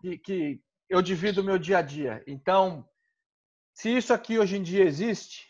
que, 0.01 0.19
que 0.19 0.61
eu 0.89 1.03
divido 1.03 1.41
o 1.41 1.45
meu 1.45 1.59
dia 1.59 1.79
a 1.79 1.83
dia. 1.83 2.23
Então, 2.27 2.89
se 3.75 3.95
isso 3.95 4.13
aqui 4.13 4.39
hoje 4.39 4.57
em 4.57 4.63
dia 4.63 4.85
existe, 4.85 5.47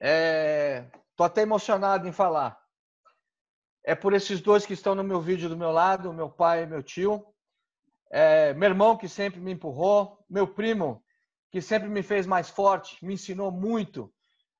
é... 0.00 0.86
tô 1.16 1.24
até 1.24 1.42
emocionado 1.42 2.06
em 2.06 2.12
falar. 2.12 2.60
É 3.82 3.94
por 3.94 4.12
esses 4.12 4.40
dois 4.40 4.66
que 4.66 4.74
estão 4.74 4.94
no 4.94 5.02
meu 5.02 5.20
vídeo 5.20 5.48
do 5.48 5.56
meu 5.56 5.70
lado, 5.70 6.12
meu 6.12 6.28
pai 6.28 6.64
e 6.64 6.66
meu 6.66 6.82
tio. 6.82 7.24
É... 8.10 8.54
meu 8.54 8.68
irmão 8.68 8.96
que 8.96 9.08
sempre 9.08 9.40
me 9.40 9.52
empurrou, 9.52 10.24
meu 10.28 10.46
primo 10.46 11.02
que 11.56 11.62
sempre 11.62 11.88
me 11.88 12.02
fez 12.02 12.26
mais 12.26 12.50
forte, 12.50 13.02
me 13.02 13.14
ensinou 13.14 13.50
muito, 13.50 14.12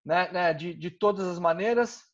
né, 0.02 0.32
né 0.32 0.54
de, 0.54 0.72
de 0.72 0.90
todas 0.90 1.26
as 1.26 1.38
maneiras. 1.38 2.04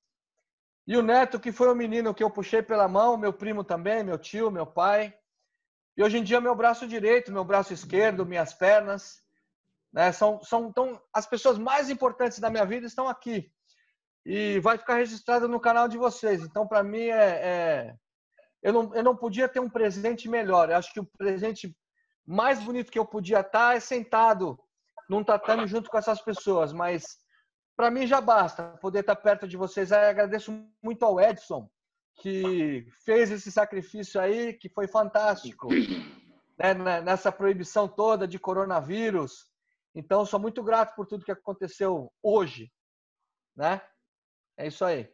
E 0.86 0.96
o 0.96 1.02
neto 1.02 1.38
que 1.38 1.52
foi 1.52 1.68
o 1.68 1.74
menino 1.74 2.12
que 2.12 2.24
eu 2.24 2.28
puxei 2.28 2.62
pela 2.62 2.88
mão, 2.88 3.16
meu 3.16 3.32
primo 3.32 3.62
também, 3.62 4.02
meu 4.02 4.18
tio, 4.18 4.50
meu 4.50 4.66
pai. 4.66 5.14
E 5.96 6.02
hoje 6.02 6.18
em 6.18 6.24
dia, 6.24 6.40
meu 6.40 6.56
braço 6.56 6.88
direito, 6.88 7.30
meu 7.30 7.44
braço 7.44 7.72
esquerdo, 7.72 8.26
minhas 8.26 8.52
pernas, 8.52 9.22
né? 9.92 10.10
São, 10.10 10.42
são 10.42 10.68
então, 10.68 11.00
as 11.12 11.26
pessoas 11.26 11.58
mais 11.58 11.88
importantes 11.88 12.40
da 12.40 12.50
minha 12.50 12.64
vida 12.64 12.84
estão 12.84 13.06
aqui. 13.06 13.52
E 14.24 14.60
vai 14.60 14.78
ficar 14.78 14.96
registrado 14.96 15.48
no 15.48 15.60
canal 15.60 15.88
de 15.88 15.98
vocês. 15.98 16.42
Então, 16.42 16.66
para 16.66 16.82
mim, 16.82 17.06
é, 17.06 17.40
é, 17.42 17.94
eu, 18.62 18.72
não, 18.72 18.94
eu 18.94 19.02
não 19.02 19.16
podia 19.16 19.48
ter 19.48 19.60
um 19.60 19.68
presente 19.68 20.28
melhor. 20.28 20.70
Eu 20.70 20.76
acho 20.76 20.92
que 20.92 21.00
o 21.00 21.08
presente 21.18 21.76
mais 22.26 22.62
bonito 22.62 22.90
que 22.90 22.98
eu 22.98 23.06
podia 23.06 23.40
estar 23.40 23.76
é 23.76 23.80
sentado 23.80 24.58
num 25.08 25.24
tatame 25.24 25.66
junto 25.66 25.90
com 25.90 25.98
essas 25.98 26.20
pessoas. 26.20 26.72
Mas, 26.72 27.18
para 27.76 27.90
mim, 27.90 28.06
já 28.06 28.20
basta 28.20 28.78
poder 28.80 29.00
estar 29.00 29.16
perto 29.16 29.48
de 29.48 29.56
vocês. 29.56 29.90
Eu 29.90 29.98
agradeço 29.98 30.52
muito 30.80 31.04
ao 31.04 31.20
Edson, 31.20 31.68
que 32.20 32.86
fez 33.04 33.30
esse 33.30 33.50
sacrifício 33.50 34.20
aí, 34.20 34.52
que 34.54 34.68
foi 34.68 34.86
fantástico, 34.86 35.68
né? 36.56 37.00
nessa 37.00 37.32
proibição 37.32 37.88
toda 37.88 38.28
de 38.28 38.38
coronavírus. 38.38 39.50
Então, 39.94 40.24
sou 40.24 40.38
muito 40.38 40.62
grato 40.62 40.94
por 40.94 41.06
tudo 41.06 41.24
que 41.24 41.32
aconteceu 41.32 42.10
hoje, 42.22 42.72
né? 43.56 43.80
É 44.56 44.66
isso 44.66 44.84
aí. 44.84 45.08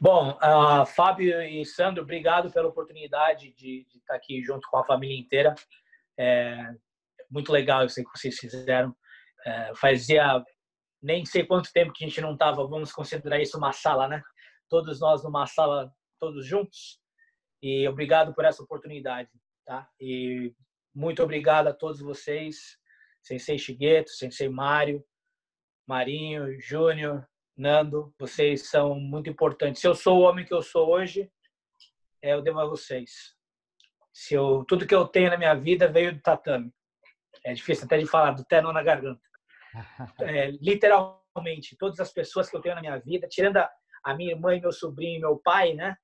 Bom, 0.00 0.32
uh, 0.32 0.84
Fábio 0.84 1.40
e 1.42 1.64
Sandro, 1.64 2.02
obrigado 2.02 2.52
pela 2.52 2.68
oportunidade 2.68 3.52
de, 3.52 3.86
estar 3.94 4.16
aqui 4.16 4.42
junto 4.42 4.68
com 4.68 4.78
a 4.78 4.84
família 4.84 5.16
inteira. 5.18 5.54
É 6.18 6.74
muito 7.30 7.52
legal 7.52 7.84
isso 7.84 8.02
que 8.02 8.18
vocês 8.18 8.36
fizeram. 8.36 8.94
É, 9.46 9.72
fazia 9.74 10.44
nem 11.00 11.24
sei 11.24 11.44
quanto 11.44 11.72
tempo 11.72 11.92
que 11.92 12.04
a 12.04 12.08
gente 12.08 12.20
não 12.20 12.34
estava, 12.34 12.66
vamos 12.66 12.92
considerar 12.92 13.40
isso 13.40 13.56
uma 13.56 13.72
sala, 13.72 14.06
né? 14.06 14.22
todos 14.72 15.00
nós 15.00 15.22
numa 15.22 15.46
sala, 15.46 15.92
todos 16.18 16.46
juntos. 16.46 16.98
E 17.62 17.86
obrigado 17.86 18.34
por 18.34 18.46
essa 18.46 18.62
oportunidade, 18.62 19.28
tá? 19.66 19.86
E 20.00 20.54
muito 20.94 21.22
obrigado 21.22 21.66
a 21.68 21.74
todos 21.74 22.00
vocês, 22.00 22.78
Sensei 23.22 23.58
Shigeto, 23.58 24.08
Sensei 24.08 24.48
Mário, 24.48 25.04
Marinho, 25.92 26.58
Júnior, 26.58 27.28
Nando, 27.54 28.14
vocês 28.18 28.70
são 28.70 28.98
muito 28.98 29.28
importantes. 29.28 29.82
Se 29.82 29.86
eu 29.86 29.94
sou 29.94 30.20
o 30.20 30.22
homem 30.22 30.42
que 30.42 30.54
eu 30.54 30.62
sou 30.62 30.88
hoje, 30.88 31.30
é, 32.22 32.32
eu 32.32 32.40
devo 32.40 32.60
a 32.60 32.64
vocês. 32.64 33.36
Se 34.10 34.32
eu, 34.32 34.64
tudo 34.66 34.86
que 34.86 34.94
eu 34.94 35.06
tenho 35.06 35.28
na 35.28 35.36
minha 35.36 35.54
vida 35.54 35.86
veio 35.86 36.14
do 36.14 36.22
tatame. 36.22 36.72
É 37.44 37.52
difícil 37.52 37.84
até 37.84 37.98
de 37.98 38.06
falar, 38.06 38.30
do 38.30 38.42
terno 38.42 38.72
na 38.72 38.82
garganta. 38.82 39.20
É, 40.22 40.50
literalmente, 40.62 41.76
todas 41.76 42.00
as 42.00 42.10
pessoas 42.10 42.48
que 42.48 42.56
eu 42.56 42.62
tenho 42.62 42.74
na 42.74 42.80
minha 42.80 42.98
vida, 42.98 43.28
tirando 43.28 43.58
a, 43.58 43.70
a 44.02 44.14
minha 44.14 44.32
irmã, 44.32 44.58
meu 44.58 44.72
sobrinho, 44.72 45.20
meu 45.20 45.36
pai, 45.44 45.74
né? 45.74 45.94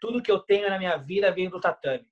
Tudo 0.00 0.22
que 0.22 0.30
eu 0.30 0.38
tenho 0.38 0.70
na 0.70 0.78
minha 0.78 0.96
vida 0.98 1.32
vem 1.32 1.50
do 1.50 1.60
tatame. 1.60 2.06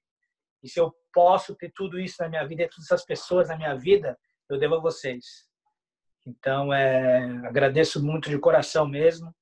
E 0.65 0.69
se 0.69 0.81
eu 0.81 0.93
posso 1.13 1.55
ter 1.55 1.71
tudo 1.77 1.97
isso 2.01 2.21
na 2.21 2.29
minha 2.29 2.45
vida, 2.45 2.69
todas 2.69 2.87
essas 2.87 3.05
pessoas 3.05 3.49
na 3.49 3.57
minha 3.57 3.77
vida, 3.77 4.19
eu 4.49 4.59
devo 4.59 4.75
a 4.75 4.81
vocês. 4.81 5.49
Então, 6.27 6.73
é, 6.73 7.25
agradeço 7.47 8.05
muito 8.05 8.29
de 8.29 8.39
coração 8.39 8.87
mesmo. 8.87 9.35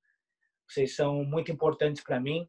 Vocês 0.68 0.94
são 0.94 1.24
muito 1.24 1.50
importantes 1.50 2.02
para 2.02 2.20
mim, 2.20 2.48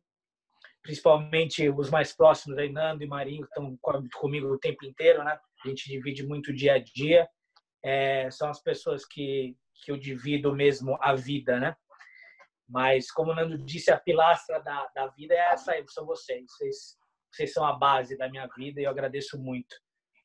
principalmente 0.84 1.70
os 1.70 1.90
mais 1.90 2.16
próximos, 2.16 2.58
aí, 2.58 2.72
Nando 2.72 3.04
e 3.04 3.08
Marinho, 3.08 3.44
que 3.44 3.48
estão 3.48 3.78
comigo 4.20 4.48
o 4.48 4.60
tempo 4.60 4.86
inteiro, 4.86 5.24
né? 5.24 5.40
A 5.64 5.68
gente 5.68 5.90
divide 5.90 6.26
muito 6.26 6.54
dia 6.54 6.76
a 6.76 6.80
dia. 6.80 7.28
É, 7.84 8.30
são 8.30 8.50
as 8.50 8.62
pessoas 8.62 9.06
que, 9.06 9.56
que 9.84 9.92
eu 9.92 9.98
divido 9.98 10.54
mesmo 10.54 10.98
a 11.02 11.16
vida, 11.16 11.60
né? 11.60 11.76
Mas, 12.68 13.10
como 13.12 13.32
o 13.32 13.36
Nando 13.36 13.58
disse, 13.58 13.90
a 13.92 14.00
pilastra 14.00 14.62
da, 14.62 14.88
da 14.94 15.08
vida 15.08 15.34
é 15.34 15.54
essa 15.54 15.72
aí, 15.72 15.84
são 15.88 16.06
vocês. 16.06 16.46
vocês. 16.52 17.00
Vocês 17.32 17.54
são 17.54 17.66
a 17.66 17.74
base 17.74 18.18
da 18.18 18.30
minha 18.30 18.48
vida 18.56 18.82
e 18.82 18.84
eu 18.84 18.90
agradeço 18.90 19.40
muito 19.40 19.76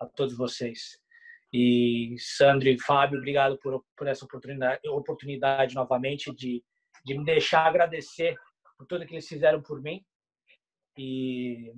a 0.01 0.07
todos 0.07 0.37
vocês. 0.37 1.04
E 1.57 2.17
Sandro 2.19 2.69
e 2.69 2.77
Fábio, 2.81 3.17
obrigado 3.17 3.57
por, 3.59 3.85
por 3.97 4.09
essa 4.09 4.25
oportunidade, 4.25 4.81
oportunidade 4.89 5.77
novamente 5.77 6.35
de, 6.35 6.65
de 7.05 7.17
me 7.17 7.25
deixar 7.25 7.67
agradecer 7.67 8.37
por 8.77 8.85
tudo 8.89 9.07
que 9.07 9.15
eles 9.15 9.29
fizeram 9.29 9.63
por 9.63 9.81
mim 9.81 10.05
e 10.99 11.73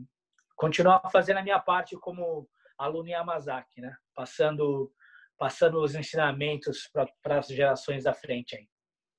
continuar 0.56 1.02
fazendo 1.12 1.40
a 1.40 1.42
minha 1.42 1.60
parte 1.60 1.94
como 1.98 2.48
aluno 2.78 3.10
Yamazaki, 3.10 3.82
né? 3.82 3.94
Passando 4.14 4.90
passando 5.36 5.82
os 5.82 5.94
ensinamentos 5.94 6.90
para 7.22 7.38
as 7.38 7.48
gerações 7.48 8.04
da 8.04 8.14
frente 8.14 8.56
aí, 8.56 8.66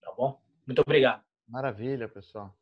tá 0.02 0.12
bom? 0.18 0.42
Muito 0.66 0.82
obrigado. 0.82 1.24
Maravilha, 1.48 2.10
pessoal. 2.10 2.58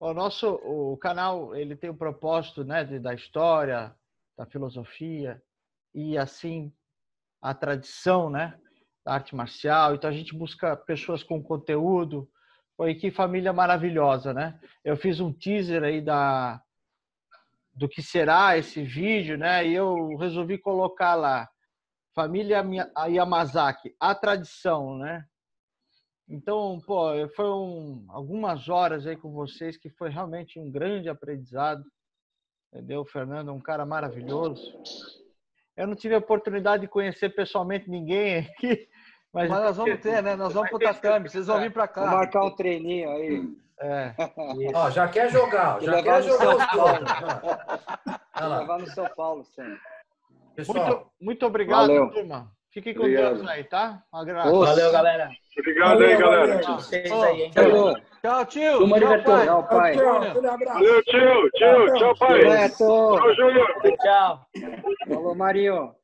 O 0.00 0.12
nosso 0.12 0.54
o 0.64 0.96
canal 0.96 1.54
ele 1.54 1.76
tem 1.76 1.90
o 1.90 1.96
propósito, 1.96 2.64
né, 2.64 2.82
de, 2.82 2.98
da 2.98 3.14
história, 3.14 3.94
da 4.36 4.44
filosofia 4.46 5.40
e 5.94 6.18
assim 6.18 6.74
a 7.40 7.54
tradição, 7.54 8.28
né, 8.28 8.58
da 9.04 9.14
arte 9.14 9.34
marcial. 9.34 9.94
Então 9.94 10.10
a 10.10 10.12
gente 10.12 10.34
busca 10.36 10.76
pessoas 10.76 11.22
com 11.22 11.42
conteúdo. 11.42 12.28
Foi 12.76 12.94
que 12.94 13.10
família 13.10 13.52
maravilhosa, 13.52 14.32
né? 14.32 14.58
Eu 14.84 14.96
fiz 14.96 15.20
um 15.20 15.32
teaser 15.32 15.82
aí 15.82 16.00
da 16.00 16.62
do 17.72 17.88
que 17.88 18.02
será 18.02 18.58
esse 18.58 18.82
vídeo, 18.82 19.38
né? 19.38 19.66
E 19.66 19.74
eu 19.74 20.16
resolvi 20.16 20.58
colocar 20.58 21.14
lá 21.14 21.48
família 22.14 22.62
Yamazaki, 23.08 23.94
a 23.98 24.14
tradição, 24.14 24.98
né? 24.98 25.24
Então, 26.28 26.80
pô, 26.86 27.10
foram 27.34 28.04
algumas 28.08 28.68
horas 28.68 29.06
aí 29.06 29.16
com 29.16 29.32
vocês 29.32 29.76
que 29.76 29.90
foi 29.90 30.10
realmente 30.10 30.58
um 30.58 30.70
grande 30.70 31.08
aprendizado. 31.08 31.84
Entendeu? 32.72 33.00
O 33.00 33.06
Fernando 33.06 33.48
é 33.48 33.52
um 33.52 33.60
cara 33.60 33.84
maravilhoso. 33.84 34.62
Eu 35.80 35.86
não 35.86 35.94
tive 35.94 36.14
a 36.14 36.18
oportunidade 36.18 36.82
de 36.82 36.88
conhecer 36.88 37.30
pessoalmente 37.30 37.88
ninguém 37.88 38.38
aqui. 38.38 38.86
Mas, 39.32 39.48
mas 39.48 39.62
nós 39.62 39.76
vamos 39.76 40.00
ter, 40.00 40.20
né? 40.24 40.34
Nós 40.34 40.52
vamos 40.52 40.70
pro 40.70 40.78
Tatame, 40.80 41.28
vocês 41.28 41.46
vão 41.46 41.60
vir 41.60 41.72
para 41.72 41.86
cá. 41.86 42.00
Vou 42.00 42.10
marcar 42.10 42.46
um 42.46 42.50
treininho 42.50 43.08
aí. 43.10 43.48
É. 43.80 44.12
Ó, 44.74 44.90
já 44.90 45.06
quer 45.06 45.30
jogar, 45.30 45.80
já 45.80 46.02
quer 46.02 46.22
jogar 46.24 46.56
os 46.56 46.72
Vou 48.40 48.58
levar 48.58 48.78
no 48.80 48.86
São 48.88 49.08
Paulo 49.14 49.44
sempre. 49.44 49.78
Muito, 50.66 51.06
muito 51.20 51.46
obrigado, 51.46 51.86
Valeu. 51.86 52.10
turma. 52.10 52.50
Fiquem 52.72 52.92
com 52.92 53.02
Obrigado. 53.02 53.36
Deus 53.36 53.48
aí, 53.48 53.62
tá? 53.62 54.02
Um 54.12 54.18
abraço. 54.18 54.60
Valeu, 54.60 54.90
galera. 54.90 55.30
Obrigado 55.56 55.88
Valeu, 55.90 56.08
aí, 56.08 56.16
galera. 56.16 56.60
Tchau, 56.60 58.00
Tchau, 58.22 58.44
tio. 58.46 58.78
Toma 58.78 58.98
tchau, 58.98 59.08
Beto. 59.08 59.30
pai. 59.30 59.46
Tchau, 59.46 59.62
pai. 59.62 59.94
Tchau, 59.96 60.20
tchau. 60.20 60.32
tchau, 60.32 61.00
tchau, 61.06 61.48
Tchau, 61.54 61.86
tchau, 61.86 61.96
tchau 61.96 62.14
pai. 62.18 62.68
Tchau, 62.68 63.34
Júlio. 63.34 63.64
Tchau. 63.96 64.46
Falou, 65.08 65.34
Marinho. 65.34 65.94